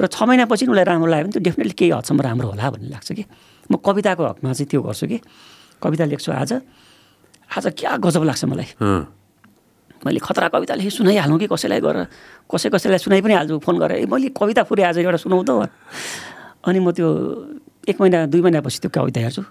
र 0.00 0.06
छ 0.08 0.18
महिनापछि 0.24 0.64
उसलाई 0.66 0.84
राम्रो 0.84 1.08
लाग्यो 1.12 1.24
भने 1.28 1.32
त्यो 1.36 1.42
डेफिनेटली 1.44 1.74
केही 1.76 1.90
हदसम्म 1.92 2.20
राम्रो 2.20 2.48
होला 2.52 2.70
भन्ने 2.72 2.88
लाग्छ 2.88 3.08
कि? 3.12 3.24
म 3.70 3.76
कविताको 3.78 4.22
हकमा 4.24 4.52
चाहिँ 4.52 4.68
त्यो 4.70 4.80
गर्छु 4.82 5.06
कि? 5.06 5.18
कविता 5.82 6.04
लेख्छु 6.08 6.32
आज। 6.32 6.50
आज 7.50 7.66
क्या 7.76 7.96
गजब 8.00 8.22
लाग्छ 8.24 8.44
मलाई। 8.44 8.68
मैले 10.06 10.18
खतरा 10.18 10.48
कविता 10.48 10.74
लेखेँ 10.80 10.90
सुनाइहालौँ 10.90 11.38
कि 11.38 11.46
कसैलाई 11.52 11.80
गरेर? 11.80 12.06
कसै 12.48 12.68
कसैलाई 12.72 13.00
सुनाइ 13.04 13.20
पनि 13.20 13.34
हाल्छु 13.36 13.58
फोन 13.60 13.76
गरेर। 13.78 13.98
ए 14.00 14.06
मैले 14.08 14.32
कविता 14.32 14.62
फुरे 14.64 14.82
आज 14.88 14.98
एउटा 15.04 15.20
सुनाउँ 15.20 15.44
त। 15.44 15.68
अनि 16.64 16.78
म 16.80 16.92
त्यो 16.92 17.08
एक 17.88 17.96
महिना 18.00 18.26
दुई 18.32 18.40
महिनापछि 18.40 18.78
त्यो 18.80 18.90
कविता 18.90 19.20
हेर्छु। 19.20 19.42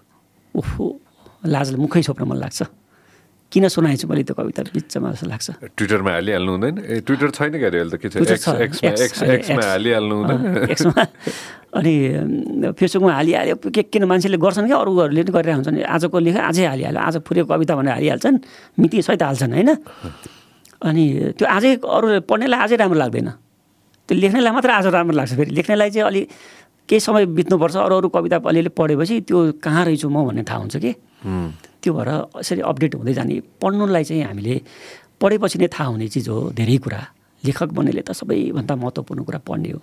ओहो 0.58 0.86
लाजले 1.46 1.78
मुखै 1.78 2.02
छोप्न 2.02 2.24
मन 2.26 2.38
लाग्छ। 2.38 2.62
किन 3.50 3.66
सुनाएछु 3.66 4.06
मैले 4.06 4.24
त्यो 4.30 4.38
कविता? 4.38 4.62
बिचमा 4.74 5.10
जस्तो 5.10 5.26
लाग्छ। 5.26 5.48
ट्विटरमा 5.74 6.12
हालिहाल्नु 6.22 6.52
हुँदैन? 6.54 6.76
ए 6.86 7.02
ट्विटर 7.02 7.30
छैन 7.34 7.54
क्या 7.58 7.70
अहिले 7.74 7.98
त? 7.98 8.02
के। 8.02 9.58
हालिहाल्नु 9.58 10.18
एक्समा। 10.70 11.02
अनि 11.74 11.94
फेसबुकमा 12.78 13.14
हालिहाल्यो। 13.14 13.56
के 13.74 13.82
किन 13.90 14.06
मान्छेले 14.06 14.38
गर्छन् 14.38 14.70
क्या? 14.70 14.78
अरूहरूले 14.78 15.22
पनि 15.26 15.34
गरिरहेको 15.34 15.66
हुन्छन्। 15.66 15.82
आजको 15.82 16.18
लेख 16.22 16.38
आजै 16.38 16.66
हालिहाल्यो। 16.70 17.02
आज 17.02 17.16
फुरेको 17.26 17.50
कविता 17.50 17.74
भनेर 17.74 17.94
हालिहाल्छन्। 17.98 18.38
मिति 18.86 19.02
सहित 19.02 19.22
हाल्छन् 19.26 19.54
होइन? 19.58 19.70
अनि 20.82 21.04
त्यो 21.38 21.46
आजै 21.48 21.72
अरू 21.84 22.08
पढ्नेलाई 22.30 22.60
अझै 22.66 22.76
राम्रो 22.80 23.00
लाग्दैन। 23.00 23.30
त्यो 24.08 24.16
लेख्नेलाई 24.18 24.54
मात्र 24.56 24.70
आज 24.80 24.88
राम्रो 24.96 25.16
लाग्छ 25.20 25.34
फेरि। 25.38 25.52
लेख्नेलाई 25.58 25.90
चाहिँ 25.92 26.08
अलि 26.08 26.22
केही 26.90 27.00
समय 27.00 27.26
बित्नुपर्छ। 27.38 27.76
अरू 27.78 27.96
अरू 28.00 28.08
कविता 28.10 28.38
अलिअलि 28.42 28.72
पढेपछि 28.74 29.16
त्यो 29.28 29.38
कहाँ 29.64 29.84
रहेछु 29.86 30.08
म 30.10 30.26
भन्ने 30.28 30.44
थाहा 30.48 30.60
हुन्छ 30.64 30.76
कि? 30.80 30.92
त्यो 31.84 31.92
भएर 31.94 32.10
यसरी 32.42 32.62
अपडेट 32.64 32.96
हुँदै 32.96 33.14
जाने। 33.14 33.36
पढ्नुलाई 33.62 34.04
चाहिँ 34.04 34.24
हामीले 34.24 34.56
पढेपछि 35.22 35.58
नै 35.60 35.68
थाहा 35.68 35.90
हुने 35.94 36.08
चिज 36.08 36.28
हो 36.32 36.50
धेरै 36.56 36.78
कुरा। 36.80 37.02
लेखक 37.44 37.70
बन्नेले 37.76 38.02
त 38.08 38.12
सबैभन्दा 38.16 38.74
महत्त्वपूर्ण 38.76 39.20
कुरा 39.28 39.40
पढ्ने 39.46 39.70
हो। 39.76 39.80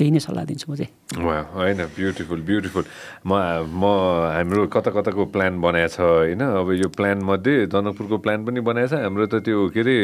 त्यही 0.00 0.10
नै 0.16 0.20
सल्लाह 0.24 0.44
दिन्छु 0.48 0.66
म 0.72 0.74
चाहिँ 0.80 0.90
वा 1.20 1.36
होइन 1.52 1.80
ब्युटिफुल 1.92 2.40
ब्युटिफुल 2.48 2.84
म 3.28 3.32
म 3.68 3.84
हाम्रो 4.32 4.66
कता 4.72 4.90
कताको 4.96 5.24
प्लान 5.34 5.60
बनाएको 5.60 5.92
छ 5.92 6.00
होइन? 6.00 6.40
अब 6.40 6.68
यो 6.80 6.88
प्लान 6.96 7.18
मध्ये 7.20 7.68
जनकपुरको 7.68 8.16
प्लान 8.24 8.38
पनि 8.48 8.60
बनाएछ 8.64 8.92
हाम्रो 8.96 9.26
त 9.28 9.44
त्यो 9.44 9.68
के 9.76 9.80
अरे 9.84 9.96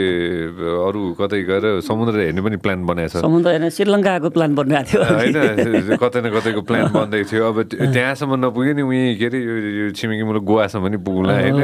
अरू 0.85 1.01
कतै 1.17 1.41
गएर 1.49 1.65
समुद्र 1.81 2.15
हेर्ने 2.21 2.41
पनि 2.45 2.57
प्लान 2.61 2.85
बनाएछ 2.87 3.13
समुद्र 3.25 3.49
हेर्न 3.57 3.69
श्रीलङ्काको 3.73 4.29
प्लान 4.37 4.51
बनिरहेको 4.55 4.91
थियो। 4.91 5.01
होइन 5.17 5.97
कतै 5.97 6.21
न 6.21 6.27
कतैको 6.37 6.61
प्लान 6.69 6.85
बन्दै 6.93 7.23
थियो। 7.31 7.43
अब 7.49 7.57
त्यो- 7.71 7.89
त्यहाँसम्म 7.93 8.35
नपुग्यो 8.45 8.73
नि 8.77 8.83
उहीँ 8.83 9.17
के 9.17 9.27
अरे 9.27 9.39
यो 9.41 9.85
छिमेकी 9.97 10.25
मुलुक 10.29 10.45
गोवासम्म 10.45 10.85
पनि 10.87 10.99
पुग्ला 11.07 11.33
होइन. 11.41 11.57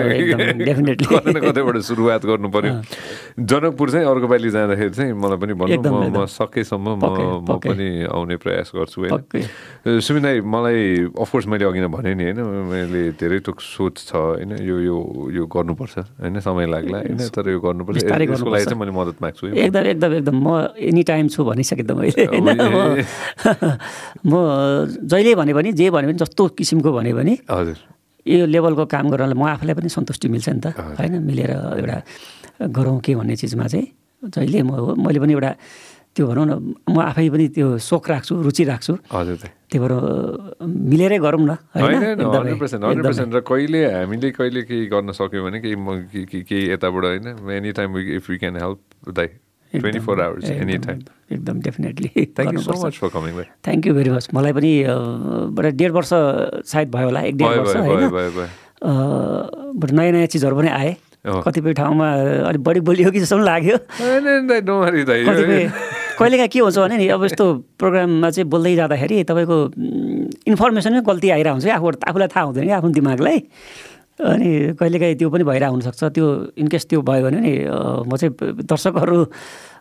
कतै 1.12 1.30
न 1.32 1.38
कतैबाट 1.44 1.76
सुरुवात 1.84 2.22
गर्नु 2.26 2.48
पर्यो। 2.48 2.72
जनकपुर 3.42 3.86
चाहिँ 3.90 4.06
अर्को 4.06 4.26
पालि 4.32 4.48
जाँदाखेरि 4.50 4.92
चाहिँ 4.96 5.12
मलाई 5.12 5.38
पनि 5.42 5.52
भन्नु 5.60 6.08
म। 6.16 6.24
सकेसम्म 6.26 6.86
म 6.96 7.04
म। 7.44 7.58
पनि 7.60 7.88
आउने 8.22 8.36
प्रयास 8.38 8.72
गर्छु 8.72 8.98
होइन 9.02 10.22
दाई 10.22 10.40
मलाई 10.46 10.78
अफकोर्स 11.10 11.46
मैले 11.50 11.64
अघि 11.66 11.80
नै 11.82 11.90
भने 11.90 12.14
नि 12.14 12.24
होइन 12.30 12.40
मैले 12.70 13.02
धेरै 13.18 13.38
टोक 13.42 13.58
सोच 13.60 13.94
छ 14.08 14.14
होइन 14.14 14.52
यो 14.62 14.76
यो 14.86 14.96
यो 15.34 15.44
गर्नुपर्छ 15.50 15.94
होइन 16.22 16.40
समय 16.40 16.66
लाग्ला 16.70 16.98
होइन 17.02 17.18
तर 17.34 17.50
यो 17.50 17.60
गर्नुपर्छ 17.60 17.96
यसको 17.98 18.50
लागि। 18.50 18.64
चाहिँ 18.64 18.78
मैले 18.80 18.92
मद्दत 18.94 19.18
माग्छु। 19.22 19.46
एकदम 19.46 19.84
एकदम 19.92 20.12
एकदम 20.14 20.36
म 20.38 20.48
एनी 20.78 21.02
टाइम 21.02 21.28
छु 21.28 21.44
भनिसकेँ 21.44 21.86
त 21.86 21.90
मैले 21.92 22.24
होइन 22.30 22.48
म 24.26 24.32
जहिले 25.02 25.34
भने 25.34 25.52
पनि 25.54 25.72
जे 25.72 25.90
भने 25.90 26.06
पनि 26.06 26.18
जस्तो 26.22 26.42
किसिमको 26.58 26.92
भने 26.92 27.12
पनि 27.12 27.34
हजुर 27.50 27.78
यो 28.26 28.46
लेभलको 28.46 28.84
काम 28.86 29.10
गर्नलाई 29.10 29.34
म 29.34 29.42
आफूलाई 29.50 29.74
पनि 29.74 29.88
सन्तुष्टि 29.90 30.28
मिल्छ 30.30 30.48
नि 30.48 30.60
त 30.62 30.78
होइन 30.78 31.18
मिलेर 31.26 31.50
एउटा 31.50 31.98
गरौँ 32.70 32.98
के 33.02 33.14
भन्ने 33.18 33.34
चिजमा 33.36 33.66
चाहिँ 33.66 33.86
जहिले 34.22 34.62
म 34.62 34.70
हो 34.78 34.94
मैले 34.94 35.18
पनि 35.18 35.32
एउटा 35.34 35.50
त्यो 36.16 36.24
भनौँ 36.26 36.44
न 36.44 36.52
म 36.86 36.96
आफै 37.02 37.24
पनि 37.30 37.46
त्यो 37.48 37.66
सोख 37.80 38.04
राख्छु 38.10 38.32
रुचि 38.42 38.64
राख्छु। 38.64 38.92
हजुर 39.10 39.36
त्यही 39.42 39.78
भएर 39.80 39.92
मिलेरै 40.60 41.18
गरौँ 41.18 41.40
न 41.40 41.52
होइन? 41.72 42.02
एकदमै, 42.04 42.24
हन्ड्रेड 42.28 42.58
पर्सेन्ट 42.60 42.82
हन्ड्रेड 42.84 42.98
एकदमै। 42.98 43.08
पर्सेन्ट 43.08 43.30
र 43.32 43.40
कहिले 43.42 43.80
हामीले 43.90 44.28
कहिले 44.30 44.60
केही 44.62 44.84
गर्न 44.86 45.08
सक्यो 45.12 45.40
भने 45.42 45.58
केही 45.60 45.76
म 45.76 45.88
के- 46.12 46.26
के- 46.28 46.44
केही 46.44 46.62
यताबाट 46.72 47.04
होइन 47.04 47.26
any 47.50 47.72
time 47.72 47.90
if 48.18 48.24
we 48.28 48.36
can 48.38 48.56
help 48.56 48.80
दाइ 49.10 49.28
twenty 49.72 50.00
four 50.04 50.20
hours 50.20 50.50
any 50.52 50.76
time 50.84 50.98
एकदम 51.32 51.56
definitely 51.64 52.10
thank 52.36 52.52
you 52.52 52.60
so 52.60 52.72
much 52.84 52.94
for 52.98 53.08
coming 53.08 53.32
thank 53.64 53.86
you 53.86 53.92
very 53.94 54.10
much 54.10 54.28
मलाई 54.34 54.52
पनि 54.52 54.72
बडा 55.56 55.70
डेढ 55.80 55.90
वर्ष 55.92 56.12
सायद 56.68 56.88
भयो 56.92 57.06
होला 57.06 57.20
एक 57.22 57.36
डेढ 57.36 57.56
वर्ष 57.56 58.50
बट 58.84 59.90
नयाँ 59.92 60.12
नयाँ 60.12 60.26
चिजहरू 60.26 60.56
पनि 60.56 60.68
आए। 60.70 60.92
कतिपय 61.24 61.72
ठाउँमा 61.72 62.06
अलिक 62.50 62.62
बढी 62.62 62.80
बोलियो 62.82 63.10
कि 63.10 63.20
जस्तो 63.20 63.36
पनि 63.36 63.44
लाग्यो। 63.46 63.76
कहिलेकाहीँ 66.18 66.48
के 66.48 66.58
हुन्छ 66.60 66.78
भने 66.78 66.96
नि 66.96 67.06
अब 67.08 67.24
यस्तो 67.24 67.44
प्रोग्राममा 67.78 68.30
चाहिँ 68.30 68.48
बोल्दै 68.48 68.74
जाँदाखेरि 68.76 69.16
तपाईँको 69.24 69.56
इन्फर्मेसनै 70.50 71.00
गल्ती 71.02 71.28
आइरहेको 71.30 71.54
हुन्छ 71.56 71.64
कि 71.64 71.70
आफूबाट 71.70 72.04
आफूलाई 72.08 72.28
थाहा 72.28 72.44
हुँदैन 72.46 72.64
कि 72.66 72.74
आफ्नो 72.78 72.90
दिमागलाई। 72.98 73.38
अनि 74.20 74.76
कहिलेकाहीँ 74.76 75.16
त्यो 75.16 75.28
पनि 75.30 75.44
भइरहेको 75.44 75.72
हुनसक्छ 75.72 76.02
त्यो 76.12 76.26
इनकेस 76.56 76.84
त्यो 76.86 77.00
भयो 77.00 77.22
भने 77.24 77.40
नि 77.40 77.52
म 78.06 78.12
चाहिँ 78.16 78.32
दर्शकहरू 78.60 79.18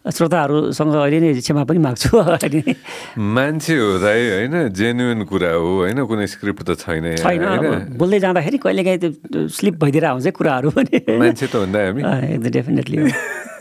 श्रोताहरूसँग 0.02 0.94
अहिले 0.98 1.20
नै 1.20 1.30
क्षमा 1.44 1.64
पनि 1.68 1.80
माग्छु 1.84 2.10
नै 2.16 2.74
मान्छे 3.22 3.76
हो 3.78 3.90
दाइ 4.02 4.22
होइन? 4.32 4.56
जेन्युन 4.74 5.24
कुरा 5.30 5.52
हो 5.62 5.70
होइन? 5.86 6.00
कुनै 6.10 6.26
स्क्रिप्ट 6.26 6.64
त 6.64 6.80
छैन 6.80 7.06
छैन 7.22 8.00
बोल्दै 8.00 8.20
जाँदाखेरि 8.26 8.58
कहिलेकाहीँ 8.58 9.00
त्यो 9.04 9.48
स्लिप 9.52 9.76
भइदिएर 9.84 10.06
हुन्छ 10.10 10.34
कुराहरू 10.34 10.70
पनि। 10.74 10.96
मान्छे 11.22 11.46
त 11.46 11.56
भन्दा 11.62 11.80
हामी। 11.86 12.02
डेफिनेटली 12.58 12.98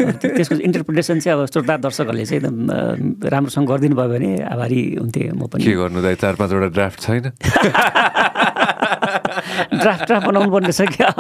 त्यसको 0.01 0.55
इन्टरप्रिटेसन 0.65 1.21
चाहिँ 1.21 1.37
अब 1.37 1.47
श्रोता 1.53 1.77
दर्शकहरूले 1.85 2.25
चाहिँ 2.25 2.41
एकदम 2.41 3.29
राम्रोसँग 3.29 3.67
गरिदिनु 3.69 3.97
भयो 4.01 4.09
भने 4.09 4.31
आभारी 4.49 4.81
हुन्थेँ 4.97 5.29
म 5.37 5.45
पनि। 5.45 5.61
के 5.61 5.73
गर्नु 5.77 6.01
दाइ? 6.01 6.15
चार 6.25 6.35
पाँचवटा 6.41 6.69
ड्राफ्ट 6.73 6.99
छैन। 7.05 7.25
ड्राफ्ट 9.81 10.03
ड्राफ्ट 10.07 10.27
बनाउनु 10.27 10.51
पर्ने 10.53 10.69
रहेछ 10.71 10.81
क्या? 10.97 11.11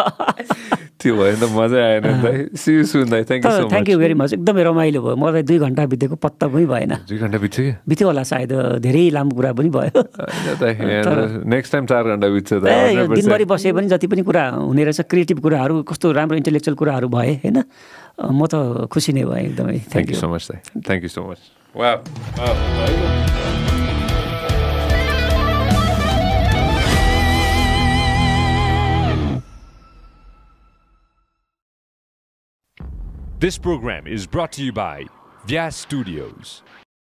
त्यो 1.01 1.13
भयो 1.17 1.33
भने 1.33 1.37
त 1.41 1.43
मजा 1.57 1.79
आएन 1.81 2.05
thank 3.25 3.45
you 3.45 3.51
so 3.51 3.69
thank 3.73 3.89
much 3.89 3.89
you 3.89 3.97
very 3.99 4.15
much 4.21 4.33
एकदमै 4.37 4.63
रमाइलो 4.69 5.01
भयो। 5.01 5.17
मलाई 5.17 5.43
दुई 5.49 5.59
घन्टा 5.65 5.87
बितेको 5.93 6.17
पत्ता 6.21 6.47
पनि 6.53 6.67
भएन। 6.69 6.93
दुई 7.09 7.19
घन्टा 7.25 7.39
बित्छ 7.41 7.57
क्या? 7.57 7.75
बित्यो 7.89 8.07
होला 8.09 8.23
सायद 8.33 8.53
धेरै 8.85 9.05
लामो 9.17 9.33
कुरा 9.37 9.51
पनि 9.57 9.71
भयो। 9.73 10.01
नेक्स्ट 11.55 11.73
टाइम 11.73 11.85
चार 11.89 12.05
घन्टा 12.13 12.29
बित्छ 12.29 12.51
त 12.53 12.65
ए 12.69 13.01
यो 13.01 13.09
100%. 13.09 13.17
दिनभरि 13.17 13.45
बसे 13.49 13.73
पनि 13.73 13.87
जति 13.89 14.07
पनि 14.13 14.23
कुरा 14.29 14.45
हुने 14.61 14.83
रहेछ 14.85 15.01
क्रिएटिभ 15.09 15.39
कुराहरू 15.41 15.83
कस्तो 15.89 16.13
राम्रो 16.21 16.37
इन्टेलेक्चुअल 16.45 16.77
कुराहरू 16.77 17.09
भए 17.09 17.33
होइन? 17.49 17.65
म 18.21 18.41
त 18.45 18.85
खुसी 18.93 19.13
नै 19.17 19.25
भएँ 19.25 19.57
एकदमै। 19.57 19.79
Thank 19.89 20.09
you 20.13 20.17
so 20.21 20.29
much, 20.29 20.45
Sai. 20.45 20.61
Thank 20.85 21.01
you 21.03 21.09
so 21.09 21.25
This 33.41 33.57
program 33.57 34.07
is 34.07 34.27
brought 34.27 34.53
to 34.53 34.63
you 34.63 34.71
by 34.71 35.07
Vyas 35.47 35.73
Studios. 35.73 36.61